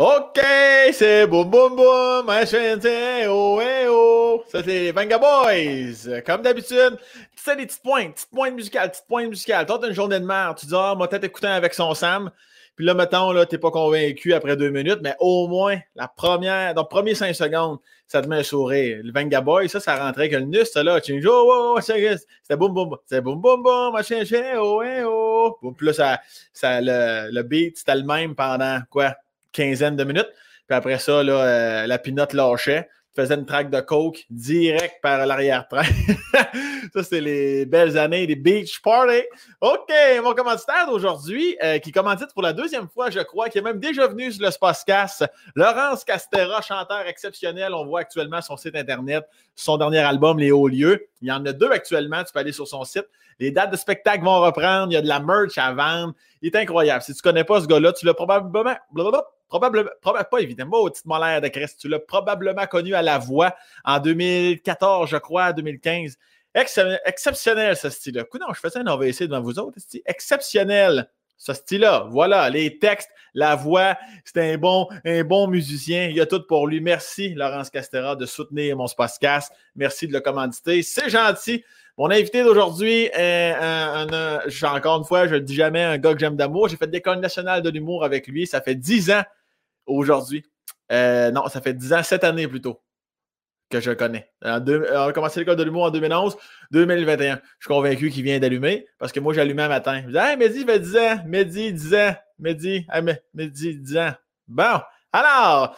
OK, 0.00 0.40
c'est 0.92 1.26
boum 1.26 1.50
boum 1.50 1.74
boum, 1.74 2.28
oh, 2.28 3.60
eh, 3.60 3.86
oh. 3.88 4.44
Ça, 4.46 4.62
c'est 4.62 4.92
Vanga 4.92 5.18
Boys. 5.18 6.22
Comme 6.24 6.42
d'habitude, 6.42 6.96
tu 7.36 7.42
sais, 7.42 7.56
des 7.56 7.66
petites 7.66 7.82
pointes, 7.82 8.14
petites 8.14 8.30
pointes 8.30 8.54
musicales, 8.54 8.92
petites 8.92 9.08
pointes 9.08 9.28
musicales. 9.28 9.66
Toi, 9.66 9.80
t'as 9.80 9.88
une 9.88 9.94
journée 9.94 10.20
de 10.20 10.24
merde, 10.24 10.56
tu 10.56 10.66
dis, 10.66 10.74
ah, 10.76 10.94
moi, 10.96 11.08
peut-être 11.08 11.24
écouter 11.24 11.48
avec 11.48 11.74
son 11.74 11.94
Sam. 11.94 12.30
Puis 12.76 12.86
là, 12.86 12.94
mettons, 12.94 13.32
là, 13.32 13.44
t'es 13.44 13.58
pas 13.58 13.72
convaincu 13.72 14.34
après 14.34 14.56
deux 14.56 14.70
minutes, 14.70 15.00
mais 15.02 15.16
au 15.18 15.48
moins, 15.48 15.80
la 15.96 16.06
première, 16.06 16.74
dans 16.74 16.82
les 16.82 16.88
premiers 16.88 17.16
cinq 17.16 17.34
secondes, 17.34 17.78
ça 18.06 18.22
te 18.22 18.28
met 18.28 18.36
un 18.36 18.42
sourire. 18.44 19.00
Le 19.02 19.12
Vanga 19.12 19.40
Boy, 19.40 19.68
ça, 19.68 19.80
ça 19.80 19.96
rentrait 19.96 20.28
que 20.28 20.36
le 20.36 20.44
nus, 20.44 20.64
ça, 20.66 20.84
là, 20.84 21.00
tu 21.00 21.18
dis, 21.18 21.26
oh, 21.26 21.50
oh, 21.52 21.74
oh 21.76 21.80
c'était 21.80 22.56
boum, 22.56 22.72
boum, 22.72 22.96
c'était 23.04 23.20
boum, 23.20 23.40
boum, 23.40 23.64
boum, 23.64 23.92
machin, 23.92 24.22
oh, 24.58 24.80
eh, 24.80 25.02
oh. 25.04 25.58
Puis 25.76 25.86
là, 25.88 25.92
ça, 25.92 26.20
ça, 26.52 26.80
le, 26.80 27.32
le 27.32 27.42
beat, 27.42 27.78
c'était 27.78 27.96
le 27.96 28.04
même 28.04 28.36
pendant, 28.36 28.78
quoi, 28.90 29.16
quinzaine 29.52 29.96
de 29.96 30.04
minutes. 30.04 30.30
Puis 30.66 30.76
après 30.76 30.98
ça, 30.98 31.22
là, 31.22 31.32
euh, 31.32 31.86
la 31.86 31.98
pinotte 31.98 32.32
lâchait 32.32 32.88
faisait 33.18 33.34
une 33.34 33.46
traque 33.46 33.70
de 33.70 33.80
coke 33.80 34.24
direct 34.30 34.96
par 35.02 35.26
l'arrière-train. 35.26 35.82
ça, 36.94 37.02
c'est 37.02 37.20
les 37.20 37.66
belles 37.66 37.98
années 37.98 38.28
des 38.28 38.36
Beach 38.36 38.80
Party. 38.80 39.22
OK, 39.60 39.92
mon 40.22 40.34
commanditaire 40.34 40.86
d'aujourd'hui, 40.86 41.56
euh, 41.64 41.78
qui 41.78 41.90
commandite 41.90 42.32
pour 42.32 42.42
la 42.42 42.52
deuxième 42.52 42.86
fois, 42.88 43.10
je 43.10 43.18
crois, 43.18 43.48
qui 43.48 43.58
est 43.58 43.62
même 43.62 43.80
déjà 43.80 44.06
venu 44.06 44.30
sur 44.30 44.44
le 44.44 44.52
Spacecast, 44.52 45.24
Laurence 45.56 46.04
Castera, 46.04 46.60
chanteur 46.62 47.08
exceptionnel. 47.08 47.74
On 47.74 47.84
voit 47.86 48.00
actuellement 48.00 48.40
son 48.40 48.56
site 48.56 48.76
Internet, 48.76 49.24
son 49.56 49.78
dernier 49.78 49.98
album, 49.98 50.38
Les 50.38 50.52
Hauts 50.52 50.68
Lieux. 50.68 51.08
Il 51.20 51.26
y 51.26 51.32
en 51.32 51.44
a 51.44 51.52
deux 51.52 51.70
actuellement, 51.70 52.22
tu 52.22 52.32
peux 52.32 52.38
aller 52.38 52.52
sur 52.52 52.68
son 52.68 52.84
site. 52.84 53.06
Les 53.40 53.50
dates 53.50 53.72
de 53.72 53.76
spectacle 53.76 54.24
vont 54.24 54.40
reprendre, 54.40 54.92
il 54.92 54.94
y 54.94 54.96
a 54.96 55.02
de 55.02 55.08
la 55.08 55.18
merch 55.18 55.58
à 55.58 55.72
vendre. 55.72 56.14
Il 56.40 56.54
est 56.54 56.56
incroyable. 56.56 57.02
Si 57.02 57.12
tu 57.14 57.18
ne 57.18 57.22
connais 57.22 57.44
pas 57.44 57.60
ce 57.60 57.66
gars-là, 57.66 57.92
tu 57.92 58.06
l'as 58.06 58.14
probablement 58.14 58.76
probablement, 59.48 59.90
pas 60.02 60.38
évidemment, 60.40 60.78
au 60.78 60.90
titre 60.90 61.08
molaire 61.08 61.40
de 61.40 61.48
Christ, 61.48 61.78
tu 61.80 61.88
l'as 61.88 61.98
probablement 61.98 62.66
connu 62.66 62.94
à 62.94 63.02
la 63.02 63.18
voix 63.18 63.54
en 63.84 63.98
2014, 63.98 65.08
je 65.08 65.16
crois, 65.16 65.52
2015. 65.52 66.16
exceptionnel, 66.54 67.76
ce 67.76 67.90
style-là. 67.90 68.24
non, 68.40 68.52
je 68.54 68.60
faisais 68.60 68.78
un 68.78 68.86
AVC 68.86 69.22
devant 69.22 69.40
vous 69.40 69.58
autres. 69.58 69.78
Exceptionnel, 70.06 71.08
ce 71.38 71.54
style-là. 71.54 72.06
Voilà, 72.10 72.50
les 72.50 72.78
textes, 72.78 73.10
la 73.32 73.54
voix, 73.54 73.96
c'est 74.24 74.52
un 74.52 74.58
bon, 74.58 74.88
un 75.04 75.24
bon 75.24 75.46
musicien. 75.46 76.08
Il 76.08 76.16
y 76.16 76.20
a 76.20 76.26
tout 76.26 76.42
pour 76.46 76.66
lui. 76.66 76.80
Merci, 76.80 77.34
Laurence 77.34 77.70
Castera, 77.70 78.16
de 78.16 78.26
soutenir 78.26 78.76
mon 78.76 78.86
Spacecast. 78.86 79.52
Merci 79.76 80.08
de 80.08 80.12
le 80.12 80.20
commanditer. 80.20 80.82
C'est 80.82 81.08
gentil. 81.08 81.64
Mon 81.96 82.10
invité 82.10 82.44
d'aujourd'hui 82.44 83.10
est 83.12 83.54
un, 83.60 84.06
encore 84.62 84.98
une 84.98 85.04
fois, 85.04 85.26
je 85.26 85.34
ne 85.34 85.40
dis 85.40 85.56
jamais, 85.56 85.82
un 85.82 85.98
gars 85.98 86.12
que 86.12 86.20
j'aime 86.20 86.36
d'amour. 86.36 86.68
J'ai 86.68 86.76
fait 86.76 86.86
l'école 86.86 87.18
nationale 87.18 87.60
de 87.60 87.70
l'humour 87.70 88.04
avec 88.04 88.28
lui. 88.28 88.46
Ça 88.46 88.60
fait 88.60 88.76
dix 88.76 89.10
ans 89.10 89.22
aujourd'hui. 89.88 90.44
Euh, 90.92 91.30
non, 91.30 91.48
ça 91.48 91.60
fait 91.60 91.74
10 91.74 91.92
ans, 91.92 92.02
7 92.02 92.24
années 92.24 92.48
plutôt 92.48 92.80
que 93.70 93.80
je 93.80 93.90
connais. 93.90 94.30
on 94.42 94.48
a 94.48 95.12
commencé 95.12 95.40
l'école 95.40 95.56
de 95.56 95.62
l'humour 95.62 95.84
en 95.84 95.90
2011, 95.90 96.36
2021. 96.70 97.34
Je 97.34 97.40
suis 97.40 97.68
convaincu 97.68 98.10
qu'il 98.10 98.22
vient 98.22 98.38
d'allumer 98.38 98.86
parce 98.98 99.12
que 99.12 99.20
moi, 99.20 99.34
j'allumais 99.34 99.64
un 99.64 99.68
matin. 99.68 100.02
Je 100.06 100.12
dis 100.12 100.16
Hey, 100.16 100.36
Mehdi, 100.36 100.64
fait 100.64 100.78
10 100.78 100.96
ans. 100.96 101.18
Mehdi, 101.26 101.72
10 101.72 101.94
ans. 101.94 102.14
Mehdi, 102.38 102.86
hey, 102.90 103.02
Mehdi, 103.34 103.78
10 103.78 103.96
ans. 103.98 104.14
Bon, 104.46 104.80
alors, 105.12 105.76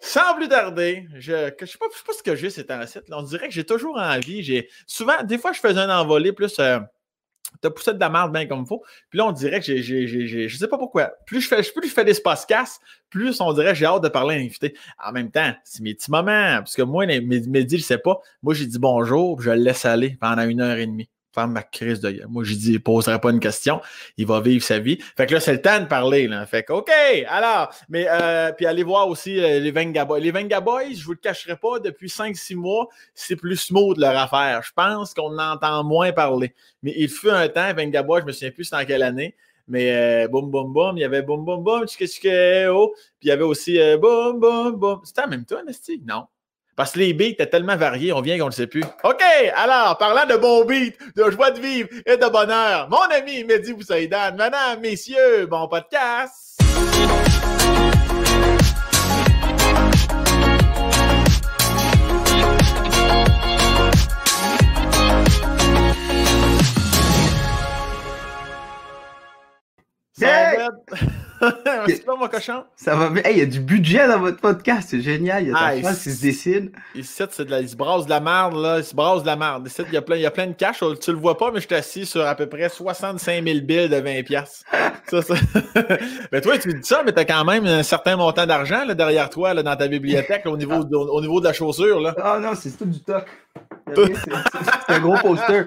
sans 0.00 0.34
plus 0.36 0.48
tarder, 0.48 1.06
je 1.14 1.32
ne 1.32 1.66
sais, 1.66 1.78
pas, 1.78 1.86
sais 1.90 2.04
pas 2.06 2.12
ce 2.12 2.22
que 2.22 2.36
j'ai, 2.36 2.48
un 2.70 2.86
site. 2.86 3.04
On 3.10 3.22
dirait 3.22 3.48
que 3.48 3.54
j'ai 3.54 3.64
toujours 3.64 3.98
envie. 3.98 4.42
J'ai 4.42 4.68
souvent, 4.86 5.22
des 5.22 5.38
fois, 5.38 5.52
je 5.52 5.60
faisais 5.60 5.80
un 5.80 5.90
envolé 5.90 6.32
plus. 6.32 6.58
Euh, 6.58 6.78
T'as 7.60 7.70
poussé 7.70 7.92
de 7.92 7.98
la 7.98 8.10
merde 8.10 8.32
bien 8.32 8.46
comme 8.46 8.60
il 8.60 8.66
faut. 8.66 8.82
Puis 9.10 9.18
là, 9.18 9.26
on 9.26 9.32
dirait 9.32 9.60
que 9.60 9.66
j'ai, 9.66 9.82
je 9.82 10.56
sais 10.56 10.68
pas 10.68 10.78
pourquoi. 10.78 11.12
Plus 11.26 11.40
je 11.40 11.48
fais, 11.48 11.62
plus 11.62 11.88
je 11.88 11.94
fais 11.94 12.04
d'espace 12.04 12.46
casse, 12.46 12.78
plus 13.10 13.40
on 13.40 13.52
dirait 13.52 13.72
que 13.72 13.78
j'ai 13.78 13.86
hâte 13.86 14.02
de 14.02 14.08
parler 14.08 14.36
à 14.36 14.38
l'invité. 14.38 14.76
En 15.04 15.12
même 15.12 15.30
temps, 15.30 15.52
c'est 15.64 15.82
mes 15.82 15.94
petits 15.94 16.10
moments. 16.10 16.58
Parce 16.58 16.76
que 16.76 16.82
moi, 16.82 17.06
Mehdi, 17.06 17.78
je 17.78 17.82
sais 17.82 17.98
pas. 17.98 18.20
Moi, 18.42 18.54
j'ai 18.54 18.66
dit 18.66 18.78
bonjour, 18.78 19.36
puis 19.36 19.46
je 19.46 19.50
le 19.50 19.56
laisse 19.56 19.84
aller 19.84 20.16
pendant 20.20 20.42
une 20.42 20.60
heure 20.60 20.76
et 20.76 20.86
demie 20.86 21.08
ma 21.46 21.62
crise 21.62 22.00
de 22.00 22.22
Moi, 22.28 22.44
j'ai 22.44 22.56
dit, 22.56 22.70
il 22.70 22.74
ne 22.74 22.78
poserait 22.78 23.20
pas 23.20 23.30
une 23.30 23.40
question. 23.40 23.80
Il 24.16 24.26
va 24.26 24.40
vivre 24.40 24.64
sa 24.64 24.78
vie. 24.78 24.98
Fait 25.16 25.26
que 25.26 25.34
là, 25.34 25.40
c'est 25.40 25.52
le 25.52 25.62
temps 25.62 25.80
de 25.80 25.86
parler. 25.86 26.26
Là. 26.28 26.44
Fait 26.46 26.62
que, 26.62 26.72
OK, 26.72 26.90
alors, 27.28 27.70
mais 27.88 28.06
euh, 28.08 28.52
puis 28.52 28.66
allez 28.66 28.82
voir 28.82 29.08
aussi 29.08 29.38
euh, 29.38 29.60
les 29.60 29.70
Venga 29.70 30.04
Boys. 30.04 30.20
Les 30.20 30.30
Venga 30.30 30.60
Boys, 30.60 30.94
je 30.94 31.04
vous 31.04 31.12
le 31.12 31.18
cacherai 31.18 31.56
pas, 31.56 31.78
depuis 31.78 32.08
5-6 32.08 32.56
mois, 32.56 32.88
c'est 33.14 33.36
plus 33.36 33.56
smooth 33.56 33.98
leur 33.98 34.16
affaire. 34.16 34.62
Je 34.62 34.72
pense 34.74 35.14
qu'on 35.14 35.38
entend 35.38 35.84
moins 35.84 36.12
parler. 36.12 36.54
Mais 36.82 36.94
il 36.96 37.08
fut 37.08 37.30
un 37.30 37.48
temps, 37.48 37.72
Venga 37.74 38.02
Boys, 38.02 38.20
je 38.20 38.26
me 38.26 38.32
souviens 38.32 38.50
plus 38.50 38.70
dans 38.70 38.84
quelle 38.84 39.02
année. 39.02 39.34
Mais 39.66 40.24
euh, 40.24 40.28
boum, 40.28 40.50
boum, 40.50 40.72
boum, 40.72 40.96
il 40.96 41.00
y 41.00 41.04
avait 41.04 41.22
boum, 41.22 41.44
boum, 41.44 41.62
boum, 41.62 41.82
oh. 41.82 41.86
Puis 41.86 42.28
il 43.22 43.28
y 43.28 43.30
avait 43.30 43.42
aussi 43.42 43.78
boum, 44.00 44.40
boum, 44.40 44.76
boum. 44.76 45.00
C'était 45.04 45.22
en 45.22 45.28
même 45.28 45.44
temps, 45.44 45.62
Nasty? 45.64 46.02
Non. 46.06 46.26
Parce 46.78 46.92
que 46.92 47.00
les 47.00 47.12
beats 47.12 47.30
étaient 47.30 47.48
tellement 47.48 47.76
variés, 47.76 48.12
on 48.12 48.20
vient 48.20 48.38
qu'on 48.38 48.44
ne 48.44 48.50
le 48.50 48.54
sait 48.54 48.68
plus. 48.68 48.84
OK, 49.02 49.20
alors, 49.56 49.98
parlant 49.98 50.32
de 50.32 50.38
bons 50.38 50.64
beats, 50.64 50.94
de 51.16 51.28
joie 51.28 51.50
de 51.50 51.58
vivre 51.58 51.88
et 52.06 52.16
de 52.16 52.26
bonheur, 52.30 52.88
mon 52.88 53.02
ami 53.12 53.42
Mehdi 53.42 53.72
Boussaïdan, 53.72 54.36
madame, 54.36 54.78
messieurs, 54.80 55.46
bon 55.46 55.66
podcast! 55.66 56.60
Mon 72.18 72.28
cochon? 72.28 72.64
Ça 72.76 72.94
va 72.94 73.10
bien. 73.10 73.22
Il 73.30 73.38
y 73.38 73.40
a 73.40 73.46
du 73.46 73.60
budget 73.60 74.06
dans 74.08 74.18
votre 74.18 74.38
podcast, 74.38 74.88
c'est 74.90 75.00
génial. 75.00 75.44
Il 75.44 75.48
y 75.48 75.52
a 75.52 75.56
ah, 75.56 75.74
qui 75.76 76.10
se 76.10 76.20
dessine. 76.20 76.70
Ici, 76.94 77.22
c'est 77.30 77.44
de 77.44 77.50
la, 77.50 77.60
il 77.60 77.68
se 77.68 77.76
brasse 77.76 78.04
de 78.04 78.10
la 78.10 78.20
merde, 78.20 78.54
là. 78.56 78.78
Il 78.78 78.84
se 78.84 78.94
brasse 78.94 79.22
de 79.22 79.26
la 79.26 79.36
merde. 79.36 79.66
Ici, 79.66 79.82
il 79.86 79.94
y 79.94 79.96
a 79.96 80.02
plein, 80.02 80.16
il 80.16 80.22
y 80.22 80.26
a 80.26 80.30
plein 80.30 80.46
de 80.46 80.52
cash. 80.52 80.82
Tu 81.00 81.12
le 81.12 81.18
vois 81.18 81.38
pas, 81.38 81.50
mais 81.50 81.60
je 81.60 81.66
suis 81.66 81.74
assis 81.74 82.06
sur 82.06 82.26
à 82.26 82.34
peu 82.34 82.46
près 82.48 82.68
65 82.68 83.44
000 83.44 83.60
billes 83.60 83.88
de 83.88 83.96
20 83.96 84.22
piastres. 84.24 84.64
ça, 85.08 85.22
ça. 85.22 85.34
mais 86.32 86.40
toi, 86.40 86.58
tu 86.58 86.72
dis 86.72 86.86
ça, 86.86 87.02
mais 87.04 87.12
t'as 87.12 87.24
quand 87.24 87.44
même 87.44 87.66
un 87.66 87.82
certain 87.82 88.16
montant 88.16 88.46
d'argent 88.46 88.84
derrière 88.86 89.30
toi, 89.30 89.54
là, 89.54 89.62
dans 89.62 89.76
ta 89.76 89.88
bibliothèque, 89.88 90.46
au, 90.46 90.56
niveau, 90.56 90.76
au, 90.76 91.20
niveau 91.20 91.40
de 91.40 91.46
la 91.46 91.52
chaussure, 91.52 92.00
là. 92.00 92.14
Ah 92.22 92.38
non, 92.40 92.52
c'est 92.54 92.76
tout 92.76 92.84
du 92.84 93.00
toc. 93.00 93.24
C'est 93.94 94.94
un 94.94 95.00
gros 95.00 95.16
poster. 95.16 95.66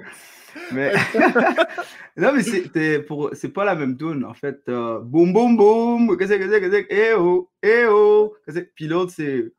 Mais 0.71 0.93
non, 2.17 2.33
mais 2.33 2.43
c'est 2.43 2.99
pour 2.99 3.29
c'est 3.33 3.49
pas 3.49 3.65
la 3.65 3.75
même 3.75 3.97
tune 3.97 4.25
en 4.25 4.33
fait. 4.33 4.61
Euh, 4.69 4.99
boum 4.99 5.33
boum 5.33 5.57
boum, 5.57 6.17
qu'est-ce 6.17 6.33
que 6.33 6.49
c'est 6.49 6.61
que 6.61 6.71
c'est 6.71 6.87
eh 6.89 7.13
oh 7.13 7.49
eh 7.63 7.85
oh. 7.87 8.33
Puis 8.75 8.87
l'autre 8.87 9.11
c'est 9.15 9.51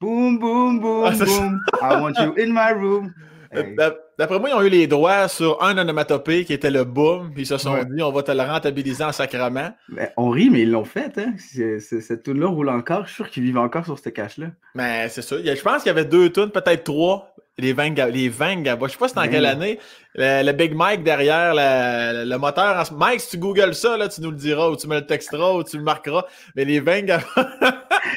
boum 0.00 0.38
boum 0.38 0.80
boum 0.80 1.04
ah, 1.06 1.24
boum. 1.24 1.60
I 1.80 2.00
want 2.00 2.14
you 2.18 2.34
in 2.38 2.52
my 2.52 2.72
room. 2.72 3.12
D'après 4.20 4.38
moi, 4.38 4.50
ils 4.50 4.54
ont 4.54 4.60
eu 4.60 4.68
les 4.68 4.86
droits 4.86 5.28
sur 5.28 5.62
un 5.62 5.78
onomatopée 5.78 6.44
qui 6.44 6.52
était 6.52 6.70
le 6.70 6.84
boom, 6.84 7.32
puis 7.32 7.44
ils 7.44 7.46
se 7.46 7.56
sont 7.56 7.82
dit 7.84 8.02
on 8.02 8.12
va 8.12 8.22
te 8.22 8.30
le 8.30 8.42
rentabiliser 8.42 9.02
en 9.02 9.12
sacrament. 9.12 9.74
Mais 9.88 10.12
on 10.18 10.28
rit, 10.28 10.50
mais 10.50 10.60
ils 10.60 10.70
l'ont 10.70 10.84
fait. 10.84 11.16
Hein? 11.16 11.32
cette 11.38 12.24
tune-là 12.24 12.48
roule 12.48 12.68
encore. 12.68 13.04
Je 13.04 13.06
suis 13.06 13.16
sûr 13.16 13.30
qu'ils 13.30 13.44
vivent 13.44 13.56
encore 13.56 13.86
sur 13.86 13.98
ce 13.98 14.10
cache-là. 14.10 14.48
Mais 14.74 15.08
c'est 15.08 15.22
ça. 15.22 15.36
Je 15.42 15.62
pense 15.62 15.78
qu'il 15.78 15.86
y 15.86 15.90
avait 15.90 16.04
deux 16.04 16.28
tunes, 16.28 16.50
peut-être 16.50 16.84
trois. 16.84 17.34
Les 17.56 17.72
Vanga, 17.72 18.08
les 18.08 18.28
Vanga. 18.28 18.76
Je 18.82 18.88
sais 18.88 18.98
pas 18.98 19.08
c'était 19.08 19.20
en 19.20 19.28
quelle 19.28 19.46
année. 19.46 19.78
Le, 20.14 20.52
Big 20.52 20.74
Mike 20.74 21.02
derrière 21.02 21.54
le, 21.54 22.36
moteur. 22.36 22.92
Mike, 22.92 23.20
si 23.20 23.30
tu 23.30 23.38
googles 23.38 23.74
ça, 23.74 23.96
là, 23.96 24.08
tu 24.08 24.20
nous 24.20 24.32
le 24.32 24.36
diras, 24.36 24.68
ou 24.68 24.76
tu 24.76 24.86
me 24.86 24.96
le 24.96 25.06
texteras, 25.06 25.54
ou 25.54 25.64
tu 25.64 25.78
le 25.78 25.82
marqueras. 25.82 26.26
Mais 26.56 26.66
les 26.66 26.80
Vanga. 26.80 27.20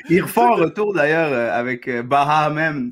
Ils 0.09 0.21
refont 0.21 0.51
un 0.53 0.55
retour 0.65 0.93
d'ailleurs 0.93 1.31
euh, 1.31 1.57
avec 1.57 1.87
euh, 1.87 2.03
Bahamen. 2.03 2.91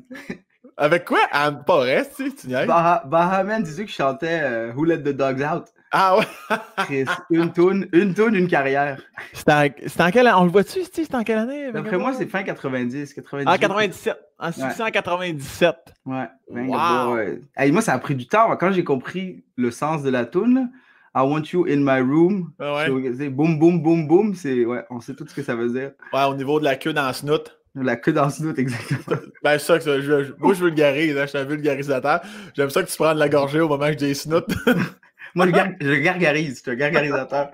Avec 0.82 1.04
quoi? 1.04 1.20
Ah, 1.30 1.52
pas 1.52 1.76
vrai, 1.76 2.04
tu 2.16 2.28
sais, 2.28 2.34
tu 2.34 2.48
Bah 2.48 3.04
Bahamen, 3.06 3.62
tu 3.62 3.70
sais 3.70 3.84
que 3.84 3.90
je 3.90 3.94
chantais 3.94 4.40
euh, 4.42 4.72
Who 4.74 4.82
Let 4.82 5.04
the 5.04 5.10
Dogs 5.10 5.40
Out? 5.40 5.66
Ah 5.92 6.16
ouais? 6.16 7.04
une 7.30 7.52
toune, 7.52 7.86
une 7.92 8.14
toune, 8.14 8.34
une 8.34 8.48
carrière. 8.48 9.00
C'était 9.32 9.52
en, 9.52 10.06
en 10.06 10.10
quelle 10.10 10.26
année? 10.26 10.36
On 10.36 10.44
le 10.44 10.50
voit-tu, 10.50 10.82
c'était 10.82 11.14
en 11.14 11.22
quelle 11.22 11.38
année? 11.38 11.70
D'après 11.70 11.98
moi, 11.98 12.12
c'est 12.14 12.26
fin 12.26 12.42
90, 12.42 13.14
90. 13.14 13.46
Ah, 13.48 13.58
97. 13.58 14.18
En 14.40 14.50
697. 14.50 15.76
Ouais. 16.04 16.28
Wow. 16.50 17.14
ouais. 17.14 17.70
moi, 17.70 17.80
ça 17.80 17.92
a 17.92 17.98
pris 18.00 18.16
du 18.16 18.26
temps. 18.26 18.56
Quand 18.56 18.72
j'ai 18.72 18.82
compris 18.82 19.44
le 19.54 19.70
sens 19.70 20.02
de 20.02 20.10
la 20.10 20.24
toune, 20.24 20.68
I 21.14 21.20
want 21.20 21.42
you 21.52 21.64
in 21.68 21.76
my 21.76 22.00
room. 22.00 22.50
Ah 22.58 22.90
ouais. 22.90 23.12
C'est 23.16 23.28
boum, 23.28 23.56
boum, 23.56 23.80
boum, 23.80 24.08
boum. 24.08 24.34
C'est, 24.34 24.64
ouais, 24.64 24.84
on 24.90 24.98
sait 24.98 25.14
tout 25.14 25.28
ce 25.28 25.34
que 25.34 25.44
ça 25.44 25.54
veut 25.54 25.70
dire. 25.70 25.92
Ouais, 26.12 26.24
au 26.24 26.34
niveau 26.34 26.58
de 26.58 26.64
la 26.64 26.74
queue 26.74 26.92
dans 26.92 27.06
le 27.06 27.12
snout. 27.12 27.61
La 27.74 27.96
queue 27.96 28.12
dans 28.12 28.26
le 28.26 28.30
snout, 28.30 28.58
exactement. 28.58 29.18
ben, 29.42 29.58
ça 29.58 29.78
que 29.78 30.00
je, 30.02 30.32
moi, 30.38 30.52
je 30.52 30.64
vulgarise, 30.64 31.16
hein, 31.16 31.22
je 31.22 31.28
suis 31.28 31.38
un 31.38 31.44
vulgarisateur. 31.44 32.20
J'aime 32.54 32.68
ça 32.68 32.82
que 32.82 32.90
tu 32.90 32.96
prennes 32.96 33.16
la 33.16 33.30
gorgée 33.30 33.60
au 33.60 33.68
moment 33.68 33.90
que 33.90 33.98
j'ai 33.98 34.14
snout. 34.14 34.44
Moi, 35.34 35.46
je, 35.46 35.94
gargarise, 36.02 36.56
je 36.56 36.60
suis 36.60 36.70
un 36.70 36.74
gargarisateur. 36.74 37.50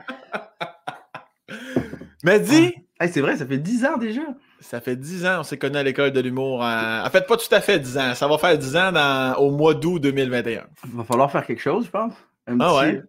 Mais 2.25 2.41
dis! 2.41 2.75
c'est 3.00 3.20
vrai, 3.20 3.37
ça 3.37 3.47
fait 3.47 3.59
10 3.59 3.85
ans 3.85 3.97
déjà. 3.97 4.23
Ça 4.61 4.81
fait 4.81 4.97
10 4.97 5.26
ans, 5.26 5.37
on 5.41 5.43
s'est 5.44 5.59
connus 5.59 5.76
à 5.76 5.85
l'école 5.85 6.11
de 6.11 6.19
l'humour. 6.19 6.62
En... 6.62 7.09
fait, 7.12 7.25
pas 7.29 7.37
tout 7.37 7.55
à 7.55 7.61
fait 7.61 7.79
10 7.79 7.99
ans. 7.99 8.14
Ça 8.17 8.26
va 8.26 8.38
faire 8.38 8.59
10 8.59 8.76
ans 8.76 8.91
dans... 8.91 9.37
au 9.38 9.53
mois 9.53 9.75
d'août 9.75 10.00
2021. 10.00 10.64
Il 10.87 10.97
va 10.97 11.05
falloir 11.05 11.31
faire 11.31 11.47
quelque 11.47 11.62
chose, 11.62 11.85
je 11.85 11.91
pense. 11.91 12.14
ah 12.59 12.75
ouais? 12.79 13.00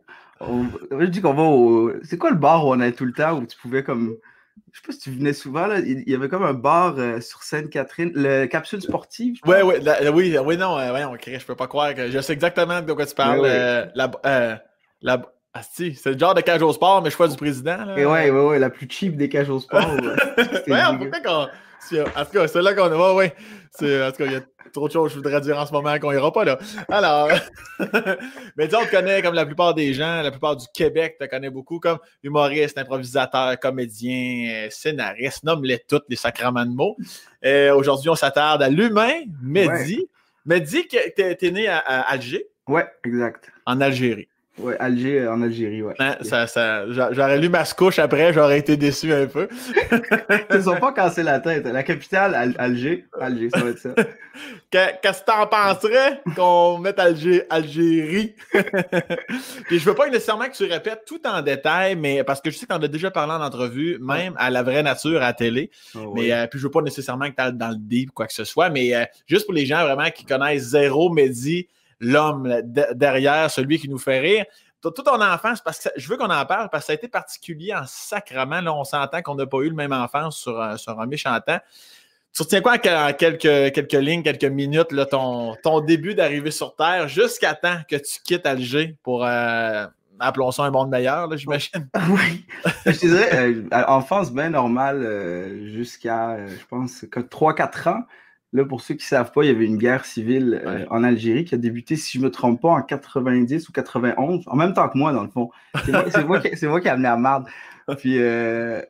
Je 0.92 1.06
dis 1.06 1.22
qu'on 1.22 1.34
va 1.34 1.42
au. 1.42 1.92
C'est 2.04 2.20
quoi 2.20 2.30
le 2.30 2.36
bar 2.36 2.68
où 2.68 2.74
on 2.74 2.80
est 2.80 2.92
tout 2.92 3.06
le 3.06 3.14
temps 3.14 3.40
où 3.40 3.48
tu 3.48 3.58
pouvais 3.58 3.84
comme 3.84 4.16
je 4.16 4.39
sais 4.82 4.88
pas 4.88 4.94
si 4.94 5.00
tu 5.00 5.12
venais 5.12 5.34
souvent, 5.34 5.68
là, 5.68 5.80
il 5.80 6.08
y 6.10 6.16
avait 6.16 6.30
comme 6.30 6.44
un 6.44 6.54
bar 6.54 6.96
euh, 6.98 7.22
sur 7.22 7.44
Sainte-Catherine, 7.44 8.12
le 8.16 8.46
capsule 8.46 8.82
sportive. 8.82 9.36
je 9.44 9.50
Ouais, 9.50 9.62
ouais, 9.62 9.80
la- 9.80 10.12
oui, 10.12 10.36
oui, 10.44 10.58
non, 10.58 10.78
euh, 10.78 10.94
ouais, 10.94 11.04
on 11.06 11.16
je 11.16 11.46
peux 11.46 11.56
pas 11.56 11.68
croire 11.68 11.94
que 11.94 12.10
je 12.10 12.20
sais 12.20 12.34
exactement 12.34 12.82
de 12.82 12.94
quoi 12.94 13.06
tu 13.06 13.16
parles. 13.16 13.40
Ouais, 13.40 13.50
ouais. 13.50 13.56
euh, 13.58 13.86
la, 13.96 14.12
euh, 14.26 14.56
la, 15.02 15.22
ah, 15.54 15.62
c'est 15.64 15.94
le 16.06 16.18
genre 16.18 16.34
de 16.36 16.42
cage 16.42 16.62
au 16.62 16.72
sport, 16.74 17.02
mais 17.02 17.10
choix 17.10 17.28
du 17.28 17.36
président. 17.36 17.86
Là. 17.86 17.98
Et 17.98 18.06
ouais, 18.06 18.30
ouais, 18.30 18.46
ouais, 18.46 18.60
la 18.60 18.70
plus 18.70 18.88
cheap 18.90 19.18
des 19.18 19.30
cages 19.30 19.50
au 19.50 19.60
sport. 19.60 19.94
ouais. 19.96 20.46
Pourquoi. 21.12 21.50
Si, 21.82 22.00
En 22.02 22.26
tout 22.26 22.32
cas, 22.34 22.48
c'est 22.48 22.62
là 22.62 22.74
qu'on. 22.74 22.90
Ouais, 22.90 23.14
ouais. 23.16 23.36
C'est- 23.72 24.04
En 24.06 24.12
tout 24.12 24.18
cas, 24.18 24.26
il 24.26 24.32
y 24.34 24.36
a 24.36 24.42
trop 24.74 24.88
de 24.88 24.94
choses 24.94 25.10
que 25.10 25.14
je 25.14 25.16
voudrais 25.24 25.42
dire 25.42 25.58
en 25.58 25.66
ce 25.66 25.72
moment 25.72 25.98
qu'on 26.00 26.12
ira 26.12 26.32
pas 26.32 26.44
là. 26.46 26.60
Alors. 26.90 27.30
mais 28.58 28.68
disons, 28.68 28.80
on 28.82 28.86
te 28.86 28.92
connaît 28.92 29.22
comme 29.22 29.34
la 29.34 29.46
plupart 29.46 29.74
des 29.74 29.94
gens, 29.94 30.22
la 30.22 30.32
plupart 30.32 30.56
du 30.56 30.66
Québec 30.74 31.18
te 31.20 31.26
connaît 31.26 31.50
beaucoup 31.50 31.80
comme 31.80 31.98
humoriste, 32.24 32.78
improvisateur, 32.78 33.58
comédien, 33.60 34.66
euh, 34.66 34.68
scénariste, 34.70 35.44
nomme-les 35.44 35.80
toutes, 35.88 36.06
les 36.10 36.16
sacrements 36.16 36.66
de 36.66 36.72
mots. 36.74 36.98
Euh, 37.46 37.74
Aujourd'hui, 37.76 38.10
on 38.10 38.16
s'attarde 38.16 38.62
à 38.62 38.70
l'humain, 38.70 39.14
Mehdi. 39.42 40.08
Mehdi, 40.46 40.88
que- 40.88 41.10
t'es 41.12 41.36
t'es 41.36 41.52
né 41.52 41.68
à, 41.68 41.78
à 41.80 42.02
Alger, 42.12 42.46
Ouais, 42.68 42.86
exact. 43.06 43.52
en 43.66 43.82
Algérie. 43.82 44.28
Ouais, 44.60 44.76
Alger, 44.80 45.22
euh, 45.22 45.32
en 45.34 45.42
Algérie, 45.42 45.82
ouais. 45.82 45.94
Hein, 46.00 46.16
ça, 46.22 46.46
ça, 46.48 46.90
j'a- 46.92 47.14
j'aurais 47.14 47.40
lu 47.40 47.48
ma 47.50 47.64
couche 47.66 47.98
après, 48.00 48.34
j'aurais 48.34 48.60
été 48.60 48.76
déçu 48.78 49.14
un 49.14 49.26
peu. 49.26 49.48
Ils 50.52 50.58
ne 50.58 50.62
sont 50.62 50.76
pas 50.76 50.92
cassés 50.92 51.24
la 51.24 51.40
tête. 51.40 51.66
La 51.66 51.84
capitale, 51.84 52.36
Al- 52.36 52.56
Alger. 52.58 53.06
Alger, 53.20 53.50
ça 53.54 53.60
va 53.64 53.70
être 53.70 53.80
ça. 53.80 53.90
Qu'est- 54.72 55.00
Qu'est-ce 55.02 55.22
que 55.22 55.26
t'en 55.26 55.48
penserais 55.48 56.22
qu'on 56.36 56.78
mette 56.78 56.98
Algé- 56.98 57.46
Algérie? 57.50 58.36
Puis 59.68 59.80
je 59.80 59.86
veux 59.86 59.96
pas 59.96 60.08
nécessairement 60.10 60.46
que 60.46 60.56
tu 60.56 60.66
répètes 60.66 61.04
tout 61.06 61.22
en 61.26 61.42
détail, 61.42 61.96
mais 61.96 62.24
parce 62.24 62.42
que 62.42 62.50
je 62.50 62.58
sais 62.58 62.66
que 62.66 62.74
t'en 62.74 62.82
as 62.82 62.88
déjà 62.88 63.12
parlé 63.12 63.34
en 63.34 63.42
entrevue, 63.42 63.98
même 64.00 64.34
à 64.38 64.50
la 64.50 64.64
vraie 64.64 64.84
nature 64.84 65.18
à 65.18 65.28
la 65.28 65.34
télé. 65.34 65.72
Oh, 65.96 66.14
Mais 66.16 66.32
euh, 66.32 66.48
puis 66.48 66.60
je 66.60 66.64
veux 66.66 66.72
pas 66.72 66.82
nécessairement 66.82 67.30
que 67.30 67.36
tu 67.50 67.54
dans 67.58 67.70
le 67.70 67.76
deep 67.78 68.12
quoi 68.12 68.28
que 68.28 68.34
ce 68.34 68.44
soit, 68.44 68.70
mais 68.70 68.94
euh, 68.96 69.04
juste 69.28 69.46
pour 69.46 69.54
les 69.54 69.66
gens 69.66 69.84
vraiment 69.84 70.10
qui 70.12 70.26
connaissent 70.26 70.64
zéro 70.70 71.10
Mehdi, 71.12 71.68
l'homme 72.00 72.62
derrière, 72.64 73.50
celui 73.52 73.80
qui 73.80 73.90
nous 73.90 73.98
fait 73.98 74.20
rire. 74.20 74.46
Toute 74.82 75.04
ton 75.04 75.22
enfance, 75.22 75.60
parce 75.62 75.80
que 75.80 75.90
je 75.98 76.08
veux 76.08 76.16
qu'on 76.16 76.30
en 76.30 76.46
parle, 76.46 76.70
parce 76.70 76.84
que 76.84 76.88
ça 76.88 76.92
a 76.94 76.96
été 76.96 77.10
particulier 77.10 77.74
en 77.76 77.84
sacrement. 77.86 78.62
Là, 78.62 78.74
on 78.74 78.86
s'entend 78.86 79.22
qu'on 79.22 79.36
n'a 79.36 79.46
pas 79.46 79.58
eu 79.58 79.70
le 79.70 79.76
même 79.76 79.92
enfance 79.92 80.38
sur, 80.38 80.62
un- 80.62 80.78
sur 80.78 80.98
un 81.00 81.06
méchant. 81.06 81.38
Tu 82.34 82.44
retiens 82.44 82.62
quoi 82.62 82.76
en, 82.76 82.78
quel- 82.78 82.96
en 82.96 83.12
quelques, 83.12 83.74
quelques 83.74 83.92
lignes, 83.94 84.24
quelques 84.24 84.46
minutes, 84.46 84.88
ton, 85.10 85.56
ton 85.64 85.82
début 85.82 86.16
d'arrivée 86.16 86.52
sur 86.52 86.76
Terre, 86.76 87.10
jusqu'à 87.10 87.56
temps 87.56 87.80
que 87.90 87.98
tu 87.98 88.20
quittes 88.24 88.46
Alger 88.46 88.96
pour, 89.04 89.26
euh, 89.26 89.86
appelons 90.22 90.52
ça 90.52 90.64
un 90.64 90.72
monde 90.72 90.90
meilleur, 90.92 91.36
j'imagine? 91.36 91.90
Oui. 92.10 92.46
je 92.86 92.92
dirais, 92.92 93.30
euh, 93.34 93.64
enfance 93.88 94.32
bien 94.32 94.50
normale 94.52 95.02
euh, 95.04 95.74
jusqu'à, 95.74 96.32
euh, 96.36 96.48
je 96.48 96.66
pense, 96.68 97.06
que 97.12 97.20
3-4 97.20 97.90
ans. 97.90 98.04
Là, 98.52 98.66
pour 98.66 98.82
ceux 98.82 98.96
qui 98.96 99.04
ne 99.04 99.08
savent 99.10 99.32
pas, 99.32 99.44
il 99.44 99.48
y 99.48 99.52
avait 99.52 99.66
une 99.66 99.78
guerre 99.78 100.06
civile 100.06 100.62
euh, 100.66 100.80
Ouais. 100.80 100.88
en 100.90 101.04
Algérie 101.04 101.46
qui 101.46 101.54
a 101.54 101.58
débuté, 101.60 101.96
si 101.96 102.18
je 102.18 102.20
ne 102.22 102.26
me 102.26 102.32
trompe 102.32 102.62
pas, 102.62 102.70
en 102.70 102.82
90 102.82 103.70
ou 103.70 103.72
91, 103.72 104.44
en 104.48 104.56
même 104.56 104.74
temps 104.74 104.90
que 104.90 104.98
moi, 104.98 105.14
dans 105.14 105.24
le 105.24 105.30
fond. 105.30 105.52
C'est 105.86 105.92
moi, 105.92 106.04
moi 106.26 106.40
qui, 106.40 106.58
c'est 106.58 106.68
moi 106.68 106.82
qui 106.82 106.88
ai 106.88 106.92
amené 106.92 107.08
à 107.08 107.18
marde. 107.18 107.46
Puis, 108.00 108.18
euh, 108.20 108.82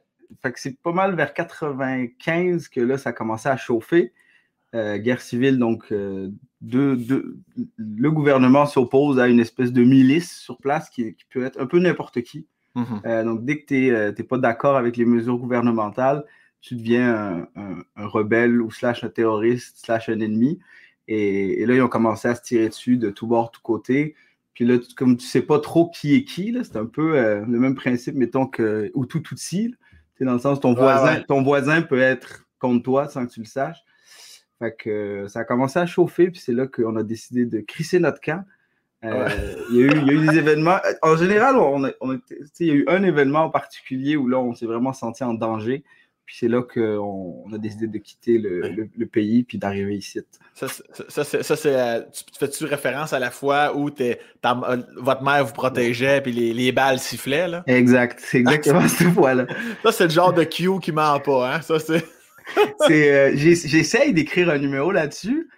fait 0.41 0.51
que 0.53 0.59
c'est 0.59 0.79
pas 0.81 0.93
mal 0.93 1.15
vers 1.15 1.33
95 1.33 2.67
que 2.69 2.81
là, 2.81 2.97
ça 2.97 3.09
a 3.09 3.13
commencé 3.13 3.49
à 3.49 3.57
chauffer. 3.57 4.13
Euh, 4.75 4.97
guerre 4.99 5.19
civile, 5.21 5.57
donc 5.57 5.91
deux- 6.61 6.95
deux- 6.95 7.37
le 7.77 8.11
gouvernement 8.11 8.65
s'oppose 8.67 9.19
à 9.19 9.27
une 9.27 9.39
espèce 9.39 9.73
de 9.73 9.83
milice 9.83 10.37
sur 10.39 10.57
place 10.57 10.89
qui, 10.91 11.15
qui 11.15 11.25
peut 11.31 11.43
être 11.43 11.59
un 11.59 11.65
peu 11.65 11.79
n'importe 11.79 12.21
qui. 12.21 12.45
Mhm. 12.75 13.01
Euh, 13.05 13.23
donc, 13.23 13.43
dès 13.45 13.59
que 13.61 13.65
tu 13.65 13.91
n'es 14.21 14.27
pas 14.27 14.37
d'accord 14.37 14.77
avec 14.77 14.95
les 14.95 15.05
mesures 15.05 15.37
gouvernementales, 15.37 16.23
tu 16.61 16.75
deviens 16.75 17.13
un, 17.15 17.61
un- 17.61 17.83
un 17.95 18.07
rebelle 18.07 18.61
ou 18.61 18.69
slash 18.71 19.03
un 19.03 19.09
terroriste, 19.09 19.77
slash 19.85 20.09
un 20.09 20.19
ennemi. 20.19 20.59
Et, 21.07 21.61
et 21.61 21.65
là, 21.65 21.75
ils 21.75 21.81
ont 21.81 21.87
commencé 21.87 22.27
à 22.27 22.35
se 22.35 22.41
tirer 22.41 22.69
dessus 22.69 22.97
de 22.97 23.09
tous 23.09 23.27
bords, 23.27 23.51
tous 23.51 23.61
côtés. 23.61 24.15
Puis 24.53 24.65
là, 24.65 24.77
tu- 24.77 24.93
comme 24.93 25.17
tu 25.17 25.25
sais 25.25 25.41
pas 25.41 25.59
trop 25.59 25.89
qui 25.89 26.15
est 26.15 26.23
qui, 26.23 26.55
c'est 26.63 26.75
un 26.77 26.85
peu 26.85 27.17
euh, 27.17 27.41
le 27.47 27.59
même 27.59 27.75
principe, 27.75 28.15
mettons, 28.15 28.45
que 28.45 28.91
Hutu 28.95 29.21
Tutsi. 29.23 29.69
là. 29.69 29.75
Tu 30.17 30.25
Dans 30.25 30.33
le 30.33 30.39
sens, 30.39 30.59
ton 30.59 30.73
Ouais, 30.73 30.81
voisin, 30.81 31.15
ouais. 31.15 31.23
ton 31.23 31.41
voisin 31.43 31.81
peut 31.81 31.99
être 32.01 32.45
contre 32.59 32.83
toi 32.83 33.07
sans 33.07 33.25
que 33.25 33.31
tu 33.31 33.39
le 33.39 33.45
saches. 33.45 33.79
Fait 34.59 34.75
que 34.77 34.89
euh, 34.89 35.27
ça 35.29 35.39
a 35.39 35.43
commencé 35.45 35.79
à 35.79 35.85
chauffer, 35.85 36.29
puis 36.29 36.41
c'est 36.41 36.51
là 36.51 36.67
qu'on 36.67 36.97
a 36.97 37.03
décidé 37.03 37.45
de 37.45 37.61
crisser 37.61 37.99
notre 37.99 38.19
camp. 38.19 38.43
Euh, 39.05 39.29
il, 39.71 39.77
y 39.77 39.83
a 39.83 39.85
eu, 39.85 39.91
il 39.95 40.07
y 40.07 40.09
a 40.09 40.13
eu 40.13 40.27
des 40.27 40.37
événements. 40.37 40.79
En 41.01 41.15
général, 41.15 41.55
on 41.55 41.85
a- 41.85 41.91
on 42.01 42.19
il 42.59 42.67
y 42.67 42.71
a 42.71 42.73
eu 42.73 42.85
un 42.89 43.01
événement 43.03 43.45
en 43.45 43.49
particulier 43.49 44.17
où 44.17 44.27
là, 44.27 44.37
on 44.39 44.53
s'est 44.53 44.65
vraiment 44.65 44.91
senti 44.91 45.23
en 45.23 45.33
danger. 45.33 45.85
Puis 46.29 46.37
c'est 46.41 46.47
là 46.47 46.61
qu'on 46.61 47.41
on 47.43 47.53
a 47.53 47.57
décidé 47.57 47.87
de 47.87 47.97
quitter 47.97 48.37
le, 48.37 48.61
Ouais. 48.61 48.69
le- 48.69 48.89
le 48.95 49.05
pays 49.07 49.41
puis 49.41 49.57
d'arriver 49.57 49.95
ici. 49.95 50.19
Ça, 50.53 50.67
c'est- 50.67 50.83
ça, 51.09 51.23
c'est- 51.23 51.41
ça, 51.41 51.55
c'est, 51.55 51.75
euh, 51.75 52.01
tu, 52.13 52.23
tu 52.23 52.37
fais-tu 52.37 52.65
référence 52.65 53.13
à 53.13 53.19
la 53.19 53.31
fois 53.31 53.75
où 53.75 53.89
t'es- 53.89 54.19
ta- 54.39 54.61
euh, 54.69 54.77
votre 54.97 55.23
mère 55.23 55.43
vous 55.43 55.53
protégeait 55.53 56.21
puis 56.21 56.31
les, 56.31 56.53
les 56.53 56.71
balles 56.71 56.99
sifflaient? 56.99 57.47
Là? 57.47 57.63
Exact, 57.65 58.19
c'est 58.21 58.37
exactement 58.41 58.87
cette 58.87 59.11
fois-là. 59.11 59.47
Ça, 59.81 59.91
c'est 59.91 60.03
le 60.03 60.11
genre 60.11 60.31
de 60.31 60.43
cue 60.43 60.69
qui 60.79 60.91
ment 60.91 61.19
pas. 61.19 61.55
Hein? 61.55 61.61
Ça, 61.61 61.79
c'est... 61.79 62.05
C'est, 62.87 63.11
euh, 63.11 63.31
J'essaye 63.35 64.13
d'écrire 64.13 64.51
un 64.51 64.59
numéro 64.59 64.91
là-dessus 64.91 65.49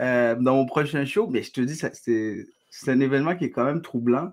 euh, 0.00 0.34
dans 0.34 0.56
mon 0.56 0.66
prochain 0.66 1.04
show, 1.04 1.28
mais 1.28 1.44
je 1.44 1.52
te 1.52 1.60
dis, 1.60 1.76
ça- 1.76 1.90
c'est 1.92 2.46
c'est 2.70 2.90
un 2.90 2.98
événement 2.98 3.36
qui 3.36 3.44
est 3.44 3.50
quand 3.50 3.64
même 3.64 3.80
troublant. 3.80 4.30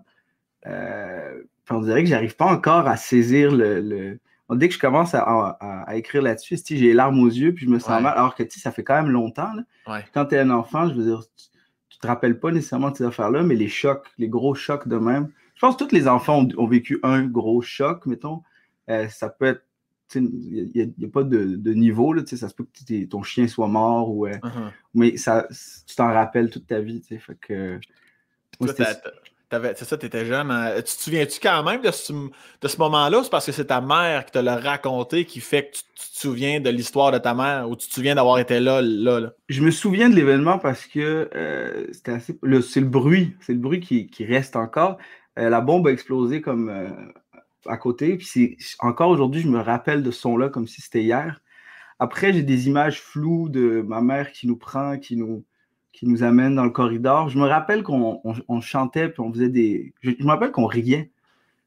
Euh, 0.65 1.41
on 1.69 1.81
dirait 1.81 2.03
que 2.03 2.09
j'arrive 2.09 2.35
pas 2.35 2.45
encore 2.45 2.87
à 2.87 2.97
saisir 2.97 3.51
le. 3.51 3.79
le- 3.79 4.19
Dès 4.55 4.67
que 4.69 4.73
je 4.75 4.79
commence 4.79 5.13
à, 5.15 5.21
à- 5.23 5.83
à 5.87 5.95
écrire 5.95 6.21
là-dessus, 6.21 6.57
j'ai 6.67 6.77
les 6.77 6.93
larmes 6.93 7.19
aux 7.19 7.27
yeux, 7.29 7.53
puis 7.53 7.65
je 7.65 7.69
me 7.71 7.79
sens 7.79 7.89
Ouais. 7.97 8.01
mal, 8.01 8.13
alors 8.17 8.35
que 8.35 8.43
ça 8.49 8.71
fait 8.71 8.83
quand 8.83 8.95
même 9.01 9.11
longtemps. 9.11 9.53
là. 9.53 9.63
Ouais. 9.87 10.05
Quand 10.13 10.25
tu 10.25 10.35
es 10.35 10.39
un 10.39 10.49
enfant, 10.49 10.89
je 10.89 10.93
veux 10.95 11.03
dire, 11.03 11.21
tu, 11.37 11.45
tu 11.89 11.97
te 11.99 12.07
rappelles 12.07 12.39
pas 12.39 12.51
nécessairement 12.51 12.91
de 12.91 12.97
ces 12.97 13.03
affaires-là, 13.05 13.43
mais 13.43 13.55
les 13.55 13.67
chocs, 13.69 14.05
les 14.17 14.27
gros 14.29 14.55
chocs 14.55 14.87
de 14.87 14.97
même. 14.97 15.29
Je 15.55 15.61
pense 15.61 15.75
que 15.77 15.83
tous 15.83 15.91
les 15.95 16.07
enfants 16.07 16.39
ont, 16.39 16.47
ont 16.57 16.67
vécu 16.67 16.99
un 17.03 17.23
gros 17.23 17.61
choc, 17.61 18.05
mettons. 18.05 18.41
Euh, 18.89 19.07
ça 19.09 19.29
peut 19.29 19.45
être. 19.45 19.63
Il 20.15 20.71
n'y 20.75 21.05
a, 21.05 21.07
pas 21.09 21.23
de, 21.23 21.55
de 21.55 21.73
niveau, 21.73 22.13
là, 22.13 22.21
ça 22.25 22.47
se 22.49 22.53
peut 22.53 22.65
que 22.65 23.05
ton 23.05 23.23
chien 23.23 23.47
soit 23.47 23.67
mort, 23.67 24.11
ou, 24.15 24.27
euh, 24.27 24.33
Mhm. 24.43 24.71
mais 24.93 25.17
ça, 25.17 25.47
tu 25.87 25.95
t'en 25.95 26.13
rappelles 26.13 26.49
toute 26.51 26.67
ta 26.67 26.81
vie. 26.81 27.01
Fait 27.19 27.35
que, 27.41 27.79
moi, 28.59 28.71
Toi, 28.73 28.85
c'est 29.75 29.85
ça, 29.85 29.97
tu 29.97 30.05
étais 30.05 30.25
jeune. 30.25 30.51
hein. 30.51 30.75
Tu 30.77 30.83
te 30.83 31.01
souviens-tu 31.01 31.39
quand 31.41 31.63
même 31.63 31.81
de 31.81 31.91
ce, 31.91 32.77
moment-là? 32.77 33.21
C'est 33.23 33.29
parce 33.29 33.45
que 33.45 33.51
c'est 33.51 33.65
ta 33.65 33.81
mère 33.81 34.25
qui 34.25 34.31
te 34.31 34.39
l'a 34.39 34.57
raconté 34.57 35.25
qui 35.25 35.39
fait 35.39 35.69
que 35.69 35.77
tu, 35.77 35.83
te 35.83 36.19
souviens 36.19 36.59
de 36.59 36.69
l'histoire 36.69 37.11
de 37.11 37.17
ta 37.17 37.33
mère 37.33 37.69
ou 37.69 37.75
tu 37.75 37.87
te 37.87 37.93
souviens 37.93 38.15
d'avoir 38.15 38.39
été 38.39 38.59
là, 38.59 38.81
là, 38.81 39.31
je 39.49 39.61
me 39.61 39.71
souviens 39.71 40.09
de 40.09 40.15
l'événement 40.15 40.59
parce 40.59 40.85
que 40.85 41.29
euh, 41.35 41.87
c'était 41.91 42.11
assez. 42.11 42.39
C'est 42.61 42.81
le 42.81 42.87
bruit, 42.87 43.35
c'est 43.41 43.53
le 43.53 43.59
bruit 43.59 43.79
qui, 43.79 44.25
reste 44.25 44.55
encore. 44.55 44.97
Euh, 45.39 45.49
la 45.49 45.61
bombe 45.61 45.87
a 45.87 45.91
explosé 45.91 46.41
comme 46.41 46.69
euh, 46.69 46.89
à 47.65 47.77
côté. 47.77 48.17
Puis 48.17 48.57
encore 48.79 49.09
aujourd'hui, 49.09 49.41
je 49.41 49.49
me 49.49 49.59
rappelle 49.59 50.03
de 50.03 50.11
ce 50.11 50.21
son-là 50.21 50.49
comme 50.49 50.67
si 50.67 50.81
c'était 50.81 51.03
hier. 51.03 51.41
Après, 51.99 52.33
j'ai 52.33 52.43
des 52.43 52.67
images 52.67 53.01
floues 53.01 53.49
de 53.49 53.81
ma 53.81 54.01
mère 54.01 54.31
qui 54.31 54.47
nous 54.47 54.57
prend, 54.57 54.97
qui 54.97 55.15
nous, 55.15 55.45
qui 55.93 56.07
nous 56.07 56.23
amène 56.23 56.55
dans 56.55 56.65
le 56.65 56.71
corridor. 56.71 57.29
Je 57.29 57.39
me 57.39 57.45
rappelle 57.47 57.83
qu'on 57.83 58.21
on- 58.25 58.35
on 58.49 58.61
chantait 58.61 59.09
puis 59.09 59.21
on 59.21 59.31
faisait 59.33 59.49
des. 59.49 59.93
Je, 60.01 60.11
je 60.19 60.23
me 60.25 60.29
rappelle 60.29 60.51
qu'on 60.51 60.67
riait. 60.67 61.11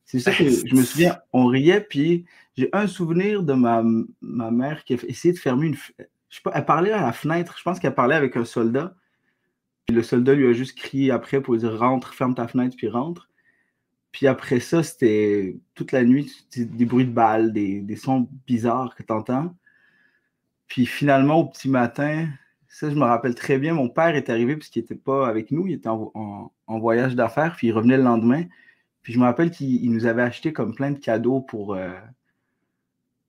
C'est 0.04 0.20
ça 0.20 0.32
que 0.32 0.44
je 0.66 0.74
me 0.76 0.82
souviens. 0.84 1.18
On 1.32 1.46
riait, 1.46 1.80
puis 1.80 2.26
j'ai 2.56 2.70
un 2.74 2.86
souvenir 2.88 3.42
de 3.44 3.54
ma, 3.54 3.82
ma 4.22 4.50
mère 4.52 4.84
qui 4.84 4.94
a 4.94 4.98
essayé 5.08 5.34
de 5.34 5.38
fermer 5.40 5.68
une. 5.68 5.76
Je 5.76 6.36
sais 6.36 6.42
pas, 6.44 6.52
elle 6.54 6.66
parlait 6.66 6.92
à 6.92 7.02
la 7.02 7.12
fenêtre. 7.12 7.56
Je 7.58 7.62
pense 7.64 7.80
qu'elle 7.80 7.94
parlait 7.94 8.16
avec 8.16 8.36
un 8.36 8.44
soldat. 8.44 8.94
Puis 9.86 9.96
le 9.96 10.02
soldat 10.02 10.34
lui 10.34 10.48
a 10.48 10.52
juste 10.52 10.76
crié 10.78 11.10
après 11.12 11.40
pour 11.40 11.54
lui 11.54 11.60
dire 11.60 11.78
rentre, 11.78 12.14
ferme 12.14 12.34
ta 12.34 12.48
fenêtre, 12.48 12.76
puis 12.76 12.88
rentre. 12.88 13.28
Puis 14.12 14.26
après 14.26 14.60
ça, 14.60 14.82
c'était 14.82 15.58
toute 15.74 15.92
la 15.92 16.04
nuit, 16.04 16.32
des 16.56 16.84
bruits 16.86 17.06
de 17.06 17.12
balles, 17.12 17.52
des, 17.52 17.80
des 17.82 17.96
sons 17.96 18.28
bizarres 18.46 18.94
que 18.96 19.02
tu 19.04 19.12
entends. 19.12 19.54
Puis 20.68 20.86
finalement, 20.86 21.36
au 21.40 21.46
petit 21.46 21.68
matin, 21.68 22.28
ça, 22.76 22.90
je 22.90 22.94
me 22.96 23.04
rappelle 23.04 23.34
très 23.34 23.58
bien, 23.58 23.74
mon 23.74 23.88
père 23.88 24.14
est 24.16 24.30
arrivé 24.30 24.56
puisqu'il 24.56 24.80
n'était 24.82 24.94
pas 24.96 25.28
avec 25.28 25.50
nous, 25.50 25.66
il 25.66 25.74
était 25.74 25.88
en, 25.88 26.10
en- 26.14 26.52
en 26.66 26.78
voyage 26.78 27.14
d'affaires, 27.16 27.54
puis 27.56 27.68
il 27.68 27.72
revenait 27.72 27.96
le 27.96 28.02
lendemain. 28.04 28.44
Puis 29.02 29.12
je 29.14 29.18
me 29.20 29.24
rappelle 29.24 29.50
qu'il 29.52 29.84
il 29.84 29.92
nous 29.92 30.06
avait 30.06 30.22
acheté 30.22 30.52
comme 30.52 30.74
plein 30.74 30.90
de 30.92 30.98
cadeaux 30.98 31.40
pour, 31.42 31.74
euh, 31.74 31.90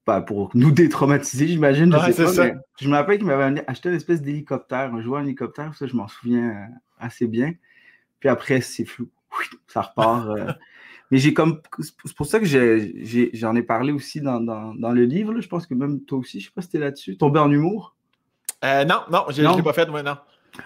bah, 0.05 0.21
pour 0.21 0.51
nous 0.53 0.71
détraumatiser, 0.71 1.47
j'imagine. 1.47 1.91
Je 1.91 1.97
Ouais, 1.97 2.11
sais 2.11 2.13
pas, 2.13 2.27
c'est 2.29 2.35
ça. 2.35 2.45
mais 2.45 2.53
je 2.79 2.87
me 2.89 2.95
rappelle 2.95 3.17
qu'il 3.17 3.27
m'avait 3.27 3.63
acheté 3.67 3.89
une 3.89 3.95
espèce 3.95 4.21
d'hélicoptère, 4.21 4.93
un 4.93 5.01
jouet 5.01 5.19
en 5.19 5.23
hélicoptère, 5.23 5.73
ça, 5.75 5.85
je 5.87 5.95
m'en 5.95 6.07
souviens 6.07 6.49
euh, 6.49 6.75
assez 6.99 7.27
bien. 7.27 7.53
Puis 8.19 8.29
après, 8.29 8.61
c'est 8.61 8.85
flou. 8.85 9.09
Oui, 9.39 9.45
Ça 9.67 9.81
repart. 9.83 10.29
euh. 10.29 10.53
Mais 11.11 11.19
j'ai 11.19 11.33
comme. 11.33 11.61
C'est 11.79 12.15
pour 12.17 12.27
ça 12.27 12.39
que 12.39 12.45
j'en 12.45 13.55
ai, 13.55 13.63
parlé 13.63 13.93
aussi 13.93 14.21
dans, 14.21 14.41
dans- 14.41 14.75
dans 14.75 14.93
le 14.93 15.05
livre. 15.05 15.33
là. 15.33 15.41
Je 15.41 15.49
pense 15.49 15.67
que 15.67 15.75
même 15.75 16.01
toi 16.05 16.19
aussi, 16.19 16.39
je 16.41 16.47
sais 16.47 16.53
pas 16.55 16.61
si 16.63 16.69
t'es 16.69 16.79
là-dessus. 16.79 17.17
Tombé 17.17 17.39
en 17.41 17.51
humour? 17.51 17.96
Euh, 18.63 18.85
non, 18.85 19.01
non, 19.11 19.25
je 19.29 19.41
ne 19.41 19.55
l'ai 19.55 19.63
pas 19.63 19.73
fait, 19.73 19.87
moi, 19.89 20.03
non. 20.03 20.17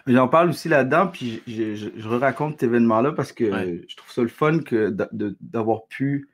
J'en 0.07 0.27
parle 0.29 0.49
aussi 0.49 0.69
là-dedans, 0.69 1.07
puis 1.07 1.41
je, 1.47 1.75
je, 1.75 1.89
je 1.97 2.07
raconte 2.07 2.53
cet 2.53 2.63
événement-là 2.63 3.11
parce 3.11 3.33
que 3.33 3.43
Ouais. 3.43 3.81
je 3.87 3.95
trouve 3.97 4.11
ça 4.11 4.21
le 4.21 4.29
fun 4.29 4.59
que 4.59 4.89
d'avoir 5.41 5.85
pu 5.87 6.29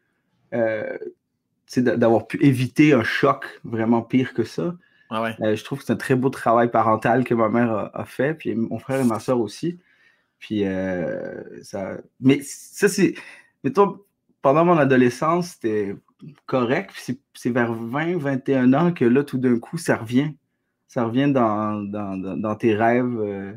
euh, 0.53 0.97
d'avoir 1.75 2.27
pu 2.27 2.37
éviter 2.45 2.93
un 2.93 3.03
choc 3.03 3.59
vraiment 3.63 4.01
pire 4.03 4.33
que 4.33 4.43
ça. 4.43 4.75
Ah 5.09 5.21
ouais. 5.23 5.35
Euh, 5.41 5.55
je 5.55 5.63
trouve 5.63 5.79
que 5.79 5.85
c'est 5.85 5.93
un 5.93 5.97
très 5.97 6.15
beau 6.15 6.29
travail 6.29 6.69
parental 6.69 7.23
que 7.23 7.33
ma 7.33 7.49
mère 7.49 7.71
a, 7.71 7.99
a 7.99 8.05
fait, 8.05 8.33
puis 8.35 8.53
mon 8.55 8.77
frère 8.79 9.01
et 9.01 9.05
ma 9.05 9.19
soeur 9.19 9.39
aussi. 9.39 9.79
Puis 10.39 10.63
euh, 10.65 11.41
ça. 11.63 11.97
Mais 12.19 12.39
ça, 12.43 12.87
c'est. 12.87 13.15
Mettons, 13.63 13.99
pendant 14.43 14.65
mon 14.65 14.77
adolescence, 14.77 15.49
c'était 15.53 15.95
correct. 16.45 16.91
Puis 16.93 17.01
c'est- 17.03 17.19
c'est 17.33 17.49
vers 17.49 17.73
20, 17.73 18.17
21 18.17 18.73
ans 18.73 18.93
que 18.93 19.03
là, 19.05 19.23
tout 19.23 19.37
d'un 19.39 19.57
coup, 19.59 19.77
ça 19.77 19.97
revient. 19.97 20.33
Ça 20.87 21.03
revient 21.05 21.31
dans, 21.31 21.81
dans, 21.83 22.17
dans- 22.17 22.37
dans 22.37 22.55
tes 22.55 22.75
rêves. 22.75 23.17
euh, 23.19 23.53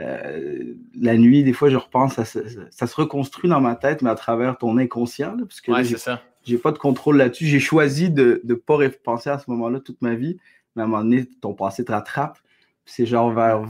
euh, 0.00 0.74
la 0.98 1.16
nuit, 1.16 1.44
des 1.44 1.52
fois, 1.52 1.68
je 1.70 1.76
repense, 1.76 2.14
ça, 2.14 2.24
se- 2.24 2.48
ça, 2.48 2.60
ça 2.70 2.86
se 2.86 2.96
reconstruit 2.96 3.48
dans 3.48 3.60
ma 3.60 3.76
tête, 3.76 4.02
mais 4.02 4.10
à 4.10 4.14
travers 4.16 4.58
ton 4.58 4.76
inconscient. 4.78 5.36
là, 5.36 5.42
parce 5.46 5.60
que 5.60 5.70
Ouais, 5.70 5.84
c'est 5.84 5.98
ça. 5.98 6.20
j'ai 6.42 6.58
pas 6.58 6.72
de 6.72 6.78
contrôle 6.78 7.16
là-dessus. 7.16 7.46
J'ai 7.46 7.60
choisi 7.60 8.10
de 8.10 8.40
ne 8.44 8.54
pas 8.54 8.78
penser 9.04 9.30
à 9.30 9.38
ce 9.38 9.48
moment-là 9.50 9.80
toute 9.80 10.02
ma 10.02 10.14
vie. 10.14 10.38
Mais 10.74 10.82
à 10.82 10.86
un 10.86 10.88
moment 10.88 11.04
donné, 11.04 11.26
ton 11.40 11.54
passé 11.54 11.84
te 11.84 11.92
rattrape. 11.92 12.38
C'est 12.84 13.06
genre 13.06 13.30
vers. 13.32 13.62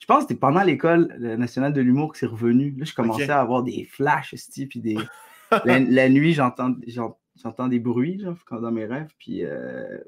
Je 0.00 0.06
pense 0.06 0.16
que 0.18 0.22
c'était 0.22 0.34
pendant 0.40 0.62
l'école 0.64 1.14
nationale 1.38 1.72
de 1.72 1.80
l'humour 1.80 2.12
que 2.12 2.18
c'est 2.18 2.26
revenu. 2.26 2.74
Là, 2.76 2.84
je 2.84 2.92
commençais 2.92 3.30
à 3.30 3.40
avoir 3.40 3.62
des 3.62 3.84
flashs, 3.84 4.34
puis 4.68 4.80
des. 4.80 4.96
la, 5.64 5.78
la 5.78 6.08
nuit, 6.08 6.32
j'entends 6.32 6.74
j'en- 6.88 7.16
j'entends 7.40 7.68
des 7.68 7.78
bruits 7.78 8.18
genre, 8.18 8.34
dans 8.60 8.72
mes 8.72 8.84
rêves. 8.86 9.12
Puis, 9.18 9.44
euh, 9.44 9.98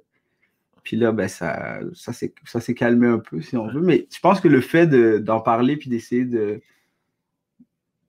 puis 0.85 0.97
là, 0.97 1.11
ben, 1.13 1.27
ça, 1.29 1.81
ça 1.95 2.13
s'est 2.61 2.75
calmé 2.75 3.09
un 3.09 3.19
peu, 3.19 3.41
si 3.41 3.57
on 3.57 3.67
veut. 3.67 3.81
Mais 3.81 4.07
je 4.15 4.21
pense 4.21 4.41
que 4.41 4.49
le 4.49 4.61
fait 4.61 4.87
de- 4.87 5.19
d'en 5.19 5.41
parler 5.41 5.77
puis 5.77 5.91
d'essayer 5.91 6.25
de, 6.25 6.61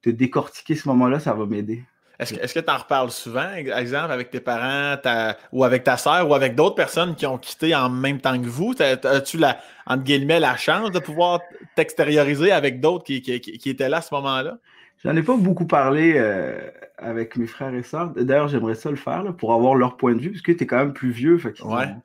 de 0.04 0.12
décortiquer 0.12 0.76
ce 0.76 0.88
moment-là, 0.90 1.20
ça 1.20 1.34
va 1.34 1.46
m'aider. 1.46 1.84
Est-ce 2.18 2.54
que 2.54 2.60
tu 2.62 2.70
en 2.72 2.78
reparles 2.78 3.12
souvent, 3.12 3.52
exemple, 3.56 4.12
avec 4.12 4.30
tes 4.30 4.40
parents 4.40 4.96
ta- 5.02 5.38
ou 5.52 5.66
avec 5.66 5.84
ta 5.84 5.98
sœur 5.98 6.30
ou 6.30 6.34
avec 6.34 6.56
d'autres 6.56 6.76
personnes 6.76 7.14
qui 7.16 7.26
ont 7.26 7.38
quitté 7.38 7.76
en 7.76 7.90
même 7.90 8.22
temps 8.22 8.40
que 8.42 8.48
vous? 8.48 8.74
As-tu, 8.80 9.38
la, 9.38 9.58
entre 9.86 10.04
guillemets, 10.04 10.40
la 10.40 10.56
chance 10.56 10.92
de 10.92 11.00
pouvoir 11.00 11.42
t'extérioriser 11.76 12.52
avec 12.54 12.80
d'autres 12.80 13.04
qui, 13.04 13.22
qui- 13.22 13.42
qui- 13.42 13.70
étaient 13.70 13.90
là 13.90 13.98
à 13.98 14.02
ce 14.02 14.14
moment-là? 14.14 14.58
J'en 15.04 15.14
ai 15.16 15.24
pas 15.24 15.36
beaucoup 15.36 15.66
parlé 15.68 16.14
euh, 16.16 16.58
avec 16.98 17.36
mes 17.36 17.48
frères 17.48 17.74
et 17.74 17.84
sœurs. 17.84 18.12
D'ailleurs, 18.12 18.48
j'aimerais 18.48 18.76
ça 18.76 18.90
le 18.90 18.96
faire 18.96 19.22
là, 19.24 19.34
pour 19.34 19.54
avoir 19.54 19.76
leur 19.76 19.98
point 19.98 20.14
de 20.16 20.20
vue, 20.22 20.32
parce 20.32 20.42
que 20.42 20.54
tu 20.54 20.64
es 20.64 20.68
quand 20.68 20.78
même 20.78 20.94
plus 20.94 21.12
vieux. 21.12 21.38
fait 21.38 21.62
Ouais. 21.64 21.86
ont- 21.86 22.02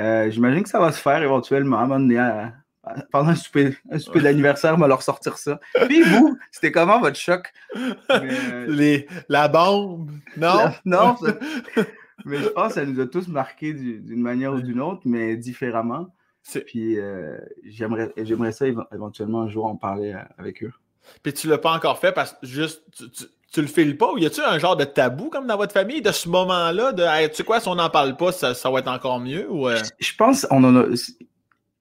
Euh, 0.00 0.30
J'imagine 0.30 0.62
que 0.62 0.68
ça 0.68 0.80
va 0.80 0.90
se 0.92 1.00
faire 1.00 1.22
éventuellement 1.22 1.78
à 1.78 1.82
un 1.82 1.86
moment 1.86 2.00
donné, 2.00 2.18
à- 2.18 2.54
à- 2.82 2.94
pendant 3.12 3.30
un 3.30 3.34
souper, 3.34 3.76
un 3.90 3.98
souper 3.98 4.20
d'anniversaire, 4.20 4.74
on 4.74 4.78
va 4.78 4.88
leur 4.88 5.02
sortir 5.02 5.36
ça. 5.38 5.60
Puis 5.86 6.02
vous, 6.02 6.38
c'était 6.50 6.72
comment 6.72 6.98
votre 7.00 7.18
choc? 7.18 7.52
Mais, 8.08 8.66
Les, 8.66 9.06
la 9.28 9.48
bombe? 9.48 10.10
Non? 10.36 10.54
la- 10.56 10.74
non, 10.84 11.16
ça- 11.22 11.36
mais 12.24 12.38
je 12.38 12.48
pense 12.48 12.68
que 12.68 12.74
ça 12.80 12.86
nous 12.86 13.00
a 13.00 13.06
tous 13.06 13.28
marqués 13.28 13.72
du- 13.74 14.00
d'une 14.00 14.20
manière 14.22 14.52
ou 14.54 14.60
d'une 14.60 14.80
autre, 14.80 15.02
mais 15.04 15.36
différemment. 15.36 16.08
Puis 16.66 16.98
euh, 16.98 17.36
j'aimerais 17.64 18.52
ça 18.52 18.66
éve- 18.66 18.86
éventuellement 18.94 19.42
un 19.42 19.48
jour 19.48 19.66
en 19.66 19.76
parler 19.76 20.12
euh, 20.14 20.22
avec 20.38 20.62
eux. 20.64 20.72
Puis 21.22 21.32
tu 21.34 21.48
l'as 21.48 21.58
pas 21.58 21.72
encore 21.72 21.98
fait 21.98 22.12
parce 22.12 22.32
que 22.32 22.46
juste 22.46 22.82
tu, 22.96 23.10
tu- 23.10 23.24
tu 23.52 23.60
le 23.60 23.66
files 23.66 23.96
pas 23.96 24.12
ou 24.12 24.18
y 24.18 24.26
a-tu 24.26 24.40
un 24.40 24.58
genre 24.58 24.76
de 24.76 24.84
tabou 24.84 25.28
comme 25.30 25.46
dans 25.46 25.56
votre 25.56 25.72
famille 25.72 26.02
de 26.02 26.12
ce 26.12 26.28
moment-là 26.28 26.92
de 26.92 27.02
Hey, 27.02 27.28
tu 27.30 27.36
sais 27.36 27.44
quoi 27.44 27.60
si 27.60 27.68
on 27.68 27.74
n'en 27.74 27.90
parle 27.90 28.16
pas 28.16 28.30
ça, 28.32 28.54
ça 28.54 28.70
va 28.70 28.78
être 28.78 28.88
encore 28.88 29.18
mieux 29.20 29.50
ou 29.50 29.68
euh, 29.68 29.76
Je- 29.98 30.06
Je 30.06 30.16
pense 30.16 30.46
on 30.50 30.62
en 30.64 30.76
a. 30.76 30.84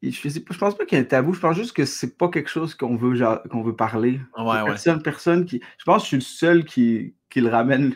Je, 0.02 0.10
je 0.30 0.58
pense 0.58 0.78
pas 0.78 0.86
qu'il 0.86 0.98
y 0.98 1.02
ait 1.02 1.04
un 1.04 1.08
tabou. 1.08 1.34
Je 1.34 1.40
pense 1.42 1.56
juste 1.58 1.74
que 1.74 1.84
c'est 1.86 2.18
pas 2.18 2.30
quelque 2.30 2.50
chose 2.50 2.74
qu'on 2.74 2.96
veut 2.96 3.16
genre- 3.16 3.42
qu'on 3.52 3.62
veut 3.64 3.76
parler. 3.76 4.20
ouais 4.38 4.44
ouais 4.62 4.66
Personne, 4.66 5.02
personne 5.04 5.46
qui. 5.46 5.62
Je 5.78 5.84
pense 5.84 5.98
que 5.98 6.04
je 6.04 6.08
suis 6.08 6.18
le 6.18 6.22
seul 6.22 6.64
qui, 6.64 7.14
qui 7.30 7.42
le 7.42 7.50
ramène 7.50 7.94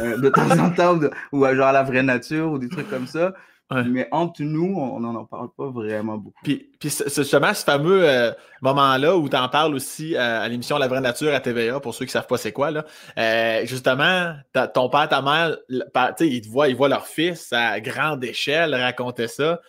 euh, 0.00 0.16
de 0.16 0.28
temps 0.30 0.50
en 0.58 0.70
temps 0.74 0.94
ou, 0.94 1.00
de- 1.00 1.10
ou 1.32 1.44
à 1.44 1.54
genre 1.54 1.66
à 1.68 1.72
la 1.72 1.82
vraie 1.82 2.02
nature 2.02 2.50
ou 2.52 2.58
des 2.58 2.68
trucs 2.70 2.88
comme 2.88 3.06
ça. 3.06 3.34
Ouais. 3.74 3.84
Mais 3.84 4.08
entre 4.12 4.42
nous, 4.42 4.74
on 4.76 5.00
n'en 5.00 5.14
en 5.14 5.24
parle 5.24 5.48
pas 5.56 5.68
vraiment 5.68 6.16
beaucoup. 6.16 6.40
Puis, 6.42 6.70
puis 6.78 6.90
c'est 6.90 7.08
c'est 7.08 7.22
justement 7.22 7.52
ce 7.52 7.64
fameux 7.64 8.08
euh, 8.08 8.30
moment-là 8.62 9.16
où 9.16 9.28
tu 9.28 9.36
en 9.36 9.48
parles 9.48 9.74
aussi 9.74 10.14
euh, 10.16 10.40
à 10.42 10.48
l'émission 10.48 10.78
La 10.78 10.86
Vraie 10.88 11.00
Nature 11.00 11.34
à 11.34 11.40
TVA, 11.40 11.80
pour 11.80 11.94
ceux 11.94 12.04
qui 12.04 12.10
ne 12.10 12.12
savent 12.12 12.26
pas 12.26 12.36
c'est 12.36 12.52
quoi. 12.52 12.70
Là. 12.70 12.84
Euh, 13.18 13.66
justement, 13.66 14.34
ton 14.74 14.88
père, 14.88 15.08
ta 15.08 15.22
mère, 15.22 15.56
ils 15.68 16.40
te 16.40 16.48
voient, 16.48 16.68
ils 16.68 16.76
voient 16.76 16.88
leur 16.88 17.06
fils 17.06 17.52
à 17.52 17.80
grande 17.80 18.22
échelle 18.24 18.74
raconter 18.74 19.28
ça. 19.28 19.60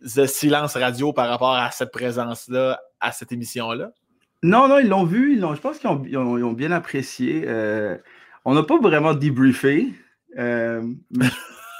Le 0.00 0.26
silence 0.26 0.76
radio 0.76 1.12
par 1.12 1.28
rapport 1.28 1.54
à 1.54 1.70
cette 1.70 1.90
présence-là, 1.92 2.80
à 3.00 3.12
cette 3.12 3.32
émission-là? 3.32 3.90
Non, 4.42 4.66
non, 4.68 4.78
ils 4.78 4.88
l'ont 4.88 5.04
vu. 5.04 5.34
Ils 5.34 5.40
l'ont, 5.40 5.54
je 5.54 5.60
pense 5.60 5.78
qu'ils 5.78 5.90
ont, 5.90 6.02
ils 6.06 6.16
ont- 6.16 6.38
ils 6.38 6.44
ont 6.44 6.52
bien 6.52 6.70
apprécié. 6.72 7.46
On 8.46 8.54
n'a 8.54 8.62
pas 8.62 8.78
vraiment 8.78 9.12
débriefé. 9.12 9.92
mais 10.34 10.80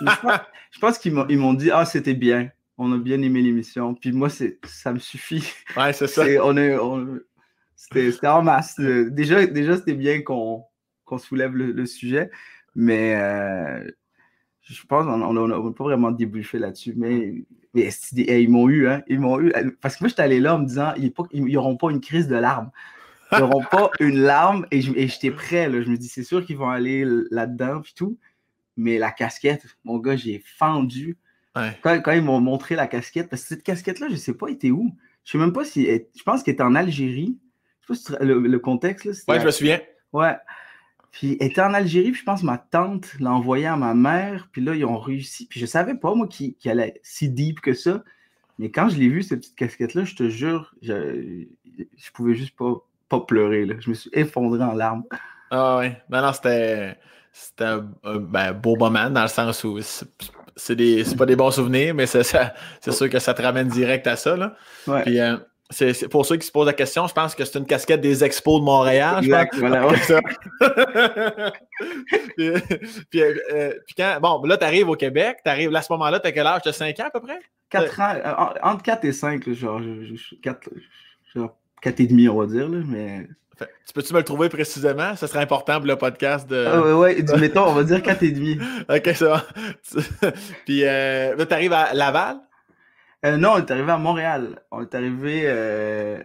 je 0.70 0.78
pense, 0.78 0.98
qu'ils 0.98 1.12
m'ont, 1.12 1.54
dit 1.54 1.70
Ah, 1.70 1.84
c'était 1.84 2.14
bien. 2.14 2.50
On 2.78 2.92
a 2.92 2.98
bien 2.98 3.20
aimé 3.22 3.42
l'émission. 3.42 3.94
Puis 3.94 4.12
moi, 4.12 4.28
c'est, 4.30 4.58
ça 4.64 4.92
me 4.92 4.98
suffit. 4.98 5.52
Ouais, 5.76 5.92
c'est 5.92 6.06
ça. 6.08 6.24
On 6.42 6.56
est, 6.56 6.76
on- 6.78 7.18
c'était, 7.76 8.26
en 8.26 8.42
masse. 8.42 8.78
Euh, 8.78 9.10
Déjà, 9.10 9.46
déjà 9.46 9.76
c'était 9.76 9.94
bien 9.94 10.22
qu'on, 10.22 10.64
soulève 11.18 11.56
le, 11.56 11.72
le 11.72 11.86
sujet. 11.86 12.30
Mais 12.76 13.16
euh, 13.16 13.90
je 14.62 14.84
pense 14.86 15.04
qu'on 15.06 15.46
n'a 15.48 15.72
pas 15.72 15.84
vraiment 15.84 16.10
débriefé 16.10 16.58
là-dessus. 16.58 16.94
Mais, 16.96 17.34
mais 17.74 17.88
ils 18.16 18.48
m'ont 18.50 18.68
eu. 18.68 18.86
Hein, 18.86 19.02
ils 19.08 19.18
m'ont 19.18 19.40
eu. 19.40 19.52
Parce 19.80 19.96
que 19.96 20.04
moi, 20.04 20.08
j'étais 20.08 20.22
allé 20.22 20.40
là 20.40 20.54
en 20.54 20.58
me 20.60 20.66
disant 20.66 20.92
Ils 21.32 21.52
n'auront 21.52 21.76
pas 21.76 21.90
une 21.90 22.00
crise 22.00 22.28
de 22.28 22.36
larmes. 22.36 22.70
Ils 23.32 23.38
n'auront 23.38 23.64
pas 23.64 23.90
une 24.00 24.18
larme. 24.18 24.66
Et 24.70 24.80
j'étais 24.82 25.30
prêt. 25.30 25.68
Là. 25.68 25.82
Je 25.82 25.88
me 25.90 25.96
dis 25.96 26.08
C'est 26.08 26.22
sûr 26.22 26.44
qu'ils 26.44 26.56
vont 26.58 26.68
aller 26.70 27.04
là-dedans. 27.30 27.80
Puis 27.80 27.94
tout. 27.96 28.18
Mais 28.80 28.98
la 28.98 29.10
casquette, 29.10 29.66
mon 29.84 29.98
gars, 29.98 30.16
j'ai 30.16 30.42
fendu 30.56 31.16
Ouais. 31.56 31.76
quand, 31.82 32.00
quand 32.00 32.12
ils 32.12 32.22
m'ont 32.22 32.40
montré 32.40 32.76
la 32.76 32.86
casquette, 32.86 33.28
parce 33.28 33.42
que 33.42 33.48
cette 33.48 33.62
casquette-là, 33.64 34.06
je 34.08 34.12
ne 34.14 34.18
sais 34.18 34.34
pas, 34.34 34.46
elle 34.48 34.54
était 34.54 34.70
où. 34.70 34.90
Je 35.24 35.32
sais 35.32 35.38
même 35.38 35.52
pas 35.52 35.64
si. 35.64 35.84
elle- 35.84 36.06
je 36.16 36.22
pense 36.22 36.42
qu'elle 36.42 36.54
était 36.54 36.62
en 36.62 36.74
Algérie. 36.74 37.38
Je 37.80 37.86
sais 37.86 37.86
pas 37.88 37.94
si 37.94 38.04
tu- 38.18 38.24
le, 38.26 38.38
le 38.40 38.58
contexte, 38.58 39.04
là. 39.04 39.12
Ouais, 39.28 39.34
la- 39.34 39.40
je 39.40 39.46
me 39.46 39.50
souviens. 39.50 39.80
Ouais. 40.12 40.34
Puis 41.12 41.36
elle 41.40 41.48
était 41.48 41.60
en 41.60 41.74
Algérie, 41.74 42.12
puis 42.12 42.20
je 42.20 42.24
pense 42.24 42.40
que 42.42 42.46
ma 42.46 42.56
tante 42.58 43.14
l'a 43.18 43.32
envoyé 43.32 43.66
à 43.66 43.76
ma 43.76 43.94
mère, 43.94 44.48
puis 44.52 44.62
là, 44.62 44.74
ils 44.76 44.84
ont 44.84 44.98
réussi. 44.98 45.46
Puis 45.48 45.58
je 45.60 45.66
savais 45.66 45.96
pas, 45.96 46.14
moi, 46.14 46.28
qui 46.28 46.56
allait 46.66 47.00
si 47.02 47.28
deep 47.28 47.60
que 47.60 47.74
ça. 47.74 48.04
Mais 48.60 48.70
quand 48.70 48.88
je 48.88 48.98
l'ai 48.98 49.08
vu, 49.08 49.22
cette 49.22 49.40
petite 49.40 49.56
casquette-là, 49.56 50.04
je 50.04 50.14
te 50.14 50.28
jure, 50.28 50.72
je, 50.82 51.44
je 51.96 52.10
pouvais 52.12 52.34
juste 52.34 52.54
pas, 52.56 52.74
pas 53.08 53.20
pleurer. 53.20 53.66
Là. 53.66 53.74
Je 53.80 53.88
me 53.90 53.94
suis 53.94 54.10
effondré 54.12 54.62
en 54.62 54.72
larmes. 54.72 55.02
Ah 55.50 55.78
ouais. 55.78 56.00
Non, 56.10 56.22
non, 56.22 56.32
c'était. 56.32 56.96
C'était 57.32 57.64
un, 57.64 57.86
un- 58.04 58.16
ben, 58.18 58.52
beau 58.52 58.76
moment 58.76 59.08
dans 59.10 59.22
le 59.22 59.28
sens 59.28 59.62
où 59.64 59.78
c'est 60.56 60.74
des- 60.76 61.04
pas 61.16 61.26
des 61.26 61.36
bons 61.36 61.50
souvenirs, 61.52 61.94
mais 61.94 62.06
c'est 62.06 62.22
sûr 62.92 63.08
que 63.10 63.18
ça 63.18 63.34
te 63.34 63.42
ramène 63.42 63.68
direct 63.68 64.06
à 64.06 64.16
ça. 64.16 64.36
Là. 64.36 64.54
Ouais. 64.86 65.02
Puis, 65.02 65.20
euh, 65.20 65.36
pour 66.10 66.26
ceux 66.26 66.36
qui 66.36 66.46
se 66.46 66.50
posent 66.52 66.66
la 66.66 66.72
question, 66.72 67.06
je 67.06 67.12
pense 67.14 67.34
que 67.36 67.44
c'est 67.44 67.58
une 67.58 67.66
casquette 67.66 68.00
des 68.00 68.24
expos 68.24 68.58
de 68.60 68.64
Montréal. 68.64 69.18
je 69.20 69.26
Exact, 69.26 69.50
pense. 69.52 69.60
voilà, 69.60 69.86
ouais. 69.86 69.96
Ça. 69.98 70.20
puis, 72.36 72.50
puis, 73.10 73.22
euh, 73.22 73.34
euh, 73.52 73.74
puis 73.86 73.94
quand, 73.96 74.18
bon, 74.20 74.42
là, 74.44 74.56
tu 74.56 74.64
arrives 74.64 74.88
au 74.88 74.96
Québec, 74.96 75.38
tu 75.44 75.50
arrives 75.50 75.74
à 75.74 75.82
ce 75.82 75.92
moment-là, 75.92 76.20
tu 76.20 76.26
as 76.26 76.32
quel 76.32 76.46
âge? 76.46 76.62
Tu 76.62 76.68
as 76.68 76.72
5 76.72 76.98
ans 77.00 77.06
à 77.06 77.10
peu 77.10 77.20
près? 77.20 77.38
4 77.70 78.00
ans, 78.00 78.14
euh, 78.16 78.32
en- 78.66 78.72
entre 78.72 78.82
4 78.82 79.04
et 79.04 79.12
5, 79.12 79.46
là, 79.46 79.52
genre, 79.52 79.80
je, 79.80 80.04
je- 80.06 80.14
je- 80.16 80.34
4, 80.42 80.68
genre 81.34 81.56
4 81.82 82.00
et 82.00 82.06
demi, 82.06 82.28
on 82.28 82.38
va 82.38 82.46
dire, 82.46 82.68
là, 82.68 82.78
mais... 82.86 83.28
Fait, 83.58 83.68
tu 83.86 83.92
peux-tu 83.92 84.14
me 84.14 84.18
le 84.18 84.24
trouver 84.24 84.48
précisément? 84.48 85.14
Ça 85.16 85.26
serait 85.26 85.40
important 85.40 85.76
pour 85.78 85.86
le 85.86 85.96
podcast 85.96 86.48
de. 86.48 86.64
Ah 86.66 86.80
ouais, 86.80 86.92
ouais, 86.94 87.22
du- 87.22 87.34
mettons, 87.38 87.66
on 87.68 87.74
va 87.74 87.84
dire 87.84 88.02
4 88.02 88.22
et 88.22 88.30
demi. 88.30 88.58
ok, 88.88 89.10
c'est 89.14 89.26
bon. 89.26 89.36
puis 90.64 90.84
euh, 90.84 91.36
tu 91.44 91.52
arrives 91.52 91.74
à 91.74 91.92
Laval? 91.92 92.38
Euh, 93.26 93.36
non, 93.36 93.50
on 93.54 93.58
est 93.58 93.70
arrivé 93.70 93.92
à 93.92 93.98
Montréal. 93.98 94.62
On 94.70 94.80
est 94.80 94.94
arrivé, 94.94 95.42
euh, 95.44 96.22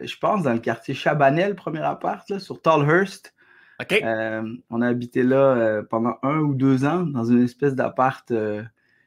je 0.00 0.16
pense, 0.16 0.42
dans 0.42 0.52
le 0.52 0.58
quartier 0.58 0.94
Chabanel, 0.94 1.54
premier 1.54 1.82
appart, 1.82 2.28
là, 2.28 2.40
sur 2.40 2.60
Tallhurst. 2.60 3.34
OK. 3.80 4.00
Euh, 4.02 4.42
on 4.70 4.82
a 4.82 4.88
habité 4.88 5.22
là 5.22 5.82
pendant 5.88 6.16
un 6.24 6.40
ou 6.40 6.54
deux 6.54 6.84
ans, 6.84 7.02
dans 7.02 7.24
une 7.24 7.44
espèce 7.44 7.76
d'appart. 7.76 8.32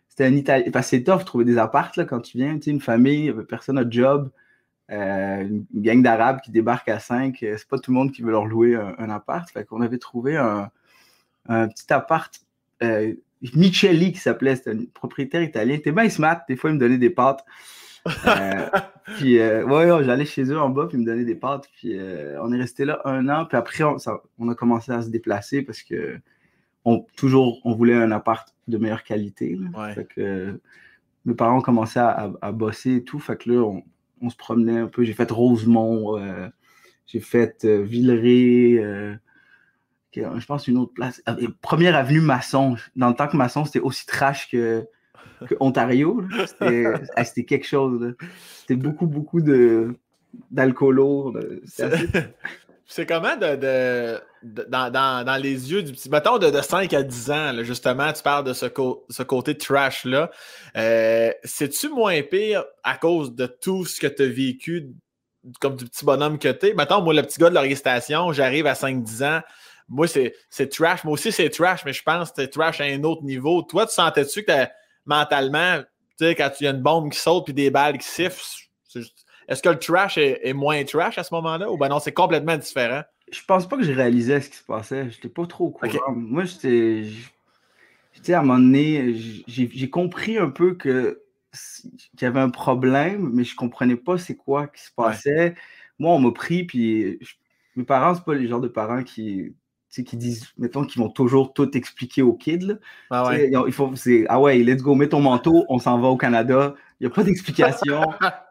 c'était 0.07 0.25
un 0.25 0.33
Italien. 0.33 0.71
Parce 0.71 0.85
que 0.85 0.89
c'est 0.91 1.03
tough 1.03 1.19
de 1.19 1.23
trouver 1.25 1.43
des 1.43 1.57
apparts 1.57 1.91
là, 1.97 2.05
quand 2.05 2.21
tu 2.21 2.37
viens. 2.37 2.55
Tu 2.55 2.61
sais, 2.61 2.71
une 2.71 2.79
famille, 2.79 3.33
personne 3.49 3.75
n'a 3.75 3.83
de 3.83 3.91
job. 3.91 4.29
Euh, 4.91 5.41
une 5.41 5.65
une 5.73 5.81
gang 5.81 6.01
d'Arabes 6.01 6.41
qui 6.41 6.51
débarquent 6.51 6.89
à 6.89 6.99
cinq. 6.99 7.43
euh, 7.43 7.55
c'est 7.57 7.67
pas 7.67 7.79
tout 7.79 7.91
le 7.91 7.95
monde 7.95 8.11
qui 8.11 8.21
veut 8.21 8.31
leur 8.31 8.45
louer 8.45 8.75
un, 8.75 8.95
un 8.97 9.09
appart. 9.09 9.49
Fait 9.49 9.63
qu'on 9.65 9.81
avait 9.81 9.97
trouvé 9.99 10.37
un, 10.37 10.69
un 11.47 11.67
petit 11.67 11.91
appart. 11.93 12.33
Euh, 12.83 13.13
Micheli 13.55 14.11
qui 14.11 14.19
s'appelait, 14.19 14.55
c'était 14.55 14.71
un 14.71 14.83
propriétaire 14.93 15.41
italien. 15.41 15.77
T'es 15.83 15.91
bien 15.91 16.09
smart, 16.09 16.41
des 16.47 16.55
fois 16.55 16.69
il 16.69 16.73
me 16.75 16.79
donnait 16.79 16.97
des 16.99 17.09
pâtes. 17.09 17.43
Euh, 18.27 18.69
puis 19.17 19.37
ouais, 19.39 19.63
ouais, 19.63 20.03
j'allais 20.03 20.25
chez 20.25 20.43
eux 20.43 20.59
en 20.59 20.69
bas, 20.69 20.85
puis 20.87 20.97
ils 20.97 21.01
me 21.01 21.05
donnaient 21.05 21.25
des 21.25 21.35
pâtes. 21.35 21.67
Puis 21.77 21.97
on 22.41 22.51
est 22.53 22.57
resté 22.57 22.85
là 22.85 23.01
un 23.05 23.29
an, 23.29 23.45
puis 23.45 23.57
après 23.57 23.83
on, 23.83 23.97
ça- 23.97 24.21
on 24.37 24.49
a 24.49 24.55
commencé 24.55 24.91
à 24.91 25.01
se 25.01 25.09
déplacer 25.09 25.61
parce 25.63 25.81
que 25.83 26.19
on, 26.85 27.05
toujours 27.15 27.59
on 27.63 27.73
voulait 27.75 27.95
un 27.95 28.11
appart 28.11 28.47
de 28.67 28.77
meilleure 28.77 29.03
qualité. 29.03 29.57
Ouais. 29.75 29.93
Fait 29.93 30.05
que 30.05 30.59
mes 31.25 31.33
parents 31.35 31.57
ont 31.59 31.61
commencé 31.61 31.99
à, 31.99 32.09
à- 32.09 32.31
à 32.41 32.51
bosser 32.51 32.95
et 32.97 33.03
tout. 33.03 33.19
Fait 33.19 33.37
que 33.37 33.51
là, 33.51 33.61
on, 33.61 33.83
on 34.21 34.29
se 34.29 34.35
promenait 34.35 34.79
un 34.79 34.87
peu. 34.87 35.03
J'ai 35.03 35.13
fait 35.13 35.29
Rosemont, 35.31 36.17
euh, 36.17 36.47
j'ai 37.07 37.19
fait 37.19 37.65
euh, 37.65 37.81
Villeray, 37.81 38.77
euh, 38.77 39.15
je 40.15 40.45
pense 40.45 40.67
une 40.67 40.77
autre 40.77 40.93
place. 40.93 41.21
Euh, 41.27 41.47
première 41.61 41.95
avenue 41.95 42.21
Masson. 42.21 42.75
Dans 42.95 43.09
le 43.09 43.15
temps 43.15 43.27
que 43.27 43.37
Masson, 43.37 43.65
c'était 43.65 43.79
aussi 43.79 44.05
trash 44.05 44.49
que, 44.49 44.85
Ontario. 45.59 46.23
C'était 46.45 47.45
quelque 47.45 47.65
chose. 47.65 48.15
C'était 48.59 48.75
beaucoup, 48.75 49.07
beaucoup 49.07 49.41
de 49.41 49.95
d'alcoolo. 50.49 51.35
C'est 52.91 53.05
comment 53.05 53.37
de, 53.37 54.19
dans, 54.43 55.41
les 55.41 55.71
yeux 55.71 55.81
du 55.81 55.93
petit. 55.93 56.09
Mettons 56.09 56.37
de, 56.37 56.61
5 56.61 56.93
à 56.93 57.03
10 57.03 57.31
ans, 57.31 57.63
justement, 57.63 58.11
tu 58.11 58.21
parles 58.21 58.43
de 58.43 58.51
ce, 58.51 58.65
ce 59.09 59.23
côté 59.23 59.57
trash-là. 59.57 60.29
Euh, 60.75 61.31
c'est-tu 61.45 61.87
moins 61.87 62.21
pire 62.21 62.65
à 62.83 62.97
cause 62.97 63.33
de 63.33 63.45
tout 63.45 63.85
ce 63.85 63.97
que 63.97 64.07
tu 64.07 64.23
as 64.23 64.27
vécu 64.27 64.89
comme 65.61 65.77
du 65.77 65.85
petit 65.85 66.03
bonhomme 66.03 66.37
que 66.37 66.49
tu 66.49 66.67
es? 66.67 66.73
Mettons, 66.73 67.01
moi, 67.01 67.13
le 67.13 67.21
petit 67.21 67.39
gars 67.39 67.49
de 67.49 67.55
l'organisation, 67.55 68.33
j'arrive 68.33 68.67
à 68.67 68.73
5-10 68.73 69.23
ans. 69.23 69.41
Moi, 69.87 70.07
c'est 70.07 70.67
trash. 70.69 71.05
Moi 71.05 71.13
aussi, 71.13 71.31
c'est 71.31 71.49
trash, 71.49 71.85
mais 71.85 71.93
je 71.93 72.03
pense 72.03 72.31
que 72.31 72.41
c'est 72.41 72.49
trash 72.49 72.81
à 72.81 72.83
un 72.83 73.01
autre 73.05 73.23
niveau. 73.23 73.61
Toi, 73.61 73.87
tu 73.87 73.93
sentais-tu 73.93 74.43
que 74.43 74.67
mentalement, 75.05 75.79
tu 76.19 76.25
sais, 76.25 76.35
quand 76.35 76.49
tu 76.49 76.67
as 76.67 76.71
une 76.71 76.81
bombe 76.81 77.09
qui 77.09 77.19
saute 77.19 77.45
puis 77.45 77.53
des 77.53 77.71
balles 77.71 77.97
qui 77.97 78.07
sifflent, 78.07 78.43
est-ce 79.51 79.61
que 79.61 79.67
le 79.67 79.79
trash 79.79 80.17
est, 80.17 80.53
moins 80.53 80.81
trash 80.85 81.17
à 81.17 81.23
ce 81.23 81.33
moment-là 81.33 81.69
ou 81.69 81.77
ben 81.77 81.89
non, 81.89 81.99
c'est 81.99 82.13
complètement 82.13 82.55
différent? 82.55 83.01
Je 83.29 83.41
pense 83.45 83.67
pas 83.67 83.75
que 83.75 83.83
je 83.83 83.91
réalisais 83.91 84.39
ce 84.39 84.49
qui 84.49 84.55
se 84.55 84.63
passait. 84.63 85.09
J'étais 85.09 85.27
pas 85.27 85.45
trop 85.45 85.65
au 85.65 85.71
courant. 85.71 86.13
Moi, 86.15 86.45
j'étais. 86.45 87.03
J'étais 88.13 88.33
à 88.33 88.39
un 88.39 88.43
moment 88.43 88.59
donné, 88.59 89.13
j'ai 89.47 89.89
compris 89.89 90.37
un 90.37 90.49
peu 90.49 90.75
que 90.75 91.21
qu'il 92.15 92.21
y 92.21 92.25
avait 92.25 92.39
un 92.39 92.49
problème, 92.49 93.29
mais 93.33 93.43
je 93.43 93.55
comprenais 93.57 93.97
pas 93.97 94.17
c'est 94.17 94.35
quoi 94.35 94.67
qui 94.67 94.83
se 94.83 94.91
passait. 94.95 95.55
Moi, 95.99 96.13
on 96.13 96.19
m'a 96.19 96.31
pris, 96.31 96.63
puis 96.63 97.19
mes 97.75 97.83
parents, 97.83 98.15
c'est 98.15 98.23
pas 98.23 98.35
les 98.35 98.47
genres 98.47 98.61
de 98.61 98.69
parents 98.69 99.03
qui, 99.03 99.53
qui 99.89 100.15
disent, 100.15 100.47
mettons, 100.57 100.85
qu'ils 100.85 101.01
vont 101.01 101.09
toujours 101.09 101.53
tout 101.53 101.77
expliquer 101.77 102.21
aux 102.21 102.33
kids. 102.33 102.77
Ah 103.09 103.27
ouais. 103.27 103.51
Il 103.67 103.73
faut, 103.73 103.91
ah 104.29 104.39
ouais, 104.39 104.59
let's 104.59 104.81
go, 104.81 104.95
mets 104.95 105.09
ton 105.09 105.19
manteau, 105.19 105.65
on 105.67 105.79
s'en 105.79 105.99
va 105.99 106.07
au 106.07 106.17
Canada. 106.17 106.73
Il 107.01 107.05
n'y 107.05 107.13
a 107.13 107.15
pas 107.15 107.23
d'explication. 107.23 107.99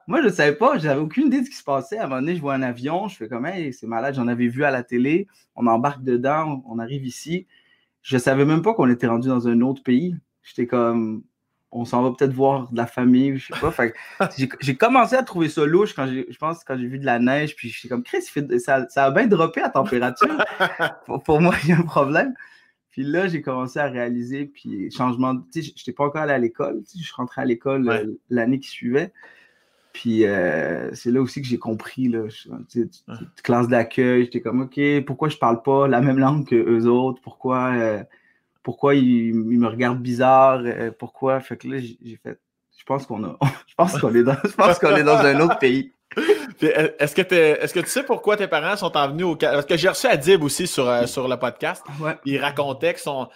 Moi, 0.08 0.22
je 0.22 0.26
ne 0.26 0.32
savais 0.32 0.56
pas, 0.56 0.76
j'avais 0.76 1.00
aucune 1.00 1.28
idée 1.28 1.40
de 1.40 1.44
ce 1.44 1.50
qui 1.50 1.56
se 1.56 1.62
passait. 1.62 1.98
À 1.98 2.06
un 2.06 2.08
moment 2.08 2.20
donné, 2.20 2.34
je 2.34 2.40
vois 2.40 2.54
un 2.54 2.62
avion, 2.62 3.06
je 3.06 3.14
fais 3.14 3.28
comme, 3.28 3.46
hey, 3.46 3.72
c'est 3.72 3.86
malade, 3.86 4.16
j'en 4.16 4.26
avais 4.26 4.48
vu 4.48 4.64
à 4.64 4.72
la 4.72 4.82
télé, 4.82 5.28
on 5.54 5.68
embarque 5.68 6.02
dedans, 6.02 6.60
on 6.66 6.80
arrive 6.80 7.06
ici. 7.06 7.46
Je 8.02 8.16
ne 8.16 8.20
savais 8.20 8.44
même 8.44 8.62
pas 8.62 8.74
qu'on 8.74 8.90
était 8.90 9.06
rendu 9.06 9.28
dans 9.28 9.46
un 9.46 9.60
autre 9.60 9.84
pays. 9.84 10.16
J'étais 10.42 10.66
comme, 10.66 11.22
on 11.70 11.84
s'en 11.84 12.02
va 12.02 12.10
peut-être 12.10 12.32
voir 12.32 12.72
de 12.72 12.76
la 12.76 12.88
famille, 12.88 13.38
je 13.38 13.54
sais 13.54 13.60
pas. 13.60 13.72
j'ai 14.60 14.76
commencé 14.76 15.14
à 15.14 15.22
trouver 15.22 15.48
ça 15.48 15.64
louche 15.64 15.94
quand 15.94 16.08
je 16.08 16.36
pense 16.36 16.64
quand 16.64 16.76
j'ai 16.76 16.88
vu 16.88 16.98
de 16.98 17.06
la 17.06 17.20
neige, 17.20 17.54
puis 17.54 17.68
je 17.68 17.78
suis 17.78 17.88
comme 17.88 18.02
Chris, 18.02 18.22
ça, 18.58 18.88
ça, 18.88 19.04
a 19.04 19.10
bien 19.12 19.28
droppé 19.28 19.60
à 19.60 19.68
température. 19.68 20.42
pour, 21.24 21.40
moi, 21.40 21.54
il 21.62 21.68
y 21.68 21.72
a 21.72 21.78
un 21.78 21.82
problème. 21.82 22.34
Puis 22.90 23.04
là, 23.04 23.28
j'ai 23.28 23.40
commencé 23.40 23.78
à 23.78 23.86
réaliser, 23.86 24.46
puis 24.46 24.90
changement, 24.90 25.36
tu 25.36 25.62
sais, 25.62 25.62
je 25.62 25.70
n'étais 25.70 25.92
pas 25.92 26.04
encore 26.04 26.22
allé 26.22 26.32
à 26.32 26.38
l'école, 26.38 26.82
je 26.92 27.02
suis 27.02 27.14
rentré 27.14 27.42
à 27.42 27.44
l'école 27.44 27.88
euh, 27.88 28.06
l'année 28.30 28.58
qui 28.58 28.68
suivait. 28.68 29.12
Puis 29.92 30.24
euh, 30.24 30.92
c'est 30.94 31.10
là 31.10 31.20
aussi 31.20 31.40
que 31.40 31.46
j'ai 31.46 31.58
compris, 31.58 32.08
là, 32.08 32.24
classe 33.42 33.68
d'accueil, 33.68 34.24
j'étais 34.24 34.40
comme, 34.40 34.62
OK, 34.62 34.80
pourquoi 35.06 35.28
je 35.28 35.36
parle 35.36 35.62
pas 35.62 35.86
la 35.86 36.00
même 36.00 36.18
langue 36.18 36.46
que 36.46 36.56
eux 36.56 36.86
autres? 36.86 37.20
Pourquoi, 37.22 37.72
euh, 37.74 38.02
pourquoi 38.62 38.96
ils, 38.96 39.34
me 39.34 39.66
regardent 39.66 40.02
bizarre? 40.02 40.62
pourquoi? 40.98 41.40
Fait 41.40 41.56
que 41.56 41.68
là, 41.68 41.78
j'ai 41.78 42.16
fait, 42.16 42.40
je 42.76 42.84
pense 42.84 43.06
qu'on 43.06 43.22
a, 43.24 43.38
je 43.68 43.74
pense 43.76 43.98
qu'on 43.98 44.14
est 44.14 44.24
dans, 44.24 44.36
je 44.44 44.54
pense 44.54 44.78
qu'on 44.80 44.96
est 44.96 45.04
dans 45.04 45.18
un 45.18 45.40
autre 45.40 45.58
pays. 45.58 45.92
Est-ce 46.16 47.14
que, 47.14 47.22
est 47.22 47.72
que, 47.72 47.80
tu 47.80 47.88
sais 47.88 48.02
pourquoi 48.02 48.36
tes 48.36 48.48
parents 48.48 48.76
sont 48.76 48.90
venus 48.90 49.24
au 49.24 49.36
Parce 49.36 49.66
que 49.66 49.76
j'ai 49.76 49.88
reçu 49.88 50.06
Adib 50.06 50.42
aussi 50.42 50.66
sur, 50.66 50.88
euh, 50.88 51.06
sur 51.06 51.28
le 51.28 51.36
podcast. 51.36 51.84
Il 52.24 52.38
racontait 52.38 52.94
que 52.94 53.00
son, 53.00 53.28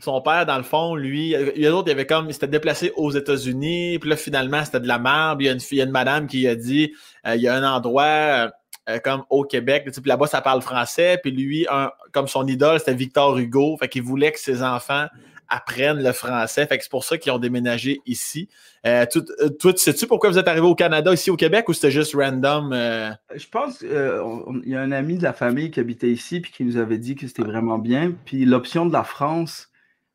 son 0.00 0.20
père, 0.20 0.44
dans 0.44 0.56
le 0.56 0.64
fond, 0.64 0.94
lui, 0.96 1.34
il 1.54 1.62
y 1.62 1.66
a 1.66 1.70
d'autres, 1.70 1.88
il 1.88 1.92
avait 1.92 2.06
comme, 2.06 2.28
il 2.28 2.34
s'était 2.34 2.48
déplacé 2.48 2.92
aux 2.96 3.12
États-Unis, 3.12 3.98
puis 4.00 4.10
là, 4.10 4.16
finalement, 4.16 4.64
c'était 4.64 4.80
de 4.80 4.88
la 4.88 4.98
merde. 4.98 5.40
Il 5.40 5.46
y 5.46 5.48
a 5.48 5.52
une, 5.52 5.60
fille, 5.60 5.80
une 5.80 5.90
madame 5.90 6.26
qui 6.26 6.48
a 6.48 6.56
dit, 6.56 6.92
euh, 7.26 7.36
il 7.36 7.42
y 7.42 7.48
a 7.48 7.54
un 7.54 7.62
endroit 7.62 8.50
euh, 8.88 8.98
comme 9.02 9.24
au 9.30 9.44
Québec, 9.44 9.84
puis 9.84 10.02
là-bas, 10.04 10.26
ça 10.26 10.40
parle 10.40 10.62
français, 10.62 11.18
puis 11.22 11.30
lui, 11.30 11.66
comme 12.12 12.28
son 12.28 12.46
idole, 12.46 12.78
c'était 12.80 12.94
Victor 12.94 13.38
Hugo, 13.38 13.76
fait 13.78 13.88
qu'il 13.88 14.02
voulait 14.02 14.32
que 14.32 14.38
ses 14.38 14.62
enfants 14.62 15.06
apprennent 15.48 16.02
le 16.02 16.12
français. 16.12 16.66
Fait 16.66 16.78
que 16.78 16.84
c'est 16.84 16.90
pour 16.90 17.04
ça 17.04 17.18
qu'ils 17.18 17.32
ont 17.32 17.38
déménagé 17.38 18.00
ici. 18.06 18.48
Euh, 18.86 19.04
euh, 19.16 19.48
toi, 19.48 19.72
tu 19.72 19.80
sais-tu 19.80 20.06
pourquoi 20.06 20.30
vous 20.30 20.38
êtes 20.38 20.48
arrivé 20.48 20.66
au 20.66 20.74
Canada, 20.74 21.12
ici 21.12 21.30
au 21.30 21.36
Québec, 21.36 21.68
ou 21.68 21.72
c'était 21.72 21.90
juste 21.90 22.14
random? 22.14 22.72
Euh? 22.72 23.10
Je 23.34 23.46
pense 23.48 23.78
qu'il 23.78 24.70
y 24.70 24.74
a 24.74 24.80
un 24.80 24.92
ami 24.92 25.18
de 25.18 25.22
la 25.22 25.32
famille 25.32 25.70
qui 25.70 25.80
habitait 25.80 26.10
ici 26.10 26.40
puis 26.40 26.52
qui 26.52 26.64
nous 26.64 26.76
avait 26.76 26.98
dit 26.98 27.14
que 27.14 27.26
c'était 27.26 27.42
vraiment 27.42 27.78
bien. 27.78 28.12
Puis 28.24 28.44
l'option 28.44 28.86
de 28.86 28.92
la 28.92 29.04
France, 29.04 29.70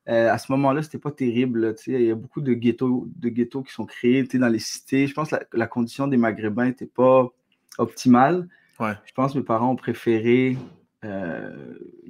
à 0.08 0.38
ce 0.38 0.52
moment-là, 0.52 0.84
c'était 0.84 0.98
pas 0.98 1.12
terrible. 1.12 1.76
Il 1.88 2.02
y 2.02 2.12
a 2.12 2.16
beaucoup 2.16 2.42
de 2.42 2.54
ghettos, 2.54 3.08
de 3.16 3.30
ghettos 3.30 3.64
qui 3.64 3.72
sont 3.72 3.86
créés 3.86 4.24
dans 4.24 4.50
les 4.50 4.60
cités. 4.60 5.08
Je 5.08 5.14
pense 5.14 5.30
que 5.30 5.38
la, 5.54 5.68
condition 5.68 6.08
des 6.08 6.18
Maghrébins 6.18 6.66
n'était 6.66 6.86
pas 6.86 7.30
optimale. 7.78 8.48
Je 8.80 9.14
pense 9.14 9.34
que 9.34 9.38
mes 9.38 9.44
parents 9.44 9.72
ont 9.72 9.76
préféré 9.76 10.58
euh, 11.04 11.52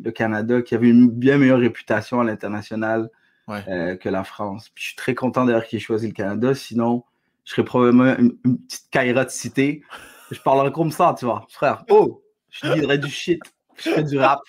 le 0.03 0.11
Canada, 0.11 0.61
qui 0.61 0.75
avait 0.75 0.89
une 0.89 1.09
bien 1.09 1.37
meilleure 1.37 1.59
réputation 1.59 2.19
à 2.19 2.23
l'international 2.23 3.09
euh, 3.49 3.95
que 3.95 4.09
la 4.09 4.23
France. 4.23 4.69
Puis 4.69 4.83
je 4.83 4.87
suis 4.89 4.95
très 4.97 5.15
content 5.15 5.45
d'ailleurs 5.45 5.65
qu'il 5.65 5.77
ait 5.77 5.81
choisi 5.81 6.07
le 6.07 6.13
Canada, 6.13 6.53
sinon 6.53 7.03
je 7.45 7.51
serais 7.53 7.65
probablement 7.65 8.15
une, 8.17 8.37
petite 8.67 8.89
caïra 8.91 9.25
de 9.25 9.29
cité. 9.29 9.81
Je 10.29 10.39
parlerais 10.41 10.71
comme 10.71 10.91
ça, 10.91 11.15
tu 11.17 11.25
vois, 11.25 11.45
frère. 11.49 11.83
Oh, 11.89 12.21
je 12.49 12.73
dirais 12.73 12.97
du 12.97 13.09
shit, 13.09 13.41
je 13.77 13.89
ferais 13.89 14.03
du 14.03 14.19
rap. 14.19 14.39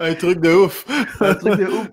Un 0.00 0.14
truc 0.14 0.40
de 0.40 0.52
ouf. 0.52 0.86
Un 1.20 1.34
truc 1.34 1.58
de 1.58 1.66
ouf. 1.66 1.88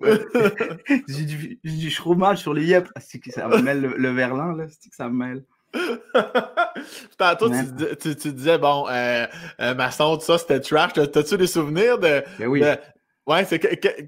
j'ai 1.08 1.26
du, 1.26 1.60
du 1.64 1.92
fromage 1.92 2.40
sur 2.40 2.54
les 2.54 2.66
yep. 2.66 2.88
C'est 3.00 3.20
que 3.20 3.32
ça 3.32 3.48
me 3.48 3.62
mêle 3.62 3.82
le, 3.82 3.96
le 3.98 4.10
verlan, 4.10 4.52
là. 4.52 4.66
C'est 4.70 4.90
que 4.90 4.96
ça 4.96 5.10
me 5.10 5.16
mêle. 5.16 5.44
Tantôt, 7.18 7.50
tu, 7.50 8.16
tu, 8.16 8.34
disais, 8.34 8.58
bon, 8.58 8.88
euh, 8.90 9.26
euh, 9.60 9.76
maçon, 9.76 10.18
tout 10.18 10.26
ça, 10.26 10.38
c'était 10.38 10.60
trash. 10.60 10.94
T'as-tu 10.94 11.38
des 11.38 11.48
souvenirs 11.48 11.98
de. 11.98 12.24
Ben 12.40 12.48
oui. 12.48 12.64
Ouais, 13.26 13.46
c'est 13.46 13.60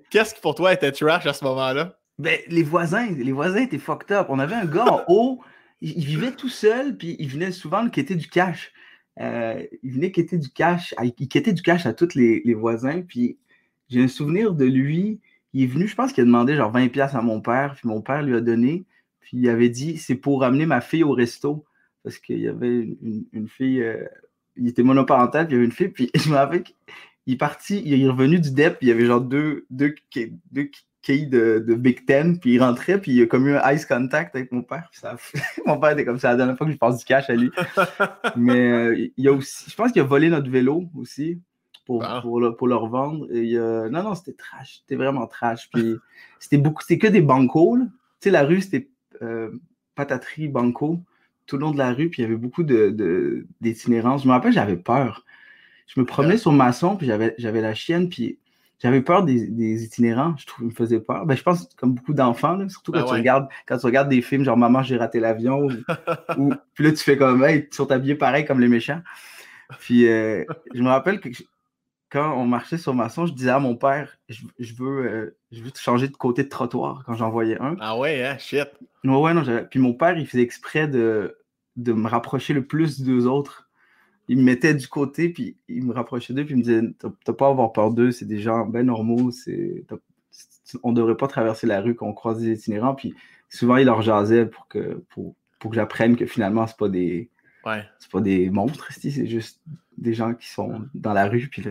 qu'est-ce 0.09 0.33
qui 0.33 0.41
pour 0.41 0.55
toi 0.55 0.73
était 0.73 0.91
trash 0.91 1.25
à 1.25 1.33
ce 1.33 1.43
moment-là? 1.45 1.97
Ben, 2.19 2.37
les 2.47 2.63
voisins, 2.63 3.07
les 3.09 3.31
voisins 3.31 3.61
étaient 3.61 3.77
fucked 3.77 4.11
up. 4.11 4.27
On 4.29 4.39
avait 4.39 4.55
un 4.55 4.65
gars 4.65 4.85
en 4.85 5.03
haut, 5.07 5.41
il, 5.81 6.05
vivait 6.05 6.31
tout 6.31 6.49
seul, 6.49 6.97
puis 6.97 7.15
il 7.19 7.29
venait 7.29 7.51
souvent 7.51 7.81
le 7.81 7.89
quitter 7.89 8.15
du 8.15 8.27
cash. 8.27 8.71
Euh, 9.21 9.63
il 9.83 9.93
venait 9.93 10.11
quitter 10.11 10.37
du 10.37 10.49
cash, 10.49 10.93
il 11.01 11.13
quittait 11.13 11.53
du 11.53 11.61
cash 11.61 11.85
à 11.85 11.93
tous 11.93 12.15
les, 12.15 12.41
les 12.43 12.53
voisins, 12.53 13.01
puis 13.01 13.37
j'ai 13.89 14.03
un 14.03 14.07
souvenir 14.09 14.53
de 14.53 14.65
lui. 14.65 15.21
Il 15.53 15.63
est 15.63 15.67
venu, 15.67 15.87
je 15.87 15.95
pense 15.95 16.11
qu'il 16.11 16.21
a 16.23 16.25
demandé 16.25 16.55
genre 16.55 16.73
20$ 16.73 17.15
à 17.15 17.21
mon 17.21 17.39
père, 17.39 17.75
puis 17.75 17.87
mon 17.87 18.01
père 18.01 18.21
lui 18.21 18.35
a 18.35 18.41
donné. 18.41 18.85
Puis 19.25 19.37
il 19.37 19.49
avait 19.49 19.69
dit 19.69 19.97
c'est 19.97 20.15
pour 20.15 20.41
ramener 20.41 20.67
ma 20.67 20.81
fille 20.81 21.03
au 21.03 21.11
resto. 21.11 21.65
Parce 22.03 22.19
qu'il 22.19 22.39
y 22.39 22.47
avait 22.47 22.87
une, 23.33 23.47
fille, 23.47 23.81
euh, 23.81 24.05
il 24.55 24.67
était 24.67 24.83
monoparental, 24.83 25.47
puis 25.47 25.55
il 25.55 25.57
y 25.57 25.59
avait 25.59 25.65
une 25.65 25.71
fille, 25.71 25.87
puis 25.87 26.11
je 26.15 26.29
me 26.29 26.35
rappelle 26.35 26.61
qu'il 26.61 27.33
est 27.33 27.37
parti, 27.37 27.81
il 27.83 27.99
est 27.99 28.07
revenu 28.07 28.39
du 28.39 28.51
DEP, 28.51 28.77
puis 28.77 28.87
il 28.87 28.89
y 28.89 28.93
avait 28.93 29.07
genre 29.07 29.21
deux, 29.21 29.65
deux, 29.71 29.95
deux 30.11 30.69
quilles 31.01 31.27
de, 31.27 31.65
de, 31.67 31.73
Big 31.73 32.05
Ten, 32.05 32.39
puis 32.39 32.53
il 32.53 32.59
rentrait, 32.59 33.01
puis 33.01 33.13
il 33.13 33.23
a 33.23 33.25
comme 33.25 33.47
eu 33.47 33.55
un 33.55 33.71
ice 33.71 33.87
contact 33.87 34.35
avec 34.35 34.51
mon 34.51 34.61
père. 34.61 34.87
Ça 34.91 35.15
mon 35.65 35.79
père 35.79 35.89
était 35.91 36.05
comme 36.05 36.19
ça 36.19 36.29
la 36.29 36.35
dernière 36.35 36.55
fois 36.55 36.67
que 36.67 36.73
je 36.73 36.77
passe 36.77 36.99
du 36.99 37.05
cash 37.05 37.27
à 37.27 37.33
lui. 37.33 37.49
Mais 38.35 38.71
euh, 38.71 39.09
il 39.17 39.23
y 39.23 39.27
a 39.27 39.33
aussi, 39.33 39.71
je 39.71 39.75
pense 39.75 39.91
qu'il 39.91 40.03
a 40.03 40.05
volé 40.05 40.29
notre 40.29 40.51
vélo 40.51 40.83
aussi 40.95 41.41
pour, 41.87 42.03
ah. 42.05 42.21
pour, 42.21 42.39
le, 42.39 42.55
pour, 42.55 42.67
le, 42.67 42.75
revendre. 42.75 43.25
Et, 43.31 43.55
non, 43.55 44.03
non, 44.03 44.13
c'était 44.13 44.33
trash. 44.33 44.81
C'était 44.81 44.95
vraiment 44.95 45.25
trash. 45.25 45.69
Puis 45.73 45.95
c'était 46.37 46.59
beaucoup, 46.59 46.83
c'était 46.83 46.99
que 46.99 47.11
des 47.11 47.21
bancos. 47.21 47.77
Tu 47.79 47.85
sais, 48.19 48.29
la 48.29 48.43
rue, 48.43 48.61
c'était 48.61 48.89
pataterie 49.95 50.47
Banco 50.47 51.01
tout 51.47 51.57
le 51.57 51.61
long 51.61 51.71
de 51.71 51.77
la 51.77 51.93
rue, 51.93 52.09
puis 52.09 52.21
il 52.21 52.23
y 52.23 52.25
avait 52.25 52.37
beaucoup 52.37 52.63
d'itinérance. 52.63 54.21
De, 54.21 54.23
je 54.23 54.27
me 54.27 54.33
rappelle, 54.33 54.53
j'avais 54.53 54.77
peur. 54.77 55.25
Je 55.87 55.99
me 55.99 56.05
promenais 56.05 56.37
sur 56.37 56.51
Masson, 56.51 56.97
puis 56.97 57.07
j'avais 57.07 57.61
la 57.61 57.73
chienne, 57.73 58.09
puis 58.09 58.39
j'avais 58.79 59.01
peur 59.01 59.23
des, 59.23 59.83
itinérants. 59.83 60.35
Je 60.37 60.45
trouve, 60.47 60.67
me 60.67 60.71
faisait 60.71 60.99
peur. 60.99 61.25
Ben, 61.25 61.35
je 61.35 61.43
pense 61.43 61.69
comme 61.77 61.93
beaucoup 61.93 62.13
d'enfants, 62.13 62.57
surtout 62.69 62.91
quand, 62.91 63.01
ben 63.01 63.05
tu 63.05 63.13
regardes, 63.13 63.47
quand 63.67 63.77
tu 63.77 63.85
regardes 63.85 64.09
des 64.09 64.21
films 64.21 64.43
genre 64.43 64.57
Maman, 64.57 64.83
j'ai 64.83 64.97
raté 64.97 65.19
l'avion, 65.19 65.67
ou, 66.37 66.53
puis 66.73 66.83
là, 66.83 66.91
tu 66.91 66.97
fais 66.97 67.17
comme, 67.17 67.43
hey, 67.43 67.67
ils 67.71 67.75
sont 67.75 67.91
habillés 67.91 68.15
pareil 68.15 68.45
comme 68.45 68.59
les 68.59 68.67
méchants. 68.67 69.01
Puis 69.79 70.07
euh, 70.07 70.43
je 70.73 70.81
me 70.81 70.89
rappelle 70.89 71.19
que 71.19 71.29
quand 72.15 72.33
on 72.37 72.45
marchait 72.45 72.77
sur 72.77 72.93
Masson, 72.93 73.25
je 73.25 73.33
disais 73.33 73.49
à 73.49 73.59
mon 73.59 73.75
père, 73.75 74.17
je, 74.29 74.73
veux, 74.79 75.05
euh, 75.05 75.37
je 75.51 75.61
veux 75.61 75.71
changer 75.75 76.07
de 76.07 76.15
côté 76.15 76.45
de 76.45 76.47
trottoir 76.47 77.03
quand 77.05 77.13
j'en 77.13 77.29
voyais 77.29 77.59
un. 77.59 77.75
Ah 77.81 77.97
ouais, 77.97 78.23
hein, 78.23 78.37
shit. 78.37 78.69
Non, 79.03 79.21
ouais, 79.21 79.33
non, 79.33 79.43
puis 79.69 79.81
mon 79.81 79.93
père, 79.93 80.17
il 80.17 80.25
faisait 80.25 80.41
exprès 80.41 80.87
de, 80.87 81.37
de 81.75 81.91
me 81.91 82.07
rapprocher 82.07 82.53
le 82.53 82.65
plus 82.65 83.01
d'eux 83.01 83.25
autres. 83.25 83.69
Il 84.29 84.37
me 84.37 84.43
mettait 84.43 84.73
du 84.73 84.87
côté, 84.87 85.27
puis 85.27 85.57
il 85.67 85.83
me 85.83 85.93
rapprochait 85.93 86.33
d'eux, 86.33 86.45
puis 86.45 86.53
il 86.53 86.57
me 86.59 86.63
disait 86.63 86.81
T'as 87.25 87.33
pas 87.33 87.47
à 87.47 87.49
avoir 87.49 87.73
peur 87.73 87.91
d'eux, 87.91 88.11
c'est 88.11 88.23
des 88.23 88.39
gens 88.39 88.65
bien 88.65 88.83
normaux, 88.83 89.31
c'est, 89.31 89.83
on 90.83 90.93
devrait 90.93 91.17
pas 91.17 91.27
traverser 91.27 91.67
la 91.67 91.81
rue 91.81 91.95
quand 91.95 92.07
on 92.07 92.13
croise 92.13 92.39
des 92.39 92.57
itinérants. 92.57 92.95
Puis 92.95 93.13
souvent, 93.49 93.75
il 93.75 93.87
leur 93.87 94.01
jasait 94.01 94.45
pour 94.45 94.69
que, 94.69 95.03
pour, 95.09 95.35
pour 95.59 95.71
que 95.71 95.75
j'apprenne 95.75 96.15
que 96.15 96.25
finalement, 96.25 96.65
c'est 96.65 96.77
pas 96.77 96.87
des. 96.87 97.29
Ouais. 97.65 97.83
C'est 97.99 98.09
pas 98.09 98.21
des 98.21 98.49
monstres, 98.49 98.87
c'est 98.93 99.27
juste 99.27 99.59
des 99.97 100.13
gens 100.13 100.33
qui 100.33 100.49
sont 100.49 100.85
dans 100.93 101.11
la 101.11 101.27
rue, 101.27 101.49
puis 101.51 101.61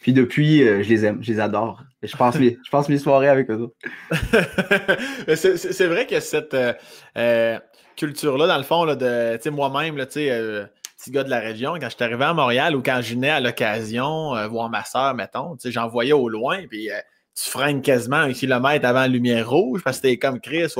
Puis 0.00 0.14
depuis, 0.14 0.66
euh, 0.66 0.82
je 0.82 0.88
les 0.88 1.04
aime, 1.04 1.22
je 1.22 1.30
les 1.30 1.40
adore. 1.40 1.82
Je 2.02 2.16
passe 2.16 2.36
mes, 2.36 2.58
je 2.64 2.70
passe 2.70 2.88
mes 2.88 2.96
soirées 2.96 3.28
avec 3.28 3.50
eux 3.50 3.68
c'est 5.36 5.86
vrai 5.86 6.06
que 6.06 6.18
cette 6.20 6.54
euh, 6.54 6.72
euh, 7.18 7.58
culture-là, 7.96 8.46
dans 8.46 8.56
le 8.56 8.62
fond, 8.62 8.84
là, 8.84 8.96
de 8.96 9.50
moi-même, 9.50 9.96
petit 9.96 11.10
gars 11.10 11.24
de 11.24 11.30
la 11.30 11.40
région, 11.40 11.74
quand 11.74 11.90
je 11.90 11.94
suis 11.96 12.04
arrivé 12.04 12.24
à 12.24 12.32
Montréal 12.32 12.74
ou 12.74 12.82
quand 12.82 13.00
je 13.02 13.14
venais 13.14 13.28
à 13.28 13.40
l'occasion 13.40 14.48
voir 14.48 14.70
ma 14.70 14.82
soeur, 14.84 15.14
mettons, 15.14 15.56
j'en 15.62 15.88
voyais 15.88 16.14
au 16.14 16.30
loin, 16.30 16.66
puis 16.68 16.88
tu 17.34 17.50
freines 17.50 17.82
quasiment 17.82 18.16
un 18.16 18.32
kilomètre 18.32 18.86
avant 18.86 19.00
la 19.00 19.08
lumière 19.08 19.48
rouge 19.48 19.82
parce 19.84 19.98
que 19.98 20.02
t'es 20.02 20.16
comme 20.16 20.40
Chris. 20.40 20.72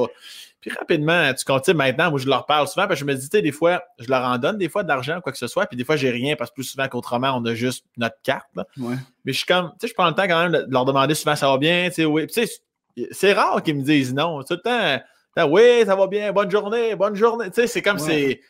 Puis 0.60 0.70
rapidement, 0.70 1.32
tu 1.32 1.44
continues 1.44 1.76
maintenant, 1.76 2.10
moi 2.10 2.18
je 2.18 2.28
leur 2.28 2.44
parle 2.46 2.68
souvent, 2.68 2.86
parce 2.86 3.00
que 3.00 3.06
je 3.06 3.10
me 3.10 3.14
dis, 3.14 3.28
tu 3.28 3.38
sais, 3.38 3.42
des 3.42 3.52
fois, 3.52 3.82
je 3.98 4.08
leur 4.08 4.22
en 4.24 4.36
donne 4.38 4.58
des 4.58 4.68
fois 4.68 4.82
de 4.82 4.88
l'argent, 4.88 5.20
quoi 5.20 5.32
que 5.32 5.38
ce 5.38 5.46
soit, 5.46 5.66
puis 5.66 5.76
des 5.76 5.84
fois, 5.84 5.96
j'ai 5.96 6.10
rien, 6.10 6.36
parce 6.36 6.50
que 6.50 6.54
plus 6.56 6.64
souvent 6.64 6.86
qu'autrement, 6.88 7.32
on 7.36 7.44
a 7.46 7.54
juste 7.54 7.84
notre 7.96 8.16
carte. 8.22 8.48
Mais 8.76 9.32
je 9.32 9.32
suis 9.32 9.46
comme, 9.46 9.70
tu 9.72 9.86
sais, 9.86 9.88
je 9.88 9.94
prends 9.94 10.08
le 10.08 10.14
temps 10.14 10.28
quand 10.28 10.48
même 10.48 10.52
de 10.52 10.66
leur 10.70 10.84
demander 10.84 11.14
souvent 11.14 11.36
ça 11.36 11.48
va 11.48 11.58
bien, 11.58 11.88
tu 11.88 11.94
sais, 11.94 12.04
oui. 12.04 12.26
Tu 12.26 12.46
sais, 12.46 12.52
c'est 13.12 13.32
rare 13.32 13.62
qu'ils 13.62 13.76
me 13.76 13.82
disent 13.82 14.12
non. 14.14 14.42
Tout 14.42 14.54
le 14.54 14.60
temps, 14.60 15.48
oui, 15.48 15.84
ça 15.86 15.96
va 15.96 16.06
bien, 16.06 16.32
bonne 16.32 16.50
journée, 16.50 16.94
bonne 16.96 17.14
journée. 17.14 17.46
Tu 17.46 17.62
sais, 17.62 17.66
c'est 17.66 17.82
comme 17.82 17.98
c'est. 17.98 18.40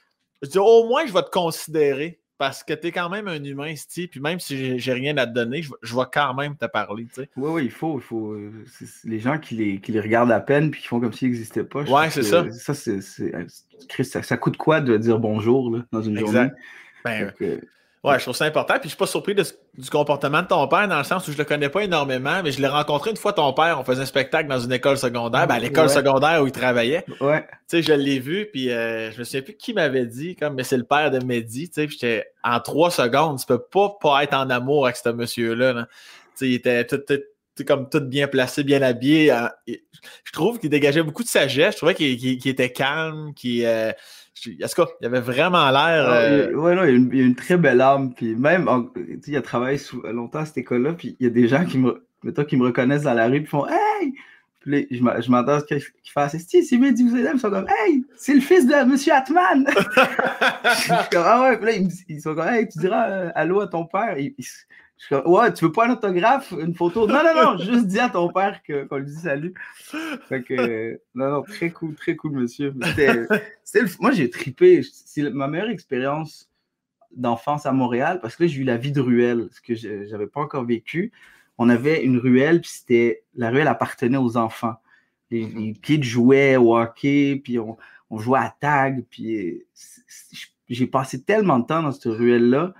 Je 0.42 0.48
dis, 0.48 0.58
au 0.58 0.88
moins, 0.88 1.06
je 1.06 1.12
vais 1.12 1.22
te 1.22 1.30
considérer 1.30 2.19
parce 2.40 2.64
que 2.64 2.72
tu 2.72 2.86
es 2.86 2.90
quand 2.90 3.10
même 3.10 3.28
un 3.28 3.44
humain, 3.44 3.76
Steve, 3.76 4.08
puis 4.08 4.18
même 4.18 4.40
si 4.40 4.78
j'ai 4.78 4.92
rien 4.94 5.14
à 5.18 5.26
te 5.26 5.32
donner, 5.32 5.60
je, 5.60 5.70
je 5.82 5.94
vais 5.94 6.06
quand 6.10 6.32
même 6.32 6.56
te 6.56 6.64
parler. 6.64 7.04
Tu 7.04 7.20
sais. 7.20 7.28
Oui, 7.36 7.50
oui, 7.50 7.64
il 7.66 7.70
faut. 7.70 7.98
Il 7.98 8.02
faut 8.02 8.32
euh, 8.32 8.64
les 9.04 9.18
gens 9.18 9.38
qui 9.38 9.56
les, 9.56 9.78
qui 9.78 9.92
les 9.92 10.00
regardent 10.00 10.32
à 10.32 10.40
peine 10.40 10.70
puis 10.70 10.80
qui 10.80 10.88
font 10.88 11.00
comme 11.00 11.12
s'ils 11.12 11.28
n'existaient 11.28 11.64
pas. 11.64 11.82
Oui, 11.82 12.04
c'est 12.08 12.22
ça. 12.22 12.50
Ça, 12.50 12.72
c'est, 12.72 13.02
ça, 13.02 14.22
ça, 14.22 14.36
coûte 14.38 14.56
quoi 14.56 14.80
de 14.80 14.96
dire 14.96 15.18
bonjour 15.18 15.70
là, 15.70 15.84
dans 15.92 16.00
une 16.00 16.18
journée? 16.18 16.48
Ben, 17.04 17.30
Ouais, 18.02 18.18
je 18.18 18.22
trouve 18.24 18.34
ça 18.34 18.46
important. 18.46 18.74
Puis 18.74 18.84
je 18.84 18.88
suis 18.88 18.96
pas 18.96 19.06
surpris 19.06 19.34
du 19.34 19.90
comportement 19.90 20.40
de 20.40 20.46
ton 20.46 20.66
père 20.68 20.88
dans 20.88 20.96
le 20.96 21.04
sens 21.04 21.28
où 21.28 21.32
je 21.32 21.36
le 21.36 21.44
connais 21.44 21.68
pas 21.68 21.82
énormément, 21.82 22.42
mais 22.42 22.50
je 22.50 22.58
l'ai 22.60 22.66
rencontré 22.66 23.10
une 23.10 23.18
fois 23.18 23.34
ton 23.34 23.52
père. 23.52 23.78
On 23.78 23.84
faisait 23.84 24.00
un 24.00 24.06
spectacle 24.06 24.48
dans 24.48 24.58
une 24.58 24.72
école 24.72 24.96
secondaire, 24.96 25.46
ben, 25.46 25.56
à 25.56 25.58
l'école 25.58 25.90
secondaire 25.90 26.42
où 26.42 26.46
il 26.46 26.52
travaillait. 26.52 27.04
Ouais. 27.20 27.42
Tu 27.68 27.76
sais, 27.76 27.82
je 27.82 27.92
l'ai 27.92 28.18
vu, 28.18 28.48
puis 28.50 28.70
euh, 28.70 29.10
je 29.10 29.18
me 29.18 29.24
souviens 29.24 29.42
plus 29.42 29.54
qui 29.54 29.74
m'avait 29.74 30.06
dit, 30.06 30.34
comme, 30.34 30.54
mais 30.54 30.64
c'est 30.64 30.78
le 30.78 30.84
père 30.84 31.10
de 31.10 31.22
Mehdi. 31.22 31.68
Tu 31.68 31.74
sais, 31.74 31.88
j'étais 31.88 32.26
en 32.42 32.58
trois 32.60 32.90
secondes, 32.90 33.38
tu 33.38 33.44
peux 33.44 33.62
pas 33.62 33.98
pas 34.00 34.24
être 34.24 34.34
en 34.34 34.48
amour 34.48 34.86
avec 34.86 34.96
ce 34.96 35.10
monsieur-là. 35.10 35.74
Tu 35.74 35.86
sais, 36.34 36.48
il 36.48 36.54
était 36.54 36.86
tout, 36.86 37.02
comme 37.66 37.90
tout 37.90 38.00
bien 38.00 38.28
placé, 38.28 38.64
bien 38.64 38.80
habillé. 38.80 39.30
Je 39.66 40.32
trouve 40.32 40.58
qu'il 40.58 40.70
dégageait 40.70 41.02
beaucoup 41.02 41.22
de 41.22 41.28
sagesse. 41.28 41.74
Je 41.74 41.76
trouvais 41.76 41.94
qu'il 41.94 42.48
était 42.48 42.72
calme, 42.72 43.34
qu'il. 43.34 43.66
Euh, 43.66 43.92
est-ce 44.46 44.74
qu'il 44.74 45.06
avait 45.06 45.20
vraiment 45.20 45.70
l'air. 45.70 46.06
Ah, 46.08 46.16
euh, 46.22 46.52
oui, 46.54 46.74
non, 46.74 46.84
il 46.84 47.14
y, 47.16 47.22
a 47.22 47.24
une, 47.24 47.34
très 47.34 47.56
belle 47.56 47.80
âme. 47.80 48.12
Puis 48.14 48.34
même, 48.34 48.68
il 49.26 49.36
a 49.36 49.42
travaillé 49.42 49.78
longtemps 50.04 50.40
à 50.40 50.44
cette 50.46 50.58
école-là. 50.58 50.92
Puis 50.94 51.16
il 51.20 51.24
y 51.24 51.26
a 51.26 51.30
des 51.30 51.48
gens 51.48 51.64
qui 51.64 51.78
me, 51.78 52.02
qui 52.44 52.56
me 52.56 52.64
reconnaissent 52.64 53.02
dans 53.02 53.14
la 53.14 53.28
rue. 53.28 53.40
Puis 53.40 53.50
font 53.50 53.66
Hey! 53.66 54.14
Puis 54.60 54.86
je 54.90 55.30
m'entends 55.30 55.60
qu'ils 55.62 55.82
fassent 56.12 56.36
Si, 56.36 56.64
c'est 56.64 56.76
bien 56.76 56.92
dit, 56.92 57.08
vous 57.08 57.16
êtes 57.16 57.30
Ils 57.32 57.40
sont 57.40 57.50
comme 57.50 57.66
Hey! 57.68 58.04
C'est 58.16 58.34
le 58.34 58.40
fils 58.40 58.66
de 58.66 58.72
M. 58.72 58.96
Atman! 59.12 59.64
comme, 61.10 61.24
ah 61.24 61.42
ouais. 61.42 61.56
Puis 61.56 61.66
là, 61.66 61.88
ils, 62.08 62.20
sont 62.20 62.34
comme 62.34 62.48
Hey, 62.48 62.68
tu 62.68 62.78
diras 62.78 63.08
euh, 63.08 63.30
allô 63.34 63.60
à 63.60 63.68
ton 63.68 63.86
père. 63.86 64.16
Je 65.08 65.14
ouais, 65.14 65.52
tu 65.54 65.64
veux 65.64 65.72
pas 65.72 65.86
un 65.86 65.92
autographe, 65.92 66.52
une 66.52 66.74
photo? 66.74 67.06
Non, 67.06 67.22
non, 67.24 67.34
non, 67.34 67.58
juste 67.58 67.86
dis 67.86 67.98
à 67.98 68.10
ton 68.10 68.28
père 68.28 68.60
qu'on 68.62 68.96
lui 68.96 69.06
dit 69.06 69.14
salut. 69.14 69.54
Fait 70.28 70.42
que, 70.42 71.00
non, 71.14 71.30
non, 71.30 71.42
très 71.42 71.70
cool, 71.70 71.94
très 71.94 72.16
cool, 72.16 72.32
monsieur. 72.32 72.74
moi, 73.98 74.12
j'ai 74.12 74.28
tripé. 74.28 74.82
C'est 74.82 75.30
ma 75.30 75.48
meilleure 75.48 75.70
expérience 75.70 76.50
d'enfance 77.16 77.64
à 77.64 77.72
Montréal 77.72 78.20
parce 78.20 78.36
que 78.36 78.44
là, 78.44 78.48
j'ai 78.48 78.60
eu 78.60 78.64
la 78.64 78.76
vie 78.76 78.92
de 78.92 79.00
ruelle, 79.00 79.48
ce 79.52 79.60
que 79.62 79.74
j'avais 79.74 80.26
pas 80.26 80.42
encore 80.42 80.64
vécu. 80.64 81.12
On 81.56 81.70
avait 81.70 82.04
une 82.04 82.18
ruelle, 82.18 82.60
puis 82.60 82.70
c'était, 82.70 83.22
la 83.34 83.50
ruelle 83.50 83.68
appartenait 83.68 84.18
aux 84.18 84.36
enfants. 84.36 84.76
Les, 85.30 85.46
les 85.46 85.72
kids 85.72 86.02
jouaient 86.02 86.56
au 86.56 86.76
hockey, 86.76 87.40
puis 87.42 87.58
on, 87.58 87.76
on 88.10 88.18
jouait 88.18 88.40
à 88.40 88.54
tag, 88.60 89.04
puis 89.08 89.64
j'ai 90.68 90.86
passé 90.86 91.22
tellement 91.22 91.58
de 91.58 91.66
temps 91.66 91.82
dans 91.82 91.92
cette 91.92 92.12
ruelle-là 92.12 92.74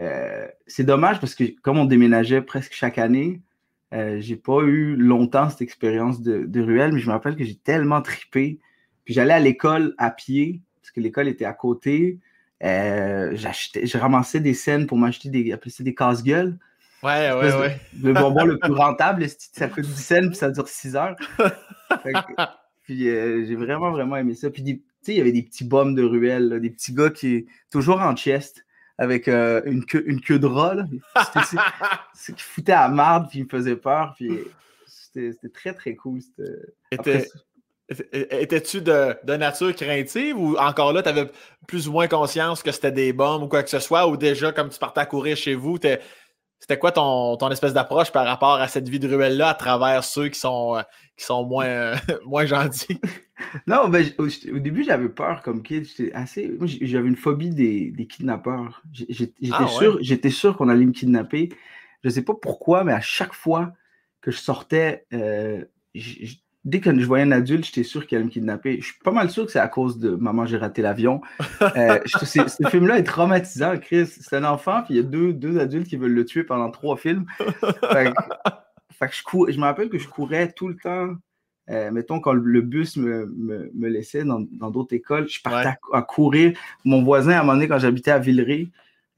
euh, 0.00 0.46
c'est 0.66 0.84
dommage 0.84 1.20
parce 1.20 1.34
que 1.34 1.44
comme 1.62 1.78
on 1.78 1.84
déménageait 1.84 2.42
presque 2.42 2.72
chaque 2.72 2.98
année, 2.98 3.40
euh, 3.94 4.18
j'ai 4.20 4.36
pas 4.36 4.62
eu 4.62 4.96
longtemps 4.96 5.48
cette 5.48 5.62
expérience 5.62 6.20
de, 6.20 6.60
ruelle, 6.60 6.92
mais 6.92 7.00
je 7.00 7.06
me 7.06 7.12
rappelle 7.12 7.36
que 7.36 7.44
j'ai 7.44 7.56
tellement 7.56 8.02
tripé. 8.02 8.58
Puis 9.04 9.14
j'allais 9.14 9.34
à 9.34 9.40
l'école 9.40 9.94
à 9.98 10.10
pied, 10.10 10.60
parce 10.80 10.90
que 10.90 11.00
l'école 11.00 11.28
était 11.28 11.44
à 11.44 11.52
côté. 11.52 12.18
Euh, 12.64 13.30
j'achetais, 13.34 13.86
je 13.86 13.98
ramassais 13.98 14.40
des 14.40 14.54
scènes 14.54 14.86
pour 14.86 14.98
m'acheter 14.98 15.28
des, 15.28 15.54
des 15.80 15.94
casse-gueules. 15.94 16.58
Ouais, 17.02 17.30
ouais, 17.30 17.54
ouais. 17.54 17.80
Le 18.02 18.12
bonbon 18.12 18.44
le 18.44 18.58
plus 18.58 18.72
rentable, 18.72 19.24
ça 19.28 19.68
coûte 19.68 19.84
10 19.84 20.02
cents, 20.02 20.28
puis 20.28 20.34
ça 20.34 20.50
dure 20.50 20.66
6 20.66 20.96
heures. 20.96 21.16
puis 22.82 22.98
j'ai 23.04 23.54
vraiment, 23.54 23.92
vraiment 23.92 24.16
aimé 24.16 24.34
ça. 24.34 24.50
Puis, 24.50 24.64
tu 24.64 24.82
sais, 25.02 25.12
il 25.12 25.18
y 25.18 25.20
avait 25.20 25.32
des 25.32 25.42
petits 25.42 25.64
bums 25.64 25.94
de 25.94 26.02
ruelle, 26.02 26.58
des 26.60 26.70
petits 26.70 26.92
gars 26.92 27.10
qui, 27.10 27.46
toujours 27.70 28.00
en 28.00 28.16
chest, 28.16 28.65
avec 28.98 29.28
euh, 29.28 29.60
une, 29.66 29.84
queue, 29.84 30.04
une 30.06 30.20
queue 30.20 30.38
de 30.38 30.46
rat. 30.46 30.76
C'est 32.14 32.34
qui 32.36 32.42
foutait 32.42 32.72
à 32.72 32.88
marde, 32.88 33.28
puis 33.28 33.40
il 33.40 33.44
me 33.44 33.48
faisait 33.48 33.76
peur. 33.76 34.14
Puis 34.16 34.40
c'était 34.86 35.48
très, 35.52 35.74
très 35.74 35.94
cool. 35.94 36.20
Étais-tu 37.88 38.80
de, 38.80 39.16
de, 39.22 39.36
nature 39.36 39.74
craintive 39.74 40.38
ou 40.38 40.56
encore 40.56 40.92
là, 40.92 41.02
tu 41.02 41.08
avais 41.08 41.30
plus 41.68 41.88
ou 41.88 41.92
moins 41.92 42.08
conscience 42.08 42.62
que 42.62 42.72
c'était 42.72 42.92
des 42.92 43.12
bombes 43.12 43.44
ou 43.44 43.48
quoi 43.48 43.62
que 43.62 43.70
ce 43.70 43.78
soit, 43.78 44.08
ou 44.08 44.16
déjà, 44.16 44.52
comme 44.52 44.70
tu 44.70 44.78
partais 44.78 45.00
à 45.00 45.06
courir 45.06 45.36
chez 45.36 45.54
vous, 45.54 45.78
c'était 46.58 46.78
quoi 46.78 46.92
ton, 46.92 47.36
ton 47.36 47.50
espèce 47.50 47.74
d'approche 47.74 48.10
par 48.10 48.26
rapport 48.26 48.54
à 48.54 48.68
cette 48.68 48.88
vie 48.88 48.98
de 48.98 49.08
ruelle-là 49.08 49.50
à 49.50 49.54
travers 49.54 50.04
ceux 50.04 50.28
qui 50.28 50.38
sont, 50.38 50.76
euh, 50.76 50.82
qui 51.16 51.24
sont 51.24 51.44
moins, 51.44 51.66
euh, 51.66 51.96
moins 52.24 52.46
gentils? 52.46 53.00
Non, 53.66 53.90
ben, 53.90 54.02
au, 54.16 54.58
début, 54.58 54.82
j'avais 54.82 55.10
peur 55.10 55.42
comme 55.42 55.62
kid. 55.62 55.84
J'étais 55.84 56.10
assez. 56.14 56.56
j'avais 56.80 57.06
une 57.06 57.16
phobie 57.16 57.50
des, 57.50 57.90
des 57.90 58.06
kidnappeurs. 58.06 58.82
J'étais 58.90 59.34
ah, 59.52 59.66
sûr, 59.66 60.00
sûr 60.30 60.56
qu'on 60.56 60.70
allait 60.70 60.86
me 60.86 60.92
kidnapper. 60.92 61.50
Je 62.02 62.08
ne 62.08 62.14
sais 62.14 62.22
pas 62.22 62.32
pourquoi, 62.32 62.82
mais 62.82 62.94
à 62.94 63.02
chaque 63.02 63.34
fois 63.34 63.74
que 64.22 64.30
je 64.30 64.38
sortais, 64.38 65.04
euh, 65.12 65.62
dès 66.66 66.80
que 66.80 66.98
je 66.98 67.06
voyais 67.06 67.24
un 67.24 67.32
adulte, 67.32 67.64
j'étais 67.64 67.84
sûr 67.84 68.06
qu'il 68.06 68.16
allait 68.16 68.26
me 68.26 68.30
kidnapper. 68.30 68.78
Je 68.80 68.86
suis 68.86 68.98
pas 69.02 69.12
mal 69.12 69.30
sûr 69.30 69.46
que 69.46 69.52
c'est 69.52 69.60
à 69.60 69.68
cause 69.68 69.98
de 69.98 70.10
Maman, 70.10 70.44
j'ai 70.44 70.58
raté 70.58 70.82
l'avion. 70.82 71.22
Euh, 71.76 71.98
ce 72.06 72.68
film-là 72.68 72.98
est 72.98 73.04
traumatisant, 73.04 73.78
Chris. 73.78 74.06
C'est 74.06 74.36
un 74.36 74.44
enfant, 74.44 74.82
puis 74.82 74.94
il 74.94 74.96
y 74.96 75.00
a 75.00 75.02
deux, 75.02 75.32
deux 75.32 75.58
adultes 75.58 75.86
qui 75.86 75.96
veulent 75.96 76.12
le 76.12 76.24
tuer 76.24 76.42
pendant 76.44 76.70
trois 76.70 76.96
films. 76.96 77.26
Fait, 77.38 79.08
que 79.08 79.14
je, 79.14 79.52
je 79.52 79.58
me 79.58 79.64
rappelle 79.64 79.88
que 79.88 79.98
je 79.98 80.08
courais 80.08 80.52
tout 80.52 80.68
le 80.68 80.76
temps 80.76 81.14
euh, 81.68 81.90
mettons, 81.90 82.20
quand 82.20 82.32
le 82.32 82.60
bus 82.60 82.96
me, 82.96 83.26
me, 83.26 83.88
laissait 83.88 84.24
dans 84.24 84.70
d'autres 84.70 84.94
écoles, 84.94 85.28
je 85.28 85.40
partais 85.42 85.76
à, 85.92 86.02
courir. 86.02 86.56
Mon 86.84 87.02
voisin, 87.02 87.32
à 87.32 87.38
un 87.38 87.40
moment 87.40 87.54
donné, 87.54 87.66
quand 87.66 87.78
j'habitais 87.78 88.12
à 88.12 88.18
Villeray, 88.18 88.68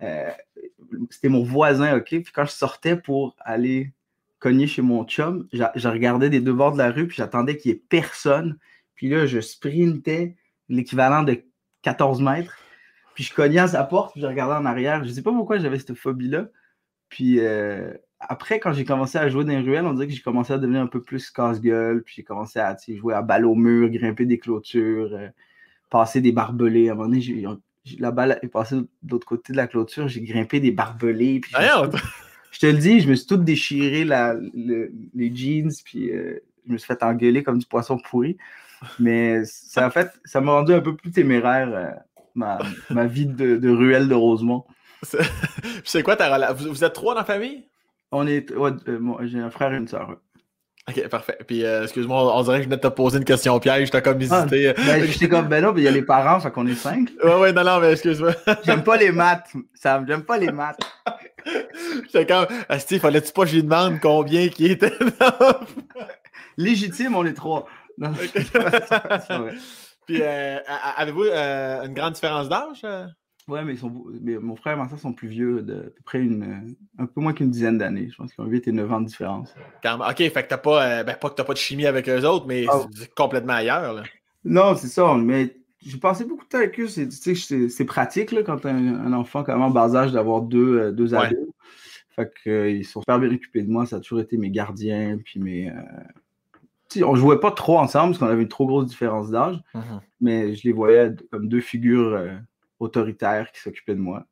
euh, 0.02 0.30
c'était 1.10 1.28
mon 1.28 1.44
voisin, 1.44 1.96
OK? 1.96 2.08
Puis 2.08 2.32
quand 2.32 2.46
je 2.46 2.52
sortais 2.52 2.96
pour 2.96 3.36
aller 3.40 3.92
cogner 4.38 4.66
chez 4.66 4.82
mon 4.82 5.04
chum, 5.04 5.48
je 5.52 5.88
regardais 5.88 6.30
des 6.30 6.40
deux 6.40 6.52
bords 6.52 6.72
de 6.72 6.78
la 6.78 6.90
rue, 6.90 7.08
puis 7.08 7.16
j'attendais 7.16 7.56
qu'il 7.56 7.72
n'y 7.72 7.78
ait 7.78 7.82
personne. 7.88 8.58
Puis 8.94 9.08
là, 9.08 9.26
je 9.26 9.40
sprintais 9.40 10.36
l'équivalent 10.68 11.22
de 11.22 11.42
14 11.82 12.20
mètres. 12.20 12.56
Puis 13.14 13.24
je 13.24 13.34
cognais 13.34 13.58
à 13.58 13.68
sa 13.68 13.82
porte, 13.84 14.12
puis 14.12 14.20
je 14.20 14.26
regardais 14.26 14.54
en 14.54 14.64
arrière. 14.64 15.02
Je 15.02 15.08
ne 15.08 15.14
sais 15.14 15.22
pas 15.22 15.32
pourquoi 15.32 15.58
j'avais 15.58 15.78
cette 15.78 15.94
phobie-là. 15.94 16.46
Puis 17.08 17.40
euh, 17.40 17.92
après, 18.20 18.60
quand 18.60 18.72
j'ai 18.72 18.84
commencé 18.84 19.18
à 19.18 19.28
jouer 19.28 19.44
dans 19.44 19.50
les 19.50 19.60
ruelles, 19.60 19.86
on 19.86 19.94
dirait 19.94 20.06
que 20.06 20.12
j'ai 20.12 20.22
commencé 20.22 20.52
à 20.52 20.58
devenir 20.58 20.80
un 20.80 20.86
peu 20.86 21.02
plus 21.02 21.30
casse-gueule. 21.30 22.02
Puis 22.04 22.14
j'ai 22.16 22.22
commencé 22.22 22.60
à 22.60 22.76
jouer 22.88 23.14
à 23.14 23.22
balle 23.22 23.44
au 23.44 23.54
mur, 23.56 23.88
grimper 23.90 24.24
des 24.24 24.38
clôtures, 24.38 25.10
euh, 25.12 25.28
passer 25.90 26.20
des 26.20 26.32
barbelés. 26.32 26.88
À 26.88 26.92
un 26.92 26.94
moment 26.94 27.08
donné, 27.08 27.44
la 27.98 28.10
balle 28.10 28.38
est 28.42 28.48
passée 28.48 28.76
de 28.76 28.86
l'autre 29.10 29.26
côté 29.26 29.52
de 29.52 29.56
la 29.56 29.66
clôture, 29.66 30.08
j'ai 30.08 30.20
grimpé 30.20 30.60
des 30.60 30.70
barbelés. 30.70 31.40
Puis 31.40 31.52
je, 32.50 32.58
te 32.60 32.66
le 32.66 32.78
dis, 32.78 33.00
je 33.00 33.08
me 33.08 33.14
suis 33.14 33.26
tout 33.26 33.36
déchiré 33.36 34.04
la, 34.04 34.34
les 34.54 35.36
jeans, 35.36 35.70
puis 35.84 36.10
euh, 36.10 36.38
je 36.66 36.72
me 36.72 36.78
suis 36.78 36.86
fait 36.86 37.02
engueuler 37.02 37.42
comme 37.42 37.58
du 37.58 37.66
poisson 37.66 37.98
pourri. 37.98 38.36
Mais 38.98 39.44
ça 39.44 39.90
fait, 39.90 40.10
ça 40.24 40.40
m'a 40.40 40.52
rendu 40.52 40.72
un 40.72 40.80
peu 40.80 40.94
plus 40.94 41.10
téméraire 41.10 41.68
euh, 41.72 41.90
ma, 42.34 42.58
ma, 42.90 43.06
vie 43.06 43.26
de, 43.26 43.56
de 43.56 43.70
ruelle 43.70 44.08
de 44.08 44.14
Rosemont. 44.14 44.64
C'est 45.84 46.02
quoi 46.04 46.16
ta 46.16 46.32
relation? 46.32 46.68
Vous, 46.70 46.84
êtes 46.84 46.92
trois 46.92 47.14
dans 47.14 47.20
la 47.20 47.26
famille? 47.26 47.68
On 48.12 48.26
est. 48.26 48.54
Ouais, 48.54 48.70
euh, 48.88 49.16
j'ai 49.22 49.40
un 49.40 49.50
frère 49.50 49.72
et 49.72 49.76
une 49.76 49.88
soeur. 49.88 50.16
Ok, 50.88 51.06
parfait. 51.08 51.38
Puis, 51.46 51.64
euh, 51.64 51.82
excuse-moi, 51.82 52.34
on 52.34 52.42
dirait 52.42 52.58
que 52.58 52.62
je 52.62 52.68
venais 52.68 52.76
de 52.76 52.88
te 52.88 52.88
poser 52.88 53.18
une 53.18 53.24
question 53.24 53.58
piège, 53.60 53.90
t'as 53.90 54.00
comme 54.00 54.18
ah, 54.30 54.46
hésité. 54.46 54.72
ben, 54.74 55.04
j'étais 55.04 55.28
comme, 55.28 55.46
ben 55.46 55.62
non, 55.62 55.74
mais 55.74 55.82
il 55.82 55.84
y 55.84 55.88
a 55.88 55.90
les 55.90 56.02
parents, 56.02 56.40
fait 56.40 56.50
qu'on 56.50 56.66
est 56.66 56.74
cinq. 56.74 57.10
Ouais, 57.22 57.38
ouais, 57.38 57.52
non, 57.52 57.62
non, 57.62 57.80
mais 57.80 57.92
excuse-moi. 57.92 58.32
j'aime 58.64 58.82
pas 58.82 58.96
les 58.96 59.12
maths, 59.12 59.52
Sam, 59.74 60.06
j'aime 60.08 60.22
pas 60.22 60.38
les 60.38 60.50
maths. 60.50 60.80
J'étais 62.04 62.26
comme, 62.26 62.46
Steve, 62.78 63.00
fallait-tu 63.00 63.32
pas 63.32 63.42
que 63.42 63.48
je 63.48 63.54
lui 63.56 63.62
demande 63.62 64.00
combien 64.00 64.48
qui 64.48 64.66
était 64.66 64.92
Légitime, 66.56 67.14
on 67.16 67.24
est 67.24 67.34
trois. 67.34 67.66
Non, 67.98 68.12
Puis, 70.06 70.22
euh, 70.22 70.58
avez-vous 70.96 71.24
une 71.24 71.94
grande 71.94 72.14
différence 72.14 72.48
d'âge? 72.48 72.84
Ouais, 73.46 73.64
mais, 73.64 73.72
ils 73.74 73.78
sont, 73.78 74.04
mais 74.20 74.36
mon 74.36 74.56
frère 74.56 74.74
et 74.74 74.76
ma 74.76 74.88
soeur 74.88 74.98
sont 74.98 75.12
plus 75.14 75.28
vieux, 75.28 75.62
de 75.62 75.74
à 75.74 75.82
peu 75.84 76.02
près 76.04 76.18
une, 76.20 76.76
un 76.98 77.06
peu 77.06 77.20
moins 77.22 77.32
qu'une 77.32 77.50
dizaine 77.50 77.78
d'années. 77.78 78.08
Je 78.10 78.16
pense 78.16 78.32
qu'ils 78.32 78.44
ont 78.44 78.46
8 78.46 78.68
et 78.68 78.72
9 78.72 78.92
ans 78.92 79.00
de 79.00 79.06
différence. 79.06 79.54
Ok, 79.84 80.16
fait 80.18 80.30
que 80.30 80.48
t'as 80.48 80.58
pas, 80.58 80.84
euh, 81.00 81.02
ben, 81.02 81.14
pas 81.16 81.30
que 81.30 81.34
t'as 81.34 81.44
pas 81.44 81.54
de 81.54 81.58
chimie 81.58 81.86
avec 81.86 82.08
eux 82.10 82.24
autres, 82.26 82.46
mais 82.46 82.66
Ah. 82.68 82.82
c'est 82.94 83.14
complètement 83.14 83.54
ailleurs. 83.54 83.94
Là. 83.94 84.02
Non, 84.44 84.74
c'est 84.76 84.88
ça, 84.88 85.14
mais 85.14 85.56
j'ai 85.84 85.98
passé 85.98 86.24
beaucoup 86.24 86.44
de 86.44 86.48
temps 86.48 86.58
avec 86.58 86.78
eux. 86.80 86.88
C'est, 86.88 87.84
pratique 87.84 88.32
là, 88.32 88.42
quand 88.42 88.66
un, 88.66 88.94
un 89.06 89.12
enfant 89.12 89.44
quand 89.44 89.52
même 89.52 89.62
en 89.62 89.70
bas 89.70 89.94
âge 89.96 90.12
d'avoir 90.12 90.42
deux, 90.42 90.78
euh, 90.78 90.92
deux 90.92 91.14
Ouais. 91.14 91.26
ados. 91.26 91.48
Fait 92.10 92.32
que, 92.44 92.50
euh, 92.50 92.70
ils 92.70 92.84
sont 92.84 93.00
super 93.00 93.18
bien 93.20 93.30
occupés 93.32 93.62
de 93.62 93.70
moi. 93.70 93.86
Ça 93.86 93.96
a 93.96 94.00
toujours 94.00 94.20
été 94.20 94.36
mes 94.36 94.50
gardiens. 94.50 95.18
Puis 95.24 95.38
mes, 95.40 95.70
euh, 95.70 97.04
on 97.04 97.14
jouait 97.14 97.38
pas 97.38 97.52
trop 97.52 97.78
ensemble 97.78 98.10
parce 98.10 98.18
qu'on 98.18 98.26
avait 98.26 98.42
une 98.42 98.48
trop 98.48 98.66
grosse 98.66 98.86
différence 98.86 99.30
d'âge, 99.30 99.60
mais 100.20 100.54
je 100.54 100.64
les 100.64 100.72
voyais 100.72 101.12
comme 101.30 101.48
deux 101.48 101.60
figures 101.60 102.18
autoritaires 102.80 103.52
qui 103.52 103.60
s'occupaient 103.60 103.94
de 103.94 104.00
moi. 104.00 104.24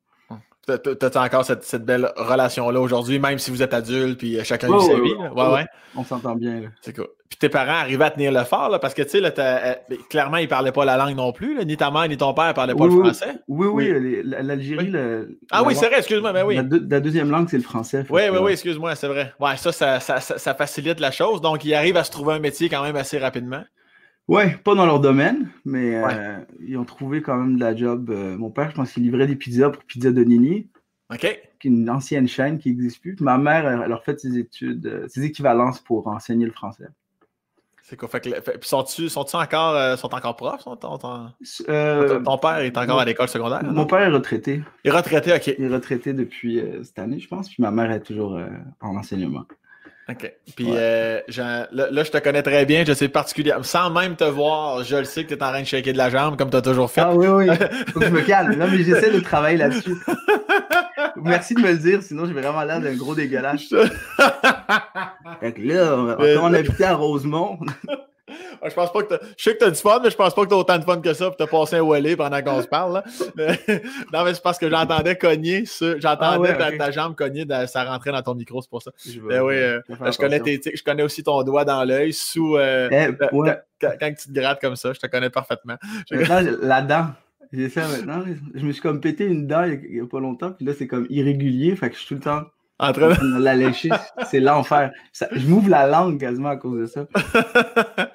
T'as- 0.67 0.79
t'as- 0.79 1.25
encore 1.25 1.45
cette, 1.45 1.63
cette 1.63 1.85
belle 1.85 2.13
relation-là 2.17 2.81
aujourd'hui, 2.81 3.21
même 3.21 3.39
si 3.39 3.53
vous 3.53 3.63
êtes 3.63 3.73
adulte, 3.73 4.19
puis 4.19 4.37
chacun 4.43 4.67
vit 4.77 4.85
sa 4.85 4.95
vie. 4.95 5.15
ouais. 5.15 5.53
Ouais. 5.53 5.67
On 5.95 6.03
s'entend 6.03 6.35
bien. 6.35 6.61
Là. 6.63 6.69
C'est 6.81 6.93
cool. 6.97 7.07
Puis 7.29 7.39
tes 7.39 7.49
parents 7.49 7.81
arrivaient 7.81 8.05
à 8.05 8.11
tenir 8.11 8.31
le 8.31 8.45
fort, 8.45 8.69
là, 8.69 8.79
parce 8.79 8.95
que, 8.95 9.03
tu 9.03 9.09
sais, 9.09 9.21
euh, 9.39 9.75
clairement, 10.09 10.37
ils 10.37 10.47
parlaient 10.49 10.71
pas 10.73 10.85
la 10.85 10.97
langue 10.97 11.17
non 11.17 11.33
plus. 11.33 11.57
là. 11.57 11.65
Ni 11.65 11.77
ta 11.77 11.91
mère, 11.91 12.09
ni 12.09 12.17
ton 12.17 12.33
père 12.35 12.55
parlaient 12.55 12.75
pas 12.75 12.85
Oui, 12.85 12.91
le 12.91 12.95
oui. 13.01 13.05
français. 13.09 13.35
Oui, 13.49 13.67
oui, 13.67 13.91
Oui. 13.93 14.21
l'Algérie. 14.25 14.91
Oui. 14.93 15.37
Ah 15.51 15.63
la 15.63 15.67
oui, 15.67 15.75
c'est 15.75 15.87
vrai, 15.89 15.99
excuse-moi, 15.99 16.33
ben 16.33 16.45
oui. 16.47 16.55
La, 16.57 16.63
deux- 16.63 16.87
la 16.89 17.01
deuxième 17.01 17.31
langue, 17.31 17.49
c'est 17.49 17.57
le 17.57 17.63
français. 17.65 18.05
Oui, 18.11 18.23
oui, 18.31 18.39
oui, 18.41 18.53
excuse-moi, 18.53 18.95
c'est 18.95 19.09
vrai. 19.09 19.33
Ouais, 19.41 19.57
ça 19.57 19.73
ça, 19.73 19.99
ça, 20.01 20.21
ça, 20.21 20.39
ça 20.39 20.55
facilite 20.55 21.01
la 21.01 21.11
chose. 21.11 21.41
Donc, 21.41 21.65
ils 21.65 21.75
arrivent 21.75 21.97
à 21.97 22.05
se 22.05 22.11
trouver 22.13 22.35
un 22.35 22.39
métier 22.39 22.69
quand 22.69 22.83
même 22.83 22.97
assez 22.97 23.19
rapidement. 23.19 23.65
Ouais, 24.29 24.57
pas 24.65 24.75
dans 24.75 24.87
leur 24.87 25.01
domaine, 25.01 25.49
mais 25.65 26.03
Ouais. 26.03 26.13
euh, 26.15 26.37
ils 26.67 26.77
ont 26.77 26.85
trouvé 26.85 27.23
quand 27.23 27.37
même 27.37 27.57
de 27.57 27.61
la 27.61 27.75
job. 27.77 28.11
Euh, 28.11 28.37
mon 28.37 28.51
père, 28.51 28.71
je 28.71 28.75
pense 28.77 28.93
qu'il 28.93 29.03
livrait 29.05 29.27
des 29.27 29.37
pizzas 29.37 29.71
pour 29.71 29.85
Pizza 29.85 30.11
de 30.11 30.23
Nini, 30.25 30.69
OK? 31.13 31.21
qui 31.61 31.69
est 31.69 31.71
une 31.71 31.89
ancienne 31.89 32.27
chaîne 32.29 32.59
qui 32.59 32.71
n'existe 32.71 33.01
plus. 33.01 33.15
Puis 33.15 33.25
ma 33.25 33.39
mère, 33.39 33.69
elle, 33.85 33.93
a 33.93 33.99
fait 33.99 34.19
ses 34.19 34.37
études, 34.39 35.05
ses 35.09 35.25
équivalences 35.25 35.81
pour 35.81 36.09
enseigner 36.09 36.45
le 36.47 36.51
français. 36.53 36.87
C'est. 37.89 38.01
Fait 38.09 38.21
que, 38.21 38.31
fait- 38.41 38.59
puis 38.59 38.69
sont-tu 38.69 39.09
sont 39.09 39.37
encore, 39.37 39.77
euh, 39.77 39.97
sont 39.97 40.13
encore 40.13 40.35
profs? 40.35 40.63
Sont, 40.63 40.75
ton, 40.77 40.99
ton- 40.99 41.27
Euh, 41.69 42.19
ton- 42.21 42.37
père 42.39 42.59
est 42.59 42.77
encore 42.77 42.97
mon- 42.97 43.01
à 43.01 43.05
l'école 43.05 43.29
secondaire? 43.29 43.63
mon 43.63 43.73
non? 43.73 43.87
père 43.87 44.01
est 44.01 44.09
retraité. 44.11 44.63
Il 44.85 44.89
est 44.89 44.91
retraité, 44.91 45.33
OK. 45.33 45.55
Il 45.59 45.65
est 45.65 45.69
retraité 45.75 46.13
depuis 46.13 46.59
euh, 46.59 46.83
cette 46.83 46.99
année, 46.99 47.21
je 47.21 47.29
pense. 47.29 47.49
Puis 47.49 47.59
ma 47.63 47.71
mère 47.71 47.93
est 47.93 48.01
toujours 48.01 48.35
euh, 48.37 48.47
en 48.81 48.97
enseignement. 48.97 49.45
OK. 50.09 50.33
Puis 50.57 50.67
Ouais. 50.73 51.25
là, 51.29 51.67
là, 51.71 52.03
je 52.05 52.11
te 52.11 52.19
connais 52.19 52.43
très 52.43 52.65
bien. 52.67 52.85
Je 52.85 52.93
sais 52.93 53.09
particulièrement. 53.09 53.63
Sans 53.65 53.91
même 53.91 54.17
te 54.17 54.25
voir, 54.25 54.83
je 54.85 54.97
le 54.97 55.05
sais 55.05 55.23
que 55.25 55.29
tu 55.29 55.35
es 55.35 55.43
en 55.43 55.49
train 55.51 55.61
de 55.61 55.67
shaker 55.67 55.93
de 55.93 55.99
la 55.99 56.11
jambe 56.11 56.37
comme 56.37 56.51
tu 56.51 56.57
as 56.57 56.63
toujours 56.63 56.91
fait. 56.91 57.01
Ah 57.03 57.15
oui, 57.15 57.27
oui. 57.29 57.47
Faut 57.93 58.01
que 58.01 58.07
je 58.07 58.11
me 58.11 58.23
calme. 58.23 58.55
Non, 58.57 58.67
mais 58.71 58.79
j'essaie 58.79 59.13
de 59.13 59.21
travailler 59.21 59.59
là-dessus. 59.59 59.95
Merci 61.25 61.55
de 61.55 61.61
me 61.61 61.73
le 61.73 61.79
dire, 61.79 62.03
sinon 62.03 62.27
j'ai 62.27 62.33
vraiment 62.33 62.63
l'air 62.63 62.81
d'un 62.81 62.95
gros 62.95 63.15
dégueulasse. 63.15 63.69
Fait 65.41 65.53
que 65.53 65.61
là, 65.63 65.95
on, 65.97 66.17
Mais- 66.23 66.35
quand 66.35 66.51
on 66.51 66.55
habitait 66.55 66.85
à 66.85 66.95
Rosemont, 66.95 67.59
Je 68.69 68.75
pense 68.75 68.93
pas 68.93 69.03
que 69.03 69.15
t'as- 69.15 69.21
Je 69.37 69.45
sais 69.45 69.53
que 69.55 69.59
tu 69.59 69.65
as 69.65 69.71
du 69.71 69.77
fun, 69.81 70.01
mais 70.03 70.11
je 70.11 70.17
pense 70.17 70.35
pas 70.35 70.43
que 70.43 70.49
tu 70.49 70.55
as 70.55 70.59
autant 70.59 70.79
de 70.79 70.85
fun 70.85 71.01
que 71.01 71.13
ça 71.15 71.27
pour 71.31 71.37
te 71.37 71.45
passer 71.49 71.77
un 71.77 71.83
wallet 71.83 72.17
pendant 72.17 72.43
qu'on 72.43 72.61
se 72.61 72.67
parle. 72.67 72.95
là. 72.95 73.05
Non, 74.13 74.25
mais 74.25 74.35
c'est 74.35 74.43
parce 74.43 74.59
que 74.59 74.69
j'entendais 74.69 75.15
cogner 75.17 75.65
sur- 75.67 76.01
J'entendais 76.01 76.53
Ah 76.57 76.69
ouais, 76.71 76.77
ta, 76.79 76.91
jambe 76.91 77.15
cogner, 77.15 77.45
ça 77.69 77.85
rentrait 77.85 78.11
dans 78.11 78.23
ton 78.23 78.35
micro, 78.35 78.61
c'est 78.61 78.69
pour 78.71 78.83
ça. 78.83 78.91
je, 79.07 79.21
oui, 79.21 79.55
euh, 79.55 79.81
je 79.89 80.19
connais 80.19 80.41
tes 80.41 80.59
tics, 80.59 80.77
je 80.77 80.83
connais 80.83 81.05
aussi 81.05 81.23
ton 81.23 81.43
doigt 81.45 81.65
dans 81.65 81.85
l'œil 81.85 82.13
sous. 82.13 82.57
euh, 82.57 82.89
Eh, 82.91 83.15
quand, 83.15 83.37
ouais. 83.39 83.59
quand- 83.81 83.93
quand 84.01 84.13
tu 84.15 84.29
te 84.29 84.33
grattes 84.33 84.61
comme 84.61 84.77
ça, 84.77 84.93
je 84.93 84.99
te 84.99 85.07
connais 85.07 85.31
parfaitement. 85.31 85.77
Je- 86.11 86.17
Maintenant, 86.17 86.41
j'ai- 86.43 86.67
la 86.67 86.83
dent. 86.83 87.07
J'ai 87.53 87.69
ça 87.69 87.87
maintenant. 87.89 88.25
Je 88.55 88.65
me 88.67 88.73
suis 88.73 88.83
comme 88.83 89.01
pété 89.01 89.25
une 89.25 89.47
dent 89.47 89.65
il 89.65 89.97
y 89.97 90.01
a, 90.01 90.07
pas 90.07 90.21
longtemps, 90.21 90.53
puis 90.53 90.65
là, 90.67 90.73
c'est 90.77 90.87
comme 90.87 91.07
irrégulier, 91.11 91.77
fait 91.77 91.89
que 91.91 91.95
je 91.97 92.01
suis 92.01 92.09
tout 92.09 92.15
le 92.15 92.21
temps 92.21 92.43
En 92.79 92.93
train 92.93 93.09
de- 93.09 93.39
la 93.43 93.55
lécher. 93.55 93.91
C'est 94.31 94.41
l'enfer. 94.41 94.91
Ça- 95.13 95.29
Je 95.33 95.47
m'ouvre 95.47 95.69
la 95.71 95.87
langue 95.87 96.19
quasiment 96.21 96.51
à 96.51 96.57
cause 96.57 96.81
de 96.81 96.87
ça. 96.87 97.07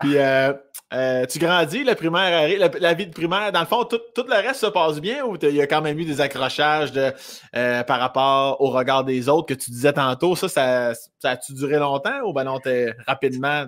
Puis, 0.00 0.16
euh, 0.18 0.52
euh, 0.92 1.24
tu 1.26 1.38
grandis, 1.38 1.82
le 1.84 1.94
primaire 1.94 2.36
arrive, 2.42 2.58
la, 2.58 2.68
la 2.78 2.94
vie 2.94 3.06
de 3.06 3.12
primaire, 3.12 3.50
dans 3.52 3.60
le 3.60 3.66
fond, 3.66 3.84
tout, 3.84 4.00
tout 4.14 4.24
le 4.28 4.34
reste 4.34 4.60
se 4.60 4.66
passe 4.66 5.00
bien 5.00 5.24
ou 5.24 5.36
il 5.42 5.54
y 5.54 5.60
a 5.62 5.66
quand 5.66 5.82
même 5.82 5.98
eu 5.98 6.04
des 6.04 6.20
accrochages 6.20 6.92
de, 6.92 7.12
euh, 7.56 7.82
par 7.84 7.98
rapport 8.00 8.60
au 8.60 8.70
regard 8.70 9.04
des 9.04 9.28
autres 9.28 9.46
que 9.46 9.54
tu 9.58 9.70
disais 9.70 9.92
tantôt? 9.92 10.36
Ça, 10.36 10.48
ça, 10.48 10.92
ça 11.18 11.30
a-tu 11.30 11.52
duré 11.54 11.78
longtemps 11.78 12.20
ou 12.24 12.32
ben 12.32 12.44
non, 12.44 12.58
t'es 12.60 12.92
rapidement. 13.06 13.64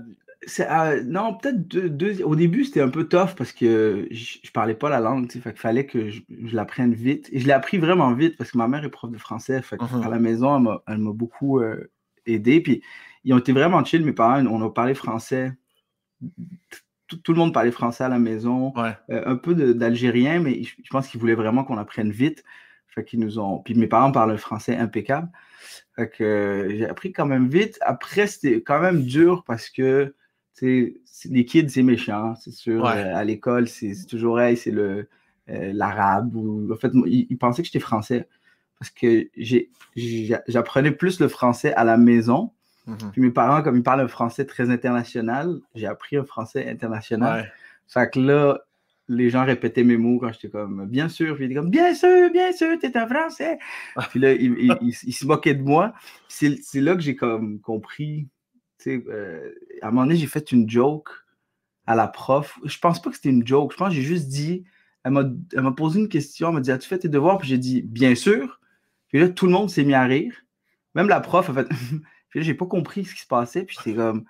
Euh, 0.60 1.02
non, 1.04 1.34
peut-être 1.34 1.66
deux, 1.66 1.90
deux- 1.90 2.22
Au 2.22 2.36
début, 2.36 2.64
c'était 2.64 2.80
un 2.80 2.88
peu 2.88 3.04
tough 3.08 3.34
parce 3.36 3.52
que 3.52 4.06
je, 4.10 4.38
je 4.44 4.50
parlais 4.52 4.74
pas 4.74 4.88
la 4.88 5.00
langue, 5.00 5.30
fait 5.30 5.40
qu'il 5.52 5.60
fallait 5.60 5.86
que 5.86 6.08
je, 6.10 6.20
je 6.44 6.54
l'apprenne 6.54 6.94
vite. 6.94 7.28
Et 7.32 7.40
je 7.40 7.46
l'ai 7.46 7.52
appris 7.52 7.78
vraiment 7.78 8.12
vite 8.12 8.36
parce 8.36 8.52
que 8.52 8.58
ma 8.58 8.68
mère 8.68 8.84
est 8.84 8.90
prof 8.90 9.10
de 9.10 9.18
français. 9.18 9.60
Fait 9.62 9.76
que 9.76 9.84
Mhm. 9.84 10.02
à 10.04 10.08
la 10.08 10.18
maison, 10.20 10.80
elle 10.86 10.98
m'a, 10.98 11.12
beaucoup 11.12 11.58
euh, 11.60 11.90
aidé. 12.26 12.60
Puis 12.60 12.82
ils 13.24 13.34
ont 13.34 13.38
été 13.38 13.52
vraiment 13.52 13.84
chill, 13.84 14.04
mes 14.04 14.12
parents. 14.12 14.44
On 14.46 14.62
a 14.64 14.70
parlé 14.70 14.94
français. 14.94 15.52
Tout, 17.08 17.16
tout 17.18 17.32
le 17.32 17.38
monde 17.38 17.54
parlait 17.54 17.70
français 17.70 18.04
à 18.04 18.08
la 18.08 18.18
maison. 18.18 18.72
Ouais. 18.76 18.96
Euh, 19.10 19.22
un 19.26 19.36
peu 19.36 19.54
d'algérien, 19.74 20.40
mais 20.40 20.62
je, 20.62 20.74
je 20.82 20.90
pense 20.90 21.08
qu'ils 21.08 21.20
voulaient 21.20 21.34
vraiment 21.34 21.64
qu'on 21.64 21.78
apprenne 21.78 22.10
vite. 22.10 22.42
Fait 22.88 23.04
qu'ils 23.04 23.20
nous 23.20 23.38
ont. 23.38 23.58
Puis 23.58 23.74
mes 23.74 23.86
parents 23.86 24.10
parlent 24.12 24.38
français 24.38 24.76
impeccable. 24.76 25.28
Fait 25.96 26.08
que 26.08 26.24
euh, 26.24 26.68
j'ai 26.70 26.86
appris 26.88 27.12
quand 27.12 27.26
même 27.26 27.48
vite. 27.48 27.78
Après, 27.82 28.26
c'était 28.26 28.62
quand 28.62 28.80
même 28.80 29.02
dur 29.02 29.44
parce 29.44 29.68
que 29.70 30.14
les 30.62 31.44
kids, 31.44 31.68
c'est 31.68 31.82
méchant, 31.82 32.34
c'est 32.36 32.52
sûr. 32.52 32.82
Ouais. 32.84 32.92
Euh, 33.04 33.16
à 33.16 33.24
l'école, 33.24 33.68
c'est 33.68 33.94
toujours, 34.08 34.40
hey, 34.40 34.56
c'est 34.56 34.70
le 34.70 35.08
euh, 35.50 35.72
l'arabe. 35.72 36.34
Ou... 36.34 36.72
En 36.72 36.76
fait, 36.76 36.90
ils, 37.06 37.26
ils 37.30 37.38
pensaient 37.38 37.62
que 37.62 37.66
j'étais 37.66 37.78
français 37.80 38.28
parce 38.78 38.90
que 38.90 39.28
j'apprenais 40.48 40.90
plus 40.92 41.20
le 41.20 41.28
français 41.28 41.72
à 41.74 41.84
la 41.84 41.96
maison. 41.96 42.52
Mhm. 42.86 42.96
Puis 43.12 43.20
mes 43.22 43.30
parents, 43.30 43.62
comme 43.62 43.76
ils 43.76 43.82
parlent 43.82 44.00
un 44.00 44.08
français 44.08 44.44
très 44.44 44.70
international, 44.70 45.60
j'ai 45.74 45.86
appris 45.86 46.16
un 46.16 46.24
français 46.24 46.68
international. 46.68 47.42
Ouais. 47.42 47.48
Fait 47.88 48.10
que 48.10 48.20
là, 48.20 48.60
les 49.08 49.30
gens 49.30 49.44
répétaient 49.44 49.84
mes 49.84 49.96
mots 49.96 50.18
quand 50.18 50.32
j'étais 50.32 50.48
comme 50.48 50.86
bien 50.86 51.08
sûr, 51.08 51.34
puis 51.36 51.44
ils 51.44 51.46
étaient 51.46 51.54
comme 51.54 51.70
bien 51.70 51.94
sûr, 51.94 52.30
bien 52.32 52.52
sûr, 52.52 52.78
t'es 52.78 52.96
un 52.96 53.06
français. 53.08 53.58
puis 54.10 54.20
là, 54.20 54.32
ils, 54.32 54.54
ils- 54.58 54.76
ils- 54.82 54.94
ils 55.04 55.12
se 55.12 55.26
moquaient 55.26 55.54
de 55.54 55.62
moi. 55.62 55.94
C'est 56.28 56.58
c'est 56.62 56.80
là 56.80 56.94
que 56.94 57.00
j'ai 57.00 57.16
comme 57.16 57.60
compris. 57.60 58.26
Euh, 58.88 59.54
à 59.82 59.88
un 59.88 59.90
moment 59.90 60.06
donné, 60.06 60.16
j'ai 60.16 60.26
fait 60.26 60.52
une 60.52 60.68
joke 60.68 61.10
à 61.86 61.94
la 61.94 62.08
prof. 62.08 62.58
Je 62.64 62.78
pense 62.78 63.00
pas 63.00 63.10
que 63.10 63.16
c'était 63.16 63.30
une 63.30 63.46
joke. 63.46 63.72
Je 63.72 63.76
pense 63.76 63.88
que 63.88 63.94
j'ai 63.94 64.02
juste 64.02 64.28
dit. 64.28 64.64
Elle 65.04 65.12
m'a 65.12 65.72
posé 65.72 66.00
une 66.00 66.08
question. 66.08 66.48
Elle 66.48 66.54
m'a 66.54 66.60
dit 66.60 66.72
As-tu 66.72 66.88
fait 66.88 66.98
tes 66.98 67.08
devoirs? 67.08 67.38
Puis 67.38 67.48
j'ai 67.48 67.58
dit 67.58 67.82
Bien 67.82 68.14
sûr. 68.14 68.60
Puis 69.08 69.20
là, 69.20 69.28
tout 69.28 69.46
le 69.46 69.52
monde 69.52 69.70
s'est 69.70 69.84
mis 69.84 69.94
à 69.94 70.04
rire. 70.04 70.34
Même 70.94 71.08
la 71.08 71.20
prof 71.20 71.48
a 71.50 71.54
fait. 71.54 71.68
puis 72.28 72.40
là, 72.40 72.42
j'ai 72.42 72.54
pas 72.54 72.66
compris 72.66 73.04
ce 73.04 73.14
qui 73.14 73.20
se 73.20 73.26
passait. 73.26 73.64
Puis 73.64 73.76
c'est 73.82 73.94
comme. 73.94 74.24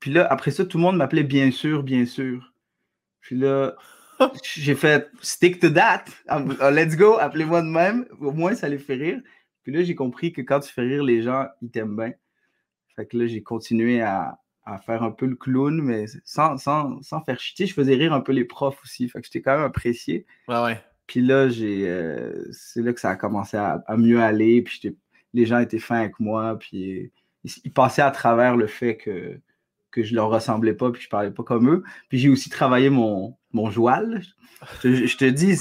Puis 0.00 0.12
là, 0.12 0.26
après 0.30 0.50
ça, 0.50 0.66
tout 0.66 0.76
le 0.76 0.82
monde 0.82 0.96
m'appelait 0.96 1.22
bien 1.22 1.50
sûr, 1.50 1.82
bien 1.82 2.04
sûr. 2.04 2.52
Puis 3.20 3.36
là, 3.36 3.74
j'ai 4.54 4.74
fait 4.74 5.10
stick 5.22 5.60
to 5.60 5.70
that. 5.70 6.04
Um, 6.28 6.56
uh, 6.60 6.70
Let's 6.70 6.96
go, 6.96 7.16
appelez-moi 7.18 7.62
de 7.62 7.68
même. 7.68 8.06
Au 8.20 8.32
moins, 8.32 8.54
ça 8.54 8.68
les 8.68 8.78
fait 8.78 8.94
rire. 8.94 9.22
Puis 9.62 9.72
là, 9.72 9.82
j'ai 9.82 9.94
compris 9.94 10.32
que 10.32 10.42
quand 10.42 10.60
tu 10.60 10.70
fais 10.70 10.82
rire 10.82 11.02
les 11.02 11.22
gens, 11.22 11.46
ils 11.62 11.70
t'aiment 11.70 11.96
bien. 11.96 12.12
Fait 12.96 13.06
que 13.06 13.16
là, 13.16 13.26
j'ai 13.26 13.42
continué 13.42 14.00
à, 14.00 14.38
à 14.64 14.78
faire 14.78 15.02
un 15.02 15.10
peu 15.10 15.26
le 15.26 15.36
clown, 15.36 15.80
mais 15.82 16.06
sans, 16.24 16.56
sans, 16.58 17.00
sans 17.02 17.20
faire 17.22 17.38
chier. 17.40 17.66
Je 17.66 17.74
faisais 17.74 17.94
rire 17.94 18.12
un 18.12 18.20
peu 18.20 18.32
les 18.32 18.44
profs 18.44 18.80
aussi. 18.82 19.08
Fait 19.08 19.20
que 19.20 19.26
j'étais 19.26 19.42
quand 19.42 19.56
même 19.56 19.66
apprécié. 19.66 20.26
Ouais, 20.48 20.62
ouais. 20.62 20.82
Puis 21.06 21.20
là, 21.20 21.48
j'ai, 21.48 21.88
euh, 21.88 22.50
c'est 22.52 22.82
là 22.82 22.92
que 22.92 23.00
ça 23.00 23.10
a 23.10 23.16
commencé 23.16 23.56
à, 23.56 23.82
à 23.86 23.96
mieux 23.96 24.20
aller. 24.20 24.62
Puis 24.62 24.96
les 25.32 25.46
gens 25.46 25.58
étaient 25.58 25.78
fins 25.78 26.00
avec 26.00 26.18
moi. 26.20 26.58
Puis 26.58 27.10
ils, 27.44 27.52
ils 27.64 27.72
passaient 27.72 28.02
à 28.02 28.10
travers 28.10 28.56
le 28.56 28.66
fait 28.66 28.96
que, 28.96 29.38
que 29.90 30.02
je 30.02 30.14
leur 30.14 30.30
ressemblais 30.30 30.74
pas. 30.74 30.90
Puis 30.90 31.02
je 31.02 31.08
parlais 31.08 31.30
pas 31.30 31.42
comme 31.42 31.68
eux. 31.68 31.82
Puis 32.08 32.18
j'ai 32.18 32.28
aussi 32.28 32.48
travaillé 32.48 32.90
mon, 32.90 33.36
mon 33.52 33.70
joual. 33.70 34.22
Je, 34.82 35.06
je 35.06 35.16
te 35.18 35.26
dis, 35.26 35.58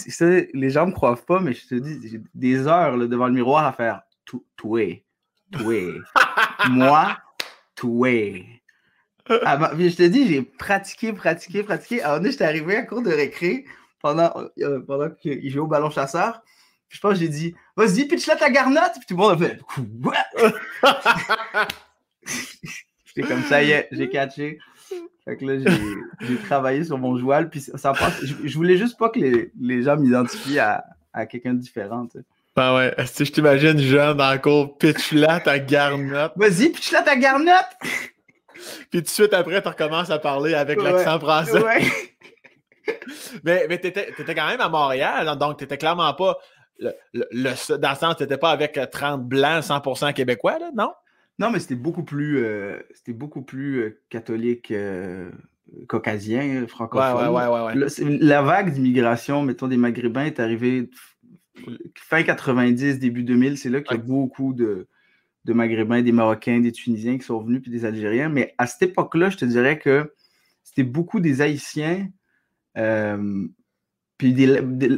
les 0.54 0.70
gens 0.70 0.88
me 0.88 0.94
croient 0.94 1.18
pas, 1.18 1.42
mais 1.42 1.54
je 1.54 1.68
te 1.68 1.76
dis, 1.76 2.08
j'ai 2.08 2.22
des 2.36 2.68
heures 2.68 2.96
là, 2.96 3.08
devant 3.08 3.28
le 3.28 3.34
miroir 3.34 3.66
à 3.66 3.74
faire 3.74 4.04
tout, 4.24 4.46
toué. 5.58 6.02
Moi, 6.70 7.18
toué. 7.76 8.62
Ah, 9.46 9.72
puis 9.74 9.90
je 9.90 9.96
te 9.96 10.04
dis, 10.04 10.28
j'ai 10.28 10.42
pratiqué, 10.42 11.14
pratiqué, 11.14 11.64
pratiqué. 11.64 12.02
Alors, 12.02 12.22
là, 12.22 12.30
j'étais 12.30 12.44
arrivé 12.44 12.76
à 12.76 12.84
cours 12.84 13.02
de 13.02 13.12
récré 13.12 13.66
pendant, 14.02 14.34
euh, 14.60 14.82
pendant 14.82 15.10
qu'il 15.10 15.50
jouait 15.50 15.62
au 15.62 15.68
ballon 15.68 15.90
chasseur. 15.90 16.42
Puis 16.90 16.98
je 16.98 17.02
pense 17.02 17.14
que 17.14 17.20
j'ai 17.20 17.30
dit, 17.30 17.56
vas-y, 17.76 18.06
pitch 18.06 18.28
là 18.28 18.36
ta 18.36 18.50
garnotte. 18.50 18.94
Puis 18.96 19.06
tout 19.08 19.16
le 19.16 19.22
monde 19.22 19.32
a 19.34 19.38
fait, 19.38 19.60
quoi? 20.02 20.18
J'étais 23.06 23.28
comme 23.28 23.44
ça, 23.44 23.64
y 23.64 23.72
est, 23.72 23.88
j'ai 23.92 24.10
catché. 24.10 24.60
Fait 25.26 25.38
que 25.38 25.46
là, 25.46 25.72
j'ai- 26.20 26.38
travaillé 26.38 26.84
sur 26.84 26.98
mon 26.98 27.18
joual. 27.18 27.50
Puis 27.50 27.62
ça 27.62 27.94
passe. 27.94 28.24
Je, 28.26 28.56
voulais 28.56 28.78
juste 28.78 28.98
pas 28.98 29.10
que 29.10 29.20
les, 29.20 29.52
les 29.60 29.84
gens 29.84 29.96
m'identifient 29.96 30.60
à, 30.60 30.84
à 31.14 31.26
quelqu'un 31.26 31.54
de 31.54 31.60
différent. 31.60 32.08
Ben 32.56 32.76
ouais. 32.76 32.94
Que 32.96 33.26
je 33.26 33.32
t'imagine 33.32 33.80
jeune 33.80 34.18
dans 34.18 34.32
le 34.34 34.40
cours, 34.40 34.78
pitch 34.78 35.12
là 35.14 35.40
ta 35.40 35.60
garnotte. 35.60 36.34
Vas-y, 36.36 36.70
pitch 36.70 36.92
là 36.92 37.02
ta 37.02 37.16
garnotte. 37.16 37.78
Puis 38.92 39.00
tout 39.00 39.02
de 39.02 39.08
suite 39.08 39.34
après, 39.34 39.62
tu 39.62 39.68
recommences 39.68 40.10
à 40.10 40.20
parler 40.20 40.54
avec 40.54 40.80
Ouais. 40.80 40.92
l'accent 40.92 41.20
français. 41.20 41.62
Ouais. 41.64 41.82
mais 43.44 43.66
mais 43.68 43.80
tu 43.80 43.88
étais, 43.88 44.14
quand 44.36 44.48
même 44.48 44.62
à 44.62 44.70
Montréal, 44.70 45.36
donc 45.40 45.58
tu 45.58 45.64
n'étais 45.64 45.78
clairement 45.78 46.14
pas. 46.14 46.38
Le, 46.80 46.92
le, 47.14 47.78
dans 47.78 47.90
le 47.92 47.96
sens, 47.96 48.18
tu 48.18 48.24
n'étais 48.24 48.38
pas 48.38 48.52
avec 48.52 48.80
30 48.92 49.24
blancs 49.26 49.64
100% 49.64 50.14
québécois, 50.14 50.60
là, 50.60 50.72
non? 50.76 50.92
Non, 51.40 51.50
mais 51.50 51.60
c'était 51.60 51.76
beaucoup 51.76 52.04
plus, 52.04 52.44
euh, 52.44 52.80
c'était 52.94 53.14
beaucoup 53.14 53.42
plus 53.42 53.80
euh, 53.80 54.02
catholique 54.10 54.70
euh, 54.72 55.32
caucasien, 55.88 56.66
francophone. 56.68 57.30
Ouais, 57.30 57.48
ouais, 57.48 57.76
ouais, 57.76 58.18
la 58.20 58.42
vague 58.42 58.72
d'immigration, 58.72 59.42
mettons, 59.42 59.68
des 59.68 59.78
Maghrébins 59.78 60.26
est 60.26 60.40
arrivée 60.40 60.90
fin 61.96 62.24
90, 62.24 63.00
début 63.00 63.24
2000. 63.24 63.58
C'est 63.58 63.70
là 63.70 63.82
qu'il 63.82 63.98
y 63.98 64.00
a 64.00 64.04
beaucoup 64.04 64.54
de, 64.54 64.88
de 65.46 65.54
Maghrébins, 65.54 66.02
des 66.02 66.12
Marocains, 66.12 66.60
des 66.60 66.72
Tunisiens 66.72 67.18
qui 67.18 67.26
sont 67.26 67.42
venus, 67.42 67.62
puis 67.62 67.72
des 67.72 67.86
Algériens. 67.86 68.30
Mais 68.30 68.54
à 68.58 68.68
cette 68.68 68.90
époque-là, 68.90 69.30
je 69.30 69.38
te 69.38 69.46
dirais 69.46 69.80
que 69.80 70.14
c'était 70.64 70.84
beaucoup 70.84 71.20
des 71.20 71.42
Haïtiens, 71.42 72.10
puis 74.18 74.34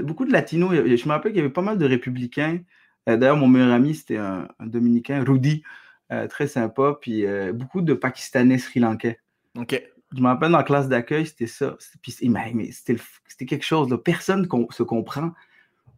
beaucoup 0.04 0.26
de 0.26 0.32
Latinos. 0.32 0.74
Je 0.74 1.06
me 1.06 1.12
rappelle 1.12 1.32
qu'il 1.32 1.42
y 1.42 1.44
avait 1.44 1.54
pas 1.54 1.62
mal 1.62 1.78
de 1.78 1.86
républicains. 1.86 2.60
D'ailleurs, 3.08 3.38
mon 3.38 3.48
meilleur 3.48 3.72
ami, 3.72 3.96
c'était 3.96 4.18
un, 4.18 4.48
un 4.60 4.68
Dominicain, 4.68 5.24
Rudy. 5.24 5.64
Euh, 6.12 6.28
très 6.28 6.48
sympa. 6.48 6.98
Puis 7.02 7.26
euh, 7.26 7.52
beaucoup 7.52 7.82
de 7.82 7.94
Pakistanais 7.94 8.60
sri-lankais. 8.60 9.20
OK. 9.58 9.82
Je 10.16 10.22
me 10.22 10.28
rappelle 10.28 10.52
dans 10.52 10.60
la 10.60 10.64
classe 10.64 10.88
d'accueil, 10.88 11.26
c'était 11.26 11.48
ça. 11.48 11.78
Puis, 12.02 12.16
mais, 12.30 12.72
c'était 12.72 13.46
quelque 13.46 13.66
chose. 13.66 13.90
Là. 13.90 13.98
Personne 13.98 14.48
se 14.70 14.84
comprend. 14.84 15.32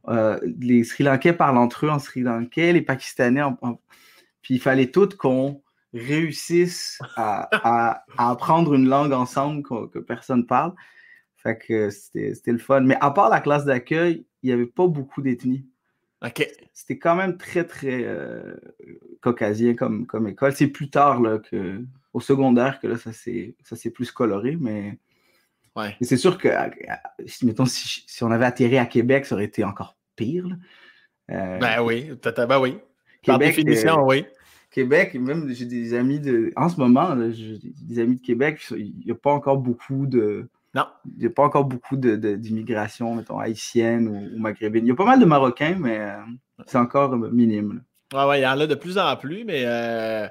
Euh, 0.09 0.39
les 0.59 0.83
Sri 0.83 1.03
Lankais 1.03 1.33
parlent 1.33 1.57
entre 1.57 1.85
eux 1.85 1.89
en 1.89 1.99
Sri 1.99 2.21
Lankais, 2.21 2.73
les 2.73 2.81
Pakistanais 2.81 3.41
Puis 4.41 4.55
il 4.55 4.61
fallait 4.61 4.91
tout 4.91 5.09
qu'on 5.17 5.61
réussisse 5.93 6.99
à, 7.15 8.03
apprendre 8.17 8.73
une 8.73 8.87
langue 8.87 9.13
ensemble 9.13 9.63
que 9.63 9.99
personne 9.99 10.45
parle. 10.45 10.73
Fait 11.37 11.57
que 11.57 11.89
c'était 11.89 12.51
le 12.51 12.57
fun. 12.57 12.81
Mais 12.81 12.97
à 12.99 13.11
part 13.11 13.29
la 13.29 13.41
classe 13.41 13.65
d'accueil, 13.65 14.25
il 14.43 14.47
n'y 14.47 14.53
avait 14.53 14.65
pas 14.65 14.87
beaucoup 14.87 15.21
d'ethnies. 15.21 15.65
OK. 16.25 16.47
C'était 16.73 16.97
quand 16.97 17.15
même 17.15 17.37
très, 17.37 17.63
très 17.63 18.03
euh, 18.03 18.55
caucasien 19.21 19.75
comme, 19.75 20.07
comme 20.07 20.27
école. 20.27 20.53
C'est 20.53 20.67
plus 20.67 20.89
tard 20.89 21.21
là, 21.21 21.37
que, 21.37 21.83
au 22.13 22.19
secondaire 22.19 22.79
que 22.79 22.87
là, 22.87 22.97
ça 22.97 23.11
s'est 23.13 23.91
plus 23.91 24.11
coloré, 24.11 24.57
mais. 24.59 24.97
Ouais. 25.75 25.95
c'est 26.01 26.17
sûr 26.17 26.39
que, 26.39 26.47
mettons, 27.43 27.67
si, 27.67 28.03
si, 28.07 28.23
on 28.23 28.31
avait 28.31 28.45
atterri 28.45 28.79
à 28.79 28.87
Québec, 28.87 29.27
ça 29.27 29.35
aurait 29.35 29.45
été 29.45 29.63
encore 29.63 29.96
pire. 30.17 30.47
Euh, 31.31 31.57
ben 31.59 31.81
oui, 31.81 32.11
ben 32.23 32.59
oui. 32.59 32.77
Par 33.25 33.39
définition, 33.39 34.05
oui. 34.05 34.25
Québec, 34.71 35.13
même 35.15 35.49
j'ai 35.53 35.65
des 35.65 35.93
amis 35.93 36.19
de. 36.19 36.51
En 36.57 36.67
ce 36.67 36.77
moment, 36.77 37.15
j'ai 37.31 37.57
des 37.63 37.99
amis 37.99 38.17
de 38.17 38.21
Québec, 38.21 38.59
il 38.71 38.93
n'y 39.05 39.11
a 39.11 39.15
pas 39.15 39.31
encore 39.31 39.57
beaucoup 39.57 40.05
de 40.05 40.49
non. 40.75 40.85
Il 41.05 41.21
n'y 41.21 41.25
a 41.25 41.29
pas 41.29 41.43
encore 41.43 41.65
beaucoup 41.65 41.95
d'immigration, 41.95 43.15
mettons, 43.15 43.39
haïtienne 43.39 44.07
ou, 44.07 44.37
maghrébine. 44.37 44.85
Il 44.85 44.89
y 44.89 44.91
a 44.91 44.95
pas 44.95 45.05
mal 45.05 45.19
de 45.19 45.25
Marocains, 45.25 45.77
mais 45.79 45.97
euh, 45.99 46.17
c'est 46.65 46.77
encore 46.77 47.15
minime. 47.17 47.81
Oui, 48.13 48.23
ouais, 48.23 48.39
il 48.39 48.43
y 48.43 48.47
en 48.47 48.59
a 48.59 48.67
de 48.67 48.75
plus 48.75 48.97
en 48.97 49.15
plus, 49.15 49.43
mais 49.43 49.63
euh, 49.65 50.27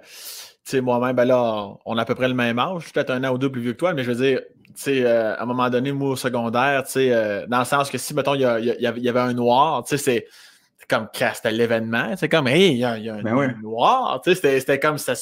moi-même, 0.75 1.16
ben 1.16 1.25
là, 1.25 1.75
on 1.85 1.99
a 1.99 2.03
à 2.03 2.05
peu 2.05 2.14
près 2.14 2.29
le 2.29 2.35
même 2.35 2.59
âge. 2.59 2.81
Je 2.81 2.85
suis 2.85 2.92
peut-être 2.92 3.11
un 3.11 3.25
an 3.25 3.35
ou 3.35 3.38
deux 3.38 3.51
plus 3.51 3.61
vieux 3.61 3.72
que 3.72 3.79
toi, 3.79 3.92
mais 3.92 4.05
je 4.05 4.12
veux 4.12 4.22
dire, 4.22 4.40
euh, 4.89 5.35
à 5.37 5.43
un 5.43 5.47
moment 5.47 5.71
donné, 5.71 5.93
moi, 5.93 6.11
au 6.11 6.17
secondaire, 6.17 6.85
euh, 6.97 7.47
dans 7.47 7.61
le 7.61 7.65
sens 7.65 7.91
que 7.91 7.99
si, 7.99 8.15
mettons, 8.15 8.35
il 8.35 8.41
y, 8.41 9.09
avait 9.09 9.21
un 9.21 9.33
noir, 9.33 9.85
c'est 9.87 10.27
comme, 10.89 11.09
c'était 11.12 11.53
l'événement. 11.53 12.15
C'est 12.17 12.29
comme, 12.29 12.49
hey, 12.49 12.73
il 12.73 12.79
y, 12.79 12.85
a, 12.85 12.93
un, 12.93 13.23
ben 13.23 13.59
noir. 13.62 14.23
C'était 14.25 14.79
comme 14.79 14.99
ça 14.99 15.15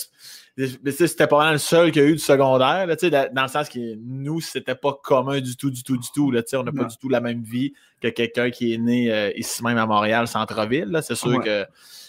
c'était 0.57 1.27
pas 1.27 1.51
le 1.51 1.59
seul 1.59 1.90
qu'il 1.90 2.03
y 2.03 2.05
a 2.05 2.09
eu 2.09 2.12
du 2.12 2.21
secondaire, 2.21 2.87
là, 2.87 2.97
dans 3.33 3.43
le 3.43 3.49
sens 3.49 3.69
que 3.69 3.97
nous, 3.97 4.40
c'était 4.40 4.77
pas 4.77 4.97
commun 5.03 5.40
du 5.40 5.57
tout, 5.57 5.71
du 5.71 5.83
tout, 5.83 5.97
du 5.97 6.09
tout. 6.14 6.31
Là, 6.31 6.43
on 6.55 6.62
n'a 6.62 6.73
pas 6.73 6.85
du 6.85 6.97
tout 6.97 7.09
la 7.09 7.21
même 7.21 7.43
vie 7.43 7.73
que 8.01 8.09
quelqu'un 8.09 8.51
qui 8.51 8.75
est 8.75 8.79
né 8.79 9.12
euh, 9.12 9.33
ici 9.37 9.64
même 9.64 9.79
à 9.79 9.87
Montréal, 9.87 10.29
centre-ville. 10.29 10.97
C'est 11.03 11.17
sûr 11.17 11.40
que. 11.43 11.67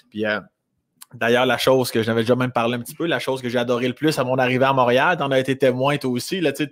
Puis, 0.10 0.24
D'ailleurs, 1.16 1.46
la 1.46 1.58
chose 1.58 1.92
que 1.92 2.04
j'avais 2.04 2.22
déjà 2.22 2.36
même 2.36 2.52
parlé 2.52 2.76
un 2.76 2.80
petit 2.80 2.96
peu, 2.96 3.06
la 3.06 3.20
chose 3.20 3.42
que 3.42 3.50
j'ai 3.50 3.58
adoré 3.58 3.88
le 3.88 3.94
plus 3.94 4.18
à 4.20 4.24
mon 4.24 4.38
arrivée 4.38 4.66
à 4.66 4.74
Montréal, 4.74 5.18
t'en 5.18 5.32
as 5.32 5.40
été 5.40 5.58
témoin 5.58 5.98
toi 5.98 6.12
aussi. 6.12 6.42
Là, 6.42 6.52
tout, 6.52 6.66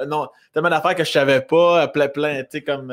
euh, 0.00 0.06
non, 0.06 0.28
tellement 0.52 0.70
d'affaires 0.70 0.94
que 0.94 1.04
je 1.04 1.10
savais 1.10 1.40
pas, 1.40 1.88
plein, 1.88 2.08
plein, 2.08 2.42
tu 2.42 2.48
sais, 2.50 2.62
comme 2.62 2.92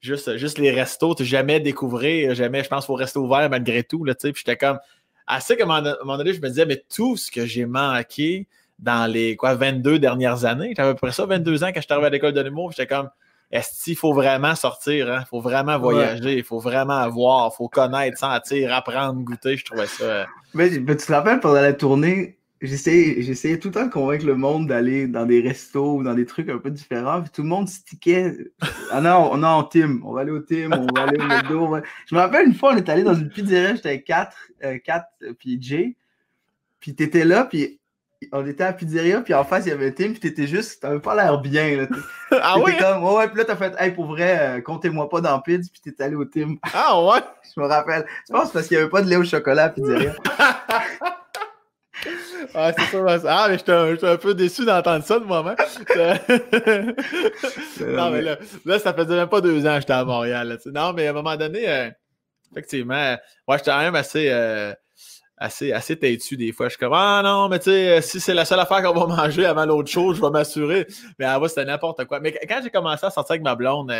juste, 0.00 0.36
juste 0.36 0.58
les 0.58 0.70
restos, 0.70 1.14
tu 1.14 1.24
jamais 1.24 1.60
découvrir, 1.60 2.34
jamais, 2.34 2.62
je 2.62 2.68
pense, 2.68 2.86
faut 2.86 2.94
rester 2.94 3.18
ouvert 3.18 3.48
malgré 3.48 3.82
tout. 3.82 4.04
Puis 4.04 4.32
j'étais 4.36 4.56
comme, 4.56 4.78
assez 5.26 5.56
qu'à 5.56 5.64
un 5.64 5.82
moment 6.00 6.16
donné, 6.16 6.34
je 6.34 6.40
me 6.40 6.48
disais, 6.48 6.66
mais 6.66 6.84
tout 6.94 7.16
ce 7.16 7.30
que 7.30 7.46
j'ai 7.46 7.66
manqué 7.66 8.46
dans 8.78 9.10
les 9.10 9.36
quoi, 9.36 9.54
22 9.54 9.98
dernières 9.98 10.44
années, 10.44 10.74
j'avais 10.76 10.90
à 10.90 10.92
peu 10.94 11.06
près 11.06 11.12
ça, 11.12 11.26
22 11.26 11.64
ans 11.64 11.68
quand 11.68 11.80
je 11.80 11.80
suis 11.80 11.92
arrivé 11.92 12.06
à 12.06 12.10
l'école 12.10 12.32
de 12.32 12.40
l'humour, 12.40 12.72
j'étais 12.72 12.86
comme, 12.86 13.08
est-ce 13.54 13.84
qu'il 13.84 13.96
faut 13.96 14.12
vraiment 14.12 14.56
sortir, 14.56 15.06
il 15.06 15.12
hein? 15.12 15.24
faut 15.30 15.40
vraiment 15.40 15.78
voyager, 15.78 16.38
il 16.38 16.42
faut 16.42 16.58
vraiment 16.58 17.08
voir, 17.08 17.52
il 17.52 17.56
faut 17.56 17.68
connaître, 17.68 18.18
sentir, 18.18 18.74
apprendre, 18.74 19.22
goûter, 19.22 19.56
je 19.56 19.64
trouvais 19.64 19.86
ça. 19.86 20.04
Euh, 20.04 20.24
mais, 20.54 20.70
tu 20.70 20.84
te 20.84 21.12
rappelles 21.12 21.38
pendant 21.38 21.60
la 21.60 21.72
tournée, 21.72 22.36
j'essayais 22.60 23.60
tout 23.60 23.68
le 23.68 23.74
temps 23.74 23.86
de 23.86 23.92
convaincre 23.92 24.26
le 24.26 24.34
monde 24.34 24.66
d'aller 24.66 25.06
dans 25.06 25.24
des 25.24 25.40
restos 25.40 25.98
ou 25.98 26.02
dans 26.02 26.14
des 26.14 26.26
trucs 26.26 26.48
un 26.48 26.58
peu 26.58 26.72
différents. 26.72 27.22
Puis 27.22 27.30
tout 27.32 27.42
le 27.42 27.48
monde 27.48 27.68
stickait. 27.68 28.36
Ah 28.90 29.00
non, 29.00 29.28
on 29.30 29.40
est 29.40 29.46
en 29.46 29.62
team. 29.62 30.02
On 30.04 30.12
va 30.12 30.22
aller 30.22 30.32
au 30.32 30.40
team, 30.40 30.72
on 30.72 30.92
va 30.92 31.04
aller 31.04 31.20
au 31.20 31.24
McDo. 31.24 31.76
Je 32.10 32.14
me 32.16 32.20
rappelle 32.20 32.48
une 32.48 32.54
fois, 32.54 32.72
on 32.72 32.76
est 32.76 32.88
allé 32.88 33.04
dans 33.04 33.14
une 33.14 33.28
pizzeria, 33.28 33.76
j'étais 33.76 33.88
avec 33.90 34.04
4, 34.04 34.36
euh, 34.64 34.78
puis 35.38 35.58
Jay. 35.60 35.96
Puis 36.80 36.96
t'étais 36.96 37.24
là, 37.24 37.44
puis 37.44 37.78
on 38.32 38.46
était 38.46 38.64
à 38.64 38.68
la 38.68 38.72
pizzeria, 38.72 39.20
puis 39.20 39.34
en 39.34 39.44
face, 39.44 39.66
il 39.66 39.70
y 39.70 39.72
avait 39.72 39.92
Tim, 39.92 40.10
puis 40.10 40.20
t'étais 40.20 40.46
juste, 40.46 40.82
t'avais 40.82 41.00
pas 41.00 41.14
l'air 41.14 41.38
bien. 41.38 41.76
Là, 41.76 41.86
ah 42.42 42.58
oui? 42.58 42.72
Comme, 42.78 43.04
ouais, 43.04 43.28
puis 43.28 43.38
là, 43.38 43.44
t'as 43.44 43.56
fait, 43.56 43.74
hey, 43.78 43.92
pour 43.92 44.06
vrai, 44.06 44.38
euh, 44.40 44.60
comptez-moi 44.60 45.08
pas 45.08 45.20
dans 45.20 45.40
Pizz, 45.40 45.70
puis 45.70 45.92
t'es 45.92 46.02
allé 46.02 46.16
au 46.16 46.24
team. 46.24 46.58
Ah 46.74 47.00
ouais? 47.02 47.20
Je 47.54 47.60
me 47.60 47.66
rappelle. 47.66 48.06
Je 48.28 48.32
pense 48.32 48.50
parce 48.50 48.66
qu'il 48.66 48.76
y 48.76 48.80
avait 48.80 48.90
pas 48.90 49.02
de 49.02 49.08
lait 49.08 49.16
au 49.16 49.24
chocolat 49.24 49.64
à 49.64 49.66
la 49.66 49.72
pizzeria. 49.72 50.14
Ah, 52.54 52.72
c'est 52.76 52.84
ça. 52.84 53.18
Ah, 53.28 53.46
mais 53.48 53.58
j'étais 53.58 54.06
un, 54.06 54.16
peu 54.16 54.34
déçu 54.34 54.64
d'entendre 54.64 55.04
ça 55.04 55.18
de 55.18 55.24
moi-même. 55.24 55.56
non, 57.80 58.10
mais 58.10 58.22
là, 58.22 58.36
là, 58.64 58.78
ça 58.78 58.92
faisait 58.92 59.16
même 59.16 59.28
pas 59.28 59.40
deux 59.40 59.66
ans 59.66 59.74
que 59.74 59.80
j'étais 59.80 59.92
à 59.92 60.04
Montréal. 60.04 60.58
non, 60.66 60.92
mais 60.92 61.06
à 61.06 61.10
un 61.10 61.14
moment 61.14 61.36
donné, 61.36 61.68
euh, 61.68 61.90
effectivement, 62.52 62.94
euh, 62.94 63.16
ouais, 63.48 63.58
j'étais 63.58 63.70
quand 63.70 63.80
même 63.80 63.94
assez, 63.94 64.28
euh, 64.30 64.72
assez, 65.36 65.72
assez 65.72 65.98
têtu 65.98 66.36
des 66.36 66.52
fois. 66.52 66.66
Je 66.66 66.70
suis 66.70 66.78
comme, 66.78 66.92
ah 66.94 67.20
non, 67.24 67.48
mais 67.48 67.58
tu 67.58 67.70
sais, 67.70 68.00
si 68.02 68.20
c'est 68.20 68.34
la 68.34 68.44
seule 68.44 68.60
affaire 68.60 68.82
qu'on 68.82 68.98
va 68.98 69.06
manger 69.06 69.46
avant 69.46 69.66
l'autre 69.66 69.90
chose, 69.90 70.16
je 70.16 70.22
vais 70.22 70.30
m'assurer. 70.30 70.86
Mais 71.18 71.24
avant, 71.24 71.48
c'était 71.48 71.64
n'importe 71.64 72.04
quoi. 72.04 72.20
Mais 72.20 72.32
quand 72.48 72.60
j'ai 72.62 72.70
commencé 72.70 73.04
à 73.06 73.10
sortir 73.10 73.32
avec 73.32 73.42
ma 73.42 73.54
blonde, 73.54 73.92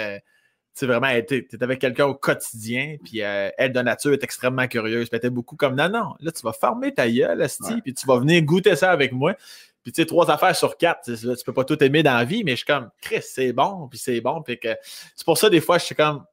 sais, 0.75 0.87
vraiment, 0.87 1.09
tu 1.27 1.49
es 1.51 1.63
avec 1.63 1.81
quelqu'un 1.81 2.07
au 2.07 2.15
quotidien, 2.15 2.97
puis 3.03 3.23
euh, 3.23 3.51
elle 3.57 3.73
de 3.73 3.81
nature 3.81 4.13
est 4.13 4.25
extrêmement 4.25 4.67
curieuse. 4.67 5.09
Puis 5.09 5.17
était 5.17 5.31
beaucoup 5.31 5.57
comme 5.57 5.77
non, 5.77 5.89
non, 5.89 6.15
là, 6.21 6.33
tu 6.33 6.43
vas 6.43 6.53
fermer 6.53 6.93
ta 6.93 7.09
gueule, 7.09 7.41
Asti, 7.43 7.81
puis 7.83 7.95
tu 7.95 8.07
vas 8.07 8.19
venir 8.19 8.43
goûter 8.43 8.75
ça 8.77 8.91
avec 8.91 9.13
moi. 9.13 9.35
Puis 9.83 9.93
tu 9.93 10.03
sais, 10.03 10.07
trois 10.07 10.31
affaires 10.31 10.57
sur 10.57 10.77
quatre, 10.77 11.13
tu 11.15 11.45
peux 11.45 11.53
pas 11.53 11.65
tout 11.65 11.83
aimer 11.85 12.03
dans 12.03 12.15
la 12.15 12.25
vie, 12.25 12.43
mais 12.43 12.53
je 12.53 12.57
suis 12.57 12.67
comme, 12.67 12.91
Chris, 13.01 13.23
c'est 13.23 13.53
bon, 13.53 13.87
puis 13.89 13.99
c'est 13.99 14.21
bon. 14.21 14.43
Puis 14.43 14.59
que 14.59 14.77
c'est 15.15 15.25
pour 15.25 15.39
ça, 15.39 15.49
des 15.49 15.61
fois, 15.61 15.79
je 15.79 15.85
suis 15.85 15.95
comme, 15.95 16.25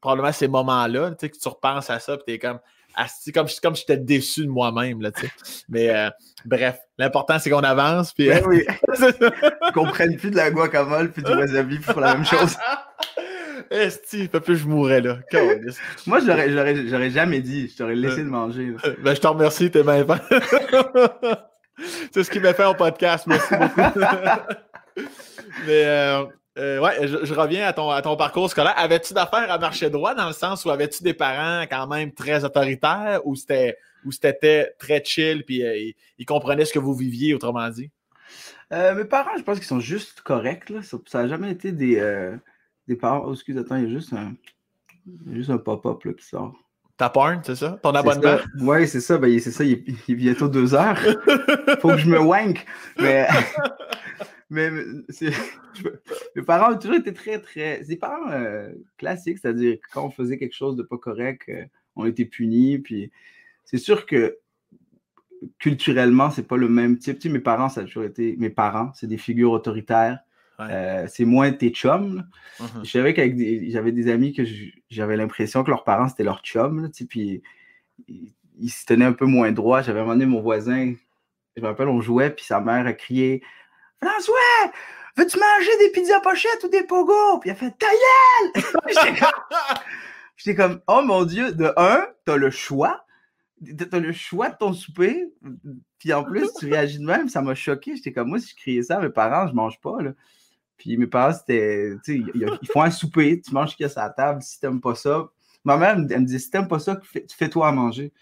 probablement 0.00 0.32
ces 0.32 0.48
moments-là, 0.48 1.12
tu 1.12 1.16
sais, 1.20 1.30
que 1.30 1.38
tu 1.38 1.48
repenses 1.48 1.88
à 1.90 1.98
ça, 2.00 2.16
puis 2.16 2.24
t'es 2.26 2.38
comme, 2.38 2.58
Asti, 2.98 3.30
comme, 3.30 3.46
comme 3.62 3.76
j'étais 3.76 3.96
déçu 3.96 4.44
de 4.44 4.50
moi-même, 4.50 5.00
là, 5.00 5.12
tu 5.12 5.22
sais. 5.22 5.32
Mais 5.68 5.88
euh, 5.88 6.10
bref, 6.44 6.78
l'important, 6.98 7.38
c'est 7.38 7.48
qu'on 7.48 7.60
avance, 7.60 8.12
puis. 8.12 8.28
Ben 8.28 8.42
oui. 8.46 8.66
qu'on 9.74 9.86
prenne 9.86 10.16
plus 10.16 10.32
de 10.32 10.36
la 10.36 10.50
guacamole, 10.50 11.12
puis 11.12 11.22
du 11.22 11.30
wasabi 11.30 11.78
pour 11.78 12.00
la 12.00 12.14
même 12.14 12.24
chose. 12.24 12.56
Esti, 13.70 14.28
pas 14.28 14.40
plus 14.40 14.56
je 14.56 14.66
mourrais 14.66 15.00
là. 15.00 15.18
Moi, 16.06 16.20
j'aurais 16.20 17.10
jamais 17.10 17.40
dit. 17.40 17.68
Je 17.68 17.76
t'aurais 17.76 17.94
laissé 17.94 18.24
de 18.24 18.28
manger. 18.28 18.74
Ben, 19.02 19.14
je 19.14 19.20
t'en 19.20 19.32
remercie, 19.32 19.70
t'es 19.70 19.82
bien 19.82 20.04
C'est 22.12 22.24
ce 22.24 22.30
qui 22.30 22.40
m'a 22.40 22.54
fait 22.54 22.64
en 22.64 22.74
podcast. 22.74 23.26
Merci 23.26 23.54
beaucoup. 23.54 24.00
Mais 25.66 25.84
euh, 25.84 26.24
euh, 26.58 26.80
ouais, 26.80 27.06
je, 27.06 27.34
reviens 27.34 27.66
à 27.66 27.72
ton, 27.72 27.90
à 27.90 28.02
ton 28.02 28.16
parcours 28.16 28.50
scolaire. 28.50 28.74
Avais-tu 28.76 29.14
d'affaires 29.14 29.50
à 29.50 29.58
marcher 29.58 29.90
droit 29.90 30.14
dans 30.14 30.26
le 30.26 30.32
sens 30.32 30.64
où 30.64 30.70
avais-tu 30.70 31.02
des 31.02 31.14
parents 31.14 31.62
quand 31.62 31.86
même 31.86 32.12
très 32.12 32.44
autoritaires 32.44 33.20
ou 33.24 33.34
c'était 33.36 33.76
ou 34.04 34.12
c'était 34.12 34.74
très 34.78 35.02
chill 35.04 35.44
puis 35.44 35.62
euh, 35.62 35.92
ils, 36.18 36.26
comprenaient 36.26 36.64
ce 36.64 36.72
que 36.72 36.78
vous 36.78 36.94
viviez, 36.94 37.34
autrement 37.34 37.68
dit? 37.68 37.90
mes 38.70 39.04
parents, 39.06 39.36
je 39.38 39.42
pense 39.42 39.56
qu'ils 39.56 39.66
sont 39.66 39.80
juste 39.80 40.20
corrects. 40.20 40.68
Là. 40.68 40.80
Ça 41.06 41.22
n'a 41.22 41.28
jamais 41.28 41.50
été 41.50 41.72
des, 41.72 42.34
des 42.86 42.96
parents. 42.96 43.24
Oh, 43.26 43.32
excuse, 43.32 43.56
attends, 43.56 43.76
il 43.76 43.84
y 43.84 43.86
a 43.86 43.90
juste 43.90 44.12
un, 44.12 44.34
juste 45.32 45.48
un 45.48 45.56
pop-up 45.56 46.02
qui 46.16 46.24
sort. 46.24 46.54
Ta 46.98 47.08
porn, 47.08 47.40
c'est 47.44 47.54
ça? 47.54 47.78
Ton 47.80 47.92
abonnement? 47.92 48.38
Oui, 48.60 48.88
c'est 48.88 49.00
ça. 49.00 49.18
Ben, 49.18 49.38
c'est 49.38 49.52
ça, 49.52 49.62
il 49.62 49.84
est, 50.08 50.14
bientôt 50.14 50.48
deux 50.48 50.74
heures. 50.74 50.98
Faut 51.80 51.90
que 51.90 51.98
je 51.98 52.08
me 52.08 52.18
wank. 52.18 52.66
Mais, 53.00 53.28
mais 54.50 54.70
mes 56.36 56.42
parents 56.42 56.72
ont 56.74 56.78
toujours 56.78 56.96
été 56.96 57.12
très, 57.12 57.40
très. 57.40 57.78
C'est 57.82 57.88
des 57.90 57.96
parents 57.96 58.30
euh, 58.30 58.70
classiques, 58.96 59.38
c'est-à-dire 59.38 59.78
quand 59.92 60.06
on 60.06 60.10
faisait 60.10 60.38
quelque 60.38 60.54
chose 60.54 60.76
de 60.76 60.82
pas 60.82 60.98
correct, 60.98 61.42
euh, 61.48 61.64
on 61.96 62.06
était 62.06 62.24
punis. 62.24 62.78
Puis 62.78 63.10
c'est 63.64 63.78
sûr 63.78 64.06
que 64.06 64.38
culturellement, 65.58 66.30
c'est 66.30 66.46
pas 66.46 66.56
le 66.56 66.68
même 66.68 66.98
type. 66.98 67.24
mes 67.26 67.38
parents, 67.38 67.68
ça 67.68 67.82
a 67.82 67.84
toujours 67.84 68.04
été. 68.04 68.36
Mes 68.38 68.50
parents, 68.50 68.90
c'est 68.94 69.06
des 69.06 69.18
figures 69.18 69.52
autoritaires. 69.52 70.18
Euh, 70.60 71.06
c'est 71.08 71.24
moins 71.24 71.52
tes 71.52 71.70
chums. 71.70 72.26
Mhm. 72.58 72.84
Je 72.84 72.90
savais 72.90 73.14
qu'avec 73.14 73.36
des- 73.36 73.70
j'avais 73.70 73.92
des 73.92 74.10
amis 74.10 74.32
que 74.32 74.42
j'avais 74.90 75.16
l'impression 75.16 75.62
que 75.62 75.70
leurs 75.70 75.84
parents 75.84 76.08
c'était 76.08 76.24
leurs 76.24 76.42
chums, 76.42 76.82
là, 76.82 76.88
tu 76.88 77.04
sais, 77.04 77.04
puis 77.06 77.42
ils, 78.08 78.32
ils 78.58 78.68
se 78.70 78.84
tenaient 78.84 79.04
un 79.04 79.12
peu 79.12 79.26
moins 79.26 79.52
droit. 79.52 79.82
J'avais 79.82 80.00
demandé 80.00 80.26
mon 80.26 80.40
voisin, 80.40 80.94
je 81.56 81.62
me 81.62 81.66
rappelle, 81.68 81.86
on 81.86 82.00
jouait, 82.00 82.30
puis 82.30 82.44
sa 82.44 82.60
mère 82.60 82.86
a 82.88 82.92
crié 82.92 83.40
François, 84.02 84.72
veux-tu 85.16 85.38
manger 85.38 85.78
des 85.80 85.90
pizzas 85.90 86.20
pochettes 86.20 86.62
ou 86.64 86.68
des 86.68 86.84
pogos? 86.84 87.38
Puis 87.40 87.50
il 87.50 87.52
a 87.52 87.56
fait 87.56 87.74
Ta! 87.78 87.86
J'étais 90.36 90.54
comme- 90.54 90.80
oh 90.86 91.02
mon 91.02 91.24
Dieu, 91.24 91.52
de 91.52 91.72
un, 91.76 92.06
t'as 92.24 92.36
le 92.36 92.50
choix. 92.50 93.04
T'as 93.90 93.98
le 93.98 94.12
choix 94.12 94.50
de 94.50 94.56
ton 94.56 94.72
souper. 94.72 95.32
Puis 95.98 96.12
en 96.12 96.22
plus, 96.22 96.48
tu 96.60 96.66
réagis 96.66 97.00
de 97.00 97.04
même. 97.04 97.28
Ça 97.28 97.42
m'a 97.42 97.56
choqué. 97.56 97.96
J'étais 97.96 98.12
comme, 98.12 98.28
moi, 98.28 98.38
si 98.38 98.50
je 98.50 98.54
criais 98.56 98.82
ça 98.84 98.98
à 98.98 99.00
mes 99.00 99.08
parents, 99.08 99.48
je 99.48 99.52
mange 99.54 99.80
pas. 99.80 100.00
Là. 100.00 100.12
Puis 100.76 100.96
mes 100.96 101.08
parents, 101.08 101.32
c'était, 101.36 101.90
tu 102.04 102.22
sais, 102.24 102.30
ils- 102.34 102.68
font 102.72 102.82
un 102.82 102.90
souper. 102.92 103.40
Tu 103.40 103.52
manges 103.52 103.70
ce 103.72 103.76
qu'il 103.76 103.84
y 103.86 103.90
a 103.90 103.92
la 104.00 104.10
table. 104.10 104.42
Si 104.42 104.60
t'aimes 104.60 104.80
pas 104.80 104.94
ça. 104.94 105.28
Ma 105.64 105.76
mère, 105.76 105.96
elle 106.08 106.20
me 106.20 106.24
disait, 106.24 106.38
si 106.38 106.50
t'aimes 106.50 106.68
pas 106.68 106.78
ça, 106.78 107.00
fais- 107.02 107.26
fais-toi 107.36 107.66
à 107.66 107.72
manger. 107.72 108.12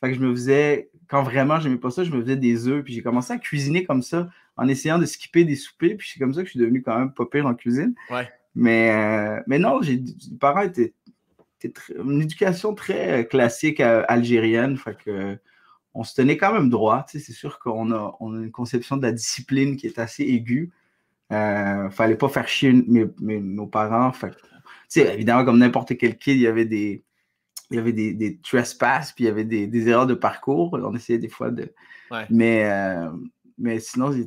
Fait 0.00 0.08
que 0.08 0.14
je 0.14 0.20
me 0.20 0.32
faisais, 0.34 0.90
quand 1.06 1.22
vraiment 1.22 1.60
j'aimais 1.60 1.76
pas 1.78 1.92
ça, 1.92 2.02
je 2.02 2.10
me 2.10 2.20
faisais 2.20 2.34
des 2.34 2.66
œufs. 2.66 2.82
Puis 2.82 2.92
j'ai 2.94 3.02
commencé 3.04 3.32
à 3.32 3.38
cuisiner 3.38 3.84
comme 3.84 4.02
ça, 4.02 4.28
en 4.56 4.68
essayant 4.68 4.98
de 4.98 5.06
skipper 5.06 5.44
des 5.44 5.56
soupers. 5.56 5.96
Puis 5.96 6.10
c'est 6.12 6.18
comme 6.18 6.34
ça 6.34 6.40
que 6.40 6.46
je 6.46 6.50
suis 6.52 6.60
devenu 6.60 6.82
quand 6.82 6.98
même 6.98 7.12
pas 7.12 7.26
pire 7.26 7.46
en 7.46 7.54
cuisine. 7.54 7.94
Ouais. 8.10 8.28
Mais, 8.54 8.90
euh, 8.90 9.40
mais 9.46 9.58
non, 9.58 9.80
j'ai, 9.82 9.96
mes 9.98 10.38
parents 10.38 10.62
étaient 10.62 10.92
très- 11.74 11.94
une 11.96 12.20
éducation 12.22 12.74
très 12.74 13.20
euh, 13.20 13.22
classique 13.22 13.80
euh, 13.80 14.04
algérienne. 14.08 14.76
Fait 14.76 14.96
que, 14.96 15.38
on 15.94 16.04
se 16.04 16.14
tenait 16.14 16.36
quand 16.38 16.52
même 16.52 16.70
droit. 16.70 17.04
tu 17.08 17.18
sais, 17.18 17.24
C'est 17.24 17.32
sûr 17.32 17.58
qu'on 17.58 17.92
a, 17.92 18.16
on 18.20 18.34
a 18.34 18.38
une 18.38 18.50
conception 18.50 18.96
de 18.96 19.02
la 19.02 19.12
discipline 19.12 19.76
qui 19.76 19.86
est 19.86 19.98
assez 19.98 20.22
aiguë. 20.22 20.70
Euh, 21.32 21.88
fallait 21.90 22.16
pas 22.16 22.28
faire 22.28 22.46
chier 22.48 22.72
mes- 22.72 23.06
mes- 23.20 23.40
nos 23.40 23.66
parents. 23.66 24.12
Fait 24.12 24.30
que, 24.30 24.36
tu 24.36 24.40
sais, 24.88 25.14
évidemment, 25.14 25.44
comme 25.46 25.58
n'importe 25.58 25.96
quel 25.96 26.18
kid, 26.18 26.36
il 26.36 26.42
y 26.42 26.46
avait 26.46 26.66
des, 26.66 27.02
il 27.70 27.76
y 27.76 27.78
avait 27.78 27.92
des, 27.94 28.12
des 28.12 28.36
trespasses, 28.38 29.12
puis 29.12 29.24
il 29.24 29.28
y 29.28 29.30
avait 29.30 29.44
des, 29.44 29.66
des 29.66 29.88
erreurs 29.88 30.06
de 30.06 30.12
parcours. 30.14 30.74
On 30.74 30.94
essayait 30.94 31.18
des 31.18 31.30
fois 31.30 31.50
de. 31.50 31.72
Ouais. 32.10 32.26
Mais, 32.28 32.64
euh, 32.70 33.08
mais 33.58 33.80
sinon, 33.80 34.12
il 34.12 34.22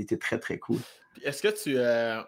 était, 0.00 0.16
très, 0.18 0.38
très 0.38 0.58
cool. 0.58 0.78
Est-ce 1.22 1.42
que 1.42 1.48
tu. 1.48 1.74
euh, 1.76 2.20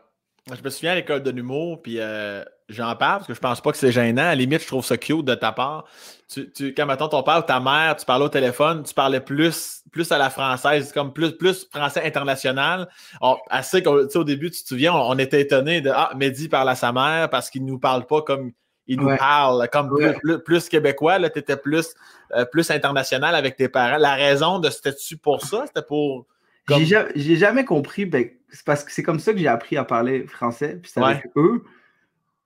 Je 0.53 0.62
me 0.62 0.70
souviens 0.70 0.93
à 0.93 0.95
l'école 0.97 1.22
de 1.22 1.31
l'humour, 1.31 1.81
puis 1.83 1.97
euh, 2.01 2.43
j'en 2.68 2.97
parle 2.97 3.18
parce 3.18 3.26
que 3.28 3.35
je 3.35 3.41
pense 3.41 3.61
pas 3.61 3.72
que 3.72 3.78
c'est 3.78 3.93
gênant. 3.93 4.22
À 4.22 4.26
la 4.26 4.35
limite, 4.35 4.62
je 4.62 4.66
trouve 4.66 4.85
ça 4.85 4.97
cute 4.97 5.24
de 5.24 5.35
ta 5.35 5.53
part. 5.53 5.85
Tu, 6.28 6.74
quand 6.74 6.87
mettons 6.87 7.09
ton 7.09 7.22
père 7.22 7.39
ou 7.39 7.43
ta 7.43 7.61
mère, 7.61 7.97
tu 7.97 8.07
parlais 8.07 8.24
au 8.24 8.28
téléphone, 8.28 8.83
tu 8.85 8.95
parlais 8.95 9.20
plus, 9.20 9.83
plus 9.93 10.11
à 10.12 10.18
la 10.18 10.31
française, 10.31 10.93
comme 10.93 11.12
plus, 11.12 11.33
plus 11.37 11.66
français 11.72 12.05
international. 12.05 12.89
On, 13.20 13.37
qu'au 13.83 14.24
début, 14.24 14.51
tu 14.51 14.62
te 14.62 14.68
souviens, 14.68 14.95
on, 14.95 15.11
on 15.11 15.18
était 15.18 15.41
étonné 15.41 15.81
de 15.81 15.91
Ah, 15.93 16.12
Mehdi 16.16 16.49
parle 16.49 16.68
à 16.68 16.74
sa 16.76 16.93
mère 16.93 17.28
parce 17.31 17.51
qu'il 17.51 17.64
nous 17.64 17.78
parle 17.78 18.07
pas 18.07 18.22
comme 18.22 18.53
il 18.91 18.99
nous 19.01 19.07
Ouais. 19.07 19.16
parle, 19.16 19.68
comme 19.72 19.91
Ouais. 19.93 20.12
plus, 20.14 20.20
plus, 20.20 20.38
plus 20.43 20.68
québécois. 20.68 21.18
Là, 21.18 21.30
tu 21.30 21.38
étais 21.38 21.57
plus, 21.57 21.95
euh, 22.34 22.45
plus 22.45 22.70
international 22.70 23.34
avec 23.34 23.57
tes 23.57 23.68
parents. 23.68 23.97
La 23.99 24.14
raison 24.14 24.59
de 24.59 24.68
c'était-tu 24.68 25.16
pour 25.16 25.45
ça? 25.45 25.64
C'était 25.66 25.86
pour. 25.86 26.26
Comme- 26.66 26.78
J'ai 26.80 26.84
ja- 26.86 27.07
j'ai 27.14 27.36
jamais 27.36 27.64
compris, 27.64 28.05
ben, 28.05 28.28
c'est 28.51 28.64
parce 28.64 28.84
que 28.84 28.93
c'est 28.93 29.03
comme 29.03 29.18
ça 29.20 29.32
que 29.32 29.38
j'ai 29.38 29.49
appris 29.49 29.76
à 29.76 29.84
parler 29.84 30.26
français, 30.26 30.78
puis 30.82 30.91
c'est 30.93 31.03
avec 31.03 31.26
eux. 31.36 31.64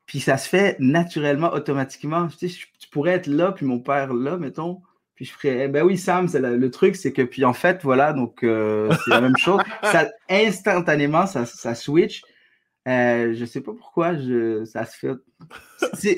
Puis 0.07 0.21
ça 0.21 0.37
se 0.37 0.49
fait 0.49 0.77
naturellement, 0.79 1.53
automatiquement. 1.53 2.29
Tu, 2.29 2.49
sais, 2.49 2.57
tu 2.79 2.89
pourrais 2.91 3.13
être 3.13 3.27
là, 3.27 3.53
puis 3.53 3.65
mon 3.67 3.81
père 3.81 4.13
là, 4.13 4.37
mettons. 4.37 4.83
Puis 5.15 5.25
je 5.27 5.33
ferais, 5.33 5.65
eh 5.65 5.69
ben 5.69 5.83
oui, 5.85 5.97
Sam, 5.97 6.29
c'est 6.29 6.41
la- 6.41 6.51
le 6.51 6.71
truc, 6.71 6.97
c'est 6.97 7.13
que, 7.13 7.23
puis 7.23 7.45
en 7.45 7.53
fait, 7.55 7.81
voilà, 7.83 8.13
donc 8.13 8.43
euh, 8.43 8.91
c'est 9.05 9.11
la 9.11 9.21
même 9.21 9.37
chose. 9.39 9.61
Ça, 9.83 10.09
instantanément, 10.29 11.27
ça, 11.27 11.47
ça 11.47 11.75
switch. 11.75 12.23
Euh, 12.87 13.33
je 13.35 13.45
sais 13.47 13.63
pas 13.63 13.73
pourquoi 13.73 14.15
je, 14.15 14.65
ça 14.67 14.85
se 14.85 14.97
fait. 14.99 15.13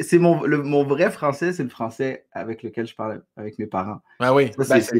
C'est 0.03 0.19
mon, 0.19 0.43
le- 0.43 0.63
mon 0.63 0.83
vrai 0.83 1.11
français, 1.13 1.53
c'est 1.53 1.63
le 1.63 1.69
français 1.69 2.27
avec 2.33 2.63
lequel 2.65 2.87
je 2.87 2.95
parle 2.97 3.23
avec 3.37 3.59
mes 3.59 3.67
parents. 3.67 4.01
Ben 4.19 4.35
oui. 4.35 4.51
Ben, 4.59 4.65
c'est- 4.65 4.99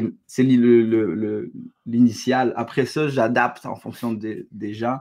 le- 1.13 1.51
l'initial. 1.85 2.53
Après 2.55 2.85
ça, 2.85 3.09
j'adapte 3.09 3.65
en 3.65 3.75
fonction 3.75 4.13
des, 4.13 4.47
des 4.51 4.73
gens. 4.73 4.99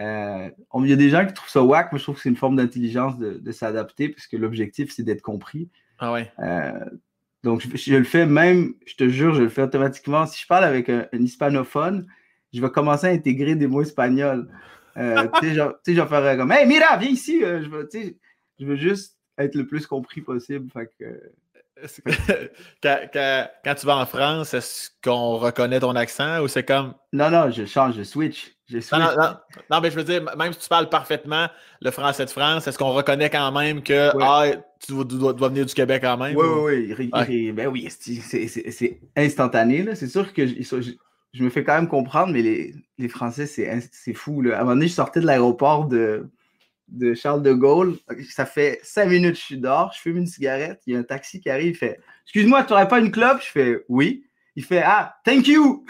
Euh, 0.00 0.48
Il 0.80 0.88
y 0.88 0.92
a 0.94 0.96
des 0.96 1.10
gens 1.10 1.26
qui 1.26 1.34
trouvent 1.34 1.50
ça 1.50 1.62
whack, 1.62 1.92
mais 1.92 1.98
je 1.98 2.04
trouve 2.04 2.14
que 2.16 2.22
c'est 2.22 2.30
une 2.30 2.36
forme 2.36 2.56
d'intelligence 2.56 3.18
de, 3.18 3.34
de 3.34 3.52
s'adapter, 3.52 4.08
puisque 4.08 4.32
l'objectif, 4.32 4.90
c'est 4.94 5.02
d'être 5.02 5.20
compris. 5.20 5.68
ah 5.98 6.12
ouais. 6.14 6.32
Euh, 6.38 6.72
donc, 7.44 7.60
je, 7.60 7.76
je 7.76 7.96
le 7.96 8.04
fais 8.04 8.24
même, 8.24 8.72
je 8.86 8.94
te 8.94 9.08
jure, 9.08 9.34
je 9.34 9.42
le 9.42 9.48
fais 9.50 9.62
automatiquement. 9.62 10.24
Si 10.26 10.40
je 10.40 10.46
parle 10.46 10.64
avec 10.64 10.88
un, 10.88 11.06
un 11.12 11.18
hispanophone, 11.18 12.06
je 12.54 12.62
vais 12.62 12.70
commencer 12.70 13.06
à 13.08 13.10
intégrer 13.10 13.54
des 13.56 13.66
mots 13.66 13.82
espagnols. 13.82 14.48
Euh, 14.96 15.26
tu 15.40 15.54
sais, 15.54 15.54
je 15.94 16.00
vais 16.00 16.06
faire 16.06 16.36
comme 16.36 16.52
Hey, 16.52 16.66
Mira, 16.66 16.96
viens 16.96 17.10
ici. 17.10 17.42
euh, 17.44 17.62
je, 17.62 17.68
veux, 17.68 17.88
je 18.60 18.66
veux 18.66 18.76
juste 18.76 19.16
être 19.38 19.54
le 19.54 19.66
plus 19.66 19.86
compris 19.86 20.20
possible. 20.20 20.70
Fait 20.70 20.90
que, 20.98 21.04
Est-ce 21.82 22.00
que- 22.02 22.10
quand, 22.82 22.98
quand- 23.12 23.48
quand 23.64 23.74
tu 23.74 23.86
vas 23.86 23.96
en 23.96 24.06
France, 24.06 24.52
est-ce 24.54 24.90
qu'on 25.02 25.36
reconnaît 25.38 25.80
ton 25.80 25.96
accent 25.96 26.40
ou 26.42 26.48
c'est 26.48 26.62
comme? 26.64 26.94
non, 27.12 27.30
non, 27.30 27.50
je 27.50 27.64
change, 27.64 27.94
je 27.96 28.02
switch. 28.02 28.54
Je 28.68 28.80
switch. 28.80 28.98
Non, 29.00 29.06
non, 29.06 29.22
non, 29.22 29.36
non, 29.70 29.80
mais 29.80 29.90
je 29.90 29.96
veux 29.96 30.04
dire, 30.04 30.22
même 30.36 30.52
si 30.52 30.60
tu 30.60 30.68
parles 30.68 30.88
parfaitement 30.88 31.48
le 31.80 31.90
français 31.90 32.24
de 32.24 32.30
France, 32.30 32.66
est-ce 32.66 32.78
qu'on 32.78 32.92
reconnaît 32.92 33.28
quand 33.30 33.50
même 33.52 33.82
que 33.82 34.14
Ouais. 34.16 34.22
ah, 34.24 34.44
tu 34.80 34.92
dois, 34.92 35.04
dois- 35.04 35.32
dois 35.32 35.48
venir 35.48 35.66
du 35.66 35.74
Québec 35.74 36.02
quand 36.02 36.16
même? 36.16 36.36
Oui, 36.36 36.46
ou- 36.46 36.66
oui, 36.66 36.94
oui. 36.98 37.10
il- 37.28 37.52
Ben 37.52 37.66
oui, 37.68 37.88
c'est- 37.90 39.00
instantané. 39.16 39.94
C'est 39.94 40.08
sûr 40.08 40.32
que 40.32 40.46
je, 40.46 40.54
je- 40.62 40.92
je 41.32 41.42
me 41.44 41.50
fais 41.50 41.64
quand 41.64 41.74
même 41.74 41.88
comprendre, 41.88 42.32
mais 42.32 42.42
les, 42.42 42.74
les 42.98 43.08
Français, 43.08 43.46
c'est 43.46 44.14
fou. 44.14 44.42
Là. 44.42 44.56
À 44.56 44.60
un 44.60 44.64
moment 44.64 44.74
donné, 44.74 44.88
je 44.88 44.92
sortais 44.94 45.20
de 45.20 45.26
l'aéroport 45.26 45.86
de, 45.86 46.28
de 46.88 47.14
Charles 47.14 47.42
de 47.42 47.52
Gaulle. 47.54 47.96
Ça 48.30 48.44
fait 48.46 48.80
cinq 48.82 49.06
minutes 49.06 49.32
que 49.34 49.38
je 49.38 49.44
suis 49.44 49.58
dehors. 49.58 49.92
Je 49.96 50.00
fume 50.00 50.18
une 50.18 50.26
cigarette. 50.26 50.82
Il 50.86 50.92
y 50.92 50.96
a 50.96 51.00
un 51.00 51.04
taxi 51.04 51.40
qui 51.40 51.48
arrive. 51.50 51.68
Il 51.68 51.76
fait 51.76 51.98
Excuse-moi, 52.26 52.64
tu 52.64 52.72
n'aurais 52.72 52.88
pas 52.88 53.00
une 53.00 53.10
clope 53.10 53.40
Je 53.40 53.50
fais 53.50 53.84
Oui. 53.88 54.24
Il 54.56 54.64
fait 54.64 54.82
Ah, 54.84 55.16
thank 55.24 55.46
you 55.48 55.84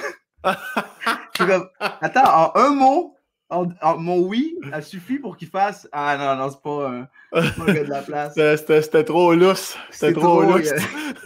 Je 0.45 1.45
comme 1.45 1.69
Attends, 1.81 2.53
en 2.55 2.61
un 2.61 2.71
mot, 2.75 3.17
en, 3.51 3.67
en- 3.83 3.99
mon 3.99 4.21
oui 4.21 4.57
a 4.73 4.81
suffi 4.81 5.19
pour 5.19 5.37
qu'il 5.37 5.49
fasse 5.49 5.89
Ah 5.93 6.17
non, 6.17 6.43
non, 6.43 6.51
c'est 6.51 6.63
pas, 6.63 7.09
c'est 7.43 7.57
pas 7.57 7.71
un 7.71 7.75
gars 7.75 7.85
de 7.85 7.91
la 7.91 8.03
place. 8.03 8.35
C'était- 8.57 9.05
trop 9.05 9.35
lousse. 9.35 9.77
C'était 9.91 10.13
trop, 10.13 10.43
trop, 10.43 10.57
lousse. 10.57 10.71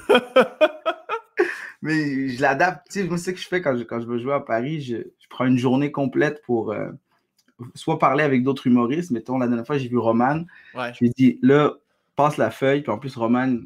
Mais 1.83 2.29
je 2.29 2.41
l'adapte. 2.43 2.87
Tu 2.91 3.01
sais, 3.01 3.05
moi, 3.07 3.19
c'est 3.19 3.31
ce 3.31 3.35
que 3.37 3.41
je 3.41 3.49
fais 3.49 3.61
quand 3.61 3.77
je, 3.77 3.85
quand 3.85 4.01
je 4.01 4.07
veux 4.07 4.19
jouer 4.19 4.33
à 4.35 4.41
Paris. 4.41 4.81
Je, 4.81 4.97
je 4.97 5.27
prends 5.29 5.47
une 5.47 5.59
journée 5.59 5.93
complète 5.93 6.43
pour 6.45 6.73
euh, 6.73 6.89
soit 7.75 7.99
parler 7.99 8.25
avec 8.25 8.43
d'autres 8.43 8.67
humoristes. 8.67 9.11
Mettons, 9.11 9.39
la 9.39 9.47
dernière 9.47 9.67
fois, 9.67 9.79
j'ai 9.79 9.89
vu 9.89 9.99
Roman. 9.99 10.45
Ouais. 10.75 10.93
Je 10.95 11.01
lui 11.01 11.07
ai 11.09 11.13
dit, 11.17 11.39
là, 11.43 11.75
passe 12.17 12.39
la 12.39 12.51
feuille. 12.51 12.83
Puis 12.83 12.91
en 12.91 12.99
plus, 12.99 13.15
Roman, 13.17 13.57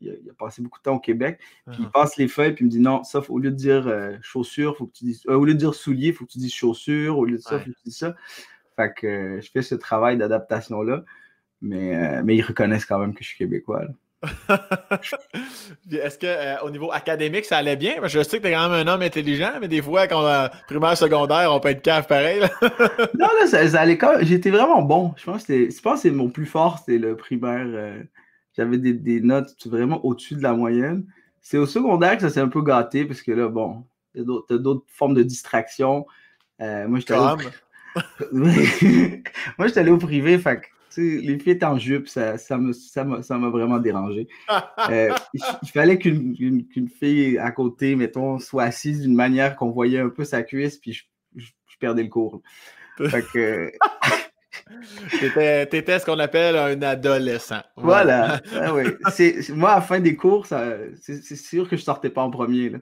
il, 0.00 0.10
a, 0.10 0.32
passé 0.38 0.60
beaucoup 0.62 0.78
de 0.78 0.82
temps 0.82 0.96
au 0.96 1.00
Québec. 1.00 1.38
Puis 1.70 1.78
il 1.80 1.90
passe 1.90 2.16
les 2.16 2.28
feuilles. 2.28 2.52
Puis 2.52 2.64
il 2.64 2.66
me 2.66 2.70
dit, 2.72 2.80
non, 2.80 3.04
sauf 3.04 3.30
au 3.30 3.38
lieu 3.38 3.50
de 3.50 3.56
dire 3.56 3.86
euh, 3.86 4.16
chaussures, 4.22 4.76
faut 4.76 4.86
que 4.86 4.92
tu 4.92 5.04
dises. 5.04 5.22
euh, 5.28 5.34
au 5.36 5.44
lieu 5.44 5.54
de 5.54 5.58
dire 5.58 5.74
souliers, 5.74 6.08
il 6.08 6.12
faut 6.14 6.24
que 6.26 6.32
tu 6.32 6.38
dises 6.38 6.52
chaussures. 6.54 7.16
Au 7.18 7.24
lieu 7.24 7.36
de 7.36 7.42
ça, 7.42 7.50
il 7.52 7.58
Ouais. 7.58 7.64
faut 7.64 7.70
que 7.70 7.76
tu 7.76 7.82
dises 7.84 7.98
ça. 7.98 8.14
Fait 8.76 8.92
que 8.92 9.06
euh, 9.06 9.40
je 9.40 9.50
fais 9.50 9.62
ce 9.62 9.74
travail 9.76 10.16
d'adaptation-là. 10.18 11.04
Mais, 11.62 11.96
euh, 11.96 12.22
mais 12.24 12.36
ils 12.36 12.42
reconnaissent 12.42 12.84
quand 12.84 12.98
même 12.98 13.14
que 13.14 13.22
je 13.24 13.28
suis 13.28 13.38
québécois. 13.38 13.84
là. 13.84 13.90
Est-ce 15.90 16.18
que 16.18 16.26
euh, 16.26 16.56
au 16.62 16.70
niveau 16.70 16.90
académique, 16.92 17.44
ça 17.44 17.58
allait 17.58 17.76
bien? 17.76 17.94
Parce 18.00 18.12
que 18.12 18.18
je 18.18 18.24
sais 18.28 18.38
que 18.38 18.42
tu 18.42 18.48
es 18.48 18.52
quand 18.54 18.68
même 18.68 18.86
un 18.86 18.92
homme 18.92 19.02
intelligent, 19.02 19.52
mais 19.60 19.68
des 19.68 19.82
fois, 19.82 20.06
quand 20.08 20.22
on 20.22 20.26
a 20.26 20.48
primaire, 20.66 20.96
secondaire, 20.96 21.52
on 21.52 21.60
peut 21.60 21.68
être 21.68 21.82
cave 21.82 22.06
pareil. 22.06 22.40
là. 22.40 22.48
Non, 23.18 23.28
là, 23.40 23.46
ça, 23.46 23.68
ça 23.68 23.80
allait 23.80 23.98
quand 23.98 24.16
même. 24.16 24.24
J'étais 24.26 24.50
vraiment 24.50 24.82
bon. 24.82 25.12
Je 25.16 25.24
pense 25.24 25.44
que, 25.44 25.52
c'était- 25.54 25.70
je 25.76 25.82
pense 25.82 25.94
que 25.96 26.00
c'est 26.08 26.10
mon 26.14 26.28
plus 26.28 26.46
fort, 26.46 26.78
c'était 26.78 26.98
le 26.98 27.16
primaire. 27.16 27.64
euh, 27.66 28.02
J'avais 28.56 28.78
des, 28.78 28.94
des 28.94 29.20
notes 29.20 29.54
vraiment 29.66 30.04
au-dessus 30.04 30.34
de 30.34 30.42
la 30.42 30.52
moyenne. 30.54 31.04
C'est 31.42 31.58
au 31.58 31.66
secondaire 31.66 32.16
que 32.16 32.22
ça 32.22 32.30
s'est 32.30 32.40
un 32.40 32.48
peu 32.48 32.62
gâté 32.62 33.04
parce 33.04 33.22
que 33.22 33.32
là, 33.32 33.48
bon, 33.48 33.84
t'as 34.48 34.56
d'autres 34.56 34.84
formes 34.88 35.14
de 35.14 35.22
distraction. 35.22 36.06
Euh, 36.60 36.88
moi, 36.88 36.98
j'étais 37.00 37.14
allé 37.14 37.22
au 37.22 37.36
moi, 39.58 39.66
j'étais 39.68 39.80
allé 39.80 39.90
au 39.90 39.98
privé, 39.98 40.38
fait 40.38 40.60
que, 40.62 40.66
tu 40.96 41.18
sais, 41.20 41.26
les 41.26 41.38
filles 41.38 41.52
étaient 41.52 41.66
en 41.66 41.78
jupe, 41.78 42.08
ça, 42.08 42.38
ça 42.38 42.56
me- 42.58 42.72
ça 42.72 43.04
m'a 43.04 43.22
ça 43.22 43.36
m'a 43.38 43.48
vraiment 43.50 43.78
dérangé. 43.78 44.26
Euh, 44.90 45.12
il, 45.34 45.40
il 45.62 45.68
fallait 45.68 45.98
qu'une 45.98 46.34
qu'une- 46.34 46.66
qu'une 46.66 46.88
fille 46.88 47.38
à 47.38 47.50
côté, 47.50 47.94
mettons, 47.96 48.38
soit 48.38 48.64
assise 48.64 49.02
d'une 49.02 49.14
manière 49.14 49.56
qu'on 49.56 49.70
voyait 49.70 50.00
un 50.00 50.08
peu 50.08 50.24
sa 50.24 50.42
cuisse, 50.42 50.78
puis 50.78 50.92
je, 50.94 51.04
je- 51.36 51.52
je 51.66 51.76
perdais 51.78 52.02
le 52.02 52.08
cours. 52.08 52.40
Fait 53.10 53.22
que, 53.32 53.70
T'étais 55.20 55.66
t'étais 55.66 55.98
ce 55.98 56.06
qu'on 56.06 56.18
appelle 56.18 56.56
un 56.56 56.80
adolescent. 56.82 57.60
voilà. 57.76 58.40
Ah 58.60 58.74
oui. 58.74 58.84
C'est- 59.10 59.48
moi, 59.50 59.72
à 59.72 59.74
la 59.76 59.80
fin 59.80 60.00
des 60.00 60.16
cours, 60.16 60.46
c'est 60.46 61.36
sûr 61.36 61.68
que 61.68 61.76
je 61.76 61.82
sortais 61.82 62.10
pas 62.10 62.22
en 62.22 62.30
premier. 62.30 62.70
Là. 62.70 62.78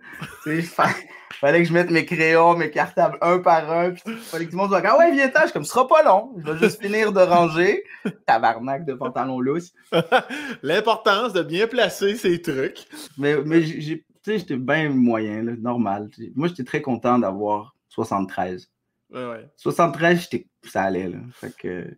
Fa- 0.62 0.88
fallait 1.40 1.62
que 1.62 1.68
je 1.68 1.72
mette 1.72 1.90
mes 1.90 2.04
crayons, 2.04 2.56
mes 2.56 2.70
cartables 2.70 3.18
un 3.20 3.38
par 3.38 3.70
un, 3.70 3.90
puis 3.90 4.02
fallait 4.16 4.46
que 4.46 4.50
tout 4.50 4.56
le 4.56 4.62
monde 4.62 4.70
soit 4.70 4.82
Ah 4.84 4.98
ouais, 4.98 5.12
viens 5.12 5.30
je 5.46 5.52
comme, 5.52 5.64
ce 5.64 5.70
sera 5.72 5.86
pas 5.86 6.02
long, 6.02 6.32
je 6.38 6.50
vais 6.52 6.58
juste 6.58 6.80
finir 6.82 7.12
de 7.12 7.20
ranger. 7.20 7.82
Tabarnak 8.26 8.84
de 8.84 8.94
pantalon 8.94 9.40
lousse. 9.40 9.72
L'importance 10.62 11.32
de 11.32 11.42
bien 11.42 11.66
placer 11.66 12.14
ces 12.16 12.40
trucs. 12.40 12.86
Mais, 13.18 13.36
mais 13.44 13.62
j'étais 13.62 14.56
bien 14.56 14.90
moyen, 14.90 15.42
là, 15.42 15.52
normal. 15.60 16.08
Moi, 16.34 16.48
j'étais 16.48 16.64
très 16.64 16.80
content 16.82 17.18
d'avoir 17.18 17.74
73. 17.88 18.70
Ouais, 19.12 19.48
73, 19.56 20.28
ça 20.64 20.82
allait. 20.82 21.08
Là. 21.08 21.18
Fait 21.32 21.54
que... 21.56 21.96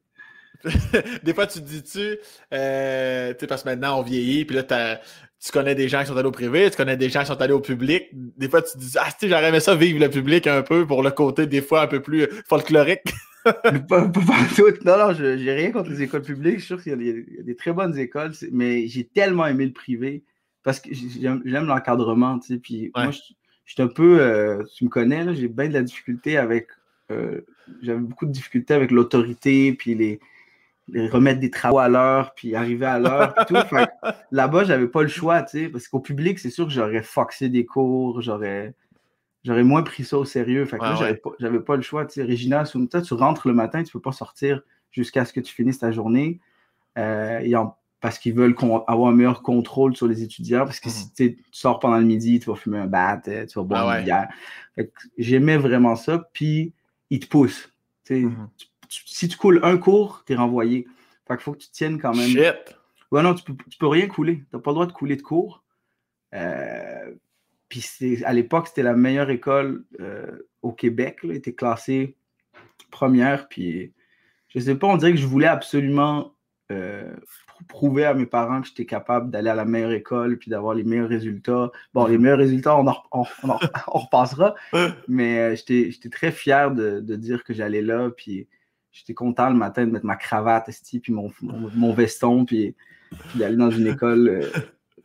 des 1.22 1.34
fois, 1.34 1.46
tu 1.46 1.60
te 1.60 1.64
dis-tu, 1.64 2.18
euh, 2.52 3.34
parce 3.48 3.62
que 3.62 3.68
maintenant 3.68 4.00
on 4.00 4.02
vieillit, 4.02 4.44
puis 4.44 4.56
là, 4.56 4.98
tu 5.38 5.52
connais 5.52 5.74
des 5.74 5.88
gens 5.88 6.00
qui 6.00 6.06
sont 6.06 6.16
allés 6.16 6.28
au 6.28 6.32
privé, 6.32 6.70
tu 6.70 6.76
connais 6.76 6.96
des 6.96 7.10
gens 7.10 7.20
qui 7.20 7.26
sont 7.26 7.40
allés 7.40 7.52
au 7.52 7.60
public. 7.60 8.08
Des 8.12 8.48
fois, 8.48 8.62
tu 8.62 8.72
te 8.72 8.78
dis, 8.78 8.92
ah, 8.98 9.08
tu 9.18 9.28
j'aurais 9.28 9.48
aimé 9.48 9.60
ça 9.60 9.74
vivre 9.74 10.00
le 10.00 10.10
public 10.10 10.46
un 10.46 10.62
peu 10.62 10.86
pour 10.86 11.02
le 11.02 11.10
côté 11.10 11.46
des 11.46 11.62
fois 11.62 11.82
un 11.82 11.86
peu 11.86 12.00
plus 12.00 12.26
folklorique. 12.48 13.12
pas, 13.44 14.08
pas, 14.08 14.08
tout. 14.56 14.72
Non, 14.84 14.98
non, 14.98 15.12
j'ai 15.14 15.52
rien 15.52 15.70
contre 15.70 15.90
les 15.90 16.02
écoles 16.02 16.22
publiques. 16.22 16.58
Je 16.58 16.64
suis 16.64 16.66
sûr 16.66 16.82
qu'il 16.82 17.00
y, 17.00 17.38
a 17.38 17.42
des 17.42 17.56
très 17.56 17.72
bonnes 17.72 17.96
écoles, 17.96 18.32
mais 18.50 18.88
j'ai 18.88 19.04
tellement 19.04 19.46
aimé 19.46 19.66
le 19.66 19.72
privé 19.72 20.24
parce 20.62 20.80
que 20.80 20.90
j'aime 20.92 21.66
l'encadrement, 21.66 22.40
tu 22.40 22.54
sais. 22.54 22.58
Puis 22.58 22.90
moi, 22.94 23.12
je, 23.12 23.20
suis 23.72 23.82
un 23.82 23.86
peu, 23.86 24.20
euh, 24.20 24.64
tu 24.74 24.84
me 24.84 24.90
connais, 24.90 25.32
j'ai 25.34 25.46
bien 25.46 25.68
de 25.68 25.74
la 25.74 25.82
difficulté 25.82 26.38
avec, 26.38 26.66
euh, 27.10 27.40
j'avais 27.82 28.00
beaucoup 28.00 28.26
de 28.26 28.32
difficultés 28.32 28.74
avec 28.74 28.90
l'autorité, 28.90 29.72
puis 29.72 29.94
les, 29.94 30.20
remettre 31.10 31.40
des 31.40 31.50
travaux 31.50 31.78
à 31.78 31.88
l'heure, 31.88 32.34
puis 32.34 32.54
arriver 32.54 32.86
à 32.86 32.98
l'heure, 32.98 33.34
tout. 33.46 33.54
Là-bas, 34.30 34.64
j'avais 34.64 34.88
pas 34.88 35.02
le 35.02 35.08
choix, 35.08 35.42
tu 35.42 35.58
sais, 35.58 35.68
parce 35.68 35.88
qu'au 35.88 36.00
public, 36.00 36.38
c'est 36.38 36.50
sûr 36.50 36.66
que 36.66 36.72
j'aurais 36.72 37.02
foxé 37.02 37.48
des 37.48 37.64
cours, 37.64 38.22
j'aurais 38.22 38.74
j'aurais 39.46 39.62
moins 39.62 39.82
pris 39.82 40.04
ça 40.04 40.18
au 40.18 40.24
sérieux. 40.24 40.64
Fait 40.64 40.78
que 40.78 40.84
j'avais 41.38 41.60
pas, 41.60 41.76
le 41.76 41.82
choix. 41.82 42.04
Tu 42.04 42.14
sais, 42.14 42.22
Regina, 42.24 42.64
tu 42.64 43.14
rentres 43.14 43.46
le 43.46 43.54
matin, 43.54 43.82
tu 43.82 43.92
peux 43.92 44.00
pas 44.00 44.12
sortir 44.12 44.62
jusqu'à 44.90 45.24
ce 45.24 45.32
que 45.32 45.40
tu 45.40 45.54
finisses 45.54 45.78
ta 45.78 45.92
journée. 45.92 46.40
Euh, 46.98 47.40
parce 48.00 48.18
qu'ils 48.18 48.34
veulent 48.34 48.54
avoir 48.86 49.10
un 49.10 49.14
meilleur 49.14 49.42
contrôle 49.42 49.96
sur 49.96 50.06
les 50.06 50.22
étudiants. 50.22 50.64
Parce 50.64 50.80
que 50.80 50.90
si 50.90 51.06
mhm. 51.06 51.12
tu 51.16 51.44
sors 51.50 51.78
pendant 51.78 51.98
le 51.98 52.04
midi, 52.04 52.40
tu 52.40 52.50
vas 52.50 52.56
fumer 52.56 52.78
un 52.78 52.86
bat, 52.86 53.20
tu 53.24 53.46
vas 53.54 53.62
boire 53.62 53.98
une 53.98 54.04
bière. 54.04 54.28
J'aimais 55.16 55.56
vraiment 55.56 55.96
ça. 55.96 56.28
Puis, 56.32 56.72
ils 57.10 57.20
te 57.20 57.26
poussent. 57.26 57.72
Mhm. 58.08 58.48
si 58.88 59.28
tu 59.28 59.36
coules 59.36 59.60
un 59.62 59.78
cours, 59.78 60.22
tu 60.26 60.32
es 60.32 60.36
renvoyé. 60.36 60.86
Fait 61.26 61.34
qu'il 61.34 61.42
faut 61.42 61.52
que 61.52 61.58
tu 61.58 61.70
tiennes 61.70 62.00
quand 62.00 62.14
même. 62.14 62.28
Shit! 62.28 62.76
Ouais, 63.10 63.22
non, 63.22 63.34
tu 63.34 63.42
peux, 63.44 63.56
peux 63.78 63.86
rien 63.88 64.06
couler. 64.06 64.38
Tu 64.38 64.46
n'as 64.52 64.60
pas 64.60 64.70
le 64.70 64.74
droit 64.74 64.86
de 64.86 64.92
couler 64.92 65.16
de 65.16 65.22
cours. 65.22 65.64
Euh, 66.34 67.14
puis 67.68 67.84
à 68.24 68.32
l'époque, 68.32 68.68
c'était 68.68 68.82
la 68.82 68.94
meilleure 68.94 69.30
école 69.30 69.84
euh, 70.00 70.48
au 70.62 70.72
Québec. 70.72 71.18
Elle 71.22 71.32
était 71.32 71.54
classée 71.54 72.16
première. 72.90 73.48
Puis 73.48 73.92
je 74.48 74.60
sais 74.60 74.74
pas, 74.76 74.86
on 74.86 74.96
dirait 74.96 75.12
que 75.12 75.18
je 75.18 75.26
voulais 75.26 75.46
absolument 75.46 76.34
euh, 76.70 77.14
prouver 77.64 78.04
à 78.04 78.14
mes 78.14 78.26
parents 78.26 78.60
que 78.60 78.68
j'étais 78.68 78.86
capable 78.86 79.30
d'aller 79.30 79.50
à 79.50 79.54
la 79.54 79.64
meilleure 79.64 79.92
école 79.92 80.38
puis 80.38 80.50
d'avoir 80.50 80.74
les 80.74 80.84
meilleurs 80.84 81.08
résultats. 81.08 81.70
Bon, 81.94 82.06
les 82.06 82.18
meilleurs 82.18 82.38
résultats, 82.38 82.76
on 82.76 82.86
en, 82.86 82.96
on, 83.12 83.98
repassera. 83.98 84.54
Mais 85.08 85.38
euh, 85.38 85.56
j'étais 85.56 86.10
très 86.10 86.32
fier 86.32 86.70
de, 86.70 87.00
dire 87.00 87.44
que 87.44 87.54
j'allais 87.54 87.82
là. 87.82 88.10
Puis 88.10 88.46
j'étais 88.92 89.14
content 89.14 89.50
le 89.50 89.56
matin 89.56 89.86
de 89.86 89.92
mettre 89.92 90.06
ma 90.06 90.16
cravate, 90.16 90.70
puis 91.02 91.12
mon, 91.12 91.30
mon, 91.42 91.92
veston, 91.92 92.44
puis, 92.44 92.74
puis 93.28 93.38
d'aller 93.38 93.56
dans 93.56 93.70
une 93.70 93.86
école 93.86 94.48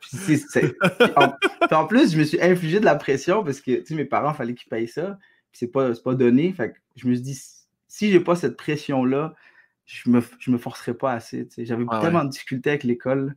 en, 1.71 1.85
plus, 1.85 2.13
je 2.13 2.17
me 2.17 2.23
suis 2.23 2.41
infligé 2.41 2.79
de 2.79 2.85
la 2.85 2.95
pression 2.95 3.43
parce 3.43 3.61
que 3.61 3.93
mes 3.93 4.05
parents, 4.05 4.31
il 4.31 4.35
fallait 4.35 4.53
qu'ils 4.53 4.69
payent 4.69 4.87
ça. 4.87 5.19
c'est 5.51 5.67
pas, 5.67 5.91
pas 6.03 6.15
donné. 6.15 6.51
Fait 6.53 6.73
je 6.95 7.07
me 7.07 7.13
suis 7.13 7.23
dit, 7.23 7.39
si 7.87 8.11
j'ai 8.11 8.19
pas 8.19 8.35
cette 8.35 8.57
pression-là, 8.57 9.35
je 9.91 10.09
me, 10.09 10.21
je 10.39 10.51
me 10.51 10.57
forcerai 10.57 10.93
pas 10.93 11.13
assez. 11.13 11.47
J'avais 11.57 11.85
ah 11.89 11.99
tellement 12.01 12.23
de 12.23 12.29
difficultés 12.29 12.69
avec 12.69 12.83
l'école. 12.83 13.35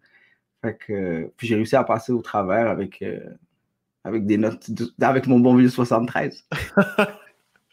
Fait 0.63 0.79
puis 1.37 1.47
j'ai 1.47 1.57
réussi 1.57 1.77
à 1.77 1.85
passer 1.85 2.13
au 2.13 2.23
travers 2.23 2.69
avec, 2.69 3.03
euh, 3.03 3.21
avec 4.05 4.25
des 4.27 4.39
notes, 4.39 4.71
avec 5.01 5.27
mon 5.27 5.41
bon 5.41 5.57
vieux 5.57 5.69
73. 5.69 6.47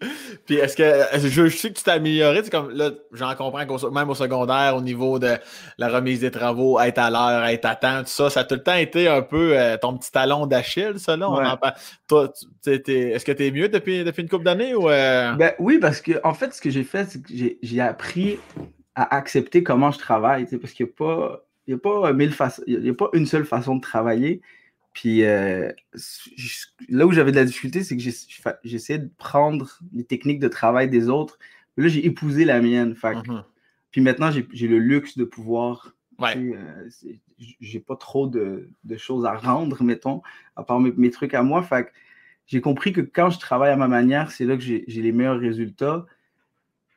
Puis 0.46 0.56
est-ce 0.56 0.76
que 0.76 1.30
je, 1.30 1.50
sais 1.50 1.70
que 1.70 1.78
tu 1.78 1.84
t'es 1.84 1.92
amélioré, 1.92 2.42
comme 2.50 2.72
là, 2.72 2.92
j'en 3.12 3.36
comprends 3.36 3.92
même 3.92 4.10
au 4.10 4.16
secondaire, 4.16 4.76
au 4.76 4.82
niveau 4.82 5.20
de 5.20 5.38
la 5.78 5.90
remise 5.90 6.22
des 6.22 6.32
travaux, 6.32 6.80
être 6.80 6.98
à 6.98 7.10
l'heure, 7.10 7.46
être 7.46 7.66
à 7.66 7.76
temps, 7.76 8.00
tout 8.02 8.10
ça, 8.10 8.30
ça 8.30 8.42
a 8.42 8.44
tout 8.44 8.56
le 8.56 8.64
temps 8.64 8.76
été 8.76 9.08
un 9.08 9.22
peu 9.22 9.58
euh, 9.58 9.78
ton 9.78 9.98
petit 9.98 10.12
talon 10.12 10.48
d'Achille, 10.48 10.98
ça 10.98 11.16
là. 11.16 11.60
Toi, 12.08 12.32
est-ce 12.66 13.26
que 13.26 13.32
tu 13.32 13.46
es 13.46 13.52
mieux 13.52 13.70
depuis, 13.70 14.04
depuis 14.04 14.24
une 14.24 14.30
couple 14.30 14.46
d'années 14.46 14.74
ou 14.76 14.90
euh? 14.90 15.34
ben, 15.34 15.54
oui, 15.60 15.78
parce 15.80 16.02
que 16.02 16.14
en 16.24 16.34
fait, 16.34 16.54
ce 16.54 16.62
que 16.62 16.70
j'ai 16.70 16.84
fait, 16.84 17.06
c'est 17.10 17.22
que 17.22 17.58
j'ai 17.62 17.82
appris 17.82 18.40
à 18.96 19.16
accepter 19.16 19.64
comment 19.64 19.92
je 19.92 20.00
travaille, 20.00 20.46
parce 20.46 20.74
qu'il 20.74 20.86
n'y 20.86 20.92
a 20.92 20.96
pas. 20.96 21.44
Il 21.68 21.76
a, 21.76 21.78
pas 21.78 22.12
mille 22.12 22.34
il 22.66 22.90
a 22.90 22.94
pas 22.94 23.10
une 23.14 23.28
seule 23.28 23.46
façon 23.46 23.76
de 23.76 23.82
travailler. 23.82 24.42
Puis 24.94 25.24
euh, 25.24 25.72
là 26.90 27.06
où 27.08 27.12
j'avais 27.12 27.32
de 27.32 27.38
la 27.38 27.46
difficulté, 27.46 27.84
c'est 27.84 27.96
que 27.96 28.04
j'essayais 28.64 29.00
de 29.00 29.10
prendre 29.18 29.80
les 29.94 30.04
techniques 30.04 30.40
de 30.40 30.50
travail 30.50 30.90
des 30.90 31.10
autres. 31.10 31.40
là, 31.78 31.88
j'ai 31.88 32.06
épousé 32.06 32.44
la 32.44 32.62
mienne. 32.62 32.94
Mm-hmm. 32.94 33.44
Puis 33.92 34.02
maintenant, 34.02 34.32
j'ai 34.32 34.68
le 34.68 34.80
luxe 34.80 35.18
de 35.18 35.24
pouvoir. 35.24 35.96
Euh, 36.22 36.90
j'ai 37.60 37.80
pas 37.80 37.96
trop 37.96 38.28
de, 38.28 38.70
choses 38.98 39.26
à 39.26 39.34
rendre, 39.34 39.82
mettons, 39.82 40.22
à 40.56 40.64
part 40.64 40.80
mes, 40.80 41.10
trucs 41.10 41.34
à 41.34 41.42
moi. 41.42 41.64
Fait 41.64 41.92
j'ai 42.46 42.60
compris 42.60 42.92
que 42.92 43.02
quand 43.02 43.30
je 43.30 43.40
travaille 43.40 43.72
à 43.72 43.78
ma 43.78 43.88
manière, 43.88 44.30
c'est 44.30 44.46
là 44.46 44.58
que 44.58 44.62
j'ai 44.62 44.86
les 44.88 45.12
meilleurs 45.14 45.40
résultats. 45.40 46.06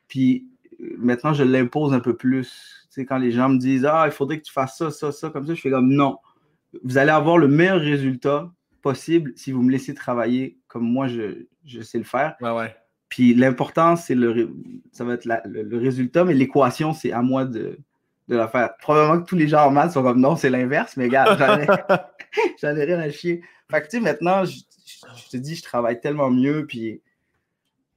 Puis 0.09 0.47
euh, 0.81 0.95
maintenant, 0.97 1.33
je 1.33 1.43
l'impose 1.43 1.93
un 1.93 2.01
peu 2.01 2.15
plus. 2.15 2.87
Tu 2.93 3.05
quand 3.05 3.17
les 3.17 3.31
gens 3.31 3.49
me 3.49 3.57
disent 3.57 3.85
Ah, 3.85 4.03
il 4.05 4.11
faudrait 4.11 4.39
que 4.39 4.43
tu 4.43 4.53
fasses 4.53 4.77
ça, 4.77 4.91
ça, 4.91 5.11
ça, 5.13 5.29
comme 5.29 5.47
ça, 5.47 5.53
je 5.55 5.61
fais 5.61 5.71
comme 5.71 5.91
non 5.91 6.17
vous 6.83 6.97
allez 6.97 7.11
avoir 7.11 7.37
le 7.37 7.47
meilleur 7.47 7.79
résultat 7.79 8.51
possible 8.81 9.33
si 9.35 9.51
vous 9.51 9.63
me 9.63 9.71
laissez 9.71 9.93
travailler 9.93 10.59
comme 10.67 10.83
moi 10.83 11.07
je, 11.07 11.45
sais 11.81 11.97
le 11.97 12.03
faire. 12.03 12.35
Puis 13.09 13.33
l'important, 13.33 13.95
c'est 13.95 14.15
le, 14.15 14.53
ça 14.91 15.03
va 15.03 15.13
être 15.13 15.25
le, 15.25 15.77
résultat, 15.77 16.23
mais 16.23 16.33
l'équation, 16.33 16.93
c'est 16.93 17.11
à 17.11 17.21
moi 17.21 17.45
de, 17.45 17.79
de 18.27 18.35
la 18.35 18.47
faire. 18.47 18.75
Probablement 18.77 19.21
que 19.21 19.27
tous 19.27 19.35
les 19.35 19.47
gens 19.47 19.65
en 19.67 19.71
maths 19.71 19.93
sont 19.93 20.03
comme 20.03 20.19
non, 20.19 20.35
c'est 20.35 20.49
l'inverse, 20.49 20.97
mais 20.97 21.05
regarde, 21.05 21.37
j'en 21.37 22.75
ai, 22.75 22.83
rien 22.85 22.99
à 22.99 23.09
chier. 23.09 23.41
Fait 23.71 23.81
que 23.81 23.85
tu 23.85 23.97
sais, 23.97 23.99
maintenant, 24.01 24.43
je, 24.45 24.59
te 25.31 25.37
dis, 25.37 25.55
je 25.55 25.63
travaille 25.63 25.99
tellement 25.99 26.29
mieux, 26.29 26.65
puis 26.67 27.01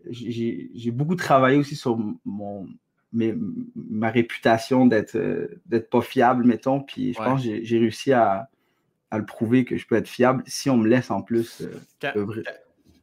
j'ai 0.09 0.91
beaucoup 0.91 1.17
travaillé 1.17 1.59
aussi 1.59 1.75
sur 1.75 1.99
mon, 2.25 2.69
ma 3.13 4.11
réputation 4.11 4.87
d'être 4.87 5.19
d'être 5.67 5.91
pas 5.91 6.03
fiable, 6.03 6.45
mettons, 6.45 6.81
puis 6.81 7.13
je 7.13 7.19
pense 7.19 7.43
que 7.43 7.65
j'ai 7.65 7.79
réussi 7.79 8.13
à, 8.13 8.49
à 9.11 9.19
le 9.19 9.25
prouver 9.25 9.65
que 9.65 9.77
je 9.77 9.87
peux 9.87 9.97
être 9.97 10.09
fiable 10.09 10.43
si 10.47 10.69
on 10.71 10.77
me 10.77 10.89
laisse 10.89 11.11
en 11.11 11.23
plus 11.23 11.63
euh, 11.63 11.81
quand, 12.01 12.25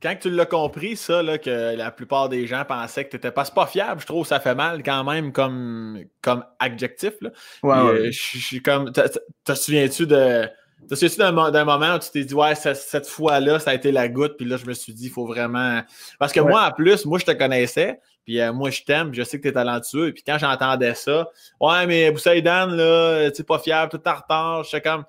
quand, 0.02 0.16
tu 0.22 0.30
l'as 0.30 0.46
compris, 0.46 0.96
ça, 0.96 1.24
là, 1.24 1.38
que 1.38 1.76
la 1.76 1.92
plupart 1.92 2.30
des 2.30 2.46
gens 2.46 2.64
pensaient 2.66 3.06
que 3.06 3.10
tu 3.10 3.16
n'étais 3.16 3.32
pas, 3.32 3.46
pas 3.46 3.66
fiable, 3.66 4.02
je 4.02 4.06
trouve 4.06 4.24
que 4.24 4.30
ça 4.30 4.40
fait 4.40 4.56
mal 4.56 4.84
quand 4.84 5.04
même 5.04 5.32
comme, 5.32 6.04
comme 6.22 6.44
adjectif. 6.60 7.14
Là. 7.22 7.32
Ouais, 7.64 7.78
euh, 7.78 8.12
je 8.12 8.38
suis 8.38 8.62
comme. 8.62 8.92
Te 8.92 9.54
souviens-tu 9.54 10.06
de. 10.06 10.48
Te 10.88 10.94
souviens-tu 10.94 11.18
d'un 11.18 11.66
moment 11.66 11.96
où 11.96 12.00
tu 12.00 12.12
t'es 12.12 12.24
dit, 12.24 12.34
ouais, 12.36 12.54
cette, 12.54 13.08
fois-là, 13.08 13.58
ça 13.58 13.72
a 13.72 13.74
été 13.74 13.92
la 13.92 14.08
goutte, 14.08 14.38
puis 14.38 14.46
là, 14.46 14.58
je 14.58 14.66
me 14.68 14.74
suis 14.74 14.94
dit, 14.94 15.06
il 15.06 15.12
faut 15.12 15.26
vraiment. 15.26 15.82
Parce 16.20 16.32
que 16.32 16.40
moi, 16.40 16.68
en 16.68 16.72
plus, 16.72 17.06
moi, 17.06 17.18
je 17.18 17.26
te 17.26 17.32
connaissais, 17.32 18.00
puis 18.24 18.40
euh, 18.40 18.54
moi, 18.54 18.70
je 18.70 18.84
t'aime, 18.84 19.12
je 19.12 19.24
sais 19.24 19.38
que 19.38 19.44
tu 19.44 19.50
es 19.50 19.54
talentueux, 19.54 20.12
puis 20.14 20.24
quand 20.24 20.38
j'entendais 20.38 20.94
ça, 20.94 21.28
ouais, 21.60 21.88
mais 21.88 22.12
Boussaïdan, 22.12 22.68
là, 22.68 23.32
tu 23.32 23.44
pas 23.44 23.58
fiable, 23.58 23.90
tout 23.90 24.08
en 24.08 24.14
retard, 24.14 24.64
je 24.64 24.78
comme. 24.78 25.06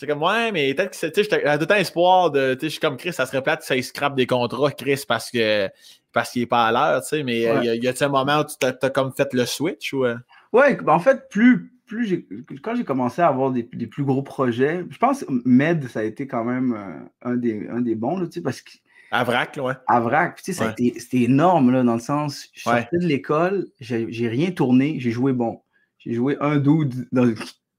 C'est 0.00 0.06
comme, 0.06 0.22
ouais, 0.22 0.50
mais 0.50 0.72
peut-être 0.72 0.98
que 0.98 1.06
tu 1.08 1.24
sais, 1.24 1.58
tout 1.58 1.72
espoir 1.74 2.30
de, 2.30 2.54
tu 2.54 2.60
sais, 2.60 2.66
je 2.68 2.70
suis 2.70 2.80
comme 2.80 2.96
Chris, 2.96 3.12
ça 3.12 3.26
serait 3.26 3.42
plate, 3.42 3.62
ça 3.62 3.76
il 3.76 3.84
scrape 3.84 4.16
des 4.16 4.26
contrats, 4.26 4.70
Chris, 4.70 5.04
parce 5.06 5.30
que 5.30 5.68
parce 6.10 6.30
qu'il 6.30 6.40
est 6.40 6.46
pas 6.46 6.68
à 6.68 6.72
l'heure, 6.72 7.02
tu 7.02 7.08
sais, 7.08 7.22
mais 7.22 7.40
il 7.40 7.42
y 7.42 7.46
a, 7.46 7.74
il 7.74 8.02
un 8.02 8.08
moment 8.08 8.40
où 8.40 8.44
tu 8.44 8.66
as, 8.66 8.90
comme 8.90 9.12
fait 9.12 9.28
le 9.34 9.44
switch 9.44 9.92
ou. 9.92 10.06
Euh? 10.06 10.16
Ouais, 10.54 10.74
ben, 10.76 10.94
en 10.94 11.00
fait, 11.00 11.28
plus, 11.28 11.70
plus 11.84 12.06
j'ai, 12.06 12.26
quand 12.62 12.74
j'ai 12.76 12.84
commencé 12.84 13.20
à 13.20 13.28
avoir 13.28 13.50
des, 13.50 13.62
des, 13.62 13.86
plus 13.86 14.02
gros 14.02 14.22
projets, 14.22 14.86
je 14.88 14.96
pense 14.96 15.22
que 15.22 15.26
Med, 15.44 15.86
ça 15.88 16.00
a 16.00 16.04
été 16.04 16.26
quand 16.26 16.44
même 16.44 16.72
euh, 16.72 17.30
un, 17.30 17.36
des, 17.36 17.68
un 17.68 17.82
des 17.82 17.94
bons, 17.94 18.24
tu 18.24 18.32
sais, 18.32 18.40
parce 18.40 18.62
que. 18.62 18.70
À 19.10 19.22
Vrac, 19.22 19.58
ouais. 19.62 19.74
À 19.86 20.00
Vrac, 20.00 20.40
tu 20.42 20.54
sais, 20.54 20.74
c'était 20.96 21.24
énorme, 21.24 21.72
là, 21.72 21.82
dans 21.82 21.92
le 21.92 22.00
sens, 22.00 22.48
je 22.54 22.62
sortais 22.62 22.96
de 22.96 23.06
l'école, 23.06 23.66
j'ai 23.80 24.28
rien 24.28 24.50
tourné, 24.50 24.98
j'ai 24.98 25.10
joué 25.10 25.34
bon. 25.34 25.60
J'ai 25.98 26.14
joué 26.14 26.38
un 26.40 26.56
dude 26.56 27.06
dans, 27.12 27.30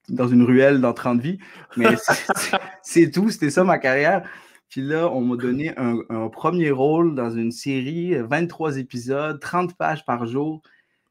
dans 0.08 0.28
une 0.28 0.42
ruelle 0.42 0.80
dans 0.80 0.92
30 0.92 1.20
vies. 1.20 1.38
Mais 1.76 1.86
c'est 2.82 3.10
tout, 3.10 3.30
c'était 3.30 3.50
ça 3.50 3.64
ma 3.64 3.78
carrière. 3.78 4.28
Puis 4.68 4.80
là, 4.80 5.08
on 5.12 5.20
m'a 5.20 5.36
donné 5.36 5.74
un, 5.76 6.28
premier 6.28 6.70
rôle 6.70 7.14
dans 7.14 7.30
une 7.30 7.52
série, 7.52 8.14
23 8.16 8.78
épisodes, 8.78 9.38
30 9.38 9.76
pages 9.76 10.04
par 10.06 10.26
jour. 10.26 10.62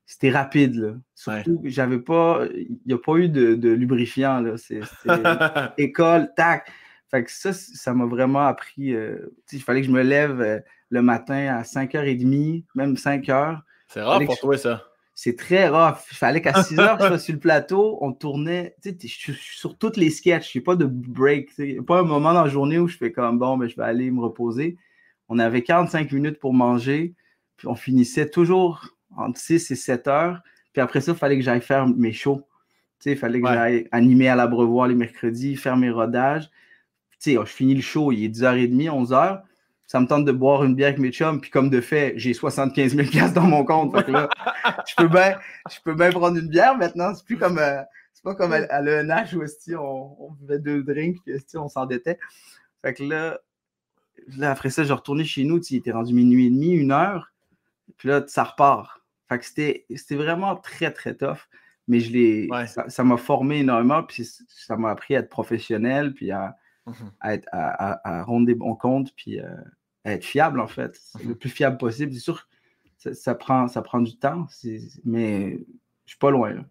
C'était 0.08 0.32
rapide, 0.32 0.76
là. 0.76 0.94
Surtout, 1.14 1.62
j'avais 1.66 2.00
pas, 2.00 2.42
il 2.56 2.80
n'y 2.88 2.94
a 2.94 2.98
pas 2.98 3.18
eu 3.18 3.30
de, 3.30 3.70
lubrifiant, 3.70 4.42
là. 4.42 4.58
C'était 4.58 4.82
école, 5.78 6.32
tac. 6.36 6.72
Fait 7.12 7.24
que 7.24 7.32
ça, 7.32 7.54
ça 7.54 7.94
m'a 7.94 8.06
vraiment 8.06 8.48
appris. 8.48 8.96
Euh, 8.96 9.32
il 9.52 9.62
fallait 9.62 9.82
que 9.82 9.88
je 9.88 9.92
me 9.92 10.02
lève 10.02 10.42
euh, 10.42 10.60
le 10.90 11.02
matin 11.02 11.56
à 11.56 11.62
5h30, 11.62 12.64
même 12.74 12.96
5h. 12.96 13.60
C'est 13.90 14.02
rare 14.02 14.22
pour 14.26 14.40
toi, 14.40 14.58
ça 14.58 14.91
c'est 15.24 15.36
très 15.36 15.68
rough. 15.70 16.00
Il 16.10 16.18
fallait 16.18 16.42
qu'à 16.42 16.64
6 16.64 16.80
heures, 16.80 16.98
je 17.00 17.06
sois 17.06 17.20
sur 17.20 17.34
le 17.34 17.40
plateau, 17.40 18.00
on 18.02 18.12
tournait. 18.12 18.76
Tu 18.82 18.90
sais, 18.90 18.98
je 19.04 19.34
suis 19.34 19.56
sur 19.56 19.78
toutes 19.78 19.96
les 19.96 20.10
sketchs, 20.10 20.52
je 20.52 20.58
n'ai 20.58 20.64
pas 20.64 20.76
de 20.76 20.86
break. 20.86 21.52
Il 21.60 21.74
n'y 21.74 21.78
a 21.78 21.84
pas 21.84 22.00
un 22.00 22.04
moment 22.04 22.34
dans 22.34 22.42
la 22.42 22.50
journée 22.50 22.80
où 22.80 22.88
je 22.88 22.98
fais 22.98 23.12
comme 23.12 23.38
bon, 23.38 23.56
mais 23.56 23.68
ben, 23.68 23.70
je 23.70 23.76
vais 23.76 23.84
aller 23.84 24.10
me 24.10 24.20
reposer. 24.20 24.78
On 25.30 25.38
avait 25.38 25.62
45 25.62 26.12
minutes 26.12 26.40
pour 26.40 26.56
manger. 26.56 27.14
Puis 27.58 27.68
on 27.68 27.76
finissait 27.76 28.32
toujours 28.32 28.96
entre 29.16 29.40
6 29.40 29.70
et 29.70 29.76
7 29.76 30.08
heures. 30.08 30.42
Puis 30.74 30.82
après 30.82 31.02
ça, 31.02 31.12
il 31.12 31.18
fallait 31.20 31.38
que 31.38 31.44
j'aille 31.44 31.62
faire 31.62 31.86
mes 31.86 32.14
shows. 32.14 32.42
Il 33.06 33.16
fallait 33.16 33.42
que 33.42 33.48
j'aille 33.48 33.88
animer 33.92 34.28
à 34.28 34.36
l'abreuvoir 34.36 34.88
les 34.88 34.96
mercredis, 34.96 35.56
faire 35.56 35.78
mes 35.78 35.92
rodages. 35.92 36.50
sais, 37.20 37.36
je 37.36 37.44
finis 37.46 37.76
le 37.76 37.82
show, 37.82 38.12
il 38.12 38.24
est 38.24 38.30
10h30, 38.30 38.90
11h. 38.90 39.44
Ça 39.92 40.00
me 40.00 40.08
tente 40.08 40.24
de 40.24 40.32
boire 40.32 40.64
une 40.64 40.74
bière 40.74 40.88
avec 40.88 41.00
mes 41.00 41.12
chums, 41.12 41.42
puis 41.42 41.52
comme 41.52 41.70
de 41.70 41.82
fait, 41.82 42.14
j'ai 42.16 42.34
75 42.34 42.96
000 42.96 43.30
dans 43.36 43.42
mon 43.42 43.66
compte. 43.66 43.94
je 44.08 44.96
peux 44.96 45.94
bien 45.94 46.12
prendre 46.12 46.38
une 46.38 46.48
bière 46.48 46.78
maintenant. 46.78 47.14
C'est 47.14 47.26
plus 47.26 47.38
comme 47.38 47.58
euh, 47.58 47.82
c'est 48.14 48.24
pas 48.24 48.34
comme 48.34 48.54
à, 48.54 48.82
l'ENH 48.82 49.36
où 49.36 49.44
on, 49.78 50.16
on 50.18 50.32
buvait 50.32 50.60
deux 50.60 50.82
drinks, 50.84 51.18
puis 51.26 51.36
on 51.56 51.68
s'endettait. 51.68 52.18
Fait 52.82 52.94
que 52.94 53.04
là, 53.04 53.38
là, 54.38 54.52
après 54.52 54.70
ça, 54.70 54.86
je 54.86 54.94
retournais 54.94 55.26
chez 55.26 55.44
nous, 55.44 55.60
il 55.60 55.76
était 55.76 55.92
rendu 55.92 56.14
minuit 56.14 56.46
et 56.46 56.52
demi, 56.52 56.70
une 56.70 56.94
heure. 56.94 57.34
Puis 57.98 58.08
là, 58.08 58.24
ça 58.28 58.46
repart. 58.46 59.02
Fait 59.28 59.40
que 59.40 59.46
c'était 59.46 60.16
vraiment 60.16 60.56
très, 60.56 60.94
très 60.94 61.16
tough. 61.16 61.50
Mais 61.90 62.00
je 62.00 62.14
l'ai. 62.14 62.50
Ça 62.88 63.04
m'a 63.04 63.18
formé 63.18 63.60
énormément, 63.60 64.04
puis 64.04 64.26
ça 64.48 64.78
m'a 64.78 64.92
appris 64.92 65.18
à 65.18 65.20
être 65.20 65.30
professionnel, 65.30 66.14
puis 66.14 66.32
à, 66.32 66.56
être, 67.26 67.50
à, 67.52 68.24
rendre 68.24 68.46
des 68.46 68.56
bons 68.56 68.76
comptes, 68.76 69.14
puis 69.18 69.42
euh, 69.42 69.50
à 70.04 70.14
être 70.14 70.26
fiable, 70.26 70.60
en 70.60 70.68
fait. 70.68 71.00
Mmh 71.16 71.30
le 71.30 71.36
plus 71.36 71.50
fiable 71.50 71.78
possible. 71.78 72.14
C'est 72.14 72.20
sûr 72.20 72.48
ça, 72.98 73.14
ça, 73.14 73.36
prend, 73.36 73.68
ça 73.68 73.82
prend 73.82 74.00
du 74.00 74.18
temps, 74.18 74.48
mais 75.04 75.58
je 76.06 76.12
suis 76.12 76.20
pas 76.20 76.30
loin. 76.32 76.54
Là. 76.54 76.66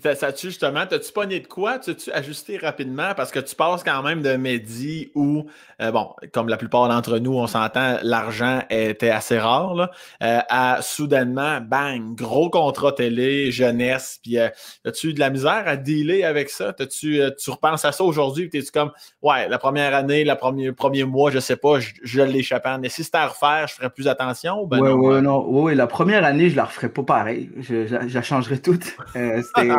Puis 0.00 0.14
ça 0.14 0.30
tu 0.30 0.48
justement, 0.48 0.84
t'as-tu 0.86 1.10
pogné 1.10 1.40
de 1.40 1.46
quoi? 1.46 1.78
T'as-tu 1.78 2.12
ajusté 2.12 2.58
rapidement? 2.58 3.14
Parce 3.16 3.30
que 3.30 3.38
tu 3.38 3.54
passes 3.54 3.82
quand 3.82 4.02
même 4.02 4.20
de 4.20 4.36
Mehdi 4.36 5.10
où, 5.14 5.46
euh, 5.80 5.90
bon, 5.90 6.10
comme 6.32 6.48
la 6.48 6.58
plupart 6.58 6.88
d'entre 6.88 7.18
nous, 7.18 7.32
on 7.32 7.46
s'entend, 7.46 7.96
l'argent 8.02 8.60
était 8.68 9.08
assez 9.08 9.38
rare, 9.38 9.74
là, 9.74 9.90
euh, 10.22 10.40
à 10.50 10.82
soudainement, 10.82 11.60
bang, 11.62 12.14
gros 12.14 12.50
contrat 12.50 12.92
télé, 12.92 13.50
jeunesse. 13.50 14.20
Puis 14.22 14.38
euh, 14.38 14.48
as-tu 14.84 15.08
eu 15.08 15.14
de 15.14 15.20
la 15.20 15.30
misère 15.30 15.62
à 15.64 15.76
dealer 15.76 16.24
avec 16.24 16.50
ça? 16.50 16.74
T'as-tu, 16.74 17.20
tu 17.38 17.50
repenses 17.50 17.86
à 17.86 17.92
ça 17.92 18.04
aujourd'hui? 18.04 18.48
Puis 18.48 18.60
t'es-tu 18.60 18.72
comme, 18.72 18.92
ouais, 19.22 19.48
la 19.48 19.58
première 19.58 19.94
année, 19.94 20.24
le 20.24 20.34
premier, 20.34 20.72
premier 20.72 21.04
mois, 21.04 21.30
je 21.30 21.38
sais 21.38 21.56
pas, 21.56 21.80
je, 21.80 21.92
je 22.02 22.20
l'échappe. 22.20 22.66
Mais 22.80 22.90
si 22.90 23.02
c'était 23.02 23.18
à 23.18 23.28
refaire, 23.28 23.66
je 23.68 23.74
ferais 23.74 23.90
plus 23.90 24.08
attention? 24.08 24.66
Ben 24.66 24.80
ouais, 24.80 25.22
non, 25.22 25.48
ouais, 25.48 25.74
la 25.74 25.86
première 25.86 26.24
année, 26.24 26.50
je 26.50 26.56
la 26.56 26.64
referais 26.64 26.88
pas 26.90 27.02
pareil. 27.02 27.50
Je, 27.58 27.86
je, 27.86 28.14
la 28.14 28.22
changerais 28.22 28.58
toute. 28.58 28.96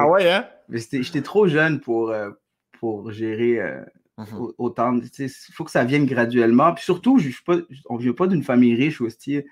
ah 0.07 0.11
ouais, 0.11 0.31
hein? 0.31 0.47
J'étais 0.69 1.21
trop 1.21 1.47
jeune 1.47 1.79
pour, 1.79 2.09
euh, 2.09 2.31
pour 2.79 3.11
gérer 3.11 3.59
euh, 3.59 3.81
mhm. 4.17 4.53
autant. 4.57 4.99
Il 5.19 5.29
faut 5.53 5.63
que 5.63 5.71
ça 5.71 5.83
vienne 5.83 6.05
graduellement. 6.05 6.73
Puis 6.73 6.83
surtout, 6.83 7.19
je, 7.19 7.29
pas, 7.45 7.57
on 7.89 7.95
ne 7.95 8.01
vient 8.01 8.13
pas 8.13 8.27
d'une 8.27 8.43
famille 8.43 8.75
riche 8.75 9.01
aussi. 9.01 9.43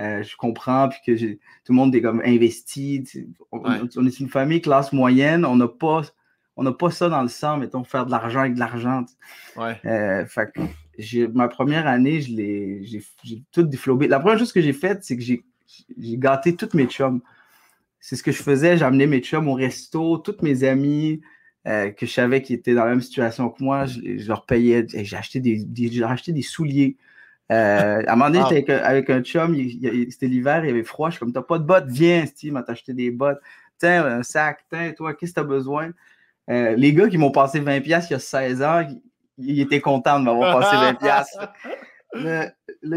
Euh, 0.00 0.22
je 0.22 0.36
comprends, 0.36 0.88
puis 0.88 0.98
que 1.06 1.32
tout 1.32 1.72
le 1.72 1.74
monde 1.74 1.94
est 1.94 2.00
comme 2.00 2.22
investi. 2.24 3.04
On, 3.52 4.06
est 4.06 4.20
une 4.20 4.28
famille 4.28 4.62
classe 4.62 4.92
moyenne, 4.92 5.44
on 5.44 5.56
n'a 5.56 5.68
pas, 5.68 6.02
on 6.56 6.70
pas 6.72 6.90
ça 6.90 7.08
dans 7.10 7.22
le 7.22 7.28
sang, 7.28 7.58
mettons, 7.58 7.84
faire 7.84 8.06
de 8.06 8.10
l'argent 8.10 8.40
avec 8.40 8.54
de 8.54 8.58
l'argent. 8.58 9.04
Ouais. 9.56 9.78
ma 11.34 11.48
première 11.48 11.86
année, 11.86 12.20
j'ai 12.22 13.44
tout 13.52 13.62
déflobé. 13.62 14.08
La 14.08 14.18
première 14.18 14.38
chose 14.38 14.52
que 14.52 14.62
j'ai 14.62 14.72
faite, 14.72 15.04
c'est 15.04 15.16
que 15.16 15.22
j'ai 15.22 15.44
gâté 15.98 16.56
toutes 16.56 16.74
mes 16.74 16.86
chums 16.86 17.20
c'est 18.02 18.16
ce 18.16 18.22
que 18.22 18.32
je 18.32 18.42
faisais. 18.42 18.76
J'amenais 18.76 19.06
mes 19.06 19.20
chums 19.20 19.48
au 19.48 19.54
resto, 19.54 20.18
toutes 20.18 20.42
mes 20.42 20.64
amis 20.64 21.22
euh, 21.68 21.90
que 21.92 22.04
je 22.04 22.12
savais 22.12 22.42
qui 22.42 22.52
étaient 22.52 22.74
dans 22.74 22.84
la 22.84 22.90
même 22.90 23.00
situation 23.00 23.48
que 23.48 23.62
moi, 23.62 23.86
je, 23.86 24.26
leur 24.26 24.44
payais. 24.44 24.84
J'ai 24.92 25.16
acheté 25.16 25.38
des, 25.38 26.02
acheté 26.02 26.32
des 26.32 26.42
souliers. 26.42 26.96
Euh, 27.52 28.02
à 28.04 28.12
un 28.12 28.16
moment 28.16 28.30
donné, 28.30 28.44
j'étais 28.50 28.72
avec, 28.72 29.08
un 29.08 29.22
chum, 29.22 29.56
c'était 30.10 30.26
l'hiver, 30.26 30.64
il 30.64 30.68
y 30.68 30.70
avait 30.70 30.82
froid. 30.82 31.10
Je 31.10 31.14
suis 31.14 31.20
comme, 31.20 31.32
t'as 31.32 31.42
pas 31.42 31.60
de 31.60 31.64
bottes, 31.64 31.86
viens, 31.86 32.26
Steve, 32.26 32.52
m'a 32.52 32.64
acheté 32.66 32.92
des 32.92 33.12
bottes. 33.12 33.40
Tiens, 33.78 34.04
un 34.04 34.24
sac, 34.24 34.64
tiens, 34.68 34.92
toi, 34.92 35.14
qu'est-ce 35.14 35.30
que 35.32 35.40
t'as 35.40 35.46
besoin? 35.46 35.92
Euh, 36.50 36.74
les 36.74 36.92
gars 36.92 37.08
qui 37.08 37.18
m'ont 37.18 37.30
passé 37.30 37.60
20$ 37.60 37.82
il 37.84 37.88
y 37.88 37.94
a 37.94 38.18
16 38.18 38.62
ans, 38.62 38.84
ils, 39.38 39.60
étaient 39.60 39.80
contents 39.80 40.18
de 40.18 40.24
m'avoir 40.24 40.58
passé 40.58 40.76
20$. 40.76 41.24
là, 42.14 42.50
là 42.82 42.96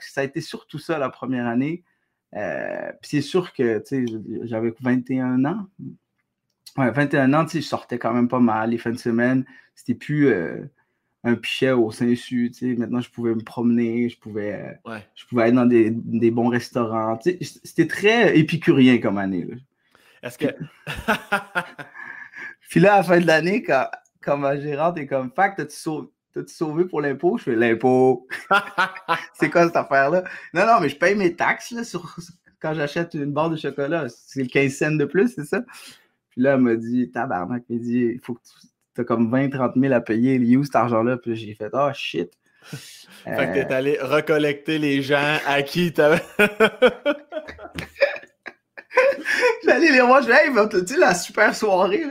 ça 0.00 0.22
a 0.22 0.24
été 0.24 0.40
surtout 0.40 0.80
ça 0.80 0.98
la 0.98 1.08
première 1.08 1.46
année. 1.46 1.84
Euh, 2.36 2.92
c'est 3.02 3.22
sûr 3.22 3.52
que 3.52 3.82
j'avais 4.44 4.74
21 4.80 5.44
ans. 5.44 5.66
Ouais, 6.76 6.90
21 6.90 7.32
ans, 7.34 7.46
je 7.46 7.60
sortais 7.60 7.98
quand 7.98 8.12
même 8.12 8.28
pas 8.28 8.40
mal 8.40 8.70
les 8.70 8.78
fins 8.78 8.90
de 8.90 8.98
semaine. 8.98 9.44
C'était 9.74 9.94
plus 9.94 10.28
euh, 10.28 10.64
un 11.24 11.34
pichet 11.34 11.72
au 11.72 11.90
Saint-Su. 11.90 12.52
Maintenant, 12.76 13.00
je 13.00 13.10
pouvais 13.10 13.34
me 13.34 13.42
promener, 13.42 14.08
je 14.08 14.18
pouvais, 14.18 14.78
euh, 14.86 14.98
je 15.14 15.26
pouvais 15.26 15.44
aller 15.44 15.52
dans 15.52 15.66
des, 15.66 15.90
des 15.90 16.30
bons 16.30 16.48
restaurants. 16.48 17.18
C'était 17.20 17.86
très 17.86 18.38
épicurien 18.38 18.98
comme 18.98 19.18
année. 19.18 19.46
Est-ce 20.22 20.38
que. 20.38 20.46
Puis 22.70 22.80
là, 22.80 22.94
à 22.94 22.96
la 22.98 23.02
fin 23.02 23.20
de 23.20 23.26
l'année, 23.26 23.62
quand, 23.62 23.86
quand 24.20 24.36
ma 24.36 24.60
gérante 24.60 24.98
est 24.98 25.06
comme 25.06 25.32
Fac, 25.34 25.56
t'as-tu 25.56 25.76
sauvé, 25.76 26.08
T'as-tu 26.34 26.54
sauvé 26.54 26.84
pour 26.84 27.00
l'impôt? 27.00 27.38
Je 27.38 27.44
fais 27.44 27.56
l'impôt. 27.56 28.26
c'est 29.34 29.50
quoi 29.50 29.66
cette 29.66 29.76
affaire-là? 29.76 30.24
Non, 30.52 30.66
non, 30.66 30.80
mais 30.80 30.88
je 30.88 30.96
paye 30.96 31.14
mes 31.14 31.34
taxes 31.34 31.70
là, 31.70 31.84
sur... 31.84 32.16
quand 32.60 32.74
j'achète 32.74 33.14
une 33.14 33.32
barre 33.32 33.50
de 33.50 33.56
chocolat. 33.56 34.06
C'est 34.08 34.46
15 34.46 34.72
cents 34.72 34.90
de 34.92 35.04
plus, 35.04 35.34
c'est 35.34 35.44
ça? 35.44 35.62
Puis 36.30 36.42
là, 36.42 36.54
elle 36.54 36.60
m'a 36.60 36.74
dit, 36.74 37.10
tabarnak, 37.10 37.64
elle 37.68 37.76
m'a 37.76 37.82
dit, 37.82 38.10
il 38.14 38.20
faut 38.20 38.34
que 38.34 38.40
tu 38.94 39.00
as 39.00 39.04
comme 39.04 39.32
20-30 39.34 39.80
000 39.80 39.92
à 39.92 40.00
payer. 40.00 40.34
Il 40.34 40.56
où 40.58 40.64
cet 40.64 40.76
argent-là? 40.76 41.16
Puis 41.16 41.36
j'ai 41.36 41.54
fait, 41.54 41.70
oh 41.72 41.90
shit. 41.94 42.30
fait 42.62 42.76
que 43.24 43.52
t'es 43.54 43.72
euh. 43.72 43.76
allé 43.76 43.98
recollecter 44.00 44.78
les 44.78 45.02
gens 45.02 45.38
à 45.46 45.62
qui 45.62 45.92
t'avais. 45.92 46.22
J'allais 49.64 49.92
les 49.92 50.00
voir, 50.00 50.22
je 50.22 50.30
hey, 50.30 50.50
tu 50.70 50.86
sais, 50.86 50.98
la 50.98 51.14
super 51.14 51.54
soirée? 51.54 52.04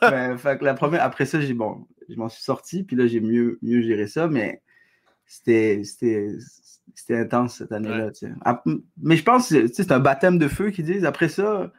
ben, 0.00 0.36
fait 0.36 0.58
que 0.58 0.64
la 0.64 0.74
première, 0.74 1.02
après 1.02 1.26
ça, 1.26 1.40
j'ai 1.40 1.54
bon, 1.54 1.86
je 2.08 2.16
m'en 2.16 2.28
suis 2.28 2.42
sorti, 2.42 2.82
puis 2.82 2.96
là, 2.96 3.06
j'ai 3.06 3.20
mieux, 3.20 3.58
mieux 3.62 3.82
géré 3.82 4.06
ça, 4.06 4.26
mais 4.26 4.62
c'était 5.26 5.82
intense 7.10 7.58
cette 7.58 7.72
année-là. 7.72 8.10
Mais 9.00 9.16
je 9.16 9.22
pense 9.22 9.50
que 9.50 9.66
c'est 9.72 9.92
un 9.92 10.00
baptême 10.00 10.38
de 10.38 10.48
feu 10.48 10.70
qu'ils 10.70 10.84
disent. 10.84 11.04
Après 11.04 11.28
ça, 11.28 11.72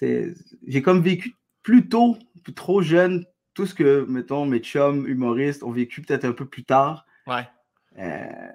j'ai 0.00 0.82
comme 0.82 1.02
vécu 1.02 1.34
plus 1.62 1.88
tôt, 1.88 2.16
trop 2.56 2.82
jeune, 2.82 3.24
tout 3.54 3.66
ce 3.66 3.74
que, 3.74 4.06
mettons, 4.08 4.46
mes 4.46 4.60
chums 4.60 5.06
humoristes 5.06 5.62
ont 5.62 5.70
vécu 5.70 6.00
peut-être 6.00 6.24
un 6.24 6.32
peu 6.32 6.46
plus 6.46 6.64
tard. 6.64 7.06
Ouais. 7.26 7.46
Euh, 7.98 8.48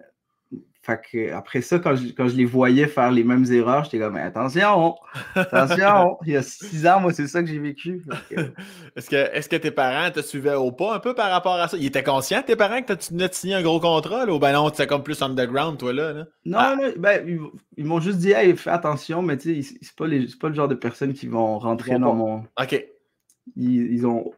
fait 0.88 1.02
que 1.12 1.34
après 1.34 1.60
ça, 1.60 1.80
quand 1.80 1.98
je, 1.98 2.14
quand 2.14 2.30
je, 2.30 2.38
les 2.38 2.46
voyais 2.46 2.88
faire 2.88 3.12
les 3.12 3.26
mêmes 3.26 3.44
erreurs, 3.52 3.84
j'étais 3.84 4.00
comme 4.00 4.16
attention, 4.16 4.96
attention, 5.36 6.18
il 6.26 6.32
y 6.32 6.38
a 6.38 6.42
six 6.42 6.88
ans, 6.88 7.02
moi, 7.02 7.12
c'est 7.12 7.28
ça 7.28 7.44
que 7.44 7.50
j'ai 7.50 7.60
vécu. 7.60 8.06
est-ce, 8.96 9.10
que, 9.10 9.36
est-ce 9.36 9.50
que 9.50 9.58
tes 9.58 9.72
parents 9.72 10.10
te 10.12 10.22
suivaient 10.22 10.56
au 10.56 10.72
pas 10.72 10.96
un 10.96 11.00
peu 11.00 11.14
par 11.14 11.30
rapport 11.30 11.56
à 11.56 11.68
ça? 11.68 11.76
Ils 11.76 11.88
étaient 11.88 12.04
conscients, 12.04 12.42
tes 12.42 12.56
parents, 12.56 12.82
que 12.82 12.94
tu 12.94 13.12
venais 13.12 13.28
de 13.28 13.34
signer 13.34 13.56
un 13.56 13.64
gros 13.64 13.82
contrat, 13.82 14.26
là, 14.26 14.34
ou 14.34 14.40
ben 14.40 14.54
non, 14.54 14.70
tu 14.70 14.88
comme 14.88 15.04
plus 15.04 15.22
underground, 15.22 15.78
toi, 15.78 15.92
là? 15.92 16.26
Non, 16.46 16.58
ah. 16.58 16.78
ben, 16.98 17.42
ils, 17.76 17.84
m'ont 17.84 18.00
juste 18.00 18.20
dit, 18.20 18.32
hey, 18.32 18.56
fais 18.56 18.70
attention, 18.70 19.22
mais 19.22 19.36
tu 19.36 19.62
sais, 19.62 19.78
c'est 19.82 19.94
pas, 19.94 20.06
pas 20.40 20.48
le 20.48 20.56
genre 20.56 20.70
de 20.70 20.76
personnes 20.76 21.14
qui 21.14 21.28
vont 21.28 21.60
rentrer 21.60 22.00
dans 22.00 22.14
mon. 22.14 22.46
OK. 22.62 22.86
Ils, 23.58 23.92
ils 23.92 24.08
ont. 24.08 24.32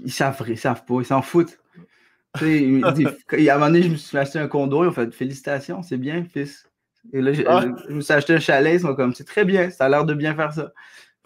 ils 0.00 0.12
savent, 0.12 0.42
ils 0.48 0.58
savent 0.58 0.84
pas, 0.84 0.96
ils 0.98 1.06
s'en 1.06 1.22
foutent 1.22 1.60
il, 2.42 2.84
à 2.84 3.54
un 3.54 3.58
moment 3.58 3.66
donné, 3.66 3.82
je 3.82 3.88
me 3.88 3.96
suis 3.96 4.18
acheté 4.18 4.38
un 4.38 4.48
condo, 4.48 4.84
ils 4.84 4.88
ont 4.88 4.92
fait 4.92 5.12
Félicitations, 5.12 5.82
c'est 5.82 5.96
bien, 5.96 6.24
fils. 6.24 6.68
Et 7.12 7.20
là, 7.20 7.32
ah. 7.46 7.64
je, 7.88 7.94
me 7.94 8.00
suis 8.00 8.12
acheté 8.12 8.34
un 8.34 8.40
chalet, 8.40 8.74
ils 8.74 8.80
sont 8.80 8.94
comme 8.94 9.14
C'est 9.14 9.24
très 9.24 9.44
bien, 9.44 9.70
ça 9.70 9.84
a 9.84 9.88
l'air 9.88 10.04
de 10.04 10.14
bien 10.14 10.34
faire 10.34 10.52
ça. 10.52 10.72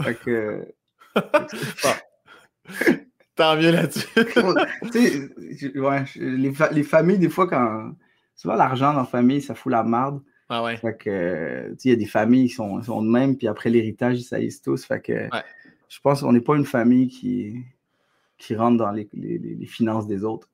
Fait 0.03 0.15
que. 0.15 0.67
Tant 3.37 3.57
mieux 3.57 3.71
là-dessus. 3.71 4.09
ouais, 5.79 6.05
les, 6.17 6.53
les, 6.73 6.83
familles, 6.83 7.19
des 7.19 7.29
fois, 7.29 7.47
quand. 7.47 7.93
Tu 8.41 8.47
vois, 8.47 8.57
l'argent 8.57 8.93
dans 8.93 9.01
la 9.01 9.05
famille, 9.05 9.41
ça 9.41 9.55
fout 9.55 9.71
la 9.71 9.85
merde. 9.85 10.21
Ah 10.49 10.65
ouais. 10.65 10.77
Fait 10.77 10.97
que, 10.97 11.75
il 11.85 11.91
y 11.91 11.93
a 11.93 11.97
des 11.97 12.07
familles 12.07 12.49
qui 12.49 12.55
sont, 12.55 12.83
sont 12.83 13.03
de 13.03 13.09
même, 13.09 13.37
puis 13.37 13.49
après 13.49 13.71
l'héritage, 13.71 14.19
ils 14.19 14.25
saillissent 14.25 14.63
tous. 14.63 14.85
Fait 14.85 15.01
que, 15.01 15.29
je 15.89 15.99
pense 16.03 16.23
qu'on 16.23 16.33
n'est 16.33 16.41
pas 16.41 16.57
une 16.57 16.65
famille 16.65 17.09
qui, 17.09 17.63
qui 18.39 18.57
rentre 18.57 18.79
dans 18.79 18.91
les, 18.91 19.09
les, 19.13 19.39
les 19.39 19.67
finances 19.67 20.07
des 20.07 20.25
autres. 20.25 20.49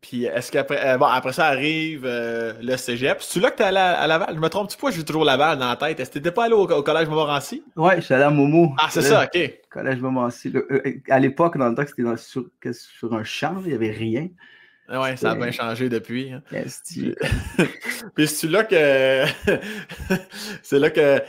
Puis 0.00 0.24
est-ce 0.24 0.50
qu'après 0.50 0.94
euh, 0.94 0.98
bon, 0.98 1.06
après 1.06 1.32
ça 1.32 1.46
arrive 1.46 2.04
euh, 2.06 2.54
le 2.62 2.76
cégep. 2.76 3.18
C'est 3.20 3.40
là 3.40 3.50
que 3.50 3.56
tu 3.56 3.62
es 3.62 3.66
allé 3.66 3.78
à, 3.78 4.06
Laval? 4.06 4.34
Je 4.34 4.40
me 4.40 4.48
trompe-tu 4.48 4.76
pas? 4.78 4.90
J'ai 4.90 5.04
toujours 5.04 5.24
Laval 5.24 5.58
dans 5.58 5.68
la 5.68 5.76
tête. 5.76 6.00
Est-ce 6.00 6.08
que 6.08 6.14
tu 6.14 6.18
n'étais 6.20 6.30
pas 6.30 6.44
allé 6.44 6.54
au, 6.54 6.66
collège 6.66 7.08
Montmorency? 7.08 7.62
Ouais, 7.76 7.96
je 7.96 8.02
suis 8.02 8.14
allé 8.14 8.24
à 8.24 8.30
Momo. 8.30 8.72
Ah, 8.78 8.88
c'est 8.90 9.02
ça, 9.02 9.24
OK. 9.24 9.60
Collège 9.68 10.00
Montmorency. 10.00 10.52
Euh, 10.54 11.00
à 11.10 11.18
l'époque, 11.18 11.58
dans 11.58 11.68
le 11.68 11.74
temps 11.74 11.84
c'était 11.86 12.02
sur, 12.16 12.46
sur, 12.72 13.14
un 13.14 13.24
champ, 13.24 13.56
il 13.60 13.68
n'y 13.68 13.74
avait 13.74 13.90
rien. 13.90 14.28
Ouais, 14.90 15.16
ça 15.16 15.30
a 15.30 15.34
bien 15.36 15.52
changé 15.52 15.88
depuis. 15.88 16.32
Hein. 16.32 16.42
Esti. 16.52 17.14
Puis 18.14 18.26
c'est 18.26 18.48
là 18.48 18.64
que 18.64 19.24
c'est 20.62 20.78
là 20.78 20.90
que 20.90 21.20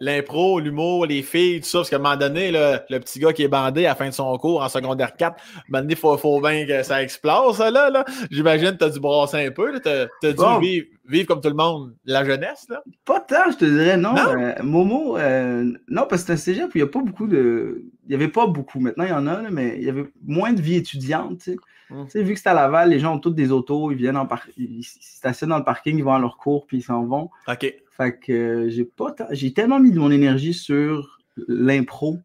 l'impro, 0.00 0.58
l'humour, 0.58 1.06
les 1.06 1.22
filles, 1.22 1.60
tout 1.60 1.68
ça, 1.68 1.78
parce 1.78 1.90
qu'à 1.90 1.96
un 1.96 2.00
moment 2.00 2.16
donné, 2.16 2.50
là, 2.50 2.84
le 2.90 2.98
petit 2.98 3.20
gars 3.20 3.32
qui 3.32 3.44
est 3.44 3.48
bandé 3.48 3.86
à 3.86 3.90
la 3.90 3.94
fin 3.94 4.08
de 4.08 4.14
son 4.14 4.36
cours 4.38 4.60
en 4.60 4.68
secondaire 4.68 5.14
4, 5.16 5.32
à 5.32 5.36
un 5.36 5.62
moment 5.68 5.82
donné, 5.82 5.92
il 5.94 5.98
faut, 5.98 6.16
faut 6.18 6.40
bien 6.40 6.66
que 6.66 6.82
ça 6.82 7.02
explose, 7.02 7.56
ça, 7.58 7.70
là. 7.70 7.90
là. 7.90 8.04
J'imagine 8.30 8.72
que 8.72 8.78
tu 8.78 8.84
as 8.84 8.90
dû 8.90 9.00
brasser 9.00 9.46
un 9.46 9.50
peu. 9.52 9.78
T'as 9.80 10.06
as 10.22 10.32
dû 10.32 10.34
Bon. 10.34 10.58
vivre, 10.58 10.86
vivre 11.08 11.28
comme 11.28 11.40
tout 11.40 11.48
le 11.48 11.54
monde 11.54 11.94
la 12.04 12.24
jeunesse, 12.24 12.66
là. 12.68 12.82
Pas 13.04 13.20
tant, 13.20 13.50
je 13.52 13.56
te 13.56 13.64
dirais, 13.64 13.96
non. 13.96 14.14
Non? 14.14 14.36
Euh, 14.36 14.52
Momo, 14.62 15.16
euh, 15.16 15.62
non, 15.88 16.06
parce 16.08 16.22
que 16.22 16.26
c'est 16.26 16.32
un 16.32 16.36
cégep 16.36 16.66
où 16.74 16.78
il 16.78 16.82
n'y 16.82 16.88
a 16.88 16.90
pas 16.90 17.00
beaucoup 17.00 17.28
de. 17.28 17.84
Il 18.04 18.08
n'y 18.08 18.14
avait 18.14 18.28
pas 18.28 18.46
beaucoup. 18.46 18.80
Maintenant, 18.80 19.04
il 19.04 19.10
y 19.10 19.12
en 19.12 19.26
a, 19.26 19.42
là, 19.42 19.48
mais 19.50 19.76
il 19.78 19.84
y 19.84 19.90
avait 19.90 20.06
moins 20.24 20.52
de 20.52 20.60
vie 20.60 20.76
étudiante. 20.76 21.38
Tu 21.38 21.52
sais. 21.52 21.56
Mm. 21.90 22.04
Tu 22.04 22.10
sais, 22.10 22.22
vu 22.22 22.34
que 22.34 22.40
c'est 22.40 22.48
à 22.48 22.54
Laval, 22.54 22.90
les 22.90 22.98
gens 22.98 23.16
ont 23.16 23.20
toutes 23.20 23.34
des 23.34 23.52
autos, 23.52 23.90
ils 23.92 23.96
viennent 23.96 24.16
en 24.16 24.26
par... 24.26 24.46
ils 24.56 24.82
stationnent 24.82 25.50
dans 25.50 25.58
le 25.58 25.64
parking, 25.64 25.96
ils 25.96 26.04
vont 26.04 26.14
à 26.14 26.18
leur 26.18 26.36
cours, 26.36 26.66
puis 26.66 26.78
ils 26.78 26.82
s'en 26.82 27.04
vont. 27.04 27.30
OK. 27.48 27.74
Fait 27.96 28.18
que 28.18 28.32
euh, 28.32 28.68
j'ai 28.68 28.84
pas 28.84 29.14
j'ai 29.30 29.52
tellement 29.54 29.80
mis 29.80 29.90
de 29.90 29.98
mon 29.98 30.10
énergie 30.10 30.52
sur 30.52 31.18
l'impro. 31.48 32.18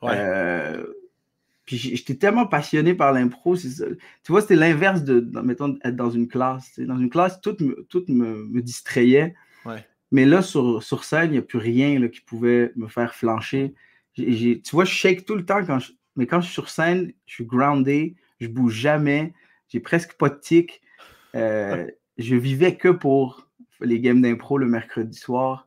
Ouais. 0.00 0.12
Euh, 0.14 0.84
puis 1.66 1.76
j'étais 1.76 2.14
tellement 2.14 2.46
passionné 2.46 2.94
par 2.94 3.12
l'impro. 3.12 3.56
Tu 3.56 3.96
vois, 4.28 4.42
c'était 4.42 4.56
l'inverse 4.56 5.02
de, 5.02 5.20
dans- 5.20 5.42
mettons, 5.42 5.76
être 5.82 5.96
dans 5.96 6.10
une 6.10 6.28
classe. 6.28 6.78
Dans 6.78 6.98
une 6.98 7.10
classe, 7.10 7.40
tout 7.40 7.56
me, 7.60 7.86
tout 7.88 8.04
me, 8.08 8.44
me 8.46 8.60
distrayait. 8.60 9.34
Ouais. 9.64 9.86
Mais 10.10 10.26
là, 10.26 10.42
sur, 10.42 10.82
sur 10.82 11.04
scène, 11.04 11.30
il 11.30 11.32
n'y 11.32 11.38
a 11.38 11.42
plus 11.42 11.58
rien 11.58 11.98
là, 11.98 12.08
qui 12.08 12.20
pouvait 12.20 12.70
me 12.76 12.86
faire 12.86 13.14
flancher. 13.14 13.74
Tu 14.14 14.60
vois, 14.72 14.84
je 14.84 14.92
shake 14.92 15.24
tout 15.24 15.34
le 15.34 15.44
temps, 15.44 15.64
quand 15.64 15.80
je, 15.80 15.92
mais 16.16 16.26
quand 16.26 16.40
je 16.40 16.46
suis 16.46 16.54
sur 16.54 16.68
scène, 16.68 17.12
je 17.26 17.34
suis 17.34 17.44
groundé, 17.44 18.14
je 18.40 18.48
bouge 18.48 18.74
jamais, 18.74 19.32
j'ai 19.68 19.80
presque 19.80 20.14
pas 20.14 20.28
de 20.28 20.38
tic. 20.38 20.80
Euh, 21.34 21.86
je 22.18 22.36
vivais 22.36 22.76
que 22.76 22.88
pour 22.88 23.48
les 23.80 24.00
games 24.00 24.20
d'impro 24.22 24.58
le 24.58 24.66
mercredi 24.66 25.18
soir. 25.18 25.66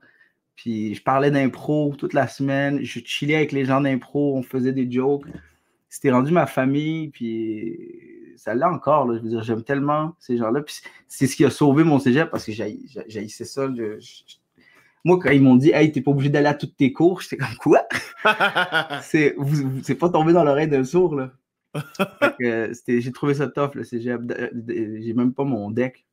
Puis 0.55 0.95
je 0.95 1.03
parlais 1.03 1.29
d'impro 1.29 1.93
toute 1.97 2.13
la 2.13 2.27
semaine, 2.27 2.79
je 2.83 2.99
chillais 3.03 3.35
avec 3.35 3.51
les 3.51 3.65
gens 3.65 3.81
d'impro, 3.81 4.35
on 4.35 4.41
faisait 4.43 4.71
des 4.73 4.89
jokes. 4.91 5.25
C'était 5.89 6.11
rendu 6.11 6.31
ma 6.31 6.47
famille, 6.47 7.09
puis 7.09 7.77
ça 8.37 8.55
l'est 8.55 8.63
encore. 8.65 9.07
là. 9.07 9.17
Je 9.17 9.23
veux 9.23 9.29
dire, 9.29 9.43
j'aime 9.43 9.63
tellement 9.63 10.15
ces 10.19 10.37
gens-là. 10.37 10.61
Puis 10.61 10.81
c'est 11.07 11.27
ce 11.27 11.35
qui 11.35 11.45
a 11.45 11.49
sauvé 11.49 11.83
mon 11.83 11.99
cégep 11.99 12.29
parce 12.31 12.45
que 12.45 12.51
j'haïssais 12.51 13.45
ça. 13.45 13.67
je- 13.75 13.99
je- 13.99 14.23
Moi, 15.03 15.19
quand 15.21 15.29
ils 15.29 15.41
m'ont 15.41 15.55
dit, 15.55 15.69
hey, 15.71 15.91
t'es 15.91 16.01
pas 16.01 16.11
obligé 16.11 16.29
d'aller 16.29 16.47
à 16.47 16.53
toutes 16.55 16.75
tes 16.75 16.91
cours, 16.91 17.21
j'étais 17.21 17.37
comme 17.37 17.55
quoi? 17.59 17.81
C'est 19.01 19.35
pas 19.99 20.09
tombé 20.09 20.33
dans 20.33 20.43
l'oreille 20.43 20.67
d'un 20.67 20.83
sourd, 20.83 21.15
là. 21.15 21.31
Euh, 22.41 22.73
J'ai 22.87 23.11
trouvé 23.11 23.33
ça 23.33 23.47
tough, 23.47 23.71
le 23.75 23.83
d- 24.53 25.01
J'ai 25.01 25.13
même 25.13 25.33
pas 25.33 25.43
mon 25.43 25.71
deck. 25.71 26.05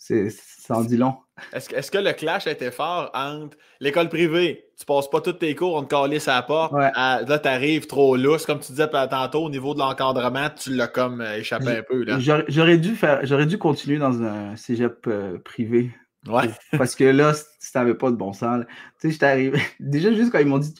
C'est- 0.00 0.30
Ça 0.30 0.76
en 0.76 0.84
dit 0.84 0.96
long. 0.96 1.16
Est-ce 1.52 1.68
que, 1.68 1.74
est-ce 1.76 1.90
que 1.90 1.98
le 1.98 2.12
clash 2.12 2.46
été 2.46 2.70
fort 2.70 3.10
entre 3.14 3.56
l'école 3.80 4.08
privée, 4.08 4.66
tu 4.78 4.84
passes 4.86 5.10
pas 5.10 5.20
tous 5.20 5.32
tes 5.34 5.54
cours, 5.56 5.74
on 5.74 5.82
te 5.82 5.88
calisse 5.94 6.28
à 6.28 6.36
la 6.36 6.42
porte, 6.42 6.72
Ouais. 6.72 6.90
à- 6.94 7.22
là, 7.22 7.38
t'arrives 7.40 7.86
trop 7.88 8.16
lousse, 8.16 8.46
comme 8.46 8.60
tu 8.60 8.70
disais 8.72 8.88
tantôt, 8.88 9.44
au 9.44 9.50
niveau 9.50 9.74
de 9.74 9.80
l'encadrement, 9.80 10.48
tu 10.50 10.72
l'as 10.74 10.86
comme 10.88 11.20
euh, 11.20 11.38
échappé 11.38 11.68
un 11.78 11.82
peu, 11.82 12.04
là. 12.04 12.18
J'aurais 12.20 12.44
j'aurais 12.48 12.78
dû 12.78 12.94
faire, 12.94 13.20
j'aurais 13.26 13.46
dû 13.46 13.58
continuer 13.58 13.98
dans 13.98 14.22
un 14.22 14.54
cégep 14.56 15.06
euh, 15.08 15.38
privé. 15.38 15.90
Ouais. 16.28 16.50
Parce 16.76 16.94
que 16.94 17.04
là, 17.04 17.32
ça 17.58 17.80
n'avait 17.80 17.94
pas 17.94 18.10
de 18.10 18.16
bon 18.16 18.32
sens. 18.32 18.60
là. 18.60 18.64
Tu 18.66 19.08
sais, 19.08 19.10
j'étais 19.10 19.26
arrivé. 19.26 19.58
Déjà, 19.80 20.12
juste 20.12 20.30
quand 20.30 20.38
ils 20.40 20.46
m'ont 20.46 20.58
dit 20.58 20.74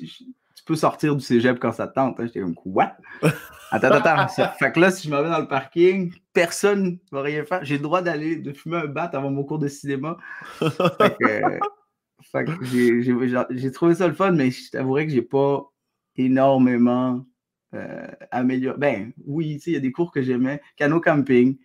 peux 0.69 0.77
sortir 0.77 1.17
du 1.17 1.21
cégep 1.23 1.59
quand 1.59 1.73
ça 1.73 1.89
te 1.89 1.95
tente, 1.95 2.21
hein, 2.21 2.27
j'étais 2.27 2.41
comme 2.41 2.55
quoi? 2.55 2.93
Attends, 3.71 3.91
attends, 3.91 4.29
Fait 4.59 4.73
que 4.73 4.81
là, 4.81 4.91
si 4.91 5.09
je 5.09 5.13
m'en 5.15 5.23
vais 5.23 5.29
dans 5.29 5.41
le 5.41 5.49
parking, 5.49 6.13
personne 6.33 6.99
ne 7.13 7.17
va 7.17 7.23
rien 7.23 7.45
faire. 7.45 7.65
J'ai 7.65 7.77
le 7.77 7.83
droit 7.83 8.01
d'aller 8.03 8.37
de 8.37 8.53
fumer 8.53 8.77
un 8.79 8.87
bat 8.87 9.11
avant 9.13 9.31
mon 9.31 9.45
cours 9.45 9.59
de 9.59 9.69
cinéma. 9.69 10.17
Fait 10.59 11.17
que, 11.19 11.25
euh, 11.25 11.59
fait 12.33 12.45
que 12.45 12.53
j'ai- 12.63 13.71
trouvé 13.73 13.95
ça 13.95 14.07
le 14.09 14.15
fun, 14.15 14.33
mais 14.33 14.51
je 14.51 14.71
t'avouerais 14.71 15.07
que 15.07 15.13
j'ai 15.13 15.23
pas 15.23 15.65
énormément 16.17 17.25
euh, 17.75 18.07
amélioré. 18.31 18.79
Ben 18.79 19.13
oui, 19.27 19.61
il 19.67 19.73
y 19.73 19.77
a 19.77 19.81
des 19.81 19.93
cours 19.93 20.11
que 20.13 20.23
j'aimais. 20.23 20.61
Cano 20.77 21.01
camping. 21.01 21.59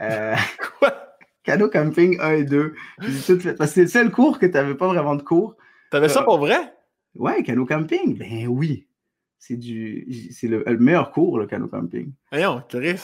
euh, 0.00 0.34
Quoi? 0.78 0.94
Cano 1.42 1.68
camping 1.68 2.18
1 2.20 2.30
et 2.32 2.44
2. 2.44 2.74
J'ai 3.00 3.34
tout 3.34 3.40
fait. 3.40 3.54
Parce 3.54 3.70
que 3.70 3.74
c'est 3.74 3.82
le 3.82 3.88
seul 3.88 4.10
cours 4.10 4.38
que 4.38 4.46
tu 4.46 4.52
n'avais 4.52 4.74
pas 4.74 4.88
vraiment 4.88 5.16
de 5.16 5.22
cours. 5.22 5.56
T'avais 5.90 6.08
ça 6.08 6.22
pour 6.22 6.38
vrai? 6.38 6.74
Ouais, 7.14 7.42
cano 7.42 7.66
camping. 7.66 8.16
Ben 8.16 8.46
oui. 8.46 8.86
C'est 9.38 9.56
du 9.56 10.06
c'est 10.32 10.48
le, 10.48 10.62
le 10.66 10.78
meilleur 10.78 11.12
cours, 11.12 11.38
le 11.38 11.46
cano 11.46 11.66
camping. 11.66 12.12
Voyons, 12.30 12.62
Chris. 12.68 13.00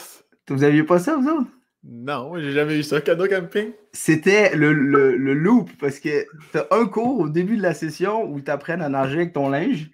Vous 0.49 0.63
aviez 0.63 0.83
pas 0.83 0.99
ça, 0.99 1.15
vous 1.17 1.27
autres? 1.27 1.49
Non, 1.83 2.37
j'ai 2.37 2.51
jamais 2.51 2.77
eu 2.77 2.83
ça. 2.83 2.99
Cadeau 3.01 3.27
camping? 3.27 3.71
C'était 3.93 4.55
le, 4.55 4.73
le, 4.73 5.15
le 5.15 5.33
loop 5.33 5.71
parce 5.79 5.99
que 5.99 6.25
tu 6.51 6.57
as 6.57 6.67
un 6.71 6.85
cours 6.85 7.19
au 7.19 7.29
début 7.29 7.55
de 7.57 7.61
la 7.61 7.73
session 7.73 8.23
où 8.29 8.41
tu 8.41 8.51
apprends 8.51 8.79
à 8.81 8.89
nager 8.89 9.17
avec 9.17 9.33
ton 9.33 9.49
linge. 9.49 9.89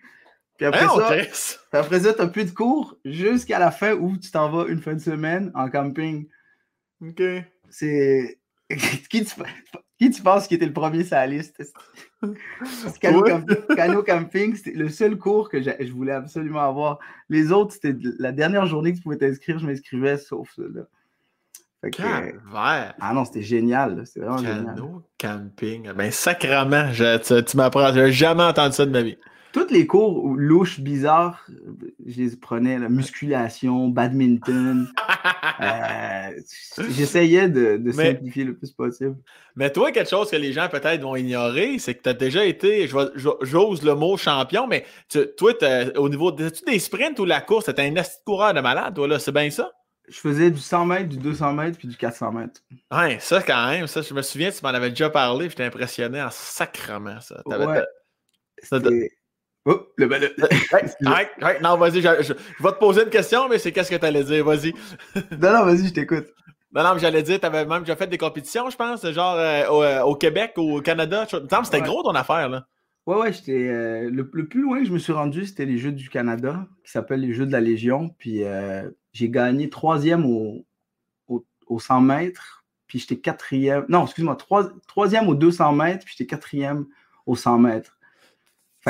Puis 0.57 0.65
après 0.65 0.85
Voyons, 0.85 1.07
ça, 1.07 1.17
Chris. 1.17 1.55
puis 1.71 1.79
après 1.79 1.99
ça, 2.01 2.13
tu 2.13 2.21
n'as 2.21 2.27
plus 2.27 2.45
de 2.45 2.51
cours 2.51 2.97
jusqu'à 3.05 3.59
la 3.59 3.69
fin 3.71 3.93
où 3.93 4.17
tu 4.17 4.31
t'en 4.31 4.49
vas 4.49 4.65
une 4.69 4.81
fin 4.81 4.93
de 4.93 4.99
semaine 4.99 5.51
en 5.55 5.69
camping. 5.69 6.27
OK. 7.01 7.21
C'est. 7.69 8.39
qui, 9.09 9.25
tu... 9.25 9.41
qui 10.09 10.11
tu 10.11 10.21
penses 10.21 10.47
qui 10.47 10.55
était 10.55 10.65
le 10.65 10.73
premier 10.73 11.03
sur 11.03 11.15
la 11.15 11.27
liste? 11.27 11.61
Cano, 13.01 13.23
Ouais. 13.23 13.43
Cano 13.75 14.03
Camping, 14.03 14.55
c'était 14.55 14.71
le 14.77 14.89
seul 14.89 15.17
cours 15.17 15.49
que 15.49 15.61
je 15.61 15.91
voulais 15.91 16.13
absolument 16.13 16.61
avoir. 16.61 16.99
Les 17.29 17.51
autres, 17.51 17.73
c'était 17.73 17.95
la 18.19 18.31
dernière 18.31 18.65
journée 18.65 18.91
que 18.91 18.97
tu 18.97 19.03
pouvais 19.03 19.17
t'inscrire, 19.17 19.59
je 19.59 19.65
m'inscrivais, 19.65 20.17
sauf 20.17 20.49
ceux-là. 20.55 20.83
Euh, 21.85 22.31
ah 23.01 23.13
non, 23.13 23.25
c'était 23.25 23.41
génial. 23.41 24.03
C'était 24.05 24.21
vraiment 24.21 24.37
génial. 24.37 24.65
Cano 24.75 25.03
camping. 25.17 25.91
Ben, 25.91 26.11
sacrament, 26.11 26.93
je- 26.93 27.17
tu, 27.17 27.43
tu 27.43 27.57
m'apprends. 27.57 27.93
J'ai 27.93 28.11
jamais 28.13 28.43
entendu 28.43 28.73
ça 28.73 28.85
de 28.85 28.91
ma 28.91 29.01
vie. 29.01 29.17
Tous 29.51 29.67
les 29.69 29.85
cours 29.85 30.33
louches, 30.35 30.79
bizarres, 30.79 31.45
euh, 31.49 31.73
je 32.07 32.21
les 32.23 32.35
prenais. 32.37 32.79
La 32.79 32.87
musculation, 32.89 33.89
badminton. 33.89 34.87
euh, 35.61 36.41
J'essayais 36.91 37.49
de, 37.49 37.77
de 37.77 37.91
Mais- 37.95 38.11
simplifier 38.13 38.43
le 38.45 38.55
plus 38.55 38.71
possible. 38.71 39.15
Mais 39.55 39.71
toi, 39.71 39.91
quelque 39.91 40.09
chose 40.09 40.29
que 40.31 40.35
les 40.35 40.53
gens 40.53 40.67
peut-être 40.69 41.01
vont 41.01 41.15
ignorer, 41.15 41.77
c'est 41.79 41.95
que 41.95 42.01
tu 42.03 42.09
as 42.09 42.13
déjà 42.13 42.45
été, 42.45 42.87
j'ose 42.87 43.83
le 43.83 43.93
mot 43.95 44.17
champion, 44.17 44.67
mais 44.67 44.85
tu- 45.09 45.27
toi, 45.37 45.53
au 45.97 46.09
niveau 46.09 46.31
de, 46.31 46.49
tu 46.49 46.63
des 46.65 46.79
sprints 46.79 47.19
ou 47.19 47.25
la 47.25 47.41
course, 47.41 47.65
t'es 47.65 47.81
un 47.81 47.93
coureur 48.25 48.53
de 48.53 48.61
malade, 48.61 48.95
toi, 48.95 49.07
là, 49.07 49.19
c'est 49.19 49.31
bien 49.31 49.49
ça? 49.49 49.71
Je 50.09 50.17
faisais 50.17 50.51
du 50.51 50.59
100 50.59 50.85
mètres, 50.85 51.07
du 51.09 51.17
200 51.17 51.53
mètres, 51.53 51.77
puis 51.77 51.87
du 51.87 51.95
400 51.95 52.31
mètres. 52.33 52.61
Ouais, 52.91 53.17
ça 53.21 53.41
quand 53.41 53.69
même, 53.69 53.87
ça, 53.87 54.01
je 54.01 54.13
me 54.13 54.21
souviens, 54.21 54.51
tu 54.51 54.57
m'en 54.61 54.69
avais 54.69 54.89
déjà 54.89 55.09
parlé, 55.09 55.49
j'étais 55.49 55.63
impressionné 55.63 56.21
en 56.21 56.29
sacrement, 56.29 57.21
ça. 57.21 57.41
T'avais- 57.49 57.65
Ouais. 57.65 59.09
Oh, 59.65 59.87
le, 59.97 60.07
le- 60.07 60.35
ouais, 61.45 61.59
non, 61.61 61.77
vas-y, 61.77 62.01
je, 62.01 62.21
je- 62.21 62.33
je 62.33 62.63
vais 62.63 62.71
te 62.71 62.79
poser 62.79 63.03
une 63.03 63.09
question, 63.09 63.47
mais 63.47 63.57
c'est 63.59 63.71
qu'est-ce 63.71 63.89
que 63.89 63.95
tu 63.95 64.05
allais 64.05 64.23
dire, 64.23 64.43
vas-y. 64.43 64.73
Non, 65.41 65.53
non, 65.53 65.65
vas-y, 65.65 65.87
je 65.87 65.93
t'écoute. 65.93 66.27
Non, 66.73 66.83
non, 66.83 66.93
mais 66.95 66.99
j'allais 66.99 67.23
dire, 67.23 67.39
tu 67.39 67.45
avais 67.45 67.65
même 67.65 67.81
déjà 67.81 67.95
fait 67.95 68.07
des 68.07 68.17
compétitions, 68.17 68.69
je 68.69 68.75
pense, 68.75 69.05
genre 69.11 69.35
euh, 69.37 69.67
au, 69.69 69.83
euh, 69.83 70.01
au 70.03 70.15
Québec, 70.15 70.53
au 70.57 70.81
Canada. 70.81 71.25
Il 71.31 71.39
me 71.39 71.63
c'était 71.63 71.77
Ouais. 71.77 71.83
gros 71.87 72.03
ton 72.03 72.15
affaire, 72.15 72.49
là. 72.49 72.67
Ouais, 73.05 73.15
ouais, 73.17 73.31
j'étais. 73.33 73.67
euh, 73.69 74.09
le, 74.09 74.29
le 74.33 74.47
plus 74.47 74.61
loin 74.63 74.79
que 74.79 74.85
je 74.85 74.91
me 74.93 74.97
suis 74.97 75.13
rendu, 75.13 75.45
c'était 75.45 75.65
les 75.65 75.77
Jeux 75.77 75.91
du 75.91 76.09
Canada, 76.09 76.65
qui 76.83 76.91
s'appellent 76.91 77.19
les 77.21 77.33
Jeux 77.33 77.45
de 77.45 77.51
la 77.51 77.61
Légion. 77.61 78.09
Puis 78.17 78.43
euh, 78.43 78.89
j'ai 79.13 79.29
gagné 79.29 79.69
troisième 79.69 80.25
au, 80.25 80.65
au, 81.27 81.45
au 81.67 81.79
100 81.79 82.01
mètres, 82.01 82.63
puis 82.87 82.99
j'étais 82.99 83.17
quatrième. 83.19 83.85
Non, 83.87 84.05
excuse-moi, 84.05 84.35
trois- 84.35 84.69
troisième 84.87 85.27
au 85.29 85.35
200 85.35 85.73
mètres, 85.73 86.05
puis 86.05 86.15
j'étais 86.17 86.29
quatrième 86.29 86.85
au 87.25 87.35
100 87.35 87.59
mètres. 87.59 87.92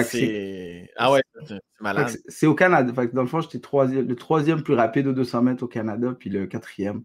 C'est. 0.01 0.89
Ah 0.97 1.11
ouais, 1.11 1.21
c'est 1.47 1.59
malade. 1.79 2.15
c'est- 2.27 2.47
au 2.47 2.55
Canada. 2.55 2.91
Fait 2.93 3.07
que 3.09 3.15
dans 3.15 3.21
le 3.21 3.27
fond, 3.27 3.41
j'étais 3.41 3.59
troisième, 3.59 4.07
le 4.07 4.15
troisième 4.15 4.63
plus 4.63 4.73
rapide 4.73 5.07
au 5.07 5.13
200 5.13 5.41
mètres 5.43 5.63
au 5.63 5.67
Canada, 5.67 6.15
puis 6.17 6.29
le 6.29 6.47
quatrième. 6.47 7.03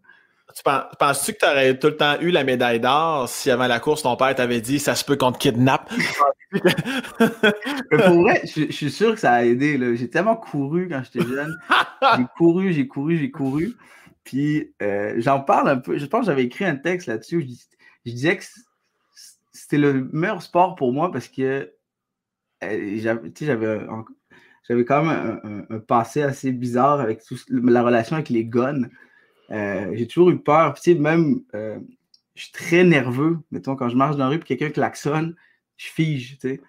Tu 0.56 0.62
pen- 0.62 0.84
Penses-tu 0.98 1.34
que 1.34 1.38
tu 1.40 1.44
aurais 1.44 1.78
tout 1.78 1.88
le 1.88 1.96
temps 1.98 2.18
eu 2.20 2.30
la 2.30 2.42
médaille 2.44 2.80
d'or 2.80 3.28
si 3.28 3.50
avant 3.50 3.66
la 3.66 3.80
course, 3.80 4.02
ton 4.02 4.16
père 4.16 4.34
t'avait 4.34 4.62
dit 4.62 4.78
ça 4.78 4.94
se 4.94 5.04
peut 5.04 5.16
qu'on 5.16 5.32
te 5.32 5.38
kidnappe? 5.38 5.90
Mais 7.90 7.98
pour 8.06 8.22
vrai, 8.22 8.40
je, 8.44 8.64
je 8.66 8.72
suis 8.72 8.90
sûr 8.90 9.14
que 9.14 9.20
ça 9.20 9.32
a 9.32 9.44
aidé. 9.44 9.76
là. 9.76 9.94
J'ai 9.94 10.08
tellement 10.08 10.36
couru 10.36 10.88
quand 10.88 11.02
j'étais 11.04 11.26
jeune. 11.28 11.54
J'ai 12.16 12.24
couru, 12.38 12.72
j'ai 12.72 12.88
couru, 12.88 13.18
j'ai 13.18 13.30
couru. 13.30 13.74
Puis 14.24 14.72
euh, 14.82 15.14
j'en 15.18 15.40
parle 15.40 15.68
un 15.68 15.76
peu. 15.76 15.98
Je 15.98 16.06
pense 16.06 16.20
que 16.20 16.26
j'avais 16.26 16.44
écrit 16.44 16.64
un 16.64 16.76
texte 16.76 17.08
là-dessus. 17.08 17.36
où 17.36 17.40
Je, 17.40 17.46
dis- 17.46 17.68
je 18.06 18.12
disais 18.12 18.36
que 18.38 18.44
c'était 19.52 19.78
le 19.78 20.08
meilleur 20.12 20.42
sport 20.42 20.74
pour 20.76 20.92
moi 20.92 21.10
parce 21.12 21.28
que 21.28 21.70
j'avais 22.62 23.32
sais, 23.34 23.46
j'avais 23.46 23.80
j'avais 24.68 24.84
quand 24.84 25.04
même 25.04 25.40
un, 25.44 25.48
un- 25.48 25.76
un 25.76 25.78
passé 25.78 26.22
assez 26.22 26.52
bizarre 26.52 27.00
avec 27.00 27.24
tout, 27.24 27.36
la 27.48 27.82
relation 27.82 28.16
avec 28.16 28.28
les 28.28 28.44
guns. 28.44 28.82
Euh, 29.50 29.92
j'ai 29.94 30.06
toujours 30.06 30.30
eu 30.30 30.38
peur. 30.38 30.74
Puis, 30.74 30.82
tu 30.82 30.92
sais, 30.92 30.98
même, 30.98 31.40
euh, 31.54 31.78
je 32.34 32.42
suis 32.44 32.52
très 32.52 32.84
nerveux. 32.84 33.38
Mettons, 33.50 33.76
quand 33.76 33.88
je 33.88 33.96
marche 33.96 34.16
dans 34.16 34.24
la 34.24 34.30
rue 34.30 34.36
et 34.36 34.40
quelqu'un 34.40 34.68
klaxonne, 34.70 35.34
je 35.78 35.86
fige. 35.86 36.38
tu 36.38 36.48
sais. 36.50 36.60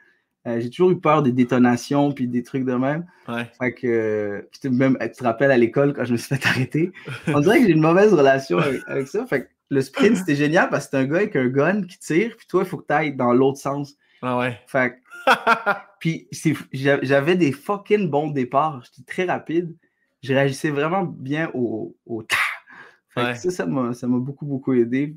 Euh, 0.48 0.62
j'ai 0.62 0.70
toujours 0.70 0.92
eu 0.92 1.00
peur 1.00 1.22
des 1.22 1.34
détonations 1.34 2.14
puis 2.14 2.26
des 2.28 2.42
trucs 2.44 2.64
de 2.64 2.74
même. 2.74 3.06
Ouais. 3.28 3.46
Fait 3.60 3.74
que, 3.74 4.48
même, 4.64 4.98
tu 5.02 5.10
te 5.12 5.24
rappelles 5.26 5.52
à 5.52 5.58
l'école 5.58 5.94
quand 5.94 6.06
je 6.06 6.14
me 6.14 6.18
suis 6.18 6.34
fait 6.34 6.46
arrêter. 6.48 6.94
On 7.28 7.42
dirait 7.42 7.60
que 7.60 7.66
j'ai 7.68 7.74
une 7.74 7.82
mauvaise 7.82 8.14
relation 8.14 8.60
avec, 8.88 9.08
ça. 9.10 9.26
Fait 9.28 9.44
que 9.44 9.48
le 9.70 9.82
sprint, 9.82 10.16
c'était 10.16 10.38
génial 10.38 10.70
parce 10.70 10.86
que 10.86 10.92
c'est 10.92 10.98
un 10.98 11.06
gars 11.06 11.18
avec 11.18 11.36
un 11.36 11.48
gun 11.48 11.82
qui 11.84 12.00
tire, 12.00 12.36
puis 12.38 12.48
toi, 12.48 12.64
il 12.64 12.70
faut 12.70 12.78
que 12.78 12.88
tu 12.88 12.94
ailles 12.94 13.16
dans 13.16 13.34
l'autre 13.34 13.60
sens. 13.60 13.96
Ah 14.22 14.38
ouais. 14.38 14.58
Fait 14.68 15.02
puis 16.00 16.28
j'avais 16.72 17.36
des 17.36 17.52
fucking 17.52 18.10
bons 18.10 18.32
départs. 18.32 18.84
J'étais 18.86 19.12
très 19.12 19.26
rapide. 19.26 19.76
Je 20.22 20.34
réagissais 20.34 20.70
vraiment 20.70 21.04
bien 21.04 21.50
au, 21.54 21.96
au 22.06 22.24
fait 23.10 23.34
que 23.34 23.38
ça, 23.38 23.50
ça 23.52 23.66
m'a 23.66 24.20
beaucoup, 24.20 24.46
beaucoup 24.46 24.74
aidé. 24.74 25.16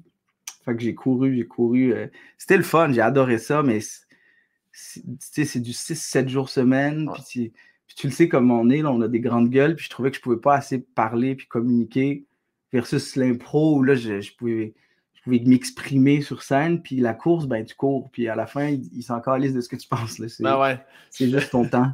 Fait 0.64 0.76
que 0.76 0.82
j'ai 0.82 0.94
couru, 0.94 1.36
j'ai 1.36 1.46
couru. 1.46 1.92
Euh, 1.92 2.06
c'était 2.38 2.56
le 2.56 2.62
fun, 2.62 2.92
j'ai 2.92 3.00
adoré 3.00 3.38
ça, 3.38 3.62
mais 3.62 3.80
c'est 4.72 5.60
du 5.60 5.72
6-7 5.72 6.28
jours 6.28 6.48
semaine. 6.48 7.10
Puis, 7.28 7.52
tu, 7.96 8.06
le 8.06 8.12
sais 8.12 8.28
comme 8.28 8.50
on 8.50 8.70
est, 8.70 8.82
là, 8.82 8.92
on 8.92 9.00
a 9.00 9.08
des 9.08 9.20
grandes 9.20 9.50
gueules, 9.50 9.74
puis 9.74 9.84
je 9.86 9.90
trouvais 9.90 10.10
que 10.10 10.16
je 10.16 10.22
pouvais 10.22 10.40
pas 10.40 10.54
assez 10.54 10.78
parler 10.78 11.34
puis 11.34 11.46
communiquer 11.46 12.24
versus 12.72 13.16
l'impro 13.16 13.76
où 13.76 13.82
là, 13.82 13.94
je, 13.94 14.20
je 14.20 14.34
pouvais 14.34 14.74
m'exprimer 15.26 16.20
sur 16.20 16.42
scène. 16.42 16.82
Puis 16.82 16.96
la 16.96 17.14
course, 17.14 17.46
ben 17.46 17.64
tu 17.64 17.74
cours, 17.74 18.10
puis 18.10 18.28
à 18.28 18.34
la 18.34 18.46
fin, 18.46 18.68
il, 18.68 19.02
s'en 19.02 19.20
calisse 19.20 19.52
de 19.52 19.60
ce 19.60 19.68
que 19.68 19.76
tu 19.76 19.88
penses. 19.88 20.20
C'est 20.28 20.42
ben 20.42 20.58
ouais. 20.58 20.78
juste 21.18 21.50
ton 21.50 21.66
temps. 21.66 21.92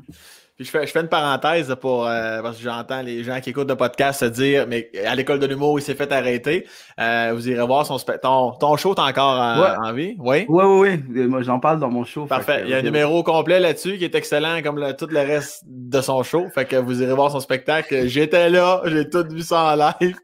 Puis 0.59 0.67
je 0.67 0.73
fais, 0.73 0.85
je 0.89 0.91
fais 0.91 1.03
une 1.03 1.09
parenthèse 1.09 1.73
pour 1.81 2.09
euh, 2.09 2.43
parce 2.43 2.57
que 2.57 2.65
j'entends 2.65 3.01
les 3.01 3.23
gens 3.23 3.41
qui 3.41 3.51
écoutent 3.51 3.69
le 3.69 3.77
podcast 3.77 4.19
se 4.19 4.25
dire 4.25 4.67
mais 4.67 4.91
à 5.07 5.15
l'école 5.15 5.39
de 5.39 5.47
l'humour, 5.47 5.79
il 5.79 5.83
s'est 5.83 5.95
fait 5.95 6.11
arrêter. 6.11 6.67
Euh, 6.99 7.31
vous 7.33 7.49
irez 7.49 7.65
voir 7.65 7.87
son 7.87 7.97
ton, 8.21 8.51
ton 8.51 8.77
show, 8.77 8.93
t'es 8.93 9.03
encore 9.03 9.39
en, 9.39 9.93
vie? 9.93 10.17
Oui? 10.19 10.47
Oui, 10.49 10.65
oui, 10.65 11.01
oui. 11.11 11.27
Moi, 11.29 11.43
j'en 11.43 11.61
parle 11.61 11.79
dans 11.79 11.91
mon 11.91 12.05
show. 12.05 12.27
Parfait. 12.27 12.63
il 12.65 12.71
y 12.71 12.75
a 12.75 12.79
un 12.79 12.83
numéro 12.83 13.23
complet 13.23 13.61
là-dessus 13.61 13.99
qui 13.99 14.05
est 14.05 14.17
excellent 14.17 14.61
comme 14.61 14.85
tout 14.99 15.07
le 15.07 15.21
reste 15.21 15.63
de 15.65 16.01
son 16.01 16.25
show. 16.25 16.49
Fait 16.53 16.65
que 16.65 16.75
vous 16.75 17.05
irez 17.05 17.15
voir 17.15 17.31
son 17.31 17.39
spectacle. 17.39 18.09
J'étais 18.09 18.51
là, 18.51 18.83
j'ai 18.87 19.09
tout 19.09 19.29
vu 19.31 19.43
ça 19.43 19.63
en 19.63 19.77
live. 19.77 20.17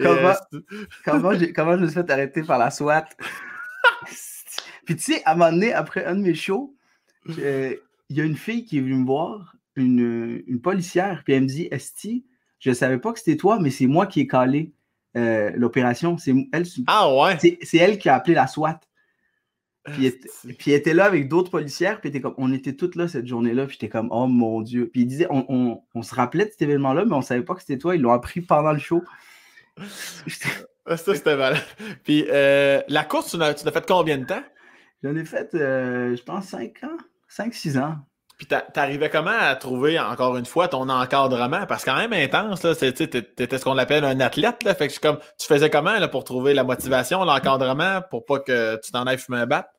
Comment, 0.00 0.32
comment, 1.04 1.32
comment 1.54 1.76
je 1.76 1.82
me 1.82 1.86
suis 1.88 1.96
fait 1.96 2.10
arrêter 2.10 2.42
par 2.42 2.56
la 2.56 2.70
SWAT? 2.70 3.04
Puis 4.86 4.96
tu 4.96 5.02
sais, 5.02 5.22
à 5.26 5.32
un 5.32 5.34
moment 5.34 5.52
donné, 5.52 5.74
après 5.74 6.06
un 6.06 6.14
de 6.14 6.22
mes 6.22 6.34
shows, 6.34 6.74
il 7.26 7.76
y 8.08 8.20
a 8.22 8.24
une 8.24 8.38
fille 8.38 8.64
qui 8.64 8.78
est 8.78 8.80
venue 8.80 8.94
me 8.94 9.04
voir 9.04 9.54
une, 9.76 10.60
policière, 10.62 11.22
puis 11.24 11.34
elle 11.34 11.42
me 11.42 11.48
dit 11.48 11.68
Esti, 11.70 12.24
je 12.58 12.70
ne 12.70 12.74
savais 12.74 12.98
pas 12.98 13.12
que 13.12 13.18
c'était 13.18 13.36
toi, 13.36 13.58
mais 13.60 13.70
c'est 13.70 13.86
moi 13.86 14.06
qui 14.06 14.20
ai 14.20 14.26
calé 14.26 14.72
euh, 15.16 15.50
l'opération. 15.54 16.18
C'est 16.18 16.34
elle, 16.52 16.64
ah 16.86 17.14
ouais? 17.14 17.38
C'est 17.62 17.78
elle 17.78 17.98
qui 17.98 18.08
a 18.08 18.14
appelé 18.14 18.34
la 18.34 18.46
SWAT. 18.46 18.80
Puis, 19.84 20.12
elle 20.66 20.72
était 20.74 20.94
là 20.94 21.06
avec 21.06 21.28
d'autres 21.28 21.50
policières, 21.50 22.00
puis 22.00 22.08
était 22.08 22.20
comme, 22.20 22.34
on 22.38 22.52
était 22.52 22.74
toutes 22.74 22.94
là 22.94 23.08
cette 23.08 23.26
journée-là, 23.26 23.66
puis 23.66 23.74
j'étais 23.74 23.88
comme, 23.88 24.08
oh 24.12 24.28
mon 24.28 24.60
Dieu. 24.60 24.88
Puis 24.92 25.02
il 25.02 25.06
disait, 25.06 25.26
on, 25.30 25.82
se 26.02 26.14
rappelait 26.14 26.44
de 26.44 26.50
cet 26.50 26.62
événement-là, 26.62 27.04
mais 27.04 27.14
on 27.14 27.22
savait 27.22 27.42
pas 27.42 27.54
que 27.54 27.60
c'était 27.60 27.78
toi, 27.78 27.96
ils 27.96 28.00
l'ont 28.00 28.12
appris 28.12 28.40
pendant 28.40 28.72
le 28.72 28.78
show. 28.78 29.02
ça, 30.86 30.96
c'était 30.96 31.36
mal. 31.36 31.56
Puis 32.04 32.26
euh, 32.28 32.80
la 32.86 33.04
course, 33.04 33.32
tu 33.32 33.38
l'as 33.38 33.54
fait 33.54 33.86
combien 33.86 34.18
de 34.18 34.24
temps? 34.24 34.42
J'en 35.02 35.16
ai 35.16 35.24
fait, 35.24 35.52
euh, 35.54 36.14
je 36.14 36.22
pense, 36.22 36.46
5 36.46 36.84
ans, 36.84 36.96
5-6 37.28 37.78
ans. 37.80 37.96
Puis 38.42 38.58
t'arrivais 38.72 39.08
comment 39.08 39.30
à 39.30 39.54
trouver, 39.54 40.00
encore 40.00 40.36
une 40.36 40.46
fois, 40.46 40.66
ton 40.66 40.88
encadrement? 40.88 41.64
Parce 41.66 41.84
que 41.84 41.90
quand 41.90 41.96
même 41.96 42.12
intense, 42.12 42.64
là, 42.64 42.74
t'étais 42.74 43.58
ce 43.58 43.62
qu'on 43.62 43.78
appelle 43.78 44.04
un 44.04 44.18
athlète, 44.18 44.64
là. 44.64 44.74
Fait 44.74 44.88
que 44.88 44.98
comme, 44.98 45.18
tu 45.38 45.46
faisais 45.46 45.70
comment, 45.70 45.96
là, 45.96 46.08
pour 46.08 46.24
trouver 46.24 46.52
la 46.52 46.64
motivation, 46.64 47.24
l'encadrement, 47.24 48.02
pour 48.10 48.24
pas 48.24 48.40
que 48.40 48.80
tu 48.82 48.90
t'en 48.90 49.04
ailles 49.04 49.18
fumer 49.18 49.38
un 49.38 49.46
bat? 49.46 49.70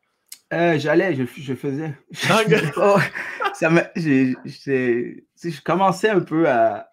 Euh, 0.53 0.79
j'allais, 0.79 1.13
je, 1.13 1.23
je, 1.25 1.53
faisais. 1.55 1.93
Oh, 2.77 2.95
ça 3.53 3.69
je 3.97 5.61
commençais 5.61 6.09
un 6.09 6.21
peu 6.21 6.47
à, 6.47 6.87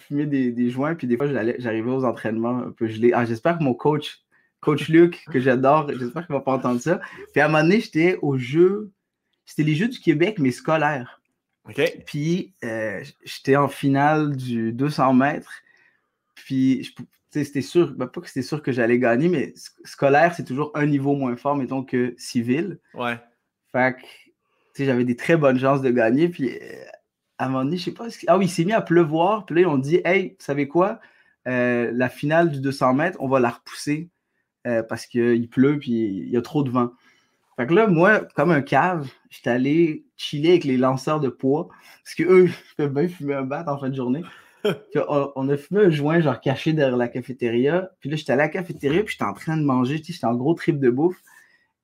fumer 0.00 0.26
des, 0.26 0.70
joints, 0.70 0.96
puis 0.96 1.06
des 1.06 1.16
fois, 1.16 1.28
j'arrivais 1.58 1.90
aux 1.90 2.04
entraînements 2.04 2.58
un 2.66 2.72
peu 2.72 2.88
gelé. 2.88 3.12
Ah, 3.14 3.24
j'espère 3.24 3.58
que 3.58 3.62
mon 3.62 3.74
coach, 3.74 4.24
coach 4.60 4.88
Luc, 4.88 5.24
que 5.30 5.38
j'adore, 5.38 5.88
j'espère 5.88 6.26
qu'il 6.26 6.34
va 6.34 6.40
pas 6.40 6.54
entendre 6.54 6.80
ça. 6.80 7.00
Puis 7.32 7.40
à 7.40 7.44
un 7.44 7.48
moment 7.48 7.62
donné, 7.62 7.78
j'étais 7.78 8.18
au 8.22 8.36
jeu 8.38 8.90
c'était 9.52 9.68
les 9.68 9.74
Jeux 9.74 9.88
du 9.88 10.00
Québec, 10.00 10.38
mais 10.38 10.50
scolaires. 10.50 11.20
Puis, 12.06 12.54
euh, 12.64 13.04
j'étais 13.22 13.54
en 13.56 13.68
finale 13.68 14.34
du 14.34 14.72
200 14.72 15.12
mètres. 15.12 15.52
Puis, 16.34 16.94
c'était 17.30 17.60
sûr, 17.60 17.92
ben, 17.92 18.06
pas 18.06 18.22
que 18.22 18.28
c'était 18.28 18.42
sûr 18.42 18.62
que 18.62 18.72
j'allais 18.72 18.98
gagner, 18.98 19.28
mais 19.28 19.52
scolaire, 19.84 20.34
c'est 20.34 20.44
toujours 20.44 20.70
un 20.74 20.86
niveau 20.86 21.14
moins 21.14 21.36
fort, 21.36 21.54
mettons, 21.54 21.84
que 21.84 22.14
civil. 22.16 22.78
Ouais. 22.94 23.18
Fait 23.72 23.96
que, 24.74 24.84
j'avais 24.84 25.04
des 25.04 25.16
très 25.16 25.36
bonnes 25.36 25.60
chances 25.60 25.82
de 25.82 25.90
gagner. 25.90 26.30
Puis, 26.30 26.48
euh, 26.48 26.84
à 27.36 27.44
un 27.44 27.48
moment 27.50 27.64
donné, 27.64 27.76
je 27.76 27.84
sais 27.84 27.92
pas. 27.92 28.08
Ah 28.28 28.38
oui, 28.38 28.46
il 28.46 28.50
s'est 28.50 28.64
mis 28.64 28.72
à 28.72 28.80
pleuvoir. 28.80 29.44
Puis 29.44 29.56
là, 29.56 29.60
ils 29.60 29.66
ont 29.66 29.76
dit, 29.76 30.00
hey, 30.06 30.30
vous 30.30 30.44
savez 30.44 30.66
quoi? 30.66 30.98
Euh, 31.46 31.90
la 31.92 32.08
finale 32.08 32.50
du 32.50 32.60
200 32.62 32.94
mètres, 32.94 33.18
on 33.20 33.28
va 33.28 33.38
la 33.38 33.50
repousser 33.50 34.08
parce 34.88 35.06
qu'il 35.06 35.50
pleut, 35.50 35.76
puis 35.76 35.90
il 35.90 36.28
y 36.30 36.36
a 36.36 36.40
trop 36.40 36.62
de 36.62 36.70
vent. 36.70 36.92
Fait 37.62 37.68
que 37.68 37.74
là, 37.74 37.86
moi, 37.86 38.22
comme 38.34 38.50
un 38.50 38.60
cave, 38.60 39.08
j'étais 39.30 39.50
allé 39.50 40.04
chiller 40.16 40.50
avec 40.50 40.64
les 40.64 40.76
lanceurs 40.76 41.20
de 41.20 41.28
poids. 41.28 41.68
Parce 42.02 42.16
qu'eux, 42.16 42.46
ils 42.48 42.74
peuvent 42.76 42.92
bien 42.92 43.06
fumer 43.06 43.34
un 43.34 43.42
bat 43.42 43.62
en 43.68 43.78
fin 43.78 43.88
de 43.88 43.94
journée. 43.94 44.24
on, 45.08 45.48
a 45.48 45.56
fumé 45.56 45.84
un 45.84 45.90
joint, 45.90 46.20
genre 46.20 46.40
caché 46.40 46.72
derrière 46.72 46.96
la 46.96 47.06
cafétéria. 47.06 47.92
Puis 48.00 48.10
là, 48.10 48.16
j'étais 48.16 48.32
à 48.32 48.36
la 48.36 48.48
cafétéria, 48.48 49.04
puis 49.04 49.12
j'étais 49.12 49.30
en 49.30 49.32
train 49.32 49.56
de 49.56 49.62
manger. 49.62 50.02
J'étais 50.04 50.24
en 50.24 50.34
gros 50.34 50.54
trip 50.54 50.80
de 50.80 50.90
bouffe. 50.90 51.22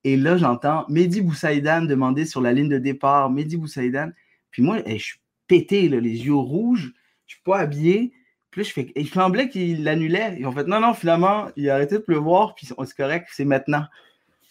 Et 0.03 0.17
là, 0.17 0.35
j'entends 0.35 0.83
Mehdi 0.89 1.21
Boussaïdan 1.21 1.83
demander 1.83 2.25
sur 2.25 2.41
la 2.41 2.51
ligne 2.51 2.67
de 2.67 2.77
départ, 2.77 3.29
Mehdi 3.29 3.55
Boussaïdan. 3.55 4.09
Puis 4.51 4.61
moi, 4.61 4.79
je 4.85 4.97
suis 4.97 5.19
pété, 5.47 5.87
les 5.87 6.25
yeux 6.25 6.35
rouges. 6.35 6.91
Je 7.25 7.35
suis 7.35 7.43
pas 7.43 7.59
habillé. 7.59 8.11
Puis 8.51 8.63
là, 8.63 8.67
je 8.67 8.73
fais. 8.73 8.91
il 8.97 9.07
semblait 9.07 9.47
qu'il 9.47 9.85
l'annulait. 9.85 10.41
Et 10.41 10.45
en 10.45 10.51
fait, 10.51 10.65
non, 10.65 10.81
non, 10.81 10.93
finalement, 10.93 11.47
il 11.55 11.69
a 11.69 11.75
arrêté 11.75 11.95
de 11.95 12.01
pleuvoir, 12.01 12.53
puis 12.53 12.67
c'est 12.67 12.97
correct, 12.97 13.29
c'est 13.31 13.45
maintenant. 13.45 13.85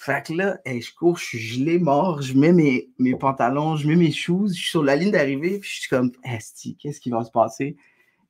Fait 0.01 0.25
que 0.25 0.33
là, 0.33 0.59
je 0.65 0.95
cours, 0.95 1.19
je 1.19 1.25
suis 1.25 1.39
gelé, 1.39 1.81
mort, 1.81 2.23
je 2.23 2.33
mets 2.35 2.53
mes, 2.53 2.89
mes 3.01 3.17
pantalons, 3.17 3.75
je 3.75 3.89
mets 3.89 3.97
mes 3.97 4.13
shoes, 4.13 4.49
je 4.49 4.61
suis 4.61 4.71
sur 4.71 4.85
la 4.85 4.95
ligne 4.95 5.11
d'arrivée, 5.11 5.59
puis 5.59 5.69
je 5.69 5.81
suis 5.81 5.89
comme, 5.89 6.13
Esti, 6.23 6.77
qu'est-ce 6.77 7.01
qui 7.01 7.11
va 7.11 7.25
se 7.25 7.33
passer? 7.33 7.77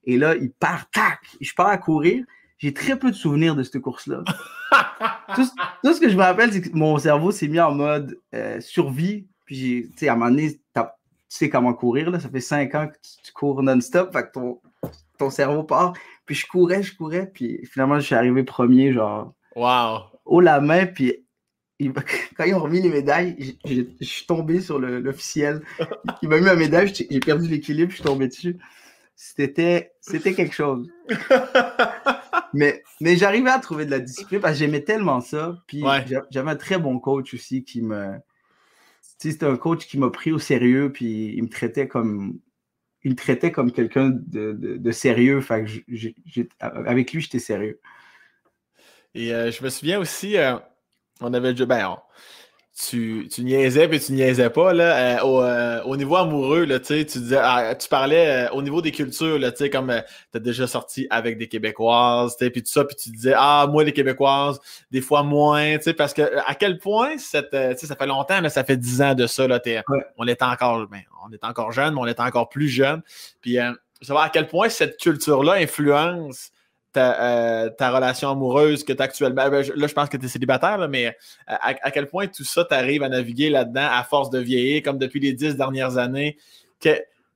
Et 0.04 0.16
là, 0.16 0.34
il 0.34 0.50
part, 0.50 0.90
tac, 0.90 1.20
je 1.38 1.52
pars 1.54 1.68
à 1.68 1.76
courir. 1.76 2.24
J'ai 2.56 2.72
très 2.72 2.98
peu 2.98 3.10
de 3.10 3.14
souvenirs 3.14 3.54
de 3.54 3.62
cette 3.62 3.80
course-là. 3.80 4.24
tout, 5.34 5.44
ce 5.92 6.00
que 6.00 6.08
je 6.08 6.16
me 6.16 6.22
rappelle, 6.22 6.50
c'est 6.50 6.62
que 6.62 6.74
mon 6.74 6.96
cerveau 6.96 7.30
s'est 7.30 7.48
mis 7.48 7.60
en 7.60 7.74
mode 7.74 8.18
euh, 8.34 8.58
survie. 8.60 9.26
Puis, 9.44 9.90
tu 9.92 9.98
sais, 9.98 10.08
à 10.08 10.14
un 10.14 10.16
moment 10.16 10.30
donné, 10.30 10.54
tu 10.74 10.80
sais 11.28 11.50
comment 11.50 11.74
courir. 11.74 12.10
Là. 12.10 12.18
Ça 12.18 12.30
fait 12.30 12.40
cinq 12.40 12.74
ans 12.74 12.88
que 12.88 12.96
tu, 13.22 13.32
cours 13.32 13.62
non-stop. 13.62 14.12
Fait 14.14 14.24
que 14.24 14.32
ton, 14.32 14.60
ton 15.18 15.28
cerveau 15.28 15.62
part. 15.62 15.92
Puis, 16.24 16.34
je 16.34 16.46
courais, 16.46 16.82
je 16.82 16.96
courais. 16.96 17.26
Puis, 17.26 17.60
finalement, 17.66 18.00
je 18.00 18.06
suis 18.06 18.14
arrivé 18.14 18.42
premier, 18.42 18.94
genre. 18.94 19.34
Wow! 19.54 20.04
Haut 20.24 20.40
la 20.40 20.60
main. 20.60 20.86
Puis, 20.86 21.26
quand 22.36 22.44
ils 22.44 22.54
ont 22.54 22.60
remis 22.62 22.80
les 22.80 22.88
médailles, 22.88 23.56
je 23.64 23.84
suis 24.04 24.26
tombé 24.26 24.60
sur 24.60 24.78
l'officiel. 24.78 25.62
Il 26.22 26.28
m'a 26.28 26.38
mis 26.38 26.44
ma 26.44 26.56
médaille, 26.56 26.92
j'ai 26.94 27.20
perdu 27.20 27.48
l'équilibre, 27.48 27.90
je 27.90 27.96
suis 27.96 28.04
tombé 28.04 28.28
dessus. 28.28 28.56
C'était 29.14 29.90
quelque 30.00 30.54
chose. 30.54 30.88
mais 32.54 32.82
mais 33.00 33.16
j'arrivais 33.16 33.50
à 33.50 33.58
trouver 33.58 33.84
de 33.84 33.90
la 33.90 33.98
discipline 33.98 34.40
parce 34.40 34.54
que 34.54 34.58
j'aimais 34.60 34.82
tellement 34.82 35.20
ça. 35.20 35.56
Puis 35.66 35.82
j'avais 36.30 36.50
un 36.50 36.56
très 36.56 36.78
bon 36.78 36.98
coach 36.98 37.34
aussi 37.34 37.64
qui 37.64 37.82
me. 37.82 38.14
C'était 39.18 39.46
un 39.46 39.56
coach 39.56 39.86
qui 39.86 39.98
m'a 39.98 40.10
pris 40.10 40.30
au 40.30 40.38
sérieux, 40.38 40.92
puis 40.92 41.34
il 41.36 41.42
me 41.42 41.48
traitait 41.48 41.88
comme. 41.88 42.38
Il 43.04 43.12
me 43.12 43.16
traitait 43.16 43.52
comme 43.52 43.70
quelqu'un 43.72 44.10
de, 44.10 44.52
de, 44.52 44.90
sérieux. 44.90 45.40
Fait 45.40 45.64
que 45.64 46.48
avec 46.60 47.12
lui, 47.12 47.20
j'étais 47.20 47.38
sérieux. 47.38 47.80
Et 49.14 49.32
euh, 49.32 49.50
je 49.50 49.62
me 49.64 49.68
souviens 49.68 49.98
aussi. 49.98 50.36
Euh, 50.36 50.56
on 51.20 51.32
avait 51.34 51.52
déjà. 51.52 51.66
Ben, 51.66 51.96
tu, 52.78 53.28
tu 53.32 53.42
niaisais 53.42 53.88
puis 53.88 53.98
tu 53.98 54.12
niaisais 54.12 54.50
pas 54.50 54.72
là, 54.72 55.18
euh, 55.18 55.24
euh, 55.24 55.82
au, 55.82 55.96
niveau 55.96 56.16
amoureux, 56.16 56.64
là, 56.64 56.78
tu 56.78 57.04
disais, 57.04 57.38
ah, 57.40 57.74
tu 57.74 57.88
parlais 57.88 58.46
euh, 58.46 58.50
au 58.52 58.62
niveau 58.62 58.80
des 58.80 58.92
cultures, 58.92 59.38
là, 59.38 59.50
comme 59.72 60.02
tu 60.30 60.36
as 60.36 60.40
déjà 60.40 60.66
sorti 60.66 61.06
avec 61.10 61.38
des 61.38 61.48
Québécoises, 61.48 62.36
puis 62.36 62.50
tout 62.52 62.70
ça, 62.70 62.84
puis 62.84 62.96
tu 62.96 63.10
disais 63.10 63.34
Ah, 63.36 63.66
moi 63.68 63.82
les 63.82 63.92
Québécoises, 63.92 64.60
des 64.90 65.00
fois 65.00 65.22
moins, 65.24 65.76
parce 65.96 66.14
que 66.14 66.22
à 66.46 66.54
quel 66.54 66.78
point 66.78 67.18
cette, 67.18 67.50
ça 67.78 67.96
fait 67.96 68.06
longtemps, 68.06 68.40
là, 68.40 68.48
ça 68.48 68.62
fait 68.62 68.76
dix 68.76 69.02
ans 69.02 69.14
de 69.14 69.26
ça, 69.26 69.48
là, 69.48 69.60
on 70.16 70.26
était 70.26 70.44
encore 70.44 70.86
ben, 70.86 71.02
on 71.26 71.32
est 71.32 71.44
encore 71.44 71.72
jeune, 71.72 71.94
mais 71.94 72.00
on 72.00 72.06
était 72.06 72.22
encore 72.22 72.48
plus 72.48 72.68
jeune. 72.68 73.02
Puis 73.40 73.58
savoir 74.02 74.24
à 74.24 74.30
quel 74.30 74.46
point 74.46 74.68
cette 74.68 74.98
culture-là 74.98 75.54
influence 75.54 76.52
euh, 76.96 77.68
ta, 77.70 77.90
relation 77.90 78.30
amoureuse 78.30 78.82
que 78.82 78.92
tu 78.92 79.00
as 79.00 79.04
actuellement. 79.04 79.48
Ben, 79.48 79.62
là, 79.62 79.86
je 79.86 79.92
pense 79.92 80.08
que 80.08 80.16
tu 80.16 80.26
es 80.26 80.28
célibataire, 80.28 80.88
mais 80.88 81.08
euh, 81.08 81.54
à, 81.60 81.90
quel 81.90 82.06
point 82.06 82.26
tout 82.26 82.44
ça 82.44 82.64
t'arrive 82.64 83.02
à 83.02 83.08
naviguer 83.08 83.50
là-dedans 83.50 83.88
à 83.90 84.02
force 84.04 84.30
de 84.30 84.38
vieillir, 84.38 84.82
comme 84.82 84.98
depuis 84.98 85.20
les 85.20 85.32
dix 85.32 85.54
dernières 85.54 85.98
années? 85.98 86.38
Que, 86.80 86.90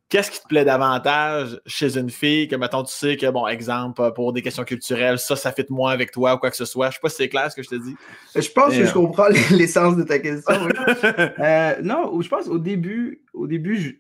qu'est-ce 0.09 0.31
qui 0.31 0.41
te 0.41 0.49
plaît 0.49 0.65
davantage 0.65 1.61
chez 1.67 1.99
une 1.99 2.09
fille 2.09 2.49
que, 2.49 2.57
mettons, 2.57 2.83
tu 2.83 2.93
sais 2.93 3.17
que, 3.17 3.31
bon, 3.31 3.47
exemple, 3.47 4.13
pour 4.15 4.33
des 4.33 4.41
questions 4.41 4.65
culturelles, 4.65 5.19
ça, 5.19 5.37
ça 5.37 5.53
fait 5.53 5.69
de 5.69 5.73
moi 5.73 5.93
avec 5.93 6.13
toi 6.13 6.35
ou 6.35 6.39
quoi 6.39 6.51
que 6.51 6.57
ce 6.57 6.65
soit? 6.65 6.89
Je 6.89 6.95
sais 6.95 7.01
pas 7.03 7.11
si 7.11 7.17
c'est 7.17 7.29
clair 7.29 7.51
ce 7.51 7.57
que 7.57 7.63
je 7.63 7.69
te 7.69 7.75
dis. 7.75 7.95
Je 8.35 8.51
pense 8.51 8.75
que 8.75 8.87
je 8.87 8.93
comprends 8.93 9.29
l'essence 9.51 9.97
de 9.97 10.03
ta 10.03 10.19
question. 10.19 10.55
non, 11.83 12.21
je 12.21 12.29
pense 12.29 12.49
au 12.49 12.59
début, 12.59 13.23
au 13.35 13.47
début, 13.47 13.99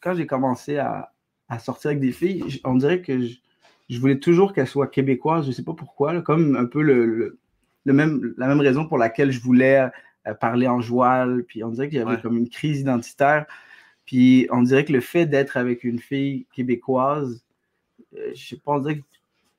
quand 0.00 0.14
j'ai 0.14 0.26
commencé 0.26 0.76
à, 0.78 1.10
sortir 1.60 1.90
avec 1.90 2.00
des 2.00 2.12
filles, 2.12 2.60
on 2.64 2.74
dirait 2.74 3.00
que 3.00 3.20
je, 3.20 3.36
voulais 3.98 4.18
toujours 4.18 4.52
qu'elles 4.52 4.66
soient 4.66 4.88
québécoises. 4.88 5.46
Je 5.46 5.52
sais 5.52 5.64
pas 5.64 5.74
pourquoi, 5.74 6.20
comme 6.22 6.56
un 6.56 6.64
peu 6.64 6.82
le, 6.82 7.38
même, 7.84 8.34
la 8.36 8.48
même 8.48 8.60
raison 8.60 8.86
pour 8.86 8.98
laquelle 8.98 9.30
je 9.30 9.40
voulais 9.40 9.88
euh, 10.26 10.34
parler 10.34 10.66
en 10.68 10.80
joual. 10.80 11.44
Puis 11.44 11.62
on 11.62 11.70
dirait 11.70 11.88
qu'il 11.88 11.98
y 11.98 12.02
avait 12.02 12.20
comme 12.20 12.36
une 12.36 12.48
crise 12.48 12.80
identitaire. 12.80 13.46
Puis 14.04 14.48
on 14.50 14.62
dirait 14.62 14.84
que 14.84 14.92
le 14.92 15.00
fait 15.00 15.26
d'être 15.26 15.56
avec 15.56 15.84
une 15.84 15.98
fille 15.98 16.46
québécoise, 16.52 17.44
euh, 18.16 18.30
je 18.34 18.48
sais 18.48 18.56
pas, 18.56 18.72
on 18.72 18.78
dirait 18.80 18.98
que 18.98 19.04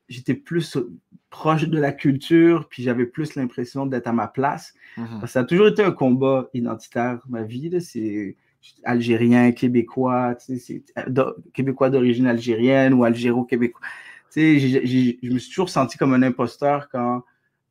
j'étais 0.08 0.34
plus 0.34 0.78
proche 1.30 1.68
de 1.68 1.78
la 1.78 1.92
culture, 1.92 2.66
puis 2.68 2.82
j'avais 2.82 3.04
plus 3.04 3.34
l'impression 3.34 3.84
d'être 3.84 4.06
à 4.06 4.12
ma 4.12 4.26
place. 4.26 4.74
Mm-hmm. 4.96 5.26
Ça 5.26 5.40
a 5.40 5.44
toujours 5.44 5.68
été 5.68 5.82
un 5.82 5.90
combat 5.90 6.48
identitaire, 6.54 7.20
ma 7.28 7.42
vie. 7.42 7.70
C'est 7.80 8.36
algérien, 8.84 9.52
québécois, 9.52 10.36
euh, 10.50 11.32
québécois 11.52 11.90
d'origine 11.90 12.26
algérienne 12.26 12.94
ou 12.94 13.04
algéro-québécois. 13.04 13.82
Je 14.34 15.32
me 15.32 15.38
suis 15.38 15.50
toujours 15.50 15.70
senti 15.70 15.98
comme 15.98 16.14
un 16.14 16.22
imposteur 16.22 16.88
quand 16.90 17.22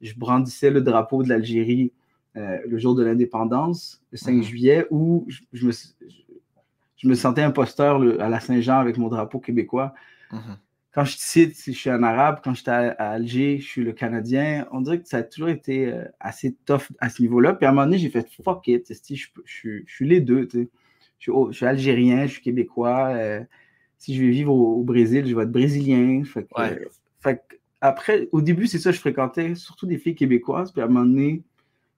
je 0.02 0.14
brandissais 0.16 0.70
le 0.70 0.82
drapeau 0.82 1.24
de 1.24 1.30
l'Algérie 1.30 1.92
euh, 2.38 2.60
le 2.68 2.78
jour 2.78 2.94
de 2.94 3.04
l'indépendance, 3.04 4.04
le 4.12 4.18
5 4.18 4.32
mhm. 4.32 4.44
juillet, 4.44 4.86
où 4.92 5.26
je, 5.54 5.66
me, 5.66 5.72
je, 6.98 7.08
me, 7.08 7.16
sentais 7.16 7.42
imposteur 7.42 8.00
à 8.20 8.30
la 8.30 8.40
Saint-Jean 8.40 8.78
avec 8.78 8.98
mon 8.98 9.08
drapeau 9.08 9.40
québécois. 9.40 9.96
Mhm. 10.32 10.58
Quand 10.92 11.06
je 11.06 11.16
cite, 11.18 11.56
je 11.66 11.72
suis 11.72 11.90
un 11.90 12.04
arabe, 12.04 12.42
quand 12.44 12.54
j'étais 12.54 12.72
à, 12.72 13.12
Alger, 13.12 13.58
je 13.60 13.66
suis 13.66 13.84
le 13.84 13.92
Canadien. 13.92 14.68
On 14.72 14.82
dirait 14.82 15.00
que 15.00 15.08
ça 15.08 15.18
a 15.18 15.24
toujours 15.24 15.50
été 15.50 15.92
euh, 15.92 16.06
assez 16.20 16.56
tough 16.66 16.92
à 17.00 17.10
ce 17.10 17.24
niveau-là. 17.24 17.54
Puis 17.54 17.66
à 17.66 17.70
un 17.70 17.72
moment 17.72 17.86
donné, 17.86 17.98
j'ai 17.98 18.10
fait 18.10 18.28
fuck 18.44 18.68
it, 18.68 18.86
je, 18.88 19.28
je, 19.46 19.82
suis 19.88 20.08
les 20.08 20.22
deux. 20.22 20.48
Je 20.52 20.60
suis, 21.18 21.32
je 21.50 21.56
suis, 21.56 21.66
algérien, 21.66 22.28
je 22.28 22.34
suis 22.34 22.42
québécois. 22.42 23.10
Euh, 23.16 23.44
si 23.98 24.16
je 24.16 24.22
vais 24.22 24.30
vivre 24.30 24.54
au, 24.54 24.84
Brésil, 24.84 25.26
je 25.28 25.36
vais 25.36 25.44
être 25.44 25.52
brésilien. 25.52 26.24
après, 27.82 28.30
au 28.32 28.42
début, 28.42 28.68
c'est 28.68 28.80
ça, 28.80 28.92
je 28.92 29.00
fréquentais 29.00 29.56
surtout 29.56 29.86
des 29.86 29.98
filles 29.98 30.16
québécoises. 30.16 30.72
Puis 30.72 30.82
à 30.82 30.86
un 30.86 30.88
moment 30.88 31.06
donné, 31.06 31.42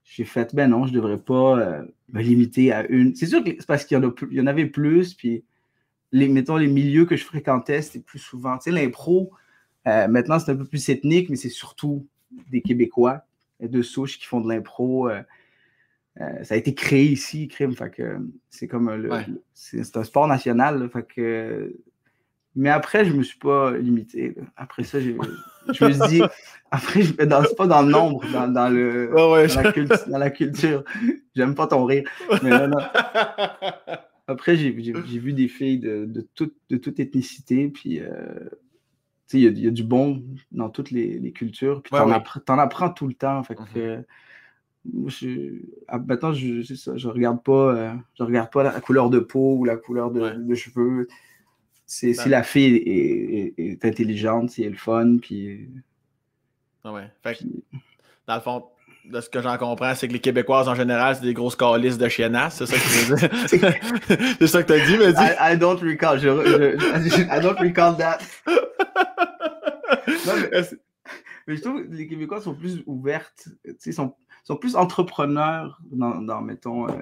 j'ai 0.04 0.26
fait, 0.26 0.56
ben 0.56 0.70
non, 0.70 0.86
je 0.86 0.92
ne 0.92 0.96
devrais 0.96 1.20
pas 1.20 1.60
euh, 1.60 1.84
me 2.12 2.22
limiter 2.22 2.72
à 2.72 2.86
une. 2.88 3.16
C'est 3.16 3.28
sûr 3.28 3.44
que 3.44 3.52
c'est 3.52 3.68
parce 3.68 3.86
qu'il 3.86 3.98
y, 3.98 4.04
en 4.04 4.14
y 4.32 4.42
en 4.42 4.48
avait 4.48 4.66
plus, 4.66 5.14
puis 5.14 5.44
les, 6.12 6.28
mettons, 6.28 6.58
les 6.58 6.68
milieux 6.68 7.06
que 7.06 7.16
je 7.16 7.24
fréquentais, 7.24 7.82
c'était 7.82 8.00
plus 8.00 8.20
souvent. 8.20 8.58
Tu 8.58 8.66
sais, 8.66 8.72
l'impro, 8.72 9.32
euh, 9.88 10.08
maintenant, 10.08 10.40
c'est 10.40 10.52
un 10.52 10.56
peu 10.56 10.66
plus 10.66 10.90
ethnique, 10.90 11.30
mais 11.30 11.36
c'est 11.36 11.50
surtout 11.50 12.08
des 12.50 12.62
Québécois 12.62 13.24
de 13.60 13.82
souche 13.82 14.18
qui 14.18 14.26
font 14.26 14.42
de 14.42 14.48
l'impro. 14.48 15.10
Euh, 15.10 15.22
ça 16.44 16.56
a 16.56 16.58
été 16.58 16.74
créé 16.74 17.06
ici, 17.06 17.48
crime. 17.48 17.76
Fait 17.76 17.90
que 17.90 18.18
c'est 18.50 18.68
comme 18.68 18.94
le, 18.94 19.10
c'est 19.54 19.96
un 19.96 20.04
sport 20.04 20.28
national. 20.28 20.90
fait 20.90 21.04
que 21.04 21.76
mais 22.60 22.70
après, 22.70 23.06
je 23.06 23.14
ne 23.14 23.20
me 23.20 23.24
suis 23.24 23.40
pas 23.40 23.72
limité. 23.72 24.36
Après 24.58 24.84
ça, 24.84 25.00
je, 25.00 25.12
je 25.72 25.86
me 25.86 25.92
suis 25.94 26.08
dit, 26.10 26.22
après, 26.72 27.04
je 27.04 27.14
ne 27.18 27.24
danse 27.24 27.54
pas 27.54 27.68
dans 27.68 27.82
le 27.82 27.90
nombre, 27.90 28.22
dans, 28.34 28.50
dans 28.50 28.68
le, 28.68 29.10
dans, 29.16 30.18
la 30.18 30.30
culture. 30.30 30.84
J'aime 31.34 31.56
pas 31.56 31.68
ton 31.68 31.86
rire. 31.86 32.04
Mais 32.44 32.52
Après, 34.28 34.58
j'ai 34.58 34.72
vu 34.72 35.32
des 35.32 35.48
filles 35.48 35.80
de, 35.80 36.04
de, 36.06 36.28
toute, 36.36 36.54
de 36.70 36.76
toute 36.76 37.00
ethnicité, 37.00 37.70
puis 37.70 38.02
euh, 38.02 38.50
il 39.32 39.40
y, 39.40 39.62
y, 39.62 39.68
a 39.68 39.72
du 39.72 39.86
bon 39.86 40.22
dans 40.52 40.70
toutes 40.70 40.92
les, 40.92 41.18
les 41.18 41.32
cultures, 41.32 41.82
puis 41.82 41.92
tu 41.96 41.98
en, 41.98 42.60
apprends 42.60 42.90
tout 42.90 43.08
le 43.08 43.14
temps. 43.14 43.42
Fait 43.42 43.56
que, 43.56 44.04
mm-hmm. 44.86 45.10
je, 45.10 45.62
ah, 45.88 45.98
maintenant, 45.98 46.34
je, 46.34 46.62
ça, 46.76 46.98
je 46.98 47.08
regarde 47.08 47.42
pas, 47.42 47.74
euh, 47.74 47.94
je 48.20 48.24
regarde 48.24 48.52
pas 48.52 48.64
la 48.64 48.82
couleur 48.82 49.10
de 49.10 49.20
peau 49.20 49.56
ou 49.56 49.64
la 49.64 49.78
couleur 49.78 50.12
de, 50.12 50.32
de 50.32 50.56
cheveux. 50.56 51.08
C'est 51.92 52.14
si 52.14 52.26
ben 52.26 52.30
la 52.30 52.44
fille 52.44 52.76
est, 53.58 53.84
intelligente, 53.84 54.52
si 54.52 54.62
elle 54.62 54.74
est 54.74 54.78
fun, 54.78 55.18
puis. 55.20 55.68
Ah 56.84 56.94
ouais. 56.94 57.12
Fait 57.24 57.40
dans 58.28 58.36
le 58.36 58.42
fond, 58.42 58.66
de 59.06 59.20
ce 59.20 59.28
que 59.28 59.42
j'en 59.42 59.58
comprends, 59.58 59.96
c'est 59.96 60.08
que 60.08 60.14
les 60.14 60.20
Québécoises 60.20 60.70
en 60.70 60.76
général, 60.76 61.16
c'est 61.16 61.24
des 61.24 61.34
grosses 61.34 61.56
calices 61.56 61.98
de 61.98 62.08
chiennasse, 62.08 62.58
c'est 62.58 62.68
ça 62.68 62.76
que 62.76 62.84
tu 62.84 63.06
veux 63.06 63.16
dire? 63.16 64.36
c'est 64.40 64.48
ça 64.48 64.62
que 64.62 64.72
tu 64.72 64.80
as 64.80 64.86
dit, 64.86 64.98
mais 65.00 65.14
dis. 65.14 65.20
I, 65.40 65.58
don't 65.58 65.80
recall. 65.82 66.20
Je, 66.20 66.28
I 66.28 67.42
don't 67.42 67.58
recall 67.58 67.98
that. 67.98 68.20
mais, 71.48 71.56
je 71.56 71.62
trouve 71.62 71.88
que 71.88 71.92
les 71.92 72.08
Québécois 72.08 72.40
sont 72.40 72.54
plus 72.54 72.84
ouvertes, 72.86 73.48
sont, 73.92 74.14
sont 74.44 74.58
plus 74.58 74.76
entrepreneurs 74.76 75.82
dans, 75.92 76.22
dans 76.22 76.42
mettons, 76.44 76.88
euh, 76.88 77.02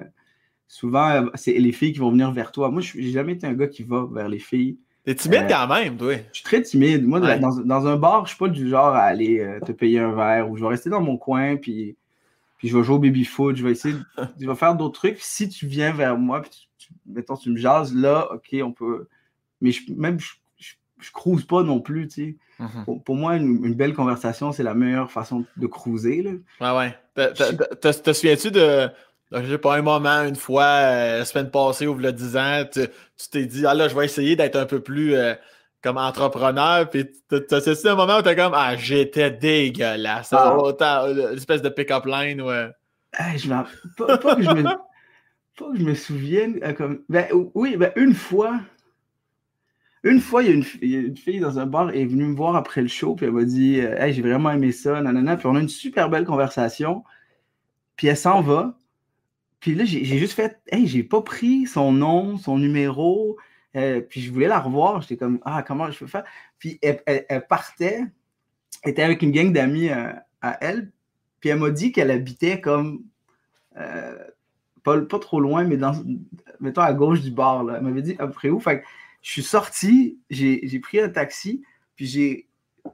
souvent, 0.68 1.10
euh, 1.10 1.26
c'est 1.34 1.54
les 1.54 1.72
filles 1.72 1.92
qui 1.92 1.98
vont 1.98 2.10
venir 2.10 2.30
vers 2.30 2.52
toi. 2.52 2.70
Moi, 2.70 2.82
je 2.82 2.98
n'ai 2.98 3.10
jamais 3.10 3.32
été 3.32 3.46
un 3.46 3.54
gars 3.54 3.66
qui 3.66 3.82
va 3.82 4.06
vers 4.12 4.28
les 4.28 4.38
filles. 4.38 4.78
T'es 5.04 5.14
timide 5.14 5.44
euh, 5.44 5.48
quand 5.48 5.66
même, 5.68 5.96
toi. 5.96 6.14
Je 6.14 6.34
suis 6.34 6.44
très 6.44 6.60
timide. 6.60 7.04
Moi, 7.06 7.20
dans, 7.20 7.86
un 7.86 7.96
bar, 7.96 8.26
je 8.26 8.30
suis 8.30 8.38
pas 8.38 8.48
du 8.48 8.68
genre 8.68 8.88
à 8.94 9.02
aller 9.02 9.40
euh, 9.40 9.58
te 9.60 9.72
payer 9.72 9.98
un 10.00 10.12
verre 10.12 10.50
ou 10.50 10.56
je 10.56 10.62
vais 10.62 10.68
rester 10.68 10.90
dans 10.90 11.00
mon 11.00 11.16
coin 11.16 11.56
puis, 11.56 11.96
puis 12.58 12.68
je 12.68 12.76
vais 12.76 12.84
jouer 12.84 12.96
au 12.96 12.98
baby-foot. 12.98 13.56
Je 13.56 13.64
vais 13.64 13.72
essayer, 13.72 13.94
je 14.38 14.46
vais 14.46 14.54
faire 14.54 14.74
d'autres 14.74 15.00
trucs. 15.00 15.18
Si 15.20 15.48
tu 15.48 15.66
viens 15.66 15.92
vers 15.92 16.18
moi, 16.18 16.42
puis 16.42 16.68
tu, 16.76 16.88
mettons, 17.06 17.36
tu 17.36 17.50
me 17.50 17.56
jases, 17.56 17.94
là, 17.94 18.28
OK, 18.32 18.54
on 18.62 18.72
peut. 18.72 19.08
Mais 19.62 19.72
je, 19.72 19.90
même, 19.94 20.20
je, 20.20 20.34
je, 21.00 21.10
cruise 21.10 21.44
pas 21.44 21.62
non 21.62 21.80
plus, 21.80 22.06
tu 22.06 22.14
sais. 22.14 22.36
Mm-hmm. 22.60 23.02
pour, 23.02 23.16
moi, 23.16 23.36
une, 23.36 23.74
belle 23.74 23.94
conversation, 23.94 24.52
c'est 24.52 24.64
la 24.64 24.74
meilleure 24.74 25.10
façon 25.10 25.44
de 25.56 25.66
cruiser. 25.66 26.22
Là. 26.22 26.76
Ouais, 26.76 26.92
ouais. 27.16 27.34
Te 27.80 28.12
souviens-tu 28.12 28.50
de 28.50 28.90
j'ai 29.32 29.58
pas 29.58 29.76
un 29.76 29.82
moment, 29.82 30.22
une 30.24 30.36
fois, 30.36 30.64
euh, 30.64 31.18
la 31.18 31.24
semaine 31.24 31.50
passée 31.50 31.86
ou 31.86 31.94
le 31.94 32.12
10 32.12 32.36
ans, 32.36 32.64
tu 32.72 32.88
t'es 33.30 33.46
dit, 33.46 33.66
ah 33.66 33.74
là, 33.74 33.88
je 33.88 33.94
vais 33.94 34.04
essayer 34.04 34.36
d'être 34.36 34.56
un 34.56 34.64
peu 34.64 34.80
plus 34.80 35.14
euh, 35.14 35.34
comme 35.82 35.98
entrepreneur. 35.98 36.88
Puis 36.88 37.06
c'est 37.30 37.86
un 37.86 37.94
moment 37.94 38.18
où 38.18 38.22
t'es 38.22 38.36
comme, 38.36 38.54
ah, 38.54 38.76
j'étais 38.76 39.30
dégueulasse. 39.30 40.32
Ah. 40.32 40.56
Une 41.08 41.36
espèce 41.36 41.62
de 41.62 41.68
pick-up 41.68 42.06
line. 42.06 42.40
Ouais. 42.40 42.70
je 43.36 43.48
pas, 43.48 44.18
pas, 44.18 44.36
que 44.36 44.42
je 44.42 44.50
me, 44.50 44.62
pas 44.62 45.72
que 45.72 45.78
je 45.78 45.84
me 45.84 45.94
souvienne. 45.94 46.58
Euh, 46.62 46.72
comme... 46.72 47.02
Ben, 47.08 47.26
oui, 47.54 47.76
ben, 47.76 47.92
une 47.96 48.14
fois. 48.14 48.60
Une 50.04 50.20
fois, 50.20 50.44
il 50.44 50.48
y, 50.48 50.96
a 50.96 51.00
une, 51.00 51.16
fille 51.16 51.40
dans 51.40 51.58
un 51.58 51.66
bar 51.66 51.90
est 51.90 52.06
venue 52.06 52.24
me 52.24 52.36
voir 52.36 52.54
après 52.54 52.80
le 52.80 52.88
show, 52.88 53.16
puis 53.16 53.26
elle 53.26 53.32
m'a 53.32 53.42
dit 53.42 53.80
Hey, 53.80 54.12
j'ai 54.12 54.22
vraiment 54.22 54.52
aimé 54.52 54.70
ça, 54.70 55.02
nanana. 55.02 55.36
Puis 55.36 55.46
on 55.48 55.56
a 55.56 55.60
une 55.60 55.68
super 55.68 56.08
belle 56.08 56.24
conversation. 56.24 57.02
Puis 57.96 58.06
elle 58.06 58.16
s'en 58.16 58.40
va. 58.40 58.77
Puis 59.60 59.74
là, 59.74 59.84
j'ai 59.84 60.04
juste 60.04 60.34
fait, 60.34 60.60
hey, 60.70 60.86
j'ai 60.86 61.02
pas 61.02 61.20
pris 61.20 61.66
son 61.66 61.92
nom, 61.92 62.38
son 62.38 62.58
numéro. 62.58 63.36
Euh, 63.76 64.00
puis 64.00 64.20
je 64.20 64.32
voulais 64.32 64.46
la 64.48 64.60
revoir. 64.60 65.02
J'étais 65.02 65.16
comme, 65.16 65.40
ah, 65.44 65.62
comment 65.62 65.90
je 65.90 65.98
peux 65.98 66.06
faire? 66.06 66.24
Puis 66.58 66.78
elle, 66.80 67.02
partait, 67.48 68.04
elle 68.82 68.90
était 68.90 69.02
avec 69.02 69.22
une 69.22 69.32
gang 69.32 69.52
d'amis 69.52 69.90
euh, 69.90 70.12
à 70.42 70.58
elle. 70.60 70.92
Puis 71.40 71.50
elle 71.50 71.58
m'a 71.58 71.70
dit 71.70 71.92
qu'elle 71.92 72.10
habitait 72.10 72.60
comme, 72.60 73.02
euh, 73.76 74.16
pas, 74.84 75.00
pas, 75.00 75.18
trop 75.18 75.40
loin, 75.40 75.64
mais 75.64 75.76
dans, 75.76 75.92
mettons 76.60 76.82
à 76.82 76.92
gauche 76.92 77.20
du 77.20 77.32
bar. 77.32 77.64
Là. 77.64 77.74
Elle 77.78 77.84
m'avait 77.84 78.02
dit 78.02 78.16
après 78.18 78.50
où? 78.50 78.60
Fait 78.60 78.80
que 78.80 78.86
je 79.22 79.32
suis 79.32 79.42
sorti, 79.42 80.18
j'ai 80.30 80.80
pris 80.80 81.00
un 81.00 81.08
taxi, 81.08 81.62
puis 81.96 82.06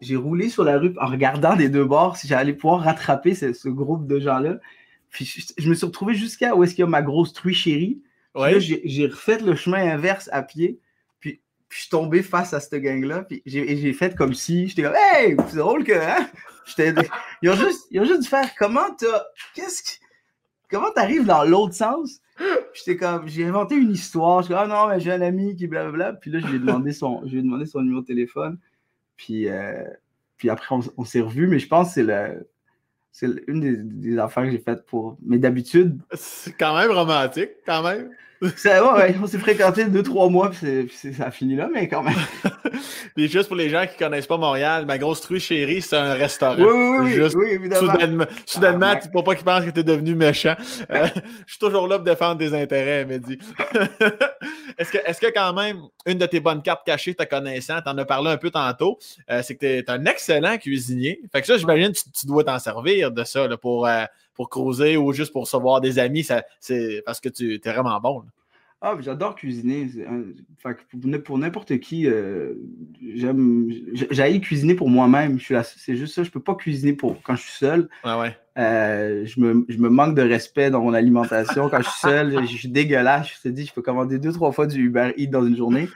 j'ai 0.01 0.17
roulé 0.17 0.49
sur 0.49 0.65
la 0.65 0.79
rue 0.79 0.95
en 0.99 1.07
regardant 1.07 1.57
des 1.57 1.69
deux 1.69 1.85
bords 1.85 2.17
si 2.17 2.27
j'allais 2.27 2.55
pouvoir 2.55 2.81
rattraper 2.81 3.35
ce 3.35 3.69
groupe 3.69 4.07
de 4.07 4.19
gens-là. 4.19 4.59
Puis 5.15 5.55
je, 5.57 5.69
me 5.69 5.75
suis 5.75 5.87
retrouvé 5.87 6.15
jusqu'à 6.15 6.57
où 6.57 6.65
est-ce 6.65 6.75
qu'il 6.75 6.83
y 6.83 6.87
a 6.87 6.89
ma 6.89 7.01
grosse 7.01 7.33
truie 7.33 7.55
chérie. 7.55 8.03
Ouais. 8.35 8.59
j'ai 8.61 9.07
refait 9.07 9.39
le 9.39 9.55
chemin 9.55 9.89
inverse 9.93 10.29
à 10.33 10.43
pied. 10.43 10.81
Puis, 11.21 11.41
je 11.69 11.79
suis 11.79 11.89
tombé 11.89 12.23
face 12.23 12.53
à 12.53 12.59
cette 12.59 12.75
gang-là. 12.75 13.23
Puis 13.23 13.41
j'ai 13.47 13.93
fait 13.93 14.17
comme 14.17 14.35
si 14.35 14.67
j'étais 14.67 14.83
comme 14.83 14.97
Hey, 14.97 15.37
c'est 15.49 15.57
drôle 15.57 15.85
que. 15.85 15.93
Hein? 15.93 16.29
Ils, 17.43 17.51
ont 17.51 17.55
juste, 17.55 17.87
ils 17.91 18.01
ont 18.01 18.05
juste 18.05 18.23
dû 18.23 18.29
faire 18.29 18.51
comment 18.59 18.91
t'as. 18.99 19.23
Qu'est-ce 19.55 19.83
que. 19.83 20.05
Comment 20.69 20.91
t'arrives 20.91 21.27
dans 21.27 21.45
l'autre 21.45 21.75
sens? 21.75 22.21
J'étais 22.73 22.97
comme, 22.97 23.29
j'ai 23.29 23.45
inventé 23.45 23.77
une 23.77 23.93
histoire. 23.93 24.41
Je 24.41 24.47
suis 24.47 24.55
comme, 24.55 24.65
ah 24.65 24.67
non, 24.67 24.89
mais 24.89 24.99
j'ai 24.99 25.13
un 25.13 25.21
ami 25.21 25.55
qui 25.55 25.69
blablabla. 25.69 26.15
Puis 26.15 26.33
là, 26.33 26.41
je 26.41 26.47
lui 26.47 26.57
ai 26.57 26.59
demandé 26.59 26.93
son, 26.93 27.21
je 27.25 27.31
lui 27.31 27.39
ai 27.39 27.43
demandé 27.43 27.67
son 27.67 27.83
numéro 27.83 28.01
de 28.01 28.07
téléphone. 28.07 28.59
Puis, 29.17 29.49
euh, 29.49 29.85
puis 30.39 30.51
après, 30.51 30.75
on, 30.75 30.81
on 30.97 31.05
s'est 31.05 31.21
revus. 31.21 31.47
Mais 31.47 31.61
je 31.61 31.69
pense 31.69 31.89
que 31.89 31.95
c'est 31.95 32.03
le, 32.03 32.49
c'est 33.15 33.29
une 33.47 34.01
des, 34.01 34.19
affaires 34.19 34.43
que 34.43 34.51
j'ai 34.51 34.59
faites 34.59 34.85
pour. 34.87 35.17
Mais 35.25 35.39
d'habitude. 35.39 36.01
C'est 36.15 36.59
quand 36.59 36.77
même 36.77 36.91
romantique, 36.91 37.51
quand 37.65 37.85
même. 37.85 38.11
Ouais, 38.45 39.17
on 39.23 39.27
s'est 39.27 39.39
fréquenté 39.39 39.85
deux, 39.87 40.03
trois 40.03 40.29
mois, 40.29 40.51
puis, 40.51 40.91
ça 41.13 41.27
a 41.27 41.31
fini 41.31 41.57
là, 41.57 41.69
mais 41.73 41.89
quand 41.89 42.03
même. 42.03 42.15
puis 43.15 43.29
juste 43.29 43.49
pour 43.49 43.57
les 43.57 43.71
gens 43.71 43.87
qui 43.87 43.97
connaissent 43.97 44.27
pas 44.27 44.37
Montréal, 44.37 44.85
ma 44.87 44.99
grosse 44.99 45.21
truie 45.21 45.41
chérie, 45.41 45.81
c'est 45.81 45.97
un 45.97 46.15
restaurant. 46.15 46.57
Oui, 46.59 46.73
oui, 46.73 46.99
oui, 47.01 47.13
juste 47.13 47.37
oui 47.37 47.49
évidemment. 47.51 47.93
Soudainement, 47.93 48.25
soudainement 48.47 48.93
ah, 48.93 49.09
pour 49.13 49.25
pas 49.25 49.35
qu'ils 49.35 49.45
pensent 49.45 49.65
que 49.65 49.71
tu 49.71 49.81
es 49.81 49.85
devenu 49.85 50.15
méchant. 50.15 50.55
Euh, 50.91 51.07
je 51.47 51.53
suis 51.53 51.59
toujours 51.59 51.89
là 51.89 51.97
pour 51.97 52.05
défendre 52.05 52.37
des 52.37 52.55
intérêts, 52.55 53.05
Mehdi. 53.05 53.39
est-ce 54.79 54.93
que, 54.93 54.99
est 54.99 55.21
que 55.21 55.33
quand 55.33 55.53
même, 55.55 55.79
une 56.07 56.19
de 56.19 56.27
tes 56.27 56.41
bonnes 56.41 56.63
cartes 56.63 56.85
cachées, 56.85 57.15
te 57.15 57.25
connaissant, 57.25 57.81
t'en 57.81 57.97
as 57.97 58.05
parlé 58.05 58.31
un 58.31 58.37
peu 58.37 58.51
tantôt, 58.51 58.99
euh, 59.31 59.41
c'est 59.43 59.55
que 59.55 59.61
tu 59.61 59.67
es 59.67 59.91
un 59.91 60.05
excellent 60.05 60.59
cuisinier. 60.59 61.21
Fait 61.33 61.41
que 61.41 61.47
ça, 61.47 61.57
j'imagine 61.57 61.93
que 61.93 61.99
tu, 61.99 62.27
dois 62.27 62.45
t'en 62.45 62.59
servir 62.59 63.11
de 63.11 63.25
ça 63.25 63.49
pour, 63.57 63.87
euh, 63.87 64.05
pour 64.35 64.51
creuser 64.51 64.97
ou 64.97 65.13
juste 65.13 65.33
pour 65.33 65.43
recevoir 65.43 65.81
des 65.81 65.99
amis. 65.99 66.27
C'est 66.61 67.03
parce 67.07 67.21
que 67.21 67.29
tu 67.29 67.55
es 67.55 67.71
vraiment 67.71 67.99
bon. 68.01 68.25
Ah, 68.87 68.99
j'adore 69.01 69.35
cuisiner. 69.35 69.89
pour 71.25 71.39
n'importe 71.39 71.79
qui, 71.79 72.07
euh, 72.07 72.53
j'aime. 73.15 73.71
J'ai 74.11 74.41
cuisiner 74.43 74.75
pour 74.75 74.91
moi-même. 74.91 75.39
C'est 75.41 75.97
juste 75.97 76.15
ça. 76.15 76.23
Je 76.23 76.31
peux 76.31 76.43
pas 76.43 76.55
cuisiner 76.55 76.93
pour 76.93 77.23
quand 77.23 77.35
je 77.35 77.41
suis 77.41 77.53
seul. 77.53 77.89
ouais. 78.05 78.37
Euh, 78.59 79.25
je, 79.25 79.41
me, 79.41 79.65
je, 79.71 79.79
me, 79.79 79.89
manque 79.89 80.15
de 80.15 80.21
respect 80.21 80.71
dans 80.71 80.83
mon 80.83 80.93
alimentation. 80.93 81.71
Quand 81.71 81.79
je 81.79 81.89
suis 81.89 82.01
seul, 82.01 82.47
je, 82.47 82.57
suis 82.57 82.69
dégueulasse. 82.69 83.29
Je 83.29 83.49
te 83.49 83.49
dis, 83.49 83.65
je 83.65 83.73
peux 83.73 83.81
commander 83.81 84.19
deux, 84.19 84.33
trois 84.33 84.53
fois 84.53 84.67
du 84.67 84.85
Uber 84.85 85.15
Eats 85.17 85.31
dans 85.31 85.47
une 85.47 85.57
journée. 85.57 85.89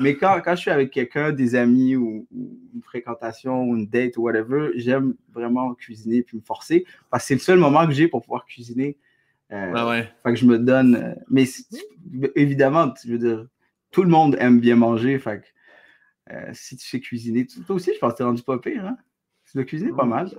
Mais 0.00 0.16
quand, 0.16 0.40
quand 0.44 0.56
je 0.56 0.62
suis 0.62 0.70
avec 0.72 0.90
quelqu'un, 0.90 1.30
des 1.30 1.54
amis 1.54 1.94
ou, 1.94 2.26
une 2.32 2.82
fréquentation 2.82 3.62
ou 3.62 3.76
une 3.76 3.86
date 3.86 4.16
ou 4.16 4.22
whatever, 4.22 4.70
j'aime 4.74 5.14
vraiment 5.32 5.74
cuisiner 5.74 6.22
puis 6.22 6.38
me 6.38 6.42
forcer 6.42 6.84
parce 7.08 7.22
que 7.22 7.28
c'est 7.28 7.34
le 7.34 7.40
seul 7.40 7.58
moment 7.60 7.86
que 7.86 7.92
j'ai 7.92 8.08
pour 8.08 8.20
pouvoir 8.20 8.44
cuisiner. 8.46 8.98
Euh, 9.52 9.88
ouais. 9.88 10.12
Fait 10.22 10.30
que 10.30 10.36
je 10.36 10.46
me 10.46 10.58
donne. 10.58 10.96
Euh, 10.96 11.14
mais 11.30 11.44
évidemment, 12.34 12.92
je 13.04 13.12
veux 13.12 13.18
dire, 13.18 13.46
tout 13.90 14.02
le 14.02 14.08
monde 14.08 14.36
aime 14.40 14.60
bien 14.60 14.76
manger. 14.76 15.18
Fait 15.18 15.40
que 15.40 16.34
euh, 16.34 16.50
si 16.52 16.76
tu 16.76 16.88
sais 16.88 17.00
cuisiner, 17.00 17.46
toi 17.66 17.76
aussi, 17.76 17.92
je 17.94 17.98
pense 17.98 18.12
que 18.12 18.16
tu 18.18 18.22
es 18.22 18.26
rendu 18.26 18.42
pas 18.42 18.58
pire. 18.58 18.84
Hein? 18.84 18.96
Tu 19.50 19.58
dois 19.58 19.64
cuisiner 19.64 19.92
pas 19.92 20.04
mal. 20.04 20.30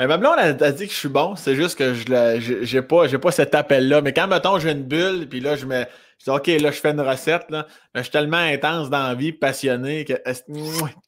Euh, 0.00 0.06
ma 0.06 0.18
blonde 0.18 0.38
a, 0.38 0.52
dit 0.52 0.86
que 0.86 0.92
je 0.92 0.98
suis 0.98 1.08
bon. 1.08 1.34
C'est 1.34 1.56
juste 1.56 1.76
que 1.76 1.94
je 1.94 2.74
n'ai 2.74 2.82
pas, 2.82 3.08
pas 3.08 3.30
cet 3.32 3.54
appel-là. 3.54 4.02
Mais 4.02 4.12
quand, 4.12 4.28
mettons, 4.28 4.58
j'ai 4.58 4.70
une 4.70 4.84
bulle, 4.84 5.26
puis 5.28 5.40
là, 5.40 5.56
je 5.56 5.66
me. 5.66 5.84
Je 6.18 6.24
dis, 6.24 6.30
OK, 6.30 6.46
là, 6.46 6.70
je 6.70 6.78
fais 6.78 6.90
une 6.90 7.00
recette. 7.00 7.50
Là. 7.50 7.66
je 7.96 8.02
suis 8.02 8.12
tellement 8.12 8.36
intense 8.36 8.90
dans 8.90 9.08
la 9.08 9.14
vie, 9.16 9.32
passionné, 9.32 10.04
que, 10.04 10.14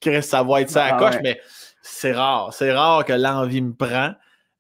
que 0.01 0.21
ça 0.21 0.43
va 0.43 0.63
être 0.63 0.71
ça 0.71 0.87
à 0.87 0.97
ah 0.97 0.99
coche, 0.99 1.21
mais 1.23 1.41
c'est 1.83 2.13
rare. 2.13 2.53
C'est 2.53 2.73
rare 2.73 3.05
que 3.05 3.13
l'envie 3.13 3.63
me 3.63 3.75
prend. 3.75 4.15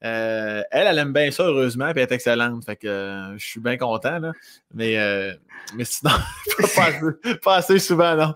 Euh, 0.04 0.62
elle, 0.70 0.86
elle 0.86 0.98
aime 0.98 1.12
bien 1.12 1.30
ça, 1.30 1.44
heureusement, 1.44 1.90
puis 1.92 2.02
elle 2.02 2.10
est 2.10 2.12
excellente. 2.12 2.64
Fait 2.64 2.76
que 2.76 2.86
euh, 2.86 3.38
je 3.38 3.46
suis 3.46 3.60
bien 3.60 3.78
content, 3.78 4.18
là. 4.18 4.32
Mais, 4.74 4.98
euh, 4.98 5.32
mais 5.76 5.84
sinon, 5.84 6.12
pas, 7.42 7.56
assez, 7.56 7.78
souvent, 7.78 8.14
non. 8.14 8.34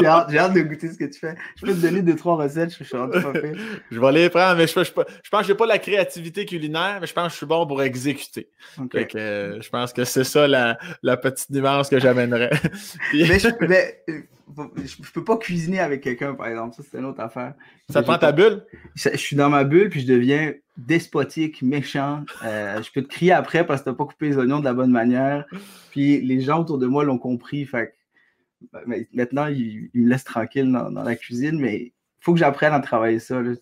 j'ai, 0.00 0.06
hâte, 0.06 0.52
de 0.52 0.60
goûter 0.62 0.90
ce 0.90 0.98
que 0.98 1.04
tu 1.04 1.20
fais. 1.20 1.36
Je 1.56 1.66
peux 1.66 1.74
te 1.74 1.80
donner 1.80 2.02
deux, 2.02 2.16
trois 2.16 2.36
recettes, 2.36 2.70
je 2.70 2.76
suis 2.76 2.84
fait. 2.84 2.96
Je 3.90 4.00
vais 4.00 4.12
les 4.12 4.28
prendre, 4.30 4.56
mais 4.56 4.66
je, 4.66 4.82
je, 4.82 4.90
pense 4.92 5.40
que 5.42 5.46
j'ai 5.46 5.54
pas 5.54 5.66
la 5.66 5.78
créativité 5.78 6.44
culinaire, 6.44 6.98
mais 7.00 7.06
je 7.06 7.12
pense 7.12 7.26
que 7.26 7.32
je 7.32 7.36
suis 7.36 7.46
bon 7.46 7.66
pour 7.66 7.82
exécuter. 7.82 8.48
Fait 8.90 9.06
que, 9.06 9.58
je 9.60 9.68
pense 9.68 9.92
que 9.92 10.04
c'est 10.04 10.24
ça 10.24 10.48
la, 10.48 10.78
la 11.02 11.16
petite 11.16 11.50
nuance 11.50 11.88
que 11.88 12.00
j'amènerais. 12.00 12.50
mais, 13.12 13.38
je, 13.38 13.48
mais 13.66 14.04
je, 14.84 15.12
peux 15.12 15.24
pas 15.24 15.36
cuisiner 15.36 15.80
avec 15.80 16.02
quelqu'un, 16.02 16.34
par 16.34 16.48
exemple. 16.48 16.74
Ça, 16.76 16.82
c'est 16.88 16.98
une 16.98 17.04
autre 17.04 17.20
affaire. 17.20 17.54
Ça 17.90 18.00
te 18.00 18.06
prend 18.06 18.18
ta 18.18 18.32
bulle? 18.32 18.64
Je, 18.94 19.16
suis 19.16 19.36
dans 19.36 19.50
ma 19.50 19.64
bulle, 19.64 19.88
puis 19.88 20.00
je 20.00 20.06
deviens 20.06 20.52
despotique, 20.76 21.62
méchant. 21.62 22.24
Euh, 22.44 22.82
je 22.82 22.90
peux 22.92 23.02
te 23.02 23.08
crier 23.08 23.32
après 23.32 23.66
parce 23.66 23.80
que 23.80 23.86
t'as 23.86 23.94
pas 23.94 24.04
coupé 24.04 24.28
les 24.28 24.36
oignons 24.36 24.60
de 24.60 24.64
la 24.64 24.74
bonne 24.74 24.90
manière. 24.90 25.44
Puis 25.90 26.20
les 26.20 26.40
gens 26.40 26.60
autour 26.60 26.78
de 26.78 26.86
moi 26.86 27.04
l'ont 27.04 27.18
compris. 27.18 27.64
Fait 27.64 27.94
ben, 28.72 29.04
maintenant, 29.12 29.46
ils, 29.46 29.90
me 29.94 30.08
laissent 30.08 30.24
tranquille 30.24 30.70
dans, 30.70 31.02
la 31.02 31.16
cuisine, 31.16 31.60
mais 31.60 31.76
il 31.76 31.92
faut 32.20 32.32
que 32.32 32.40
j'apprenne 32.40 32.72
à 32.72 32.80
travailler 32.80 33.18
ça. 33.18 33.42
Je 33.44 33.54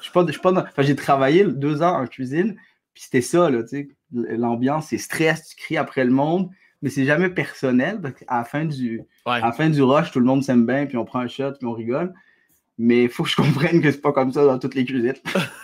suis 0.00 0.12
pas, 0.12 0.24
pas 0.24 0.82
j'ai 0.82 0.96
travaillé 0.96 1.44
deux 1.44 1.82
ans 1.82 2.00
en 2.00 2.06
cuisine, 2.06 2.56
puis 2.94 3.04
c'était 3.04 3.22
ça, 3.22 3.50
l'ambiance, 4.12 4.88
c'est 4.88 4.98
stress, 4.98 5.48
tu 5.48 5.56
cries 5.56 5.76
après 5.76 6.04
le 6.04 6.10
monde 6.10 6.50
mais 6.82 6.90
c'est 6.90 7.04
jamais 7.04 7.28
personnel. 7.28 8.00
Parce 8.00 8.14
qu'à 8.14 8.38
la 8.38 8.44
fin 8.44 8.64
du, 8.64 9.02
à 9.26 9.40
la 9.40 9.52
fin 9.52 9.68
du 9.68 9.82
rush, 9.82 10.10
tout 10.10 10.20
le 10.20 10.26
monde 10.26 10.42
s'aime 10.42 10.66
bien, 10.66 10.86
puis 10.86 10.96
on 10.96 11.04
prend 11.04 11.20
un 11.20 11.28
shot, 11.28 11.52
puis 11.52 11.66
on 11.66 11.72
rigole. 11.72 12.12
Mais 12.82 13.02
il 13.02 13.08
faut 13.10 13.24
que 13.24 13.28
je 13.28 13.36
comprenne 13.36 13.82
que 13.82 13.92
c'est 13.92 14.00
pas 14.00 14.12
comme 14.12 14.32
ça 14.32 14.42
dans 14.46 14.58
toutes 14.58 14.74
les 14.74 14.86
cuisines. 14.86 15.12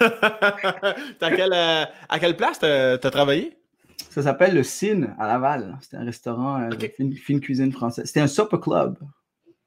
à, 0.00 1.30
quelle, 1.34 1.52
euh, 1.54 1.84
à 2.10 2.18
quelle 2.18 2.36
place 2.36 2.58
t'as 2.58 2.92
as 2.92 3.10
travaillé? 3.10 3.56
Ça 4.10 4.20
s'appelle 4.20 4.54
le 4.54 4.62
Cine 4.62 5.14
à 5.18 5.26
Laval. 5.26 5.78
C'était 5.80 5.96
un 5.96 6.04
restaurant 6.04 6.60
euh, 6.60 6.68
de 6.68 7.14
fine, 7.14 7.40
cuisine 7.40 7.72
française. 7.72 8.04
C'était 8.04 8.20
un 8.20 8.26
supper 8.26 8.60
club. 8.60 8.98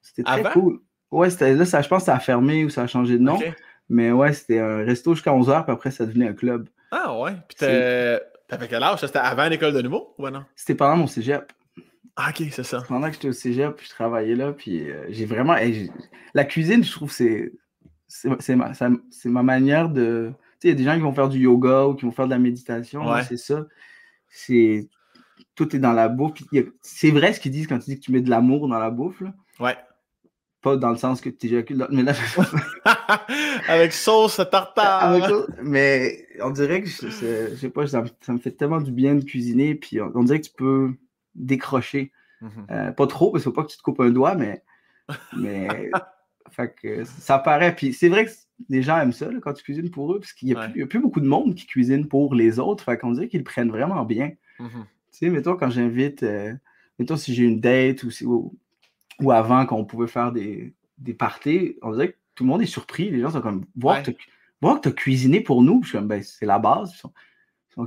C'était 0.00 0.22
très 0.22 0.44
cool. 0.52 0.78
Ouais, 1.10 1.28
là, 1.40 1.64
ça, 1.64 1.82
je 1.82 1.88
pense 1.88 2.02
que 2.02 2.06
ça 2.06 2.14
a 2.14 2.20
fermé 2.20 2.64
ou 2.64 2.70
ça 2.70 2.82
a 2.82 2.86
changé 2.86 3.18
de 3.18 3.22
nom. 3.24 3.40
Mais 3.88 4.12
ouais, 4.12 4.32
c'était 4.32 4.60
un 4.60 4.84
resto 4.84 5.14
jusqu'à 5.14 5.32
11h, 5.32 5.64
puis 5.64 5.72
après, 5.72 5.90
ça 5.90 6.06
devenait 6.06 6.28
un 6.28 6.34
club. 6.34 6.68
Ah 6.92 7.18
ouais. 7.18 7.32
Puis 7.48 7.66
T'avais 8.46 8.68
quel 8.68 8.82
âge? 8.84 9.00
C'était 9.00 9.18
avant 9.18 9.48
l'école 9.48 9.72
de 9.72 9.82
nouveau 9.82 10.14
ou 10.18 10.28
non? 10.30 10.44
C'était 10.54 10.76
pendant 10.76 10.96
mon 10.96 11.06
cégep. 11.08 11.52
Ah, 12.16 12.30
ok, 12.30 12.46
c'est 12.50 12.64
ça. 12.64 12.82
Pendant 12.86 13.08
que 13.08 13.14
j'étais 13.14 13.28
au 13.28 13.32
cégep, 13.32 13.76
puis 13.76 13.86
je 13.86 13.90
travaillais 13.90 14.34
là, 14.34 14.52
puis 14.52 14.90
euh, 14.90 15.06
j'ai 15.08 15.26
vraiment. 15.26 15.56
la 16.34 16.44
cuisine, 16.44 16.84
je 16.84 16.92
trouve, 16.92 17.10
c'est 17.10 17.52
c'est 18.10 18.56
ma, 18.56 18.72
ma, 19.24 19.42
manière 19.42 19.88
de. 19.88 20.32
Tu 20.60 20.68
sais, 20.68 20.68
il 20.68 20.70
y 20.70 20.72
a 20.72 20.74
des 20.74 20.84
gens 20.84 20.94
qui 20.94 21.00
vont 21.00 21.12
faire 21.12 21.28
du 21.28 21.38
yoga 21.38 21.86
ou 21.86 21.94
qui 21.94 22.04
vont 22.04 22.10
faire 22.10 22.26
de 22.26 22.30
la 22.30 22.38
méditation. 22.38 23.04
C'est 23.26 23.36
ça. 23.36 23.66
C'est. 24.28 24.88
Tout 25.54 25.74
est 25.76 25.78
dans 25.78 25.92
la 25.92 26.08
bouffe. 26.08 26.32
C'est 26.82 27.10
vrai 27.10 27.32
ce 27.32 27.40
qu'ils 27.40 27.52
disent 27.52 27.66
quand 27.66 27.78
tu 27.78 27.90
dis 27.90 28.00
que 28.00 28.04
tu 28.04 28.12
mets 28.12 28.20
de 28.20 28.30
l'amour 28.30 28.68
dans 28.68 28.78
la 28.78 28.90
bouffe. 28.90 29.20
Là. 29.20 29.32
Ouais. 29.58 29.76
Pas 30.62 30.76
dans 30.76 30.90
le 30.90 30.96
sens 30.96 31.20
que 31.20 31.30
tu 31.30 31.46
éjacules. 31.46 31.86
Mais 31.90 32.02
là... 32.02 32.12
Avec 33.68 33.92
sauce 33.92 34.40
tartare. 34.50 35.46
Mais 35.62 36.26
on 36.42 36.50
dirait 36.50 36.82
que 36.82 36.88
je, 36.88 37.56
sais 37.56 37.70
pas, 37.70 37.86
ça 37.86 38.04
me, 38.28 38.38
fait 38.38 38.52
tellement 38.52 38.80
du 38.80 38.92
bien 38.92 39.14
de 39.14 39.24
cuisiner. 39.24 39.74
Puis 39.74 40.00
on, 40.00 40.22
dirait 40.22 40.40
que 40.40 40.46
tu 40.46 40.54
peux 40.54 40.92
décrocher. 41.34 42.12
Mm-hmm. 42.42 42.70
Euh, 42.70 42.92
pas 42.92 43.06
trop, 43.06 43.30
parce 43.30 43.44
qu'il 43.44 43.50
faut 43.50 43.54
pas 43.54 43.64
que 43.64 43.70
tu 43.70 43.76
te 43.76 43.82
coupes 43.82 44.00
un 44.00 44.10
doigt, 44.10 44.34
mais. 44.34 44.62
mais 45.36 45.90
fait 46.50 46.74
que 46.74 47.04
ça 47.04 47.38
paraît. 47.38 47.74
Puis 47.74 47.92
c'est 47.92 48.08
vrai 48.08 48.26
que 48.26 48.30
les 48.68 48.82
gens 48.82 48.98
aiment 48.98 49.12
ça 49.12 49.28
quand 49.42 49.52
tu 49.52 49.62
cuisines 49.62 49.90
pour 49.90 50.12
eux, 50.14 50.20
parce 50.20 50.32
qu'il 50.32 50.48
n'y 50.48 50.54
a, 50.54 50.86
plus 50.86 51.00
beaucoup 51.00 51.20
de 51.20 51.26
monde 51.26 51.54
qui 51.54 51.66
cuisine 51.66 52.08
pour 52.08 52.34
les 52.34 52.58
autres. 52.58 52.84
Fait 52.84 52.98
qu'on 52.98 53.12
dirait 53.12 53.28
qu'ils 53.28 53.40
le 53.40 53.44
prennent 53.44 53.70
vraiment 53.70 54.04
bien. 54.04 54.32
Mm-hmm. 54.58 54.84
Tu 55.12 55.18
sais, 55.18 55.30
mettons, 55.30 55.56
quand 55.56 55.70
j'invite. 55.70 56.22
Euh, 56.22 56.54
mettons, 56.98 57.16
si 57.16 57.34
j'ai 57.34 57.44
une 57.44 57.60
date 57.60 58.02
ou, 58.02 58.10
si, 58.10 58.24
ou 58.24 58.52
avant, 59.30 59.66
quand 59.66 59.76
on 59.76 59.84
pouvait 59.84 60.06
faire 60.06 60.32
des, 60.32 60.74
des 60.98 61.14
parties, 61.14 61.76
on 61.82 61.92
dirait 61.92 62.12
que 62.12 62.16
tout 62.34 62.44
le 62.44 62.50
monde 62.50 62.62
est 62.62 62.66
surpris. 62.66 63.10
Les 63.10 63.20
gens 63.20 63.30
sont 63.30 63.40
comme, 63.40 63.64
voir 63.76 64.02
que 64.02 64.10
tu 64.10 64.88
as 64.88 64.92
cuisiné 64.92 65.40
pour 65.40 65.62
nous. 65.62 65.82
Je 65.82 65.88
suis 65.88 65.98
comme, 65.98 66.08
ben, 66.08 66.22
c'est 66.22 66.46
la 66.46 66.58
base. 66.58 66.92
Ils 66.94 66.98
sont, 66.98 67.12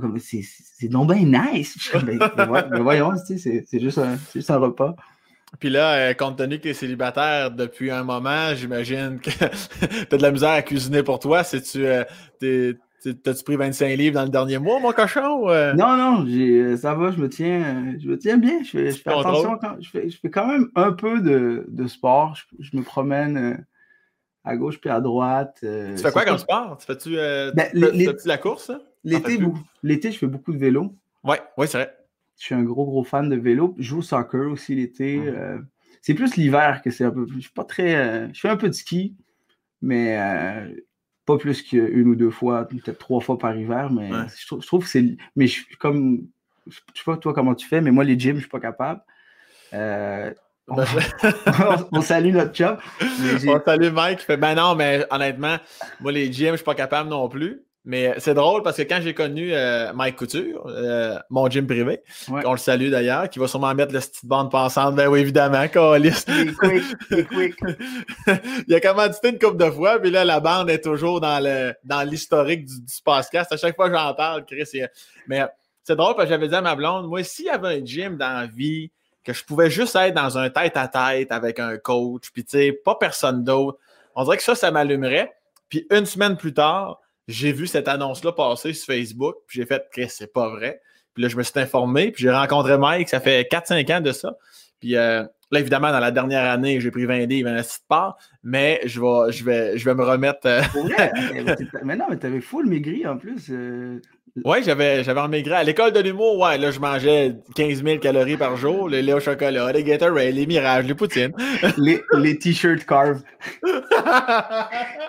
comme, 0.00 0.18
c'est 0.18 0.88
donc 0.88 1.12
bien 1.12 1.52
nice. 1.52 1.90
ben, 2.04 2.18
ben 2.36 2.82
voyons, 2.82 3.12
c'est 3.26 3.80
juste, 3.80 3.98
un, 3.98 4.16
juste 4.34 4.50
un 4.50 4.58
repas. 4.58 4.94
Puis 5.60 5.70
là, 5.70 5.94
euh, 5.94 6.14
compte 6.14 6.38
tenu 6.38 6.56
que 6.58 6.62
tu 6.62 6.68
es 6.70 6.74
célibataire 6.74 7.50
depuis 7.50 7.90
un 7.90 8.02
moment, 8.02 8.54
j'imagine 8.54 9.20
que 9.20 9.30
tu 9.30 10.14
as 10.14 10.16
de 10.16 10.22
la 10.22 10.30
misère 10.30 10.50
à 10.50 10.62
cuisiner 10.62 11.02
pour 11.02 11.18
toi. 11.18 11.42
Tu 11.44 11.86
euh, 11.86 12.04
T'as-tu 13.22 13.44
pris 13.44 13.56
25 13.56 13.88
livres 13.96 14.14
dans 14.14 14.22
le 14.22 14.30
dernier 14.30 14.58
mois, 14.58 14.80
mon 14.80 14.92
cochon? 14.92 15.50
Euh? 15.50 15.74
Non, 15.74 15.94
non, 15.96 16.76
ça 16.78 16.94
va, 16.94 17.10
je 17.10 17.18
me 17.18 17.28
tiens, 17.28 17.94
je 17.98 18.08
me 18.08 18.16
tiens 18.16 18.38
bien. 18.38 18.62
Je 18.62 18.70
fais, 18.70 19.10
attention 19.10 19.58
quand, 19.58 19.76
je, 19.78 19.90
fais, 19.90 20.08
je 20.08 20.18
fais 20.18 20.30
quand 20.30 20.46
même 20.46 20.68
un 20.74 20.92
peu 20.92 21.20
de, 21.20 21.66
de 21.68 21.86
sport. 21.86 22.34
Je, 22.58 22.74
me 22.74 22.82
promène 22.82 23.66
à 24.42 24.56
gauche 24.56 24.80
puis 24.80 24.88
à 24.88 25.02
droite. 25.02 25.58
tu 25.60 25.98
fais 25.98 26.12
quoi 26.12 26.24
comme 26.24 26.38
sport? 26.38 26.78
Tu 26.78 26.86
fais-tu 26.86 27.16
ben, 27.16 27.68
la 28.24 28.38
course? 28.38 28.72
L'été, 29.04 29.38
l'été, 29.82 30.12
je 30.12 30.18
fais 30.18 30.26
beaucoup 30.26 30.52
de 30.52 30.58
vélo. 30.58 30.94
Oui, 31.22 31.36
ouais, 31.56 31.66
c'est 31.66 31.78
vrai. 31.78 31.96
Je 32.38 32.46
suis 32.46 32.54
un 32.54 32.62
gros, 32.62 32.84
gros 32.84 33.04
fan 33.04 33.28
de 33.28 33.36
vélo. 33.36 33.74
Je 33.78 33.84
joue 33.84 33.98
au 33.98 34.02
soccer 34.02 34.50
aussi 34.50 34.74
l'été. 34.74 35.18
Mmh. 35.18 35.66
c'est 36.02 36.14
plus 36.14 36.36
l'hiver 36.36 36.82
que 36.82 36.90
c'est 36.90 37.04
un 37.04 37.10
peu. 37.10 37.26
Je 37.34 37.40
suis 37.40 37.52
pas 37.52 37.64
très. 37.64 38.32
je 38.32 38.40
fais 38.40 38.48
un 38.48 38.56
peu 38.56 38.68
de 38.68 38.74
ski, 38.74 39.14
mais 39.82 40.18
pas 41.26 41.38
plus 41.38 41.62
qu'une 41.62 42.08
ou 42.08 42.14
deux 42.14 42.30
fois, 42.30 42.66
peut-être 42.66 42.98
trois 42.98 43.20
fois 43.20 43.38
par 43.38 43.56
hiver, 43.56 43.90
mais 43.90 44.10
je, 44.36 44.46
trouve, 44.66 44.84
que 44.84 44.90
c'est. 44.90 45.16
Mais 45.36 45.46
je, 45.46 45.62
comme. 45.78 46.26
Je 46.66 46.78
sais 46.94 47.04
pas 47.04 47.16
toi 47.16 47.34
comment 47.34 47.54
tu 47.54 47.66
fais, 47.66 47.80
mais 47.80 47.90
moi, 47.90 48.04
les 48.04 48.18
gyms, 48.18 48.36
je 48.36 48.40
suis 48.40 48.48
pas 48.48 48.60
capable. 48.60 49.02
Euh, 49.74 50.32
ben, 50.68 50.86
on, 51.92 52.00
salue 52.00 52.32
notre 52.32 52.54
chum. 52.54 52.78
On 53.46 53.60
salue 53.62 53.92
Mike 53.92 54.20
fait 54.20 54.38
Ben 54.38 54.54
non, 54.54 54.74
mais 54.74 55.04
honnêtement, 55.10 55.56
moi, 56.00 56.10
les 56.10 56.32
gyms, 56.32 56.52
je 56.52 56.56
suis 56.56 56.64
pas 56.64 56.74
capable 56.74 57.10
non 57.10 57.28
plus. 57.28 57.63
Mais 57.86 58.14
c'est 58.18 58.32
drôle 58.32 58.62
parce 58.62 58.78
que 58.78 58.82
quand 58.82 59.00
j'ai 59.02 59.12
connu 59.12 59.52
euh, 59.52 59.92
Mike 59.92 60.16
Couture, 60.16 60.66
euh, 60.68 61.18
mon 61.28 61.50
gym 61.50 61.66
privé, 61.66 62.02
on 62.28 62.52
le 62.52 62.58
salue 62.58 62.90
d'ailleurs, 62.90 63.28
qui 63.28 63.38
va 63.38 63.46
sûrement 63.46 63.74
mettre 63.74 63.92
le 63.92 64.00
petite 64.00 64.24
bande 64.24 64.50
passante, 64.50 64.94
ben 64.94 65.08
oui, 65.08 65.20
évidemment, 65.20 65.68
Calis. 65.68 66.24
Il 68.66 68.74
a 68.74 68.80
commandité 68.80 69.28
une 69.28 69.38
couple 69.38 69.58
de 69.58 69.70
fois, 69.70 69.98
puis 69.98 70.10
là, 70.10 70.24
la 70.24 70.40
bande 70.40 70.70
est 70.70 70.82
toujours 70.82 71.20
dans 71.20 71.44
le 71.44 71.74
dans 71.84 72.02
l'historique 72.02 72.64
du, 72.64 72.80
du 72.80 72.94
podcast. 73.04 73.52
À 73.52 73.58
chaque 73.58 73.76
fois 73.76 73.90
que 73.90 73.96
j'en 73.96 74.14
parle, 74.14 74.46
Chris, 74.46 74.80
mais 75.26 75.44
c'est 75.82 75.96
drôle 75.96 76.14
parce 76.14 76.28
que 76.28 76.34
j'avais 76.34 76.48
dit 76.48 76.54
à 76.54 76.62
ma 76.62 76.74
blonde, 76.76 77.06
moi, 77.06 77.22
s'il 77.22 77.44
y 77.44 77.50
avait 77.50 77.80
un 77.82 77.84
gym 77.84 78.16
dans 78.16 78.40
la 78.40 78.46
vie, 78.46 78.90
que 79.24 79.34
je 79.34 79.44
pouvais 79.44 79.70
juste 79.70 79.94
être 79.96 80.14
dans 80.14 80.38
un 80.38 80.48
tête-à-tête 80.48 81.30
avec 81.32 81.58
un 81.58 81.76
coach, 81.76 82.30
puis 82.32 82.44
tu 82.44 82.58
sais, 82.58 82.72
pas 82.72 82.94
personne 82.94 83.44
d'autre, 83.44 83.78
on 84.14 84.24
dirait 84.24 84.38
que 84.38 84.42
ça, 84.42 84.54
ça 84.54 84.70
m'allumerait. 84.70 85.32
Puis 85.68 85.86
une 85.90 86.06
semaine 86.06 86.36
plus 86.36 86.54
tard, 86.54 87.00
j'ai 87.28 87.52
vu 87.52 87.66
cette 87.66 87.88
annonce-là 87.88 88.32
passer 88.32 88.72
sur 88.72 88.86
Facebook, 88.86 89.36
puis 89.46 89.60
j'ai 89.60 89.66
fait 89.66 89.84
que 89.92 90.06
c'est 90.08 90.32
pas 90.32 90.48
vrai. 90.48 90.80
Puis 91.14 91.22
là, 91.22 91.28
je 91.28 91.36
me 91.36 91.42
suis 91.42 91.58
informé, 91.60 92.10
puis 92.10 92.22
j'ai 92.24 92.30
rencontré 92.30 92.76
Mike, 92.76 93.08
ça 93.08 93.20
fait 93.20 93.48
4-5 93.50 93.96
ans 93.96 94.00
de 94.00 94.12
ça. 94.12 94.36
Puis 94.80 94.96
euh, 94.96 95.22
là, 95.50 95.60
évidemment, 95.60 95.90
dans 95.92 96.00
la 96.00 96.10
dernière 96.10 96.50
année, 96.50 96.80
j'ai 96.80 96.90
pris 96.90 97.06
20 97.06 97.26
livres, 97.26 97.48
un 97.48 97.56
de 97.60 97.66
part, 97.88 98.18
mais 98.42 98.80
je 98.84 99.00
vais, 99.00 99.32
je 99.32 99.44
vais, 99.44 99.78
je 99.78 99.84
vais 99.84 99.94
me 99.94 100.04
remettre. 100.04 100.40
euh, 100.46 100.60
mais 101.84 101.96
non, 101.96 102.06
mais 102.10 102.16
t'avais 102.16 102.40
full 102.40 102.66
maigri 102.66 103.06
en 103.06 103.16
plus. 103.16 103.50
euh, 103.50 104.00
Ouais, 104.42 104.64
j'avais, 104.64 105.04
j'avais 105.04 105.20
emmaigré. 105.20 105.54
À 105.54 105.62
l'école 105.62 105.92
de 105.92 106.00
l'humour, 106.00 106.38
ouais, 106.40 106.58
là, 106.58 106.72
je 106.72 106.80
mangeais 106.80 107.36
15 107.54 107.84
000 107.84 107.98
calories 108.00 108.36
par 108.36 108.56
jour, 108.56 108.88
le 108.88 109.00
lait 109.00 109.12
au 109.12 109.20
chocolat, 109.20 109.70
les 109.70 109.84
Gatorade, 109.84 110.34
les 110.34 110.46
Mirages, 110.46 110.86
les 110.86 110.94
poutines. 110.94 111.32
les 111.76 112.02
les 112.14 112.36
t-shirts 112.36 112.84
carve. 112.84 113.22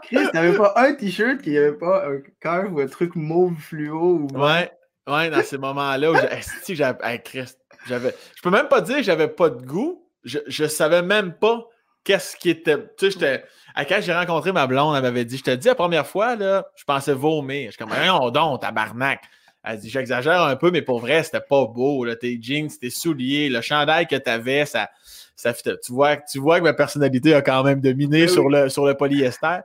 Chris, 0.04 0.28
t'avais 0.32 0.56
pas 0.56 0.74
un 0.76 0.94
t-shirt 0.94 1.42
qui 1.42 1.58
avait 1.58 1.74
pas 1.74 2.08
un 2.08 2.20
carve 2.40 2.74
ou 2.76 2.80
un 2.82 2.86
truc 2.86 3.16
mauve 3.16 3.56
fluo 3.60 4.20
ou. 4.20 4.28
ouais, 4.40 4.70
ouais, 5.08 5.30
dans 5.32 5.42
ces 5.42 5.58
moments-là 5.58 6.12
où 6.12 6.16
esti, 6.16 6.76
j'avais, 6.76 7.00
hey, 7.04 7.20
Christ, 7.24 7.60
j'avais, 7.88 8.14
je 8.36 8.42
peux 8.44 8.52
même 8.52 8.68
pas 8.68 8.82
dire 8.82 8.98
que 8.98 9.04
j'avais 9.04 9.28
pas 9.28 9.50
de 9.50 9.66
goût. 9.66 10.08
Je, 10.24 10.38
je 10.46 10.66
savais 10.66 11.02
même 11.02 11.34
pas 11.34 11.68
qu'est-ce 12.04 12.36
qui 12.36 12.52
était, 12.52 12.78
tu 12.78 13.10
sais, 13.10 13.12
j'étais, 13.12 13.44
à 13.76 13.86
quand 13.86 14.00
j'ai 14.02 14.14
rencontré 14.14 14.52
ma 14.52 14.66
blonde, 14.68 14.96
elle 14.96 15.02
m'avait 15.04 15.26
dit, 15.26 15.38
je 15.38 15.44
te 15.44 15.52
dis 15.52 15.68
la 15.68 15.76
première 15.76 16.08
fois, 16.08 16.36
là, 16.36 16.66
je 16.76 16.84
pensais 16.86 17.14
vomir. 17.14 17.72
Je 17.72 17.76
suis 17.76 17.86
comme, 17.86 17.94
non, 18.06 18.30
donc, 18.32 18.62
tabarnak. 18.62 19.22
Elle 19.64 19.80
dit, 19.80 19.90
j'exagère 19.90 20.42
un 20.44 20.56
peu, 20.56 20.72
mais 20.72 20.82
pour 20.82 21.00
vrai, 21.00 21.24
c'était 21.24 21.40
pas 21.42 21.66
beau, 21.66 22.06
là, 22.06 22.16
tes 22.16 22.38
jeans, 22.42 22.70
tes 22.70 22.90
souliers, 22.92 23.50
le 23.50 23.62
chandail 23.62 24.06
que 24.08 24.16
t'avais, 24.16 24.66
ça, 24.66 24.90
ça 25.36 25.54
fit- 25.54 25.78
tu 25.84 25.92
vois, 25.92 26.18
tu 26.18 26.38
vois 26.40 26.60
que 26.60 26.64
ma 26.66 26.74
personnalité 26.74 27.34
a 27.34 27.42
quand 27.42 27.64
même 27.64 27.82
dominé 27.82 28.24
Oui, 28.24 28.30
sur 28.30 28.48
le, 28.50 28.70
sur 28.70 28.86
le 28.86 28.94
polyester. 28.96 29.58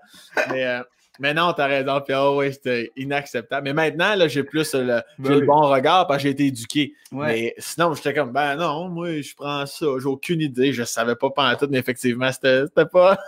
mais, 0.51 0.65
euh, 0.65 0.83
mais 1.21 1.35
non, 1.35 1.53
t'as 1.53 1.67
raison. 1.67 2.01
Puis, 2.01 2.15
oh, 2.17 2.37
ouais, 2.39 2.51
c'était 2.53 2.91
inacceptable. 2.97 3.65
Mais 3.65 3.73
maintenant, 3.75 4.15
là, 4.17 4.27
j'ai 4.27 4.43
plus 4.43 4.75
le, 4.75 5.01
Ben 5.19 5.39
le 5.39 5.41
bon 5.47 5.61
regard 5.69 6.07
parce 6.07 6.19
que 6.19 6.23
j'ai 6.25 6.31
été 6.31 6.47
éduqué. 6.47 6.95
Ouais. 7.13 7.27
Mais 7.27 7.55
sinon, 7.59 7.95
j'étais 7.95 8.15
comme, 8.15 8.33
ben 8.33 8.57
non, 8.57 8.89
moi, 8.89 9.21
je 9.21 9.35
prends 9.35 9.67
ça. 9.67 9.87
J'ai 10.01 10.07
aucune 10.07 10.41
idée. 10.41 10.73
Je 10.73 10.83
savais 10.83 11.15
pas 11.15 11.31
pendant 11.31 11.55
tout, 11.57 11.69
mais 11.71 11.79
effectivement, 11.79 12.31
c'était 12.33 12.65
pas. 12.91 13.19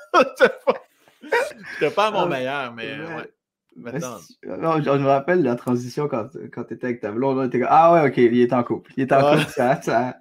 c'était 1.74 1.90
pas, 1.94 2.10
mon 2.10 2.20
Ah, 2.22 2.26
meilleur, 2.26 2.72
mais 2.72 2.92
ouais. 2.98 3.14
ouais. 3.16 3.30
Maintenant, 3.74 4.16
Non, 4.46 4.82
je, 4.82 4.90
me 4.90 5.06
rappelle 5.06 5.42
la 5.42 5.54
transition 5.54 6.06
quand, 6.06 6.28
quand 6.52 6.64
tu 6.64 6.74
étais 6.74 6.86
avec 6.86 7.00
ta 7.00 7.10
blonde. 7.10 7.50
t'es 7.50 7.58
comme, 7.60 7.68
ah 7.70 7.92
ouais, 7.94 8.08
ok, 8.08 8.16
il 8.18 8.40
est 8.40 8.52
en 8.52 8.62
couple. 8.62 8.92
Il 8.96 9.02
est 9.04 9.12
en 9.12 9.22
Ouais. 9.32 9.38
couple, 9.38 9.50
ça. 9.50 9.80
ça... 9.80 10.16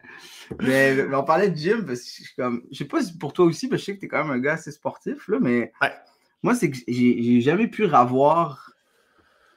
Mais, 0.62 0.94
mais 0.96 1.16
on 1.16 1.24
parlait 1.24 1.50
de 1.50 1.56
gym 1.58 1.86
parce 1.86 2.00
que 2.02 2.06
je 2.08 2.12
suis 2.12 2.36
comme. 2.38 2.62
Je 2.72 2.78
sais 2.80 2.86
pas 2.86 3.02
si 3.02 3.18
pour 3.18 3.32
toi 3.34 3.46
aussi, 3.46 3.68
parce 3.70 3.82
que 3.82 3.86
je 3.86 3.86
sais 3.86 3.96
que 3.96 4.00
tu 4.02 4.06
es 4.06 4.10
quand 4.10 4.24
même 4.24 4.32
un 4.34 4.40
gars 4.40 4.54
assez 4.54 4.72
sportif, 4.72 5.28
là, 5.30 5.38
mais 5.40 5.72
Ouais. 5.82 5.92
Moi, 6.44 6.56
c'est 6.56 6.72
que 6.72 6.78
j'ai 6.88 7.42
jamais 7.42 7.68
pu 7.68 7.86
avoir 7.86 8.72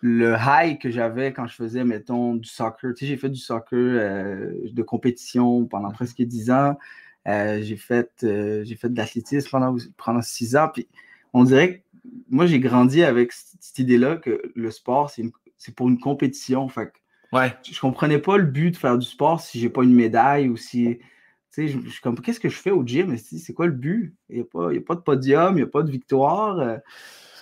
le 0.00 0.34
high 0.38 0.78
que 0.78 0.90
j'avais 0.90 1.32
quand 1.32 1.46
je 1.46 1.54
faisais, 1.54 1.82
mettons, 1.82 2.34
du 2.34 2.46
soccer. 2.46 2.92
Tu 2.94 3.04
sais, 3.04 3.06
j'ai 3.06 3.16
fait 3.16 3.30
du 3.30 3.40
soccer 3.40 3.78
euh, 3.78 4.52
de 4.70 4.82
compétition 4.82 5.64
pendant 5.64 5.90
presque 5.92 6.20
10 6.20 6.50
ans. 6.50 6.78
Euh, 7.26 7.62
j'ai 7.62 7.76
fait, 7.76 8.10
euh, 8.22 8.64
fait 8.78 8.90
de 8.90 8.98
l'athlétisme 8.98 9.48
pendant, 9.50 9.76
pendant 9.96 10.20
6 10.20 10.56
ans. 10.56 10.68
Puis 10.72 10.86
on 11.32 11.44
dirait 11.44 11.78
que 11.78 11.80
moi, 12.28 12.44
j'ai 12.46 12.60
grandi 12.60 13.02
avec 13.02 13.32
cette, 13.32 13.78
idée-là 13.78 14.16
que 14.16 14.42
le 14.54 14.70
sport, 14.70 15.10
c'est 15.56 15.74
pour 15.74 15.88
une 15.88 15.98
compétition. 15.98 16.68
Fait 16.68 16.88
que 16.88 17.36
ouais. 17.36 17.54
je 17.62 17.80
comprenais 17.80 18.18
pas 18.18 18.36
le 18.36 18.44
but 18.44 18.72
de 18.72 18.76
faire 18.76 18.98
du 18.98 19.06
sport 19.06 19.40
si 19.40 19.58
j'ai 19.58 19.70
pas 19.70 19.84
une 19.84 19.94
médaille 19.94 20.48
ou 20.48 20.58
si. 20.58 20.98
Je, 21.56 22.00
comme, 22.02 22.20
qu'est-ce 22.20 22.40
que 22.40 22.48
je 22.48 22.56
fais 22.56 22.70
au 22.70 22.84
gym? 22.84 23.16
C'est 23.16 23.52
quoi 23.52 23.66
le 23.66 23.72
but? 23.72 24.14
Il 24.28 24.36
n'y 24.36 24.42
a, 24.42 24.44
pas- 24.44 24.70
a 24.70 24.80
pas 24.80 24.94
de 24.94 25.00
podium, 25.00 25.52
il 25.52 25.56
n'y 25.56 25.62
a 25.62 25.66
pas 25.66 25.82
de 25.82 25.90
victoire. 25.90 26.58
euh, 26.58 26.76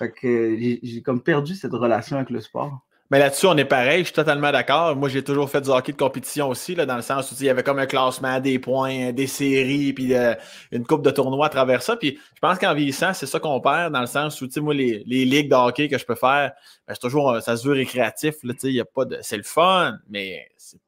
j'ai- 0.00 1.02
comme 1.02 1.22
perdu 1.22 1.54
cette 1.54 1.72
relation 1.72 2.16
avec 2.16 2.30
le 2.30 2.40
sport. 2.40 2.80
Mais 3.10 3.18
là-dessus, 3.18 3.44
on 3.44 3.56
est 3.58 3.66
pareil, 3.66 3.98
je 3.98 4.04
suis 4.04 4.14
totalement 4.14 4.50
d'accord. 4.50 4.96
Moi, 4.96 5.10
j'ai 5.10 5.22
toujours 5.22 5.50
fait 5.50 5.60
du 5.60 5.68
hockey 5.68 5.92
de 5.92 5.98
compétition 5.98 6.48
aussi, 6.48 6.74
là, 6.74 6.86
dans 6.86 6.96
le 6.96 7.02
sens 7.02 7.30
où 7.30 7.34
il 7.40 7.44
y 7.44 7.50
avait 7.50 7.62
comme 7.62 7.78
un 7.78 7.84
classement, 7.84 8.40
des 8.40 8.58
points, 8.58 9.12
des 9.12 9.26
séries, 9.26 9.92
puis 9.92 10.14
euh, 10.14 10.34
une 10.70 10.86
coupe 10.86 11.02
de 11.04 11.10
tournois 11.10 11.44
à 11.44 11.48
travers 11.50 11.82
ça. 11.82 11.96
Puis 11.96 12.18
je 12.34 12.40
pense 12.40 12.58
qu'en 12.58 12.72
vieillissant, 12.72 13.12
c'est 13.12 13.26
ça 13.26 13.38
qu'on 13.38 13.60
perd, 13.60 13.92
dans 13.92 14.00
le 14.00 14.06
sens 14.06 14.40
où, 14.40 14.46
tu 14.48 14.60
les, 14.72 15.02
les 15.06 15.26
ligues 15.26 15.50
de 15.50 15.54
hockey 15.54 15.90
que 15.90 15.98
je 15.98 16.06
peux 16.06 16.14
faire, 16.14 16.52
ben, 16.88 16.94
c'est 16.94 17.00
toujours, 17.00 17.32
euh, 17.32 17.40
ça 17.40 17.54
se 17.54 17.68
veut 17.68 17.74
récréatif, 17.74 18.36
tu 18.58 18.80
a 18.80 18.84
pas 18.86 19.04
de... 19.04 19.18
C'est 19.20 19.36
le 19.36 19.42
fun, 19.42 19.98
mais 20.08 20.48
c'est- 20.56 20.78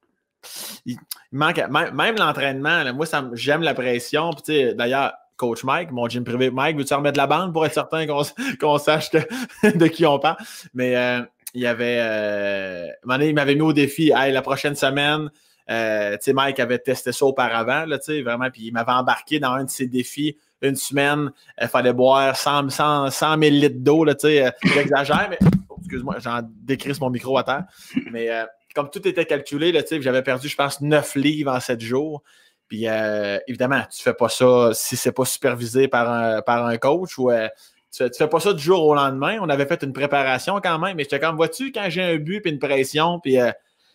il, 0.87 0.97
manque... 1.33 1.63
Même, 1.69 2.17
l'entraînement, 2.17 2.93
moi, 2.95 3.07
j'aime 3.35 3.63
la 3.63 3.75
pression, 3.75 4.31
d'ailleurs, 4.49 5.13
Coach 5.37 5.65
Mike, 5.65 5.91
mon 5.91 6.09
gym 6.09 6.23
privé, 6.25 6.51
Mike, 6.51 6.77
veux-tu 6.77 6.95
remettre 6.95 7.19
la 7.19 7.27
bande 7.27 7.53
pour 7.53 7.67
être 7.67 7.75
certain 7.75 8.07
qu'on 8.07 8.79
sache 8.79 9.11
de 9.63 9.87
qui 9.87 10.07
on 10.07 10.19
parle? 10.19 10.37
Mais... 10.75 10.97
euh, 10.97 11.23
il 11.55 11.61
y 11.61 11.67
avait. 11.67 11.99
Euh, 12.01 12.89
il 13.21 13.35
m'avait 13.35 13.55
mis 13.55 13.63
au 13.63 13.73
défi. 13.73 14.09
La 14.09 14.43
prochaine 14.43 14.75
semaine, 14.75 15.31
euh, 15.71 16.17
Mike 16.27 16.61
avait 16.61 16.79
testé 16.79 17.13
ça 17.13 17.25
auparavant, 17.25 17.87
là, 17.87 17.99
vraiment. 18.23 18.51
Puis 18.51 18.67
il 18.67 18.73
m'avait 18.73 18.93
embarqué 18.93 19.39
dans 19.39 19.53
un 19.53 19.65
de 19.65 19.71
ses 19.71 19.87
défis. 19.87 20.37
Une 20.63 20.77
semaine, 20.77 21.31
il 21.61 21.69
fallait 21.69 21.93
boire 21.93 22.37
100, 22.37 22.71
100, 22.71 23.11
100 23.11 23.39
000 23.39 23.55
litres 23.55 23.77
d'eau, 23.79 24.07
euh, 24.07 24.51
J'exagère, 24.63 25.29
mais. 25.31 25.39
oh, 25.69 25.77
excuse-moi, 25.79 26.17
j'en 26.21 26.41
décrisse 26.43 27.01
mon 27.01 27.11
micro 27.11 27.37
à 27.39 27.45
terre. 27.45 27.65
Mais 28.11 28.31
comme 28.75 28.91
tout 28.91 29.07
était 29.07 29.25
calculé, 29.25 29.73
j'avais 30.01 30.23
perdu, 30.23 30.49
je 30.49 30.57
pense, 30.57 30.81
9 30.81 31.15
livres 31.15 31.53
en 31.53 31.61
7 31.61 31.81
jours. 31.81 32.23
Puis 32.69 32.89
euh, 32.89 33.39
évidemment, 33.47 33.83
tu 33.95 34.03
fais 34.03 34.15
pas 34.15 34.29
ça 34.29 34.71
si 34.73 34.97
c'est 34.97 35.13
pas 35.13 35.25
supervisé 35.25 35.87
par 35.89 36.11
un, 36.11 36.43
par 36.43 36.67
un 36.67 36.77
coach 36.79 37.19
ou. 37.19 37.31
euh, 37.31 37.49
tu 37.93 37.99
fais, 38.03 38.11
tu 38.11 38.19
fais 38.19 38.29
pas 38.29 38.41
ça 38.41 38.53
du 38.53 38.63
jour 38.63 38.85
au 38.85 38.95
lendemain. 38.95 39.39
On 39.41 39.49
avait 39.49 39.67
fait 39.67 39.83
une 39.85 39.93
préparation 39.93 40.61
quand 40.61 40.79
même, 40.81 40.97
mais 40.97 41.05
j'étais 41.05 41.21
comme, 41.21 41.37
vois-tu, 41.37 41.71
quand 41.71 41.87
j'ai 41.89 42.03
un 42.03 42.17
but 42.17 42.41
puis 42.41 42.51
une 42.51 42.59
pression, 42.59 43.21
puis 43.21 43.39
euh, 43.39 43.53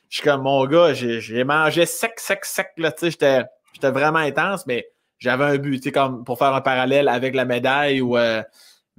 je 0.08 0.18
suis 0.18 0.24
comme, 0.24 0.44
mon 0.44 0.66
gars, 0.66 0.94
j'ai 0.94 1.44
mangé 1.44 1.86
sec, 1.86 2.20
sec, 2.20 2.46
sec, 2.46 2.68
j'étais 2.78 3.44
vraiment 3.84 4.20
intense, 4.20 4.66
mais 4.66 4.88
j'avais 5.18 5.44
un 5.44 5.58
but, 5.58 5.80
tu 5.80 5.90
sais, 5.90 5.92
comme 5.92 6.24
pour 6.24 6.38
faire 6.38 6.54
un 6.54 6.62
parallèle 6.62 7.10
avec 7.10 7.36
la 7.36 7.46
médaille 7.46 8.02
ou. 8.02 8.18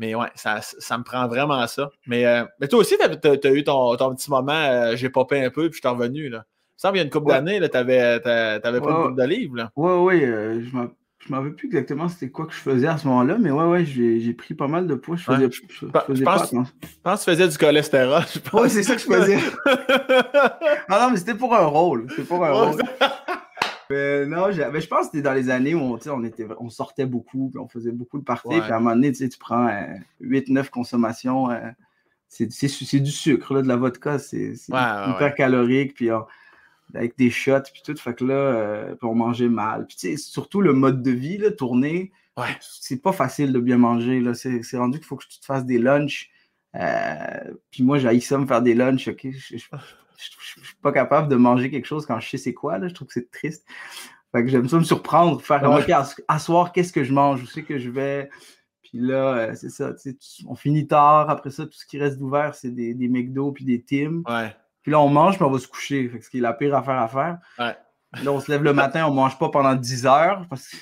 Mais 0.01 0.14
ouais, 0.16 0.27
ça, 0.35 0.60
ça 0.62 0.98
me 0.98 1.05
prend 1.05 1.28
vraiment 1.28 1.64
ça. 1.68 1.90
Mais, 2.06 2.24
euh, 2.27 2.43
mais 2.59 2.66
toi 2.66 2.81
aussi, 2.81 2.97
tu 2.98 3.28
as, 3.28 3.52
eu 3.52 3.62
ton, 3.62 3.94
ton 3.97 4.14
petit 4.16 4.31
moment, 4.31 4.51
euh, 4.52 4.97
j'ai 4.97 5.10
popé 5.10 5.44
un 5.44 5.51
peu, 5.51 5.68
puis 5.70 5.81
je 5.82 5.86
suis 5.89 5.94
revenu. 5.97 6.28
Là. 6.31 6.44
Ça 6.77 6.89
me 6.89 6.93
semble 6.93 6.97
y 6.97 7.01
a 7.01 7.05
une 7.05 7.10
couple 7.10 7.28
Ouais. 7.28 7.35
d'années, 7.35 7.60
tu 7.68 7.77
avais, 7.77 8.18
pris 8.20 8.31
Ouais, 8.31 8.77
une 8.78 8.81
couple 8.81 9.14
de 9.20 9.27
livres. 9.28 9.56
Là. 9.56 9.70
Ouais, 9.77 9.97
ouais, 9.98 10.24
euh, 10.24 10.62
je 10.64 10.74
m'en- 10.74 10.89
je 11.18 11.31
m'en 11.31 11.36
rappelle 11.36 11.52
plus 11.55 11.66
exactement 11.68 12.09
c'était 12.09 12.31
quoi 12.31 12.47
que 12.47 12.55
je 12.55 12.59
faisais 12.60 12.86
à 12.86 12.97
ce 12.97 13.06
moment-là, 13.06 13.36
mais 13.39 13.51
ouais, 13.51 13.66
ouais, 13.66 13.85
j'ai 13.85 14.32
pris 14.32 14.55
pas 14.55 14.68
mal 14.68 14.86
de 14.86 14.94
poids. 14.94 15.16
Je 15.16 15.24
faisais, 15.24 15.44
Ouais, 15.44 15.51
je, 15.52 15.60
je 15.68 15.86
je 15.86 15.86
faisais 16.06 16.24
pense- 16.24 16.24
pas 16.24 16.35
attention. 16.36 16.64
Je 16.82 16.86
pense 17.02 17.20
que 17.20 17.31
tu 17.31 17.36
faisais 17.36 17.48
du 17.48 17.59
cholestérol. 17.59 18.22
Ouais, 18.55 18.68
c'est 18.70 18.82
ça 18.82 18.94
que 18.94 19.01
je 19.02 19.06
faisais. 19.06 19.36
Non, 20.89 20.97
non, 21.01 21.10
mais 21.10 21.18
c'était 21.18 21.35
pour 21.35 21.55
un 21.55 21.66
rôle. 21.66 22.06
C'était 22.09 22.22
pour 22.22 22.43
un 22.43 22.52
rôle. 22.52 22.81
Mais 23.90 24.24
non, 24.26 24.50
j'ai- 24.52 24.68
mais 24.72 24.80
je 24.80 24.86
pense 24.88 25.00
que 25.06 25.12
c'était 25.12 25.22
dans 25.22 25.32
les 25.34 25.50
années 25.50 25.74
où 25.74 25.80
on, 25.80 25.98
on, 26.10 26.24
était, 26.24 26.46
on 26.58 26.70
sortait 26.70 27.06
beaucoup, 27.06 27.50
puis 27.50 27.58
on 27.58 27.68
faisait 27.68 27.90
beaucoup 27.92 28.18
de 28.18 28.24
parties. 28.24 28.48
Ouais. 28.48 28.60
Puis 28.60 28.70
à 28.72 28.76
un 28.76 28.80
moment 28.80 28.94
donné, 28.94 29.12
tu, 29.12 29.28
prends 29.38 29.68
8-9 30.20 30.70
consommations. 30.70 31.50
euh, 31.50 31.58
c'est 32.28 32.46
du 33.00 33.10
sucre, 33.10 33.54
là, 33.54 33.62
de 33.62 33.66
la 33.68 33.76
vodka. 33.76 34.18
C'est 34.20 34.54
c'est 34.54 34.72
Ouais, 34.72 34.78
ouais, 34.78 35.10
hyper 35.16 35.34
calorique. 35.34 35.94
Puis 35.94 36.12
on- 36.12 36.24
avec 36.94 37.16
des 37.18 37.30
shots, 37.30 37.62
puis 37.72 37.82
tout. 37.84 37.96
Fait 37.96 38.14
que 38.14 38.24
là, 38.24 38.34
euh, 38.34 38.94
puis 38.94 39.06
on 39.08 39.14
mangeait 39.14 39.48
mal. 39.48 39.86
Puis 39.86 40.16
surtout 40.18 40.60
le 40.60 40.72
mode 40.72 41.02
de 41.02 41.10
vie, 41.10 41.38
là, 41.38 41.50
tourner, 41.50 42.12
c'est 42.60 43.02
pas 43.02 43.12
facile 43.12 43.52
de 43.52 43.58
bien 43.60 43.76
manger. 43.78 44.22
C'est 44.34 44.62
c'est 44.62 44.76
rendu 44.78 44.98
qu'il 44.98 45.06
faut 45.06 45.16
que 45.16 45.26
tu 45.28 45.38
te 45.40 45.44
fasses 45.44 45.64
des 45.66 45.78
lunchs. 45.78 46.30
Euh, 46.76 47.52
puis 47.72 47.82
moi, 47.82 47.98
j'ai 47.98 48.18
ça 48.20 48.38
me 48.38 48.46
faire 48.46 48.62
des 48.62 48.74
lunchs. 48.74 49.08
ok? 49.08 49.26
Je, 49.32 49.38
je- 49.38 49.56
je- 49.58 49.66
je- 50.22 50.60
je 50.62 50.66
suis 50.66 50.76
pas 50.76 50.92
capable 50.92 51.28
de 51.28 51.36
manger 51.36 51.70
quelque 51.70 51.86
chose 51.86 52.06
quand 52.06 52.18
je 52.20 52.28
sais 52.28 52.36
c'est 52.38 52.55
quoi. 52.55 52.78
Là. 52.78 52.88
Je 52.88 52.94
trouve 52.94 53.09
que 53.09 53.14
c'est 53.14 53.30
triste. 53.30 53.66
Fait 54.32 54.42
que 54.44 54.48
j'aime 54.48 54.68
ça 54.68 54.78
me 54.78 54.84
surprendre, 54.84 55.40
faire 55.42 55.60
comme. 55.60 55.74
OK, 55.74 55.90
soir, 56.40 56.72
qu'est-ce 56.72 56.92
que 56.92 57.02
je 57.05 57.12
mange? 57.12 57.42
Où 57.42 57.47
c'est 57.47 57.62
que 57.64 57.78
je 57.78 57.90
vais? 57.90 58.30
Puis 58.82 58.98
là, 58.98 59.34
euh, 59.34 59.55
c'est 59.55 59.70
ça. 59.70 59.92
On 60.47 60.55
finit 60.55 60.86
tard. 60.86 61.30
Après 61.30 61.51
ça, 61.51 61.64
tout 61.64 61.72
ce 61.72 61.86
qui 61.86 61.98
reste 61.98 62.18
d'ouvert, 62.18 62.55
c'est 62.55 62.70
des, 62.70 62.94
des 62.94 63.09
McDo 63.09 63.52
puis 63.52 63.64
des 63.64 63.82
Tim. 63.82 64.22
Ouais. 64.28 64.55
Puis 64.82 64.92
là, 64.92 65.01
on 65.01 65.09
mange, 65.09 65.34
puis 65.36 65.44
on 65.44 65.51
va 65.51 65.59
se 65.59 65.68
coucher. 65.68 66.09
Fait 66.09 66.18
que 66.18 66.24
ce 66.24 66.30
qui 66.30 66.38
est 66.38 66.42
la 66.42 66.52
pire 66.52 66.74
affaire 66.76 66.98
à 66.98 67.09
faire. 67.09 67.38
Ouais. 67.59 67.76
Là, 68.24 68.32
on 68.32 68.40
se 68.40 68.51
lève 68.51 68.62
le 68.64 68.72
matin, 68.72 69.06
on 69.06 69.12
mange 69.14 69.38
pas 69.38 69.48
pendant 69.51 69.74
10 69.74 70.06
heures. 70.06 70.47
Parce 70.48 70.68
que, 70.68 70.76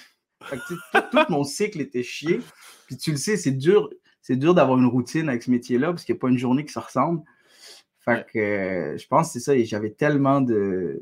fait 0.45 0.59
tout, 0.69 0.77
tout 1.11 1.19
mon 1.31 1.45
cycle 1.45 1.81
était 1.81 2.03
chié. 2.03 2.41
Puis 2.87 2.97
tu 2.97 3.11
le 3.11 3.17
sais, 3.19 3.37
c'est 3.37 3.51
dur, 3.51 3.91
c'est 4.23 4.37
dur 4.37 4.55
d'avoir 4.55 4.79
une 4.79 4.87
routine 4.87 5.29
avec 5.29 5.43
ce 5.43 5.51
métier-là 5.51 5.89
parce 5.89 6.05
qu'il 6.05 6.15
n'y 6.15 6.19
a 6.19 6.21
pas 6.21 6.29
une 6.29 6.39
journée 6.39 6.65
qui 6.65 6.73
se 6.73 6.79
ressemble. 6.79 7.23
Fait 8.17 8.27
que 8.33 8.39
euh, 8.39 8.97
je 8.99 9.07
pense 9.07 9.29
que 9.29 9.33
c'est 9.35 9.41
ça. 9.41 9.55
et 9.55 9.65
J'avais 9.65 9.91
tellement 9.91 10.41
de 10.41 11.01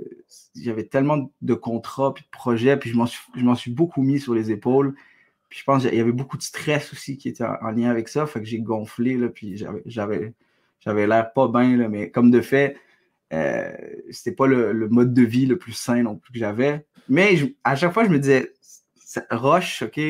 j'avais 0.56 0.84
tellement 0.84 1.30
de 1.42 1.54
contrats 1.54 2.14
puis 2.14 2.24
de 2.24 2.30
projets, 2.30 2.76
puis 2.78 2.90
je 2.90 2.96
m'en 2.96 3.06
suis, 3.06 3.20
suis 3.56 3.70
beaucoup 3.70 4.02
mis 4.02 4.18
sur 4.20 4.34
les 4.34 4.50
épaules. 4.50 4.94
Puis 5.48 5.60
je 5.60 5.64
pense 5.64 5.84
qu'il 5.84 5.94
y 5.94 6.00
avait 6.00 6.12
beaucoup 6.12 6.36
de 6.36 6.42
stress 6.42 6.92
aussi 6.92 7.16
qui 7.18 7.28
était 7.28 7.44
en, 7.44 7.54
en 7.62 7.70
lien 7.70 7.90
avec 7.90 8.08
ça. 8.08 8.26
Fait 8.26 8.40
que 8.40 8.46
j'ai 8.46 8.58
gonflé, 8.60 9.16
là, 9.16 9.28
puis 9.28 9.56
j'avais, 9.86 11.06
l'air 11.06 11.32
pas 11.32 11.48
bien, 11.48 11.88
mais 11.88 12.10
comme 12.10 12.30
de 12.30 12.40
fait, 12.40 12.76
euh, 13.32 13.72
c'était 14.10 14.32
pas 14.32 14.46
le, 14.46 14.72
le 14.72 14.88
mode 14.88 15.14
de 15.14 15.22
vie 15.22 15.46
le 15.46 15.58
plus 15.58 15.72
sain 15.72 16.02
non 16.02 16.16
plus 16.16 16.32
que 16.32 16.38
j'avais. 16.38 16.84
Mais 17.08 17.36
je- 17.36 17.46
à 17.64 17.76
chaque 17.76 17.92
fois, 17.92 18.04
je 18.04 18.10
me 18.10 18.18
disais, 18.18 18.52
rush, 19.30 19.82
OK, 19.82 20.00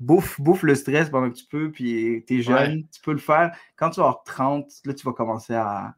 bouffe, 0.00 0.40
bouffe 0.40 0.62
le 0.62 0.74
stress 0.74 1.10
pendant 1.10 1.30
que 1.30 1.36
tu 1.36 1.44
peux, 1.46 1.70
puis 1.70 2.24
t'es 2.26 2.40
jeune, 2.42 2.84
tu 2.92 3.00
peux 3.02 3.12
le 3.12 3.18
faire. 3.18 3.54
Quand 3.76 3.90
tu 3.90 4.00
vas 4.00 4.06
avoir 4.06 4.24
30, 4.24 4.70
là, 4.84 4.94
tu 4.94 5.04
vas 5.06 5.12
commencer 5.12 5.54
à, 5.54 5.94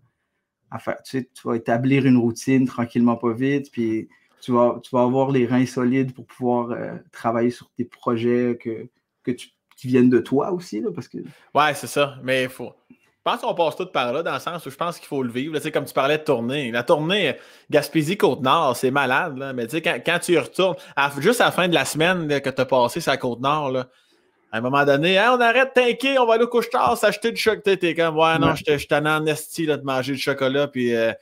à 0.75 0.95
tu 1.03 1.29
tu 1.33 1.49
vas 1.49 1.57
établir 1.57 2.07
une 2.07 2.17
routine 2.17 2.67
tranquillement, 2.67 3.17
pas 3.17 3.33
vite, 3.33 3.71
puis 3.71 4.09
tu 4.41 4.53
vas, 4.53 4.81
tu 4.83 4.91
vas 4.95 5.03
avoir 5.03 5.31
les 5.31 5.47
reins 5.47 5.67
solides 5.67 6.13
pour 6.13 6.27
pouvoir 6.27 6.73
euh, 6.73 6.97
travailler 7.13 7.51
sur 7.51 7.71
tes 7.77 7.85
projets 7.85 8.59
que, 8.61 8.89
que 9.23 9.31
tu, 9.31 9.49
qui 9.77 9.89
viennent 9.89 10.11
de 10.11 10.19
toi 10.19 10.53
aussi. 10.53 10.81
Là, 10.81 10.91
parce 10.95 11.09
que... 11.09 11.19
Ouais, 11.55 11.75
c'est 11.75 11.87
ça. 11.87 12.17
Mais 12.23 12.45
il 12.45 12.49
faut. 12.49 12.73
Je 12.91 13.31
pense 13.31 13.41
qu'on 13.41 13.55
passe 13.55 13.77
tout 13.77 13.87
par 13.87 14.13
là, 14.13 14.23
dans 14.23 14.35
le 14.35 14.41
sens 14.41 14.67
où 14.67 14.71
je 14.71 14.77
pense 14.77 14.99
qu'il 14.99 15.09
faut 15.09 15.23
le 15.23 15.31
vivre. 15.31 15.59
sais, 15.59 15.73
comme 15.73 15.87
tu 15.87 15.95
parlais 15.95 16.19
de 16.19 16.25
tournée. 16.25 16.71
La 16.71 16.83
tournée 16.83 17.37
Gaspésie-Côte-Nord, 17.71 18.77
c'est 18.77 18.91
malade. 18.91 19.39
Là. 19.39 19.55
Mais 19.55 19.67
tu 19.67 19.81
sais, 19.81 19.83
quand, 19.83 20.19
tu 20.19 20.33
y 20.33 20.39
retournes, 20.39 20.77
juste 21.21 21.41
à 21.41 21.47
la 21.47 21.51
fin 21.51 21.67
de 21.67 21.73
la 21.73 21.87
semaine 21.87 22.29
que 22.29 22.51
tu 22.51 22.61
as 22.61 22.67
passé 22.67 23.01
la 23.07 23.17
Côte-Nord, 23.17 23.87
à 24.55 24.59
un 24.59 24.61
moment 24.61 24.85
donné, 24.85 25.19
on 25.19 25.41
arrête 25.41 25.73
t'inquiète, 25.75 26.17
on 26.17 26.27
va 26.27 26.35
aller 26.35 26.45
au 26.45 26.49
couche-tard, 26.49 26.97
s'acheter 26.97 27.33
du 27.33 27.41
chocolat. 27.41 27.77
T'es 27.77 27.93
comme, 27.93 28.17
ouais, 28.17 28.39
non, 28.39 28.55
je 28.55 28.77
suis 28.77 28.89
en 28.93 29.27
esti 29.27 29.67
de 29.67 29.75
manger 29.83 30.13
du 30.13 30.19
chocolat. 30.21 30.69
Puis, 30.69 30.95
euh, 30.95 31.13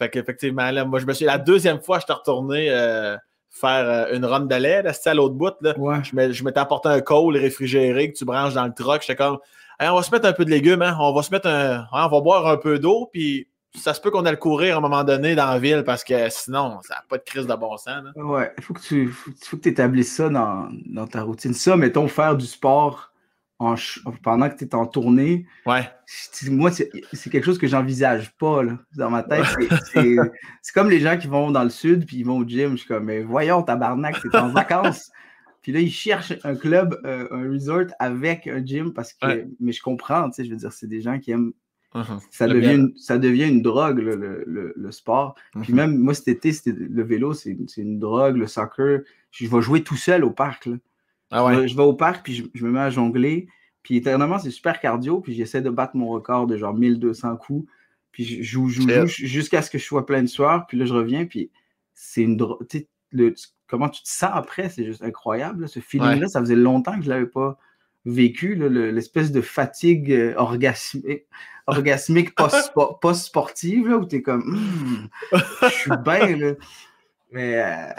fait 0.00 0.10
qu'effectivement, 0.10 0.68
là, 0.68 0.84
moi, 0.84 0.98
je 0.98 1.06
me 1.06 1.12
suis, 1.12 1.24
la 1.24 1.38
deuxième 1.38 1.80
fois, 1.80 2.00
je 2.00 2.06
t'ai 2.06 2.12
retourné 2.12 2.70
euh, 2.70 3.16
faire 3.50 3.88
euh, 3.88 4.16
une 4.16 4.24
run 4.24 4.46
de 4.46 4.54
lait, 4.56 4.82
là, 4.82 4.90
à 5.04 5.14
l'autre 5.14 5.36
bout. 5.36 5.54
Là. 5.60 5.74
Je 6.02 6.42
m'étais 6.42 6.58
apporté 6.58 6.88
un 6.88 7.00
col 7.00 7.36
réfrigéré 7.36 8.10
que 8.10 8.18
tu 8.18 8.24
branches 8.24 8.54
dans 8.54 8.66
le 8.66 8.74
truck. 8.74 9.02
J'étais 9.02 9.14
comme, 9.14 9.38
on 9.78 9.94
va 9.94 10.02
se 10.02 10.10
mettre 10.10 10.26
un 10.26 10.32
peu 10.32 10.44
de 10.44 10.50
légumes, 10.50 10.82
hein? 10.82 10.96
on 10.98 11.14
va 11.14 11.22
se 11.22 11.30
mettre 11.30 11.46
un, 11.46 11.86
on 11.92 12.08
va 12.08 12.20
boire 12.20 12.48
un 12.48 12.56
peu 12.56 12.80
d'eau, 12.80 13.08
puis 13.12 13.46
ça 13.74 13.94
se 13.94 14.00
peut 14.00 14.10
qu'on 14.10 14.24
aille 14.26 14.38
courir 14.38 14.74
à 14.74 14.78
un 14.78 14.80
moment 14.80 15.04
donné 15.04 15.34
dans 15.34 15.46
la 15.46 15.58
ville 15.58 15.82
parce 15.84 16.04
que 16.04 16.28
sinon, 16.28 16.80
ça 16.82 16.96
n'a 16.96 17.04
pas 17.08 17.18
de 17.18 17.22
crise 17.22 17.46
de 17.46 17.54
bon 17.54 17.76
sens. 17.76 18.04
Ouais, 18.16 18.52
il 18.58 18.64
faut 18.64 18.74
que 18.74 18.80
tu 18.80 19.08
faut, 19.08 19.56
que 19.56 19.68
établisses 19.68 20.14
ça 20.14 20.28
dans, 20.28 20.68
dans, 20.86 21.06
ta 21.06 21.22
routine. 21.22 21.54
Ça, 21.54 21.76
mettons, 21.76 22.06
faire 22.08 22.36
du 22.36 22.46
sport 22.46 23.12
en, 23.58 23.74
pendant 24.22 24.50
que 24.50 24.56
tu 24.56 24.64
es 24.64 24.74
en 24.74 24.86
tournée. 24.86 25.46
Ouais. 25.64 25.88
Moi, 26.50 26.70
c'est 26.70 27.30
quelque 27.30 27.44
chose 27.44 27.58
que 27.58 27.66
j'envisage 27.66 28.32
pas 28.36 28.62
là, 28.62 28.78
dans 28.96 29.10
ma 29.10 29.22
tête. 29.22 29.46
C'est 29.94 30.72
comme 30.74 30.90
les 30.90 31.00
gens 31.00 31.16
qui 31.16 31.28
vont 31.28 31.50
dans 31.50 31.64
le 31.64 31.70
sud 31.70 32.06
puis 32.06 32.18
ils 32.18 32.26
vont 32.26 32.38
au 32.38 32.44
gym. 32.44 32.72
Je 32.72 32.78
suis 32.78 32.88
comme, 32.88 33.04
mais 33.04 33.22
voyons, 33.22 33.62
tabarnak, 33.62 34.20
t'es 34.20 34.36
en 34.36 34.48
vacances. 34.48 35.10
Puis 35.62 35.70
là, 35.70 35.78
ils 35.78 35.92
cherchent 35.92 36.34
un 36.42 36.56
club, 36.56 37.00
euh, 37.04 37.28
un 37.30 37.48
resort 37.48 37.86
avec 38.00 38.48
un 38.48 38.66
gym 38.66 38.92
parce 38.92 39.12
que. 39.12 39.46
Mais 39.60 39.70
je 39.70 39.80
comprends, 39.80 40.28
tu 40.28 40.34
sais, 40.34 40.44
je 40.44 40.50
veux 40.50 40.56
dire, 40.56 40.72
c'est 40.72 40.88
des 40.88 41.00
gens 41.00 41.20
qui 41.20 41.30
aiment 41.30 41.52
Uh-huh. 41.94 42.20
Ça, 42.30 42.46
devient 42.46 42.74
une, 42.74 42.96
ça 42.96 43.18
devient 43.18 43.48
une 43.48 43.62
drogue, 43.62 43.98
le, 43.98 44.44
le, 44.46 44.90
sport. 44.92 45.34
Puis 45.60 45.72
uh-huh. 45.72 45.76
même, 45.76 45.98
moi, 45.98 46.14
cet 46.14 46.28
été, 46.28 46.52
le 46.66 47.02
vélo, 47.02 47.34
c'est 47.34 47.56
une 47.76 47.98
drogue, 47.98 48.36
le 48.36 48.46
soccer. 48.46 49.00
Je 49.30 49.46
vais 49.46 49.62
jouer 49.62 49.82
tout 49.82 49.96
seul 49.96 50.24
au 50.24 50.30
parc. 50.30 50.68
Ah 51.30 51.44
ouais. 51.44 51.68
je, 51.68 51.76
vais 51.76 51.82
au 51.82 51.94
parc, 51.94 52.24
puis 52.24 52.50
je, 52.54 52.64
me 52.64 52.70
mets 52.70 52.80
à 52.80 52.90
jongler. 52.90 53.48
Puis 53.82 53.96
éternellement, 53.96 54.38
c'est 54.38 54.50
super 54.50 54.80
cardio. 54.80 55.20
Puis 55.20 55.34
j'essaie 55.34 55.60
de 55.60 55.70
battre 55.70 55.96
mon 55.96 56.08
record 56.08 56.46
de 56.46 56.56
genre 56.56 56.74
1200 56.74 57.36
coups. 57.36 57.68
Puis 58.10 58.24
je 58.24 58.42
joue, 58.42 58.68
joue, 58.68 58.88
joue 58.88 59.06
jusqu'à 59.06 59.62
ce 59.62 59.70
que 59.70 59.78
je 59.78 59.84
sois 59.84 60.06
plein 60.06 60.22
de 60.22 60.28
soir. 60.28 60.66
Puis 60.66 60.78
là, 60.78 60.84
je 60.84 60.94
reviens. 60.94 61.26
Puis 61.26 61.50
c'est 61.94 62.22
une 62.22 62.36
drogue. 62.36 62.66
Comment 63.66 63.88
tu 63.88 64.02
te 64.02 64.08
sens 64.08 64.30
après, 64.32 64.68
c'est 64.68 64.84
juste 64.84 65.02
incroyable. 65.02 65.68
Ce 65.68 65.80
feeling-là, 65.80 66.28
ça 66.28 66.40
faisait 66.40 66.56
longtemps 66.56 66.96
que 66.96 67.02
je 67.02 67.08
ne 67.08 67.14
l'avais 67.14 67.26
pas 67.26 67.58
vécu, 68.04 68.54
l'espèce 68.54 69.32
de 69.32 69.40
fatigue 69.40 70.12
euh, 70.12 70.34
orgasmique, 70.36 71.26
orgasmique 71.66 72.34
post-sportive, 72.34 73.88
où 73.88 74.04
tu 74.04 74.16
es 74.16 74.22
comme, 74.22 74.42
hmm, 74.42 75.08
je 75.62 75.68
suis 75.68 75.90
bien. 76.04 76.54
Mais, 77.30 77.62
euh, 77.62 77.92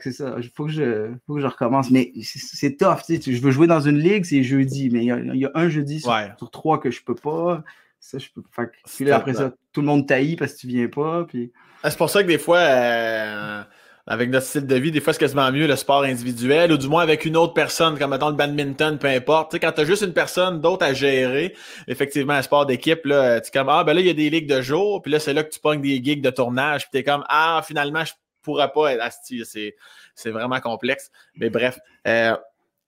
c'est 0.00 0.12
ça, 0.12 0.34
il 0.38 0.48
faut, 0.48 0.66
que 0.66 0.72
je, 0.72 1.12
faut 1.26 1.34
que 1.34 1.40
je 1.40 1.46
recommence. 1.46 1.90
Mais 1.90 2.12
c'est 2.22 2.76
tough, 2.76 3.02
tu 3.06 3.22
sais, 3.22 3.32
je 3.32 3.40
veux 3.40 3.52
jouer 3.52 3.68
dans 3.68 3.80
une 3.80 3.98
ligue, 3.98 4.24
c'est 4.24 4.42
jeudi, 4.42 4.90
mais 4.90 5.04
il 5.04 5.36
y, 5.36 5.44
a 5.44 5.50
un 5.54 5.68
jeudi 5.68 6.00
sur, 6.00 6.50
trois 6.50 6.80
que 6.80 6.90
je 6.90 7.02
peux 7.02 7.14
pas. 7.14 7.62
Ça, 8.00 8.18
je 8.18 8.28
peux. 8.34 8.42
puis 8.84 9.10
après 9.10 9.34
ça, 9.34 9.52
tout 9.72 9.80
le 9.80 9.86
monde 9.86 10.06
taillit 10.06 10.36
parce 10.36 10.54
que 10.54 10.58
tu 10.58 10.66
viens 10.66 10.88
pas. 10.88 11.24
Puis... 11.24 11.52
Ah, 11.82 11.90
c'est 11.90 11.96
pour 11.96 12.10
ça 12.10 12.22
que 12.22 12.28
des 12.28 12.38
fois, 12.38 12.58
euh, 12.58 13.62
avec 14.06 14.30
notre 14.30 14.46
style 14.46 14.66
de 14.66 14.76
vie, 14.76 14.92
des 14.92 15.00
fois, 15.00 15.12
c'est 15.12 15.18
quasiment 15.18 15.50
mieux 15.50 15.66
le 15.66 15.74
sport 15.74 16.04
individuel, 16.04 16.70
ou 16.70 16.76
du 16.76 16.88
moins 16.88 17.02
avec 17.02 17.24
une 17.24 17.36
autre 17.36 17.54
personne, 17.54 17.98
comme 17.98 18.10
mettons 18.10 18.28
le 18.28 18.36
badminton, 18.36 18.98
peu 18.98 19.08
importe. 19.08 19.50
Tu 19.50 19.56
sais, 19.56 19.60
quand 19.60 19.72
tu 19.72 19.80
as 19.80 19.84
juste 19.84 20.02
une 20.02 20.12
personne 20.12 20.60
d'autre 20.60 20.84
à 20.84 20.92
gérer, 20.92 21.56
effectivement, 21.88 22.34
un 22.34 22.42
sport 22.42 22.66
d'équipe, 22.66 23.04
là, 23.04 23.40
tu 23.40 23.48
es 23.48 23.50
comme 23.50 23.68
Ah, 23.68 23.82
ben 23.82 23.94
là, 23.94 24.00
il 24.00 24.06
y 24.06 24.10
a 24.10 24.14
des 24.14 24.30
ligues 24.30 24.48
de 24.48 24.62
jour, 24.62 25.02
puis 25.02 25.10
là, 25.10 25.18
c'est 25.18 25.32
là 25.32 25.42
que 25.42 25.50
tu 25.50 25.58
pognes 25.58 25.82
des 25.82 26.02
gigs 26.02 26.22
de 26.22 26.30
tournage, 26.30 26.82
puis 26.82 26.90
tu 26.92 26.98
es 26.98 27.04
comme 27.04 27.24
Ah, 27.28 27.62
finalement, 27.66 28.04
je 28.04 28.12
pourrais 28.42 28.70
pas 28.70 28.92
être 28.92 29.02
asti. 29.02 29.42
C'est 30.14 30.30
vraiment 30.30 30.60
complexe. 30.60 31.10
Mais 31.34 31.50
bref. 31.50 31.78
Euh, 32.06 32.36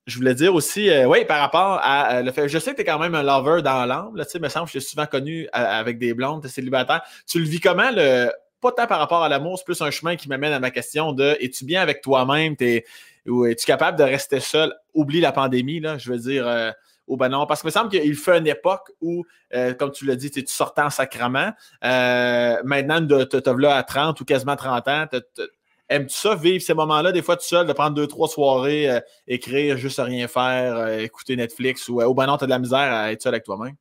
je 0.07 0.15
voulais 0.15 0.33
dire 0.33 0.55
aussi, 0.55 0.89
euh, 0.89 1.05
oui, 1.05 1.23
par 1.25 1.39
rapport 1.39 1.79
à 1.83 2.15
euh, 2.15 2.21
le 2.23 2.31
fait, 2.31 2.49
je 2.49 2.57
sais 2.57 2.71
que 2.71 2.77
tu 2.77 2.81
es 2.81 2.85
quand 2.85 2.97
même 2.97 3.13
un 3.13 3.21
lover 3.21 3.61
dans 3.61 3.85
l'âme, 3.85 4.13
tu 4.17 4.23
sais, 4.23 4.39
me 4.39 4.49
semble 4.49 4.67
je 4.67 4.79
suis 4.79 4.89
souvent 4.89 5.05
connu 5.05 5.47
avec 5.53 5.99
des 5.99 6.15
blondes, 6.15 6.43
es 6.45 6.47
célibataire. 6.47 7.01
Tu 7.27 7.39
le 7.39 7.45
vis 7.45 7.59
comment, 7.59 7.91
le, 7.91 8.31
pas 8.61 8.71
tant 8.71 8.87
par 8.87 8.99
rapport 8.99 9.23
à 9.23 9.29
l'amour, 9.29 9.57
c'est 9.57 9.65
plus 9.65 9.81
un 9.81 9.91
chemin 9.91 10.15
qui 10.15 10.27
m'amène 10.29 10.53
à 10.53 10.59
ma 10.59 10.71
question 10.71 11.13
de 11.13 11.37
es-tu 11.39 11.65
bien 11.65 11.81
avec 11.81 12.01
toi-même? 12.01 12.55
Ou 13.25 13.45
es-tu 13.45 13.65
capable 13.65 13.97
de 13.97 14.03
rester 14.03 14.39
seul? 14.39 14.73
Oublie 14.93 15.21
la 15.21 15.31
pandémie, 15.31 15.79
là, 15.79 15.97
je 15.97 16.11
veux 16.11 16.19
dire. 16.19 16.47
Euh, 16.47 16.71
ou 17.07 17.17
ben 17.17 17.29
non, 17.29 17.47
parce 17.47 17.61
que 17.61 17.67
me 17.67 17.71
semble 17.71 17.89
qu'il 17.89 18.15
fait 18.15 18.37
une 18.37 18.47
époque 18.47 18.91
où, 19.01 19.25
euh, 19.55 19.73
comme 19.73 19.91
tu 19.91 20.05
l'as 20.05 20.15
dit, 20.15 20.29
tu 20.29 20.43
sortais 20.45 20.83
en 20.83 20.91
sacrement? 20.91 21.51
Euh, 21.83 22.57
maintenant, 22.63 23.01
de 23.01 23.23
te 23.23 23.49
là 23.49 23.75
à 23.75 23.83
30 23.83 24.21
ou 24.21 24.25
quasiment 24.25 24.55
30 24.55 24.87
ans, 24.87 25.05
aimes-tu 25.89 26.15
ça, 26.15 26.35
vivre 26.35 26.61
ces 26.61 26.73
moments-là, 26.73 27.11
des 27.11 27.21
fois 27.21 27.35
tout 27.35 27.45
seul, 27.45 27.67
de 27.67 27.73
prendre 27.73 27.95
deux, 27.95 28.07
trois 28.07 28.27
soirées, 28.27 28.87
écrire, 29.27 29.77
juste 29.77 29.99
rien 29.99 30.27
faire, 30.27 30.99
écouter 30.99 31.35
Netflix 31.35 31.89
ou, 31.89 32.01
ou 32.01 32.13
ben 32.13 32.27
non, 32.27 32.37
tu 32.37 32.43
as 32.43 32.47
de 32.47 32.51
la 32.51 32.59
misère 32.59 32.93
à 32.93 33.11
être 33.11 33.21
seul 33.21 33.33
avec 33.33 33.43
toi-même? 33.43 33.75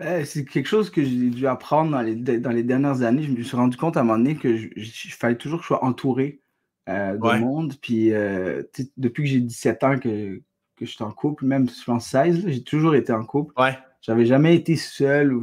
Euh, 0.00 0.24
c'est 0.24 0.44
quelque 0.44 0.68
chose 0.68 0.90
que 0.90 1.02
j'ai 1.02 1.30
dû 1.30 1.46
apprendre 1.46 1.90
dans 1.90 2.02
les, 2.02 2.14
dans 2.14 2.50
les 2.50 2.62
dernières 2.62 3.02
années. 3.02 3.24
Je 3.24 3.32
me 3.32 3.42
suis 3.42 3.56
rendu 3.56 3.76
compte 3.76 3.96
à 3.96 4.00
un 4.00 4.04
moment 4.04 4.18
donné 4.18 4.36
que 4.36 4.56
je, 4.56 5.14
fallait 5.16 5.36
toujours 5.36 5.58
que 5.58 5.64
je 5.64 5.68
sois 5.68 5.84
entouré 5.84 6.40
euh, 6.88 7.14
de 7.16 7.38
monde. 7.40 7.74
Puis 7.80 8.12
euh, 8.12 8.62
depuis 8.96 9.24
que 9.24 9.28
j'ai 9.28 9.40
17 9.40 9.84
ans 9.84 9.98
que, 9.98 10.40
que 10.76 10.86
je 10.86 10.90
suis 10.90 11.02
en 11.02 11.10
couple, 11.10 11.46
même 11.46 11.68
je 11.68 11.84
pense 11.84 12.06
16, 12.06 12.44
j'ai 12.46 12.62
toujours 12.62 12.94
été 12.94 13.12
en 13.12 13.24
couple. 13.24 13.52
Ouais. 13.60 13.76
J'avais 14.00 14.26
jamais 14.26 14.54
été 14.54 14.76
seul. 14.76 15.36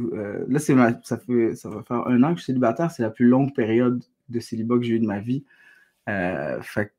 là, 0.48 0.58
c'est 0.58 0.74
ça, 1.02 1.18
fait, 1.18 1.54
ça 1.54 1.68
va 1.68 1.82
faire 1.82 2.06
un 2.08 2.22
an 2.22 2.30
que 2.30 2.38
je 2.38 2.44
suis 2.44 2.52
célibataire. 2.52 2.90
C'est 2.90 3.02
la 3.02 3.10
plus 3.10 3.26
longue 3.26 3.54
période 3.54 4.02
de 4.30 4.40
célibat 4.40 4.76
que 4.76 4.84
j'ai 4.84 4.94
eu 4.94 5.00
de 5.00 5.06
ma 5.06 5.20
vie. 5.20 5.44
Fait 6.62 6.92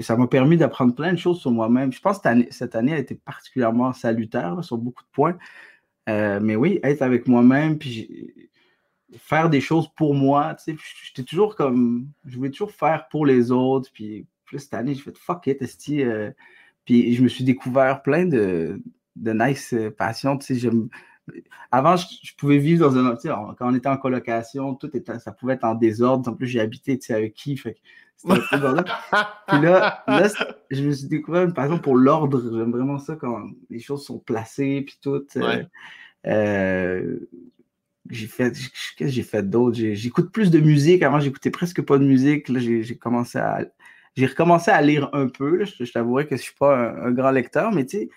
ça 0.00 0.16
m'a 0.16 0.28
permis 0.28 0.56
d'apprendre 0.56 0.94
plein 0.94 1.12
de 1.12 1.18
choses 1.18 1.40
sur 1.40 1.50
moi-même. 1.50 1.92
Je 1.92 2.00
pense 2.00 2.18
que 2.18 2.22
cette 2.22 2.26
année, 2.26 2.48
cette 2.50 2.74
année 2.76 2.92
a 2.92 2.98
été 2.98 3.14
particulièrement 3.16 3.92
salutaire 3.92 4.62
sur 4.62 4.78
beaucoup 4.78 5.02
de 5.02 5.08
points. 5.12 5.36
Euh, 6.08 6.38
mais 6.40 6.56
oui, 6.56 6.80
être 6.82 7.02
avec 7.02 7.26
moi-même, 7.26 7.78
puis 7.78 8.50
faire 9.18 9.48
des 9.50 9.60
choses 9.60 9.88
pour 9.96 10.14
moi. 10.14 10.54
Tu 10.54 10.72
sais, 10.72 10.78
j'étais 11.04 11.22
toujours 11.22 11.56
comme. 11.56 12.08
Je 12.26 12.36
voulais 12.36 12.50
toujours 12.50 12.72
faire 12.72 13.08
pour 13.08 13.26
les 13.26 13.50
autres. 13.50 13.90
Puis, 13.92 14.26
plus 14.44 14.58
cette 14.60 14.74
année, 14.74 14.94
je 14.94 15.02
fais 15.02 15.12
fuck 15.14 15.46
it, 15.46 15.62
esti. 15.62 16.02
Euh, 16.02 16.30
puis 16.84 17.14
je 17.14 17.22
me 17.22 17.28
suis 17.28 17.44
découvert 17.44 18.02
plein 18.02 18.26
de, 18.26 18.82
de 19.16 19.32
nice 19.32 19.72
euh, 19.72 19.90
passions. 19.90 20.38
Avant, 21.70 21.96
je, 21.96 22.34
pouvais 22.36 22.58
vivre 22.58 22.90
dans 22.90 22.98
un. 22.98 23.16
Quand 23.16 23.70
on 23.70 23.74
était 23.74 23.88
en 23.88 23.96
colocation, 23.96 24.74
tout 24.74 24.94
était, 24.94 25.18
ça 25.18 25.32
pouvait 25.32 25.54
être 25.54 25.64
en 25.64 25.74
désordre. 25.74 26.30
En 26.30 26.34
plus, 26.34 26.46
j'ai 26.46 26.60
habité 26.60 26.98
avec 27.10 27.34
qui. 27.34 27.56
Fait 27.56 27.78
c'était 28.16 28.40
Puis 29.48 29.60
là, 29.60 30.02
là 30.06 30.28
je 30.70 30.82
me 30.82 30.92
suis 30.92 31.08
découvert 31.08 31.42
une 31.42 31.52
passion 31.52 31.78
pour 31.78 31.96
l'ordre. 31.96 32.42
J'aime 32.56 32.72
vraiment 32.72 32.98
ça 32.98 33.16
quand 33.16 33.50
les 33.70 33.80
choses 33.80 34.04
sont 34.04 34.18
placées. 34.18 34.82
Puis 34.82 34.98
tout. 35.02 35.24
Euh, 36.26 37.18
j'ai 38.10 38.26
fait, 38.26 38.52
qu'est-ce 38.52 38.96
que 38.96 39.08
j'ai 39.08 39.22
fait 39.22 39.48
d'autre? 39.48 39.76
J'écoute 39.76 40.32
plus 40.32 40.50
de 40.50 40.60
musique. 40.60 41.02
Avant, 41.02 41.20
j'écoutais 41.20 41.50
presque 41.50 41.82
pas 41.82 41.98
de 41.98 42.04
musique. 42.04 42.48
Là, 42.48 42.60
j'ai 42.60 42.96
commencé 42.96 43.38
à, 43.38 43.64
j'ai 44.16 44.26
recommencé 44.26 44.70
à 44.70 44.80
lire 44.80 45.10
un 45.12 45.28
peu. 45.28 45.64
Je, 45.64 45.90
t'avouerais 45.90 46.26
que 46.26 46.36
je 46.36 46.42
suis 46.42 46.54
pas 46.54 46.76
un, 46.76 47.12
grand 47.12 47.30
lecteur, 47.30 47.72
mais 47.72 47.84
tu 47.84 47.98
sais, 47.98 48.08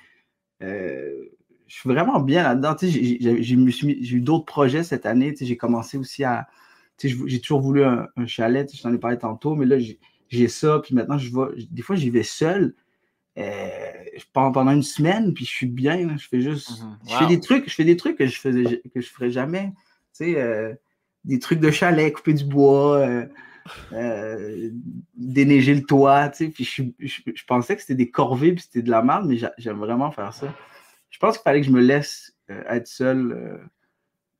euh, 0.63 1.29
je 1.67 1.75
suis 1.75 1.89
vraiment 1.89 2.19
bien 2.19 2.43
là-dedans. 2.43 2.75
Tu 2.75 2.91
sais, 2.91 3.17
j'ai 3.41 4.15
eu 4.15 4.21
d'autres 4.21 4.45
projets 4.45 4.83
cette 4.83 5.05
année. 5.05 5.31
Tu 5.31 5.39
sais, 5.39 5.45
j'ai 5.45 5.57
commencé 5.57 5.97
aussi 5.97 6.23
à, 6.23 6.47
j'ai 7.01 7.41
toujours 7.41 7.61
voulu 7.61 7.83
un, 7.83 8.07
chalet. 8.25 8.69
je 8.73 8.81
t'en 8.81 8.93
ai 8.93 8.97
parlé 8.97 9.17
tantôt, 9.17 9.55
mais 9.55 9.65
là, 9.65 9.77
j'ai 10.29 10.47
ça. 10.47 10.79
Puis 10.83 10.95
maintenant, 10.95 11.17
je 11.17 11.31
vais, 11.33 11.65
des 11.69 11.81
fois, 11.81 11.95
j'y 11.95 12.09
vais 12.09 12.23
seul. 12.23 12.75
Euh, 13.37 13.69
je 14.17 14.23
pars 14.33 14.51
pendant 14.51 14.71
une 14.71 14.83
semaine, 14.83 15.33
puis 15.33 15.45
je 15.45 15.51
suis 15.51 15.67
bien. 15.67 16.17
je 16.17 16.27
fais 16.27 16.41
juste. 16.41 16.81
Mhm. 16.81 16.97
Je 17.07 17.15
fais 17.15 17.27
des 17.27 17.39
trucs, 17.39 17.69
je 17.69 17.75
fais 17.75 17.83
des 17.83 17.97
trucs 17.97 18.17
que 18.17 18.25
je 18.25 18.39
faisais 18.39 18.81
que 18.93 19.01
je 19.01 19.09
ferais 19.09 19.29
jamais. 19.29 19.73
Tu 20.17 20.25
sais, 20.25 20.41
euh, 20.41 20.73
des 21.23 21.37
trucs 21.39 21.59
de 21.59 21.69
chalet, 21.69 22.11
couper 22.11 22.33
du 22.33 22.45
bois, 22.45 23.07
euh, 23.93 24.71
déneiger 25.15 25.75
le 25.75 25.83
toit. 25.83 26.29
Tu 26.29 26.45
sais, 26.45 26.51
puis 26.51 26.63
je, 26.99 27.45
pensais 27.45 27.75
que 27.75 27.81
c'était 27.81 27.95
des 27.95 28.09
corvées, 28.09 28.53
puis 28.53 28.63
c'était 28.63 28.81
de 28.81 28.89
la 28.89 29.03
merde, 29.03 29.27
mais 29.27 29.37
j'aime 29.57 29.77
vraiment 29.77 30.11
faire 30.11 30.33
ça. 30.33 30.51
Je 31.11 31.19
pense 31.19 31.37
qu'il 31.37 31.43
fallait 31.43 31.61
que 31.61 31.67
je 31.67 31.71
me 31.71 31.81
laisse 31.81 32.35
être 32.49 32.87
seul 32.87 33.69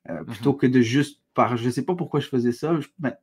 mhm. 0.10 0.26
plutôt 0.26 0.54
que 0.54 0.66
de 0.66 0.82
juste 0.82 1.22
par. 1.38 1.56
Je 1.56 1.70
sais 1.70 1.86
pas 1.86 1.96
pourquoi 1.96 2.20
je 2.20 2.28
faisais 2.28 2.52
ça. 2.52 2.78
Ben, 3.00 3.16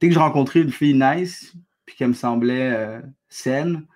dès 0.00 0.08
que 0.08 0.14
je 0.14 0.18
rencontrais 0.18 0.62
une 0.62 0.72
fille 0.72 0.94
nice, 0.94 1.54
puis 1.84 1.94
qu'elle 1.94 2.08
me 2.08 2.14
semblait 2.14 3.00
saine, 3.28 3.86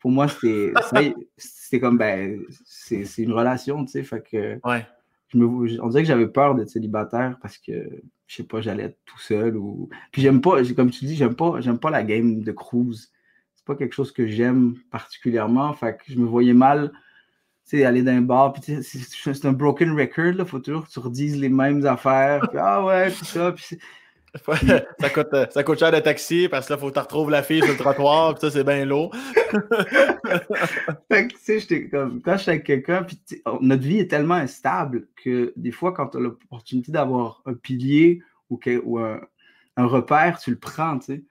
pour 0.00 0.10
moi, 0.10 0.26
c'était 0.28 0.72
comme, 1.80 1.98
ben, 1.98 2.40
c'est 2.64 3.22
une 3.22 3.32
relation, 3.32 3.84
tu 3.84 3.92
sais, 3.92 4.02
fait 4.02 4.22
que 4.22 4.58
ouais. 4.66 4.86
je 5.28 5.38
me, 5.38 5.46
on 5.82 5.88
dirait 5.88 6.02
que 6.02 6.08
j'avais 6.08 6.26
peur 6.26 6.54
d'être 6.54 6.70
célibataire 6.70 7.36
parce 7.40 7.58
que, 7.58 8.02
je 8.26 8.36
sais 8.36 8.44
pas, 8.44 8.60
j'allais 8.60 8.84
être 8.84 8.98
tout 9.04 9.20
seul. 9.20 9.56
Ou... 9.56 9.88
Puis 10.10 10.22
j'aime 10.22 10.40
pas, 10.40 10.62
comme 10.74 10.90
tu 10.90 11.04
dis, 11.04 11.16
j'aime 11.16 11.36
pas, 11.36 11.60
j'aime 11.60 11.78
pas 11.78 11.90
la 11.90 12.02
game 12.02 12.42
de 12.42 12.52
cruise. 12.52 13.12
C'est 13.54 13.64
pas 13.64 13.76
quelque 13.76 13.94
chose 13.94 14.10
que 14.10 14.26
j'aime 14.26 14.74
particulièrement. 14.90 15.72
Fait 15.74 15.96
que 15.96 16.12
je 16.12 16.18
me 16.18 16.26
voyais 16.26 16.54
mal 16.54 16.92
aller 17.84 18.02
dans 18.02 18.12
un 18.12 18.20
bar, 18.20 18.54
c'est 18.82 19.44
un 19.44 19.52
broken 19.52 19.98
record, 19.98 20.34
il 20.38 20.44
faut 20.44 20.58
toujours 20.58 20.86
que 20.86 20.90
tu 20.90 20.98
redises 20.98 21.38
les 21.38 21.48
mêmes 21.48 21.84
affaires, 21.86 22.48
ah 22.56 22.84
ouais, 22.84 23.10
tout 23.10 23.24
ça, 23.24 23.52
puis 23.52 23.78
ça, 24.44 25.10
coûte, 25.10 25.28
euh, 25.32 25.46
ça 25.50 25.64
coûte 25.64 25.78
cher 25.78 25.90
de 25.90 25.98
taxi 25.98 26.48
parce 26.48 26.66
que 26.66 26.72
là, 26.72 26.78
faut 26.78 26.88
que 26.88 26.94
tu 26.94 27.00
retrouves 27.00 27.30
la 27.30 27.42
fille 27.42 27.62
sur 27.62 27.72
le 27.72 27.78
trottoir, 27.78 28.34
puis 28.34 28.40
ça, 28.42 28.50
c'est 28.50 28.64
bien 28.64 28.84
lourd. 28.84 29.14
fait 31.10 31.28
que, 31.28 31.34
tu 31.34 31.60
sais, 31.60 31.88
comme, 31.88 32.22
quand 32.22 32.36
je 32.36 32.42
suis 32.42 32.50
avec 32.50 32.64
quelqu'un, 32.64 33.02
puis 33.02 33.18
oh, 33.46 33.58
notre 33.60 33.82
vie 33.82 33.98
est 33.98 34.08
tellement 34.08 34.34
instable 34.34 35.08
que 35.16 35.52
des 35.56 35.72
fois, 35.72 35.92
quand 35.92 36.08
tu 36.08 36.18
as 36.18 36.20
l'opportunité 36.20 36.92
d'avoir 36.92 37.42
un 37.46 37.54
pilier 37.54 38.22
ou, 38.50 38.60
ou 38.84 38.98
un, 38.98 39.20
un, 39.76 39.86
repère, 39.86 40.38
tu 40.38 40.50
le 40.50 40.58
prends, 40.58 40.98
tu 40.98 41.06
sais. 41.06 41.22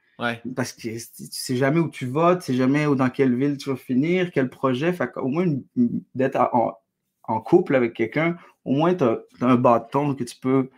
Parce 0.56 0.74
que 0.74 0.82
tu 0.82 1.00
sais 1.00 1.56
jamais 1.56 1.80
où 1.80 1.90
tu 1.90 2.06
vas, 2.06 2.36
tu 2.36 2.44
sais 2.44 2.54
jamais 2.54 2.86
où, 2.86 2.96
dans 2.96 3.10
quelle 3.10 3.36
ville 3.36 3.58
tu 3.58 3.70
vas 3.70 3.78
finir, 3.78 4.32
quel 4.32 4.50
projet. 4.50 4.92
Fait 4.92 5.10
au 5.16 5.28
moins, 5.28 5.46
d'être 6.14 6.36
en, 6.36 6.78
en, 7.24 7.42
couple 7.42 7.76
avec 7.76 7.94
quelqu'un, 7.94 8.38
au 8.66 8.74
moins, 8.74 8.94
tu 8.94 9.06
as, 9.06 9.20
un 9.42 9.56
bâton 9.56 10.16
que 10.16 10.26
tu 10.26 10.36
peux 10.36 10.70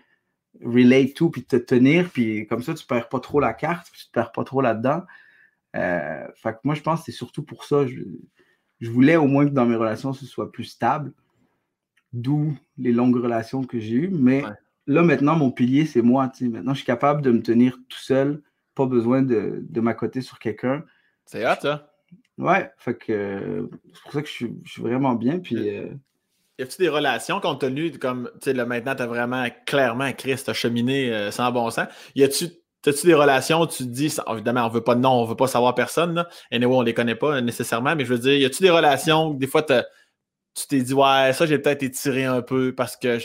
relate 0.63 1.15
tout, 1.15 1.31
puis 1.31 1.43
te 1.43 1.55
tenir, 1.55 2.09
puis 2.11 2.45
comme 2.45 2.61
ça, 2.61 2.73
tu 2.73 2.85
perds 2.85 3.09
pas 3.09 3.19
trop 3.19 3.39
la 3.39 3.53
carte, 3.53 3.88
tu 3.93 4.05
te 4.05 4.11
perds 4.11 4.31
pas 4.31 4.43
trop 4.43 4.61
là-dedans. 4.61 5.03
Euh, 5.76 6.27
fait 6.35 6.53
que 6.53 6.59
moi, 6.63 6.76
je 6.76 6.81
pense 6.81 6.99
que 6.99 7.05
c'est 7.05 7.18
surtout 7.18 7.43
pour 7.43 7.63
ça. 7.63 7.88
Je, 7.88 8.01
je, 8.80 8.91
voulais 8.91 9.15
au 9.15 9.26
moins 9.26 9.45
que 9.45 9.51
dans 9.51 9.65
mes 9.65 9.76
relations, 9.76 10.13
ce 10.13 10.26
soit 10.26 10.51
plus 10.51 10.65
stable, 10.65 11.13
d'où 12.13 12.55
les 12.77 12.91
longues 12.91 13.15
relations 13.15 13.63
que 13.63 13.80
j'ai 13.80 13.95
eues. 13.95 14.09
Mais 14.09 14.43
là, 14.85 15.01
maintenant, 15.01 15.35
mon 15.35 15.51
pilier, 15.51 15.85
c'est 15.85 16.01
moi. 16.01 16.31
Maintenant, 16.41 16.73
je 16.73 16.80
suis 16.80 16.85
capable 16.85 17.22
de 17.22 17.31
me 17.31 17.41
tenir 17.41 17.80
tout 17.89 17.99
seul, 17.99 18.43
pas 18.76 18.85
besoin 18.85 19.22
de, 19.22 19.60
de 19.61 19.81
m'accoter 19.81 20.22
sur 20.22 20.39
quelqu'un. 20.39 20.84
C'est 21.26 21.43
hâte, 21.43 21.61
ça. 21.61 21.91
Ouais, 22.38 22.72
fait 22.77 22.95
que 22.95 23.69
c'est 23.93 24.02
pour 24.02 24.11
ça 24.14 24.22
que 24.22 24.27
je 24.27 24.34
suis, 24.34 24.53
je 24.64 24.72
suis 24.72 24.81
vraiment 24.81 25.14
bien. 25.14 25.39
Puis, 25.39 25.77
euh, 25.77 25.88
y 26.57 26.64
a-tu 26.64 26.77
des 26.81 26.89
relations 26.89 27.39
compte 27.39 27.61
tenu 27.61 27.91
comme, 27.91 28.30
tu 28.35 28.45
sais, 28.45 28.53
là, 28.53 28.65
maintenant, 28.65 28.95
tu 28.95 29.03
as 29.03 29.07
vraiment 29.07 29.48
clairement, 29.65 30.11
Chris, 30.14 30.41
tu 30.43 30.53
cheminé 30.53 31.14
euh, 31.14 31.31
sans 31.31 31.52
bon 31.52 31.69
sens. 31.69 31.88
Y 32.15 32.23
a-tu 32.23 32.49
T'as-tu 32.81 33.06
des 33.06 33.14
relations 33.14 33.61
où 33.61 33.68
tu 33.68 33.84
te 33.84 33.89
dis, 33.89 34.11
évidemment, 34.27 34.65
on 34.65 34.69
veut 34.69 34.81
pas 34.81 34.95
de 34.95 35.02
nom, 35.02 35.11
on 35.11 35.26
veut 35.26 35.35
pas 35.35 35.45
savoir 35.45 35.76
personne, 35.76 36.15
là. 36.15 36.27
Anyway, 36.52 36.76
on 36.76 36.81
les 36.81 36.95
connaît 36.95 37.14
pas 37.14 37.39
nécessairement, 37.39 37.95
mais 37.95 38.06
je 38.06 38.14
veux 38.14 38.18
dire, 38.18 38.34
y 38.34 38.43
a-tu 38.43 38.64
des 38.64 38.72
relations 38.72 39.27
où 39.27 39.35
des 39.35 39.45
fois 39.45 39.61
tu 39.61 40.68
t'es 40.68 40.81
dit, 40.81 40.93
ouais, 40.95 41.31
ça, 41.34 41.45
j'ai 41.45 41.60
peut-être 41.60 41.84
étiré 41.84 42.26
un 42.26 42.41
peu 42.41 42.73
parce 42.73 42.98
que 42.98 43.19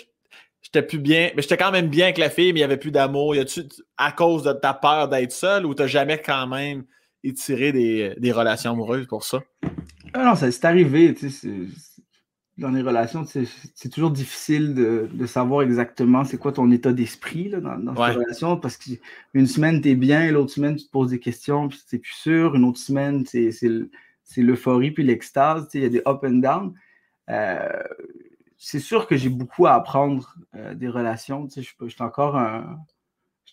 j'étais 0.66 0.82
plus 0.82 0.98
bien, 0.98 1.30
mais 1.36 1.42
j'étais 1.42 1.56
quand 1.56 1.70
même 1.70 1.88
bien 1.88 2.06
avec 2.06 2.18
la 2.18 2.28
fille, 2.28 2.52
mais 2.52 2.58
il 2.58 2.62
y 2.62 2.64
avait 2.64 2.76
plus 2.76 2.90
d'amour. 2.90 3.36
Y 3.36 3.40
a-tu, 3.40 3.62
à 3.96 4.10
cause 4.10 4.42
de 4.42 4.52
ta 4.52 4.74
peur 4.74 5.08
d'être 5.08 5.32
seul 5.32 5.64
ou 5.64 5.74
t'as 5.74 5.86
jamais 5.86 6.20
quand 6.20 6.48
même 6.48 6.84
étiré 7.22 7.70
des, 7.70 8.14
des 8.18 8.32
relations 8.32 8.72
amoureuses 8.72 9.06
pour 9.06 9.22
ça? 9.22 9.42
Ah 10.12 10.24
non, 10.24 10.34
ça 10.34 10.50
c'est 10.50 10.64
arrivé, 10.64 11.14
tu 11.14 11.30
sais, 11.30 11.48
dans 12.58 12.70
les 12.70 12.82
relations, 12.82 13.24
c'est 13.26 13.88
toujours 13.90 14.10
difficile 14.10 14.74
de, 14.74 15.26
savoir 15.26 15.62
exactement 15.62 16.24
c'est 16.24 16.38
quoi 16.38 16.52
ton 16.52 16.70
état 16.70 16.92
d'esprit 16.92 17.50
dans, 17.50 17.78
dans 17.78 17.94
cette 17.94 18.16
relation 18.16 18.56
parce 18.56 18.76
qu'une 18.76 19.46
semaine, 19.46 19.80
tu 19.80 19.90
es 19.90 19.94
bien, 19.94 20.32
l'autre 20.32 20.52
semaine, 20.52 20.76
tu 20.76 20.86
te 20.86 20.90
poses 20.90 21.10
des 21.10 21.20
questions, 21.20 21.68
puis 21.68 21.78
tu 21.88 21.98
plus 21.98 22.14
sûr. 22.14 22.54
Une 22.56 22.64
autre 22.64 22.78
semaine, 22.78 23.24
c'est 23.26 24.42
l'euphorie 24.42 24.90
puis 24.90 25.04
l'extase. 25.04 25.68
Il 25.74 25.82
y 25.82 25.84
a 25.84 25.90
des 25.90 26.02
up 26.06 26.24
and 26.24 26.40
down. 26.40 26.74
Euh, 27.28 27.68
c'est 28.68 28.80
sûr 28.80 29.06
que 29.06 29.16
j'ai 29.16 29.28
beaucoup 29.28 29.68
à 29.68 29.74
apprendre 29.74 30.34
euh, 30.56 30.74
des 30.74 30.88
relations. 30.88 31.46
Je 31.54 31.60
suis 31.60 32.02
encore 32.02 32.36
un. 32.36 32.80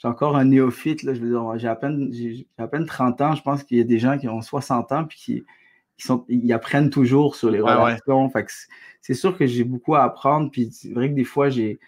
encore 0.04 0.36
un 0.36 0.46
néophyte, 0.46 1.02
je 1.02 1.20
veux 1.20 1.30
dire, 1.30 1.60
j'ai 1.60 1.68
à, 1.68 1.76
peine, 1.76 2.12
à 2.58 2.68
peine 2.68 2.88
30 2.88 3.22
ans, 3.22 3.36
je 3.36 3.44
pense 3.44 3.64
qu'il 3.64 3.78
y 3.78 3.82
a 3.82 3.84
des 3.84 4.00
gens 4.00 4.18
qui 4.18 4.28
ont 4.28 4.42
60 4.42 4.92
ans 4.92 5.06
puis 5.06 5.18
qui, 5.20 6.14
ils, 6.30 6.52
apprennent 6.52 6.90
toujours 6.90 7.36
sur 7.36 7.52
les 7.52 7.62
relations. 7.62 8.32
c'est 9.02 9.14
sûr 9.14 9.38
que 9.38 9.46
j'ai 9.46 9.64
beaucoup 9.64 9.94
à 9.94 10.02
apprendre. 10.02 10.50
Puis 10.50 10.72
c'est 10.72 10.92
vrai 10.92 11.12
que 11.12 11.16
des 11.16 11.26
fois, 11.26 11.52
j'ai, 11.52 11.80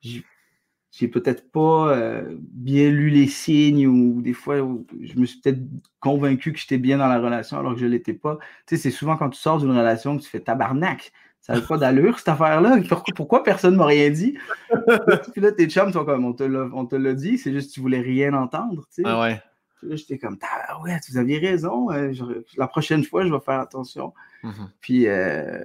j'ai, 0.00 1.08
peut-être 1.08 1.50
pas 1.50 1.90
euh, 1.96 2.36
bien 2.38 2.90
lu 2.90 3.10
les 3.10 3.26
signes 3.26 3.88
ou 3.88 4.22
des 4.22 4.34
fois, 4.34 4.58
je 5.00 5.18
me 5.18 5.26
suis 5.26 5.40
peut-être 5.40 5.62
convaincu 5.98 6.52
que 6.52 6.60
j'étais 6.60 6.78
bien 6.78 6.98
dans 6.98 7.08
la 7.08 7.18
relation 7.18 7.58
alors 7.58 7.74
que 7.74 7.80
je 7.80 7.86
ne 7.86 7.90
l'étais 7.90 8.14
pas. 8.14 8.38
Tu 8.68 8.76
sais, 8.76 8.82
c'est 8.82 8.96
souvent 8.96 9.16
quand 9.16 9.30
tu 9.30 9.40
sors 9.40 9.58
d'une 9.58 9.76
relation 9.76 10.16
que 10.16 10.22
tu 10.22 10.28
fais 10.28 10.38
tabarnak. 10.38 11.12
Ça 11.48 11.54
n'a 11.54 11.62
pas 11.62 11.78
d'allure, 11.78 12.18
cette 12.18 12.28
affaire-là. 12.28 12.78
Pourquoi, 13.16 13.42
personne 13.42 13.72
ne 13.72 13.78
m'a 13.78 13.86
rien 13.86 14.10
dit? 14.10 14.36
Puis 15.32 15.40
là, 15.40 15.50
tes 15.50 15.66
chums 15.66 15.92
sont 15.92 16.04
comme, 16.04 16.26
on 16.26 16.34
te 16.34 16.96
l'a 16.96 17.14
dit, 17.14 17.38
c'est 17.38 17.52
juste 17.52 17.70
que 17.70 17.74
tu 17.74 17.80
voulais 17.80 18.00
rien 18.00 18.34
entendre. 18.34 18.86
Ah 19.04 19.20
ouais. 19.20 19.42
Là, 19.82 19.96
j'étais 19.96 20.18
comme, 20.18 20.36
ah 20.42 20.80
ouais, 20.82 20.98
vous 21.08 21.16
aviez 21.16 21.38
raison. 21.38 21.90
Euh, 21.90 22.12
la 22.58 22.68
prochaine 22.68 23.02
fois, 23.02 23.24
je 23.24 23.32
vais 23.32 23.40
faire 23.40 23.60
attention. 23.60 24.12
Mm-hmm. 24.44 24.68
Puis, 24.80 25.06
euh, 25.06 25.64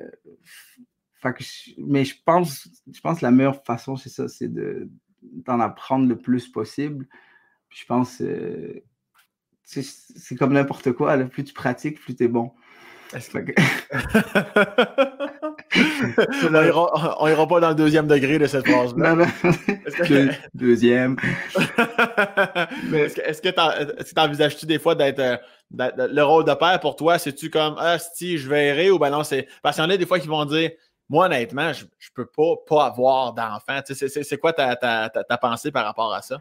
mais 1.77 2.05
je 2.05 2.15
pense, 2.23 2.69
je 2.91 3.01
pense 3.01 3.19
que 3.19 3.25
la 3.25 3.31
meilleure 3.31 3.63
façon, 3.65 3.97
c'est 3.97 4.09
ça, 4.09 4.29
c'est 4.29 4.51
d'en 4.51 5.59
apprendre 5.59 6.07
le 6.07 6.17
plus 6.17 6.47
possible. 6.47 7.07
Puis 7.67 7.79
je 7.81 7.85
pense, 7.85 8.21
euh, 8.21 8.81
c'est 9.63 10.35
comme 10.35 10.53
n'importe 10.53 10.93
quoi. 10.93 11.17
plus 11.25 11.43
tu 11.43 11.53
pratiques, 11.53 11.99
plus 11.99 12.15
tu 12.15 12.23
es 12.23 12.27
bon. 12.29 12.53
on, 17.19 17.27
ira, 17.27 17.47
pas 17.47 17.59
dans 17.59 17.69
le 17.69 17.75
deuxième 17.75 18.07
degré 18.07 18.39
de 18.39 18.47
cette 18.47 18.67
phrase-là. 18.67 19.15
Deuxième. 20.53 21.15
Est-ce 22.93 23.41
que 23.41 23.49
tu 24.13 24.19
envisages-tu 24.19 24.65
des 24.65 24.79
fois 24.79 24.95
d'être 24.95 25.19
euh, 25.19 25.37
le 25.71 26.21
rôle 26.21 26.45
de 26.45 26.53
père 26.53 26.79
pour 26.79 26.95
toi? 26.95 27.17
C'est-tu 27.17 27.49
comme 27.49 27.75
Ah, 27.79 27.97
si 27.97 28.37
je 28.37 28.49
verrai 28.49 28.91
ou 28.91 28.99
ben 28.99 29.09
non, 29.09 29.23
c'est. 29.23 29.47
Parce 29.61 29.75
qu'il 29.75 29.83
y 29.83 29.87
en 29.87 29.89
a 29.89 29.97
des 29.97 30.05
fois 30.05 30.19
qui 30.19 30.27
vont 30.27 30.45
dire 30.45 30.71
Moi, 31.09 31.25
honnêtement, 31.25 31.73
je, 31.73 31.85
je 31.99 32.09
peux 32.13 32.25
pas, 32.25 32.55
pas 32.67 32.85
avoir 32.85 33.33
d'enfant. 33.33 33.79
C'est 33.85 34.37
quoi 34.37 34.53
ta, 34.53 34.75
ta, 34.75 35.09
ta, 35.09 35.37
pensée 35.37 35.71
par 35.71 35.85
rapport 35.85 36.13
à 36.13 36.21
ça? 36.21 36.39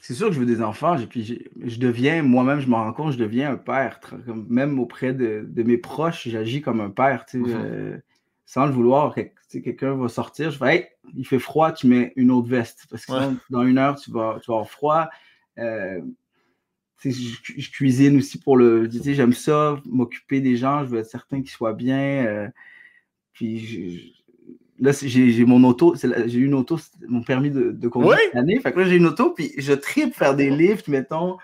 C'est 0.00 0.14
sûr 0.14 0.28
que 0.28 0.34
je 0.34 0.40
veux 0.40 0.46
des 0.46 0.62
enfants, 0.62 0.96
et 0.96 1.06
puis 1.06 1.48
je 1.64 1.78
deviens, 1.78 2.22
moi-même, 2.22 2.60
je 2.60 2.68
me 2.68 2.74
rends 2.74 2.92
compte, 2.92 3.12
je 3.12 3.18
deviens 3.18 3.52
un 3.52 3.56
père. 3.56 3.98
Même 4.26 4.78
auprès 4.78 5.12
de, 5.12 5.44
de 5.48 5.62
mes 5.64 5.78
proches, 5.78 6.28
j'agis 6.28 6.62
comme 6.62 6.80
un 6.80 6.90
père. 6.90 7.26
Tu 7.26 7.42
sais, 7.42 7.50
mm-hmm. 7.50 7.64
euh, 7.64 7.96
sans 8.46 8.66
le 8.66 8.72
vouloir, 8.72 9.14
quelqu'un 9.48 9.94
va 9.94 10.08
sortir, 10.08 10.50
je 10.50 10.64
hey, 10.64 10.86
il 11.14 11.26
fait 11.26 11.38
froid, 11.38 11.72
tu 11.72 11.86
mets 11.86 12.12
une 12.16 12.30
autre 12.30 12.48
veste. 12.48 12.86
Parce 12.90 13.06
que 13.06 13.12
dans 13.50 13.62
une 13.62 13.78
heure, 13.78 13.98
tu 13.98 14.10
vas, 14.10 14.38
tu 14.42 14.50
vas 14.50 14.56
avoir 14.56 14.70
froid. 14.70 15.08
Euh, 15.58 16.00
je, 17.02 17.70
cuisine 17.70 18.18
aussi 18.18 18.38
pour 18.38 18.56
le. 18.56 18.88
J'aime 18.90 19.32
ça, 19.32 19.80
m'occuper 19.84 20.40
des 20.40 20.56
gens, 20.56 20.84
je 20.84 20.90
veux 20.90 21.00
être 21.00 21.10
certain 21.10 21.40
qu'ils 21.40 21.50
soient 21.50 21.74
bien. 21.74 22.26
Euh, 22.26 22.48
puis 23.32 24.23
là, 24.84 24.92
j'ai 25.02 25.44
mon 25.44 25.64
auto, 25.64 25.94
j'ai 25.96 26.38
une 26.38 26.54
auto, 26.54 26.78
mon 27.08 27.22
permis 27.22 27.50
de, 27.50 27.70
de 27.70 27.88
conduire 27.88 28.18
cette 28.18 28.36
année. 28.36 28.60
Fait 28.60 28.72
que 28.72 28.80
là, 28.80 28.86
j'ai 28.86 28.96
une 28.96 29.06
auto, 29.06 29.30
puis 29.30 29.52
je 29.56 29.72
tripe 29.72 30.14
faire 30.14 30.34
des 30.34 30.50
lifts, 30.50 30.88
mettons. 30.88 31.38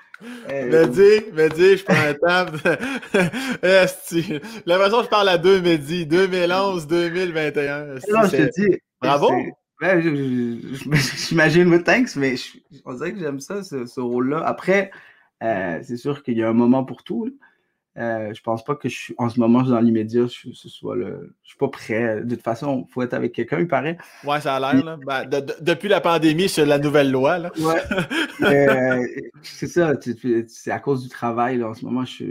Euh... 0.51 0.87
Mehdi, 0.87 1.25
Mehdi, 1.33 1.79
je 1.79 1.85
prends 1.85 1.95
un 1.95 2.15
table. 2.15 2.59
La 4.67 4.79
façon 4.79 5.03
je 5.03 5.09
parle 5.09 5.31
à 5.31 5.39
deux 5.39 5.62
Mehdi, 5.62 6.05
2011, 6.05 6.87
2021. 6.87 7.87
Non, 7.87 7.95
je 8.25 8.37
te 8.37 8.61
dis. 8.61 8.79
Bravo! 9.01 9.31
J'imagine, 11.17 11.83
thanks, 11.83 12.17
mais 12.17 12.35
on 12.85 12.93
dirait 12.93 13.15
que 13.15 13.19
j'aime 13.19 13.41
ça, 13.41 13.62
ce, 13.62 13.87
ce 13.87 14.01
rôle-là. 14.01 14.43
Après, 14.45 14.91
euh, 15.43 15.79
c'est 15.83 15.97
sûr 15.97 16.23
qu'il 16.23 16.37
y 16.37 16.43
a 16.43 16.51
un 16.51 16.53
moment 16.53 16.85
pour 16.85 17.03
tout. 17.03 17.25
Là. 17.25 17.31
Euh, 18.01 18.32
je 18.32 18.40
pense 18.40 18.64
pas 18.64 18.74
que 18.77 18.89
je 18.89 18.97
suis, 18.97 19.14
en 19.18 19.28
ce 19.28 19.39
moment, 19.39 19.62
dans 19.62 19.78
l'immédiat, 19.78 20.27
je, 20.27 20.52
ce 20.52 20.68
soit 20.70 20.97
le. 20.97 21.35
Je 21.43 21.51
suis 21.51 21.59
pas 21.59 21.68
prêt. 21.68 22.22
De 22.22 22.35
toute 22.35 22.44
façon, 22.44 22.86
il 22.89 22.93
faut 22.93 23.02
être 23.02 23.12
avec 23.12 23.32
quelqu'un, 23.32 23.60
il 23.60 23.68
paraît. 23.68 23.98
Ouais, 24.24 24.40
ça 24.40 24.56
a 24.56 24.72
l'air. 24.72 24.98
Ben, 25.06 25.28
depuis 25.60 25.89
la 25.89 26.01
pandémie, 26.01 26.48
c'est 26.48 26.64
la 26.64 26.78
nouvelle 26.78 27.10
loi. 27.10 27.39
Là. 27.39 27.51
Ouais. 27.59 27.82
Euh, 28.43 29.06
c'est 29.43 29.66
ça. 29.66 29.93
C'est 30.48 30.70
à 30.70 30.78
cause 30.78 31.02
du 31.02 31.10
travail. 31.10 31.62
En 31.62 31.74
ce 31.74 31.85
moment, 31.85 32.06
je, 32.06 32.24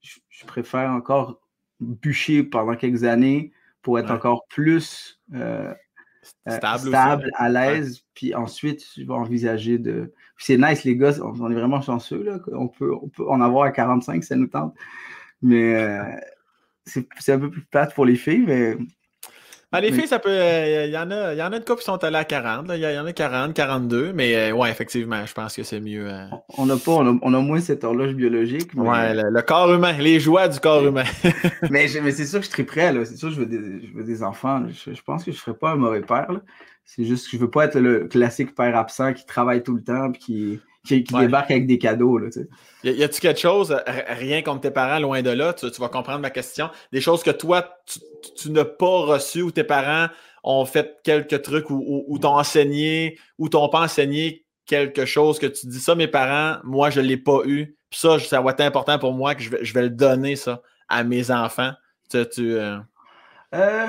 je, 0.00 0.44
préfère 0.44 0.90
encore 0.90 1.40
bûcher 1.78 2.42
pendant 2.42 2.74
quelques 2.74 3.04
années 3.04 3.52
pour 3.80 4.00
être 4.00 4.10
encore 4.10 4.44
plus 4.48 5.20
euh, 5.34 5.72
stable, 6.48 7.30
à 7.36 7.48
l'aise. 7.48 8.02
Puis 8.14 8.34
ensuite, 8.34 8.84
je 8.96 9.04
vais 9.04 9.12
envisager 9.12 9.78
de. 9.78 10.12
c'est 10.36 10.56
nice, 10.56 10.82
les 10.82 10.96
gars, 10.96 11.12
on, 11.22 11.50
est 11.50 11.54
vraiment 11.54 11.80
chanceux. 11.80 12.24
Là, 12.24 12.40
on, 12.52 12.66
peut, 12.66 12.92
on 12.92 13.08
peut 13.08 13.28
en 13.28 13.40
avoir 13.40 13.64
à 13.64 13.70
45, 13.70 14.24
ça 14.24 14.34
nous 14.34 14.48
tente. 14.48 14.74
Mais 15.42 15.74
euh, 15.74 16.02
c'est 16.86 17.32
un 17.32 17.38
peu 17.38 17.50
plus 17.50 17.62
plate 17.62 17.94
pour 17.94 18.06
les 18.06 18.16
filles, 18.16 18.44
mais. 18.46 18.76
Ah, 19.74 19.80
les 19.80 19.90
filles, 19.90 20.06
ça 20.06 20.18
peut. 20.18 20.30
Il 20.30 20.90
y, 20.90 20.98
en 20.98 21.10
a, 21.10 21.32
y 21.32 21.42
en 21.42 21.50
a 21.50 21.58
de 21.58 21.64
couple 21.64 21.78
qui 21.78 21.86
sont 21.86 22.04
allés 22.04 22.18
à 22.18 22.24
40. 22.24 22.66
Il 22.74 22.80
y, 22.80 22.98
en 22.98 23.06
a 23.06 23.12
40, 23.12 23.54
42. 23.54 24.12
Mais 24.12 24.52
ouais, 24.52 24.70
effectivement, 24.70 25.24
je 25.24 25.32
pense 25.32 25.56
que 25.56 25.62
c'est 25.62 25.80
mieux. 25.80 26.10
On 26.58 26.68
a 26.68 26.76
pas, 26.76 26.92
on 26.92 27.34
a, 27.34 27.40
moins 27.40 27.58
cette 27.58 27.82
horloge 27.82 28.12
biologique. 28.12 28.74
Mais... 28.74 28.86
Ouais, 28.86 29.14
le, 29.14 29.40
corps 29.40 29.72
humain, 29.72 29.94
les 29.98 30.20
joies 30.20 30.48
du 30.48 30.60
corps 30.60 30.86
humain. 30.86 31.04
mais, 31.70 31.86
mais 32.02 32.10
c'est 32.10 32.26
sûr 32.26 32.40
que 32.40 32.44
je 32.44 32.50
serais 32.50 32.64
prêt, 32.64 32.92
là. 32.92 33.06
C'est 33.06 33.16
sûr 33.16 33.30
que 33.30 33.34
je 33.34 33.40
veux 33.40 33.46
des, 33.46 33.86
je 33.86 33.94
veux 33.94 34.04
des 34.04 34.22
enfants. 34.22 34.62
Je, 34.68 35.00
pense 35.00 35.24
que 35.24 35.32
je 35.32 35.38
ne 35.38 35.40
ferais 35.40 35.56
pas 35.56 35.70
un 35.70 35.76
mauvais 35.76 36.02
père. 36.02 36.28
C'est 36.84 37.04
juste 37.04 37.30
que 37.30 37.38
je 37.38 37.42
veux 37.42 37.50
pas 37.50 37.64
être 37.64 37.80
le 37.80 38.08
classique 38.08 38.54
père 38.54 38.76
absent 38.76 39.14
qui 39.14 39.24
travaille 39.24 39.62
tout 39.62 39.74
le 39.74 39.82
temps 39.82 40.12
et 40.12 40.18
qui 40.18 40.60
qui, 40.84 41.02
débarque 41.02 41.50
avec 41.50 41.66
des 41.66 41.78
cadeaux. 41.78 42.18
Là, 42.18 42.28
y 42.84 43.02
a-tu 43.02 43.20
quelque 43.20 43.40
chose, 43.40 43.76
rien 43.86 44.42
contre 44.42 44.62
tes 44.62 44.70
parents, 44.70 44.98
loin 44.98 45.22
de 45.22 45.30
là, 45.30 45.52
tu, 45.52 45.66
vas 45.78 45.88
comprendre 45.88 46.20
ma 46.20 46.30
question, 46.30 46.70
des 46.92 47.00
choses 47.00 47.22
que 47.22 47.30
toi, 47.30 47.76
tu, 48.36 48.50
n'as 48.50 48.64
pas 48.64 48.86
reçues 48.86 49.42
ou 49.42 49.50
tes 49.50 49.64
parents 49.64 50.08
ont 50.44 50.64
fait 50.64 50.98
quelques 51.04 51.42
trucs 51.42 51.70
ou, 51.70 52.18
t'ont 52.20 52.36
enseigné 52.36 53.18
ou 53.38 53.48
t'ont 53.48 53.68
pas 53.68 53.82
enseigné 53.82 54.44
quelque 54.66 55.04
chose 55.04 55.38
que 55.38 55.46
tu 55.46 55.66
dis 55.66 55.80
ça, 55.80 55.94
mes 55.94 56.08
parents, 56.08 56.60
moi, 56.64 56.90
je 56.90 57.00
ne 57.00 57.06
l'ai 57.06 57.16
pas 57.16 57.42
eu. 57.44 57.76
Puis 57.90 58.00
ça, 58.00 58.18
ça 58.18 58.40
va 58.40 58.52
être 58.52 58.60
important 58.60 58.98
pour 58.98 59.12
moi 59.12 59.34
que 59.34 59.42
je 59.42 59.50
vais, 59.50 59.64
je 59.64 59.74
vais 59.74 59.82
le 59.82 59.90
donner, 59.90 60.34
ça, 60.34 60.62
à 60.88 61.04
mes 61.04 61.30
enfants. 61.30 61.72
Tu, 62.10 62.18
euh, 62.38 62.78
euh... 63.54 63.86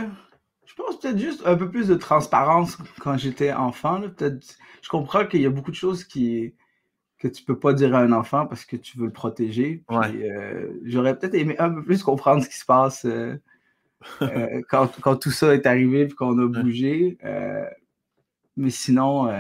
je 0.66 0.74
pense 0.76 1.00
peut-être 1.00 1.18
juste 1.18 1.42
un 1.46 1.56
peu 1.56 1.70
plus 1.70 1.88
de 1.88 1.96
transparence 1.96 2.78
quand 3.00 3.18
j'étais 3.18 3.52
enfant. 3.52 4.02
Je 4.20 4.90
comprends 4.90 5.26
qu'il 5.26 5.42
y 5.42 5.46
a 5.46 5.50
beaucoup 5.50 5.72
de 5.72 5.76
choses 5.76 6.04
qui, 6.04 6.54
que 7.24 7.30
tu 7.30 7.44
peux 7.44 7.58
pas 7.58 7.72
dire 7.72 7.96
à 7.96 8.00
un 8.00 8.12
enfant 8.12 8.46
parce 8.46 8.66
que 8.66 8.76
tu 8.76 8.98
veux 8.98 9.06
le 9.06 9.12
protéger. 9.12 9.82
Euh, 9.90 10.74
j'aurais 10.84 11.18
peut-être 11.18 11.36
aimé 11.36 11.56
un 11.58 11.70
peu 11.70 11.82
plus 11.82 12.04
comprendre 12.04 12.44
ce 12.44 12.50
qui 12.50 12.58
se 12.58 12.66
passe 12.66 13.06
euh, 13.06 13.38
euh, 14.22 14.62
quand, 14.70 14.92
quand, 15.00 15.16
tout 15.16 15.32
ça 15.32 15.54
est 15.54 15.66
arrivé 15.66 16.02
et 16.02 16.10
qu'on 16.10 16.38
a 16.38 16.48
bougé. 16.48 17.18
mais 18.58 18.70
sinon, 18.70 19.32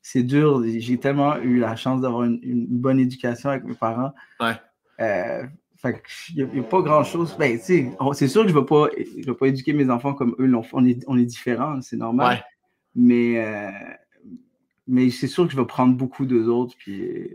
c'est 0.00 0.22
dur. 0.22 0.64
J'ai 0.64 0.98
tellement 0.98 1.36
eu 1.36 1.58
la 1.58 1.76
chance 1.76 2.00
d'avoir 2.00 2.24
une, 2.24 2.66
bonne 2.66 2.98
éducation 2.98 3.50
avec 3.50 3.64
mes 3.64 3.74
parents. 3.74 4.14
Ouais. 4.40 4.54
il 4.98 6.48
n'y 6.54 6.60
a, 6.60 6.62
pas 6.62 6.80
grand-chose. 6.80 7.36
Ben, 7.38 7.58
c'est 7.58 8.28
sûr 8.28 8.42
que 8.44 8.48
je 8.48 8.54
ne 8.54 8.60
vais, 8.60 8.64
pas, 8.64 8.88
vais 9.26 9.34
pas 9.34 9.48
éduquer 9.48 9.74
mes 9.74 9.90
enfants 9.90 10.14
comme 10.14 10.34
eux 10.38 10.46
l'ont 10.46 10.64
On 10.72 10.86
est, 10.86 11.04
on 11.06 11.18
est 11.18 11.26
différents, 11.26 11.82
c'est 11.82 11.98
normal. 11.98 12.42
Mais 12.94 13.44
mais 14.88 15.10
c'est 15.10 15.28
sûr 15.28 15.46
que 15.46 15.52
je 15.52 15.56
vais 15.56 15.66
prendre 15.66 15.94
beaucoup 15.94 16.26
d'eux 16.26 16.48
autres, 16.48 16.74
puis 16.78 17.30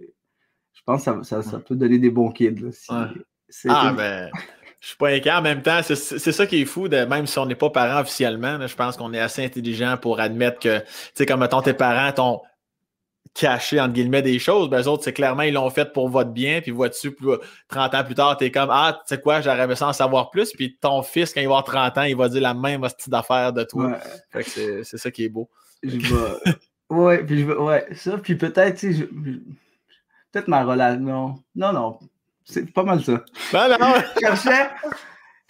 je 0.74 0.82
pense 0.86 1.06
que 1.06 1.24
ça, 1.24 1.42
ça, 1.42 1.60
peut 1.60 1.76
donner 1.76 2.00
des 2.00 2.10
bons 2.10 2.32
kids. 2.32 2.66
ah, 2.90 3.94
ben, 3.96 4.30
je 4.82 4.88
suis 4.88 4.98
pas 4.98 5.10
inquiet. 5.10 5.32
En 5.32 5.42
même 5.42 5.62
temps, 5.62 5.80
c'est 5.82 5.96
ça 6.32 6.46
qui 6.46 6.62
est 6.62 6.66
fou, 6.66 6.90
de, 6.90 7.06
même 7.06 7.26
si 7.28 7.40
on 7.40 7.46
n'est 7.46 7.56
pas 7.56 7.70
parent 7.70 8.02
officiellement, 8.02 8.66
je 8.68 8.76
pense 8.76 8.98
qu'on 8.98 9.14
est 9.14 9.20
assez 9.20 9.46
intelligent 9.46 9.98
pour 9.98 10.20
admettre 10.20 10.60
que, 10.60 10.80
tu 10.80 10.86
sais, 11.14 11.26
comme 11.26 11.40
mettons 11.40 11.62
tes 11.62 11.74
parents 11.74 12.12
t'ont 12.12 12.42
caché, 13.34 13.80
entre 13.80 13.94
guillemets, 13.94 14.22
des 14.22 14.40
choses, 14.40 14.70
ben, 14.70 14.82
eux 14.82 14.88
autres, 14.88 15.04
c'est 15.04 15.14
clairement, 15.14 15.44
ils 15.44 15.54
l'ont 15.54 15.70
fait 15.70 15.92
pour 15.94 16.10
votre 16.10 16.32
bien, 16.32 16.62
puis 16.62 16.72
vois-tu, 16.72 17.16
30 17.70 17.96
ans 17.96 18.04
plus 18.04 18.16
tard, 18.16 18.38
tu 18.38 18.46
es 18.46 18.52
comme, 18.52 18.70
ah, 18.72 19.00
tu 19.08 19.16
sais 19.16 19.22
quoi, 19.22 19.42
j'aurais 19.42 19.64
aimé 19.64 19.76
ça 19.76 19.88
en 19.88 19.94
savoir 19.94 20.30
plus, 20.30 20.52
puis 20.52 20.78
ton 20.80 21.02
fils, 21.02 21.34
quand 21.34 21.42
il 21.42 21.48
va 21.48 21.58
avoir 21.58 21.64
30 21.64 21.98
ans, 22.00 22.04
il 22.04 22.16
va 22.16 22.30
dire 22.30 22.42
la 22.42 22.54
même 22.54 22.82
petite 22.82 23.10
d'affaires 23.10 23.54
de 23.54 23.64
toi. 23.64 23.98
c'est 24.42 24.84
ça 24.84 25.12
qui 25.12 25.26
est 25.26 25.30
beau. 25.30 25.50
Je 25.82 25.98
vais... 25.98 26.54
Ouais, 26.94 27.24
puis 27.24 27.42
je 27.42 27.46
ouais, 27.46 27.88
ça, 27.96 28.18
puis 28.18 28.36
peut-être, 28.36 28.78
tu 28.78 28.94
sais, 28.94 29.04
peut-être 30.32 30.48
ma 30.48 30.64
relation. 30.64 31.36
Non, 31.56 31.74
non, 31.74 32.00
c'est 32.46 32.72
pas 32.72 32.84
mal 32.84 33.04
ça. 33.04 33.24
Ben 33.52 33.68
non! 33.80 33.94
je 34.16 34.20
cherchais, 34.20 34.70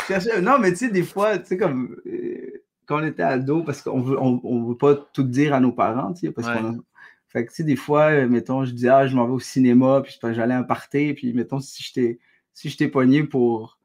je 0.02 0.06
cherchais, 0.06 0.42
non, 0.42 0.58
mais 0.60 0.72
tu 0.72 0.78
sais, 0.78 0.90
des 0.90 1.04
fois, 1.04 1.38
tu 1.38 1.48
sais, 1.48 1.58
comme 1.58 1.98
euh, 2.06 2.64
quand 2.86 3.02
on 3.02 3.06
était 3.06 3.24
ado, 3.24 3.64
parce 3.64 3.82
qu'on 3.82 4.02
veut, 4.02 4.18
on, 4.20 4.64
veut 4.64 4.78
pas 4.78 4.96
tout 4.96 5.24
dire 5.24 5.54
à 5.54 5.60
nos 5.60 5.72
parents, 5.72 6.14
tu 6.14 6.28
sais, 6.28 6.32
parce 6.32 6.48
qu'on 6.48 6.82
Fait 7.28 7.46
que, 7.46 7.50
tu 7.50 7.58
sais, 7.58 7.64
des 7.64 7.76
fois, 7.76 8.12
euh, 8.12 8.28
mettons, 8.28 8.64
je 8.64 8.72
disais, 8.72 8.90
ah, 8.90 9.08
je 9.08 9.16
m'en 9.16 9.26
vais 9.26 9.34
au 9.34 9.40
cinéma, 9.40 10.02
puis 10.02 10.18
j'allais 10.22 10.54
un 10.54 10.64
party, 10.64 11.14
puis 11.14 11.34
mettons, 11.34 11.60
si 11.60 11.84
j'étais 11.84 12.20
si 12.54 12.70
j'étais 12.70 12.88
pogné 12.88 13.24
pour 13.24 13.80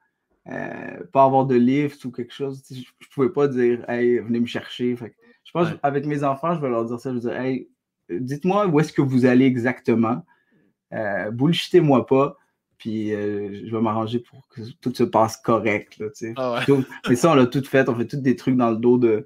euh, 0.48 1.05
pas 1.12 1.24
avoir 1.24 1.47
de 1.47 1.55
lift 1.55 2.05
ou 2.05 2.10
quelque 2.10 2.32
chose, 2.32 2.62
je, 2.70 2.82
je 2.98 3.09
pouvais 3.09 3.30
pas 3.30 3.48
dire, 3.48 3.89
hey, 3.89 4.18
venez 4.18 4.40
me 4.40 4.47
chercher. 4.47 4.94
Fait 4.97 5.10
que, 5.10 5.14
je 5.48 5.52
pense 5.52 5.68
qu'avec 5.70 6.04
mes 6.04 6.24
enfants, 6.24 6.54
je 6.54 6.60
vais 6.60 6.68
leur 6.68 6.84
dire 6.84 7.00
ça. 7.00 7.08
Je 7.08 7.14
vais 7.14 7.20
dire, 7.20 7.40
hey, 7.40 7.70
dites-moi 8.10 8.66
où 8.66 8.80
est-ce 8.80 8.92
que 8.92 9.00
vous 9.00 9.24
allez 9.24 9.46
exactement. 9.46 10.22
Euh, 10.92 11.30
bullshitez-moi 11.30 12.04
pas. 12.04 12.36
Puis 12.76 13.14
euh, 13.14 13.66
je 13.66 13.74
vais 13.74 13.80
m'arranger 13.80 14.18
pour 14.18 14.46
que 14.48 14.60
tout 14.82 14.94
se 14.94 15.04
passe 15.04 15.38
correct. 15.38 16.02
ah 16.36 16.60
mais 17.08 17.16
ça, 17.16 17.30
on 17.30 17.34
l'a 17.34 17.46
tout 17.46 17.64
fait. 17.64 17.88
On 17.88 17.94
fait 17.94 18.06
tous 18.06 18.18
des 18.18 18.36
trucs 18.36 18.58
dans 18.58 18.70
le 18.70 18.76
dos 18.76 18.98
de, 18.98 19.24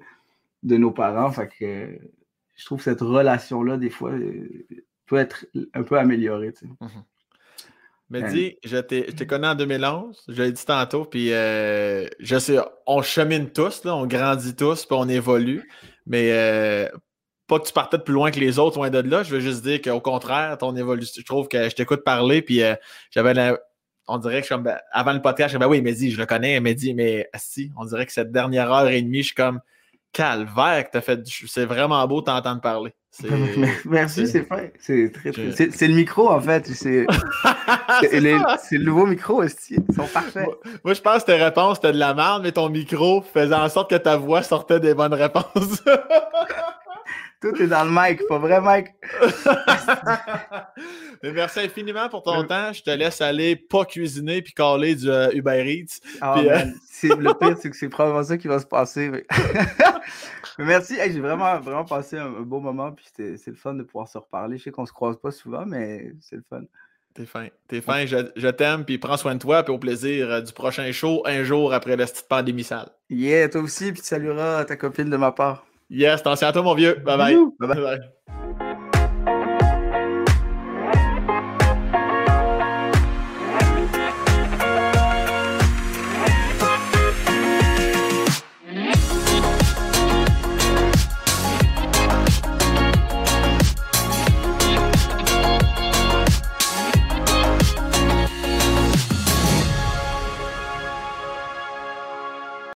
de 0.63 0.77
nos 0.77 0.91
parents. 0.91 1.29
Fait 1.29 1.49
que 1.49 1.99
je 2.55 2.65
trouve 2.65 2.77
que 2.77 2.85
cette 2.85 3.01
relation-là, 3.01 3.75
des 3.75 3.89
fois, 3.89 4.11
euh, 4.11 4.65
peut 5.05 5.17
être 5.17 5.45
un 5.73 5.83
peu 5.83 5.99
améliorée. 5.99 6.51
Mm-hmm. 6.51 6.87
Mais 8.11 8.31
dis, 8.31 8.57
je 8.63 8.77
t'ai 8.77 9.27
connu 9.27 9.45
en 9.45 9.55
2011, 9.55 10.23
je 10.29 10.41
l'ai 10.41 10.51
dit 10.53 10.65
tantôt, 10.65 11.03
puis 11.03 11.33
euh, 11.33 12.05
je 12.19 12.37
sais, 12.37 12.59
on 12.85 13.01
chemine 13.01 13.49
tous, 13.49 13.83
là, 13.83 13.95
on 13.95 14.05
grandit 14.05 14.55
tous, 14.55 14.85
puis 14.85 14.95
on 14.97 15.09
évolue. 15.09 15.69
Mais 16.05 16.31
euh, 16.31 16.89
pas 17.47 17.59
que 17.59 17.67
tu 17.67 17.73
partais 17.73 17.97
de 17.97 18.03
plus 18.03 18.13
loin 18.13 18.31
que 18.31 18.39
les 18.39 18.59
autres, 18.59 18.77
loin 18.77 18.89
de 18.89 18.99
là. 18.99 19.23
Je 19.23 19.31
veux 19.31 19.39
juste 19.39 19.63
dire 19.63 19.81
qu'au 19.81 20.01
contraire, 20.01 20.57
ton 20.57 20.75
évolution, 20.75 21.21
je 21.21 21.25
trouve 21.25 21.47
que 21.47 21.69
je 21.69 21.75
t'écoute 21.75 22.03
parler, 22.03 22.41
puis 22.41 22.63
euh, 22.63 22.75
j'avais 23.11 23.33
on 24.07 24.17
dirait 24.17 24.35
que 24.35 24.41
je 24.41 24.45
suis 24.47 24.55
comme, 24.55 24.63
ben, 24.63 24.79
avant 24.91 25.13
le 25.13 25.21
podcast, 25.21 25.53
je 25.53 25.57
ben 25.57 25.67
oui, 25.67 25.81
Mehdi, 25.81 26.11
je 26.11 26.17
le 26.17 26.25
connais, 26.25 26.59
Mehdi, 26.59 26.93
mais 26.93 27.29
si, 27.35 27.71
on 27.77 27.85
dirait 27.85 28.05
que 28.05 28.11
cette 28.11 28.33
dernière 28.33 28.69
heure 28.71 28.89
et 28.89 29.01
demie, 29.01 29.19
je 29.19 29.27
suis 29.27 29.35
comme, 29.35 29.61
calvaire 30.11 30.85
que 30.85 30.91
t'as 30.91 31.01
fait, 31.01 31.21
c'est 31.25 31.65
vraiment 31.65 32.05
beau 32.07 32.21
t'entendre 32.21 32.61
parler. 32.61 32.93
Merci, 33.85 34.27
c'est 34.27 34.41
vrai. 34.41 34.73
C'est 34.79 35.11
très, 35.11 35.31
C'est 35.51 35.87
le 35.87 35.93
micro, 35.93 36.29
en 36.29 36.41
fait. 36.41 36.67
C'est 36.67 37.05
le 38.11 38.83
nouveau 38.83 39.05
micro, 39.05 39.43
aussi. 39.43 39.75
Ils 39.87 39.95
sont 39.95 40.07
parfaits. 40.07 40.47
Moi, 40.83 40.93
je 40.93 41.01
pense 41.01 41.21
que 41.21 41.27
tes 41.27 41.35
réponses, 41.35 41.77
c'était 41.77 41.93
de 41.93 41.99
la 41.99 42.13
merde, 42.13 42.43
mais 42.43 42.51
ton 42.51 42.69
micro 42.69 43.21
faisait 43.21 43.53
en 43.53 43.69
sorte 43.69 43.89
que 43.89 43.95
ta 43.95 44.17
voix 44.17 44.41
sortait 44.41 44.79
des 44.79 44.93
bonnes 44.93 45.13
réponses. 45.13 45.45
Tout 47.41 47.61
est 47.61 47.67
dans 47.67 47.83
le 47.83 47.91
mic, 47.91 48.25
pas 48.29 48.37
vrai, 48.37 48.61
Mike? 48.61 48.87
merci 51.23 51.59
infiniment 51.59 52.07
pour 52.07 52.23
ton 52.23 52.41
temps. 52.45 52.71
Je 52.71 52.81
te 52.81 52.89
laisse 52.89 53.19
aller 53.19 53.57
pas 53.57 53.83
cuisiner 53.83 54.41
puis 54.41 54.53
caler 54.53 54.95
du 54.95 55.09
euh, 55.09 55.29
Uber 55.33 55.61
Eats. 55.69 55.99
Ah, 56.21 56.39
euh, 56.39 56.65
le 57.03 57.37
pire, 57.37 57.57
c'est 57.59 57.69
que 57.69 57.75
c'est 57.75 57.89
probablement 57.89 58.23
ça 58.23 58.37
qui 58.37 58.47
va 58.47 58.59
se 58.59 58.65
passer. 58.65 59.25
Merci. 60.59 60.95
j'ai 60.95 61.19
vraiment, 61.19 61.59
vraiment 61.59 61.85
passé 61.85 62.17
un, 62.17 62.29
beau 62.29 62.59
moment. 62.59 62.91
Puis 62.91 63.05
c'est 63.15 63.47
le 63.47 63.55
fun 63.55 63.73
de 63.73 63.83
pouvoir 63.83 64.07
se 64.07 64.17
reparler. 64.17 64.57
Je 64.57 64.63
sais 64.63 64.71
qu'on 64.71 64.85
se 64.85 64.93
croise 64.93 65.17
pas 65.17 65.31
souvent, 65.31 65.65
mais 65.65 66.13
c'est 66.21 66.35
le 66.35 66.43
fun. 66.49 66.61
T'es 67.13 67.25
fin. 67.25 67.47
T'es 67.67 67.81
fin. 67.81 68.05
Je, 68.05 68.49
t'aime. 68.49 68.85
Puis 68.85 68.97
prends 68.97 69.17
soin 69.17 69.35
de 69.35 69.39
toi. 69.39 69.63
Puis 69.63 69.73
au 69.73 69.77
plaisir 69.77 70.29
euh, 70.29 70.41
du 70.41 70.51
prochain 70.51 70.91
show 70.91 71.23
un 71.25 71.43
jour 71.43 71.73
après 71.73 71.95
la 71.95 72.05
petite 72.05 72.27
pandémie 72.27 72.63
sale. 72.63 72.89
Yeah, 73.09 73.49
toi 73.49 73.61
aussi. 73.61 73.91
Puis 73.91 74.01
tu 74.01 74.07
salueras 74.07 74.65
ta 74.65 74.75
copine 74.75 75.09
de 75.09 75.17
ma 75.17 75.31
part. 75.31 75.65
Yes, 75.89 76.21
attention 76.21 76.47
à 76.47 76.53
toi, 76.53 76.63
mon 76.63 76.73
vieux. 76.73 76.95
Bye 77.05 77.17
bye. 77.17 77.37
bye, 77.59 77.81
bye. 77.81 78.42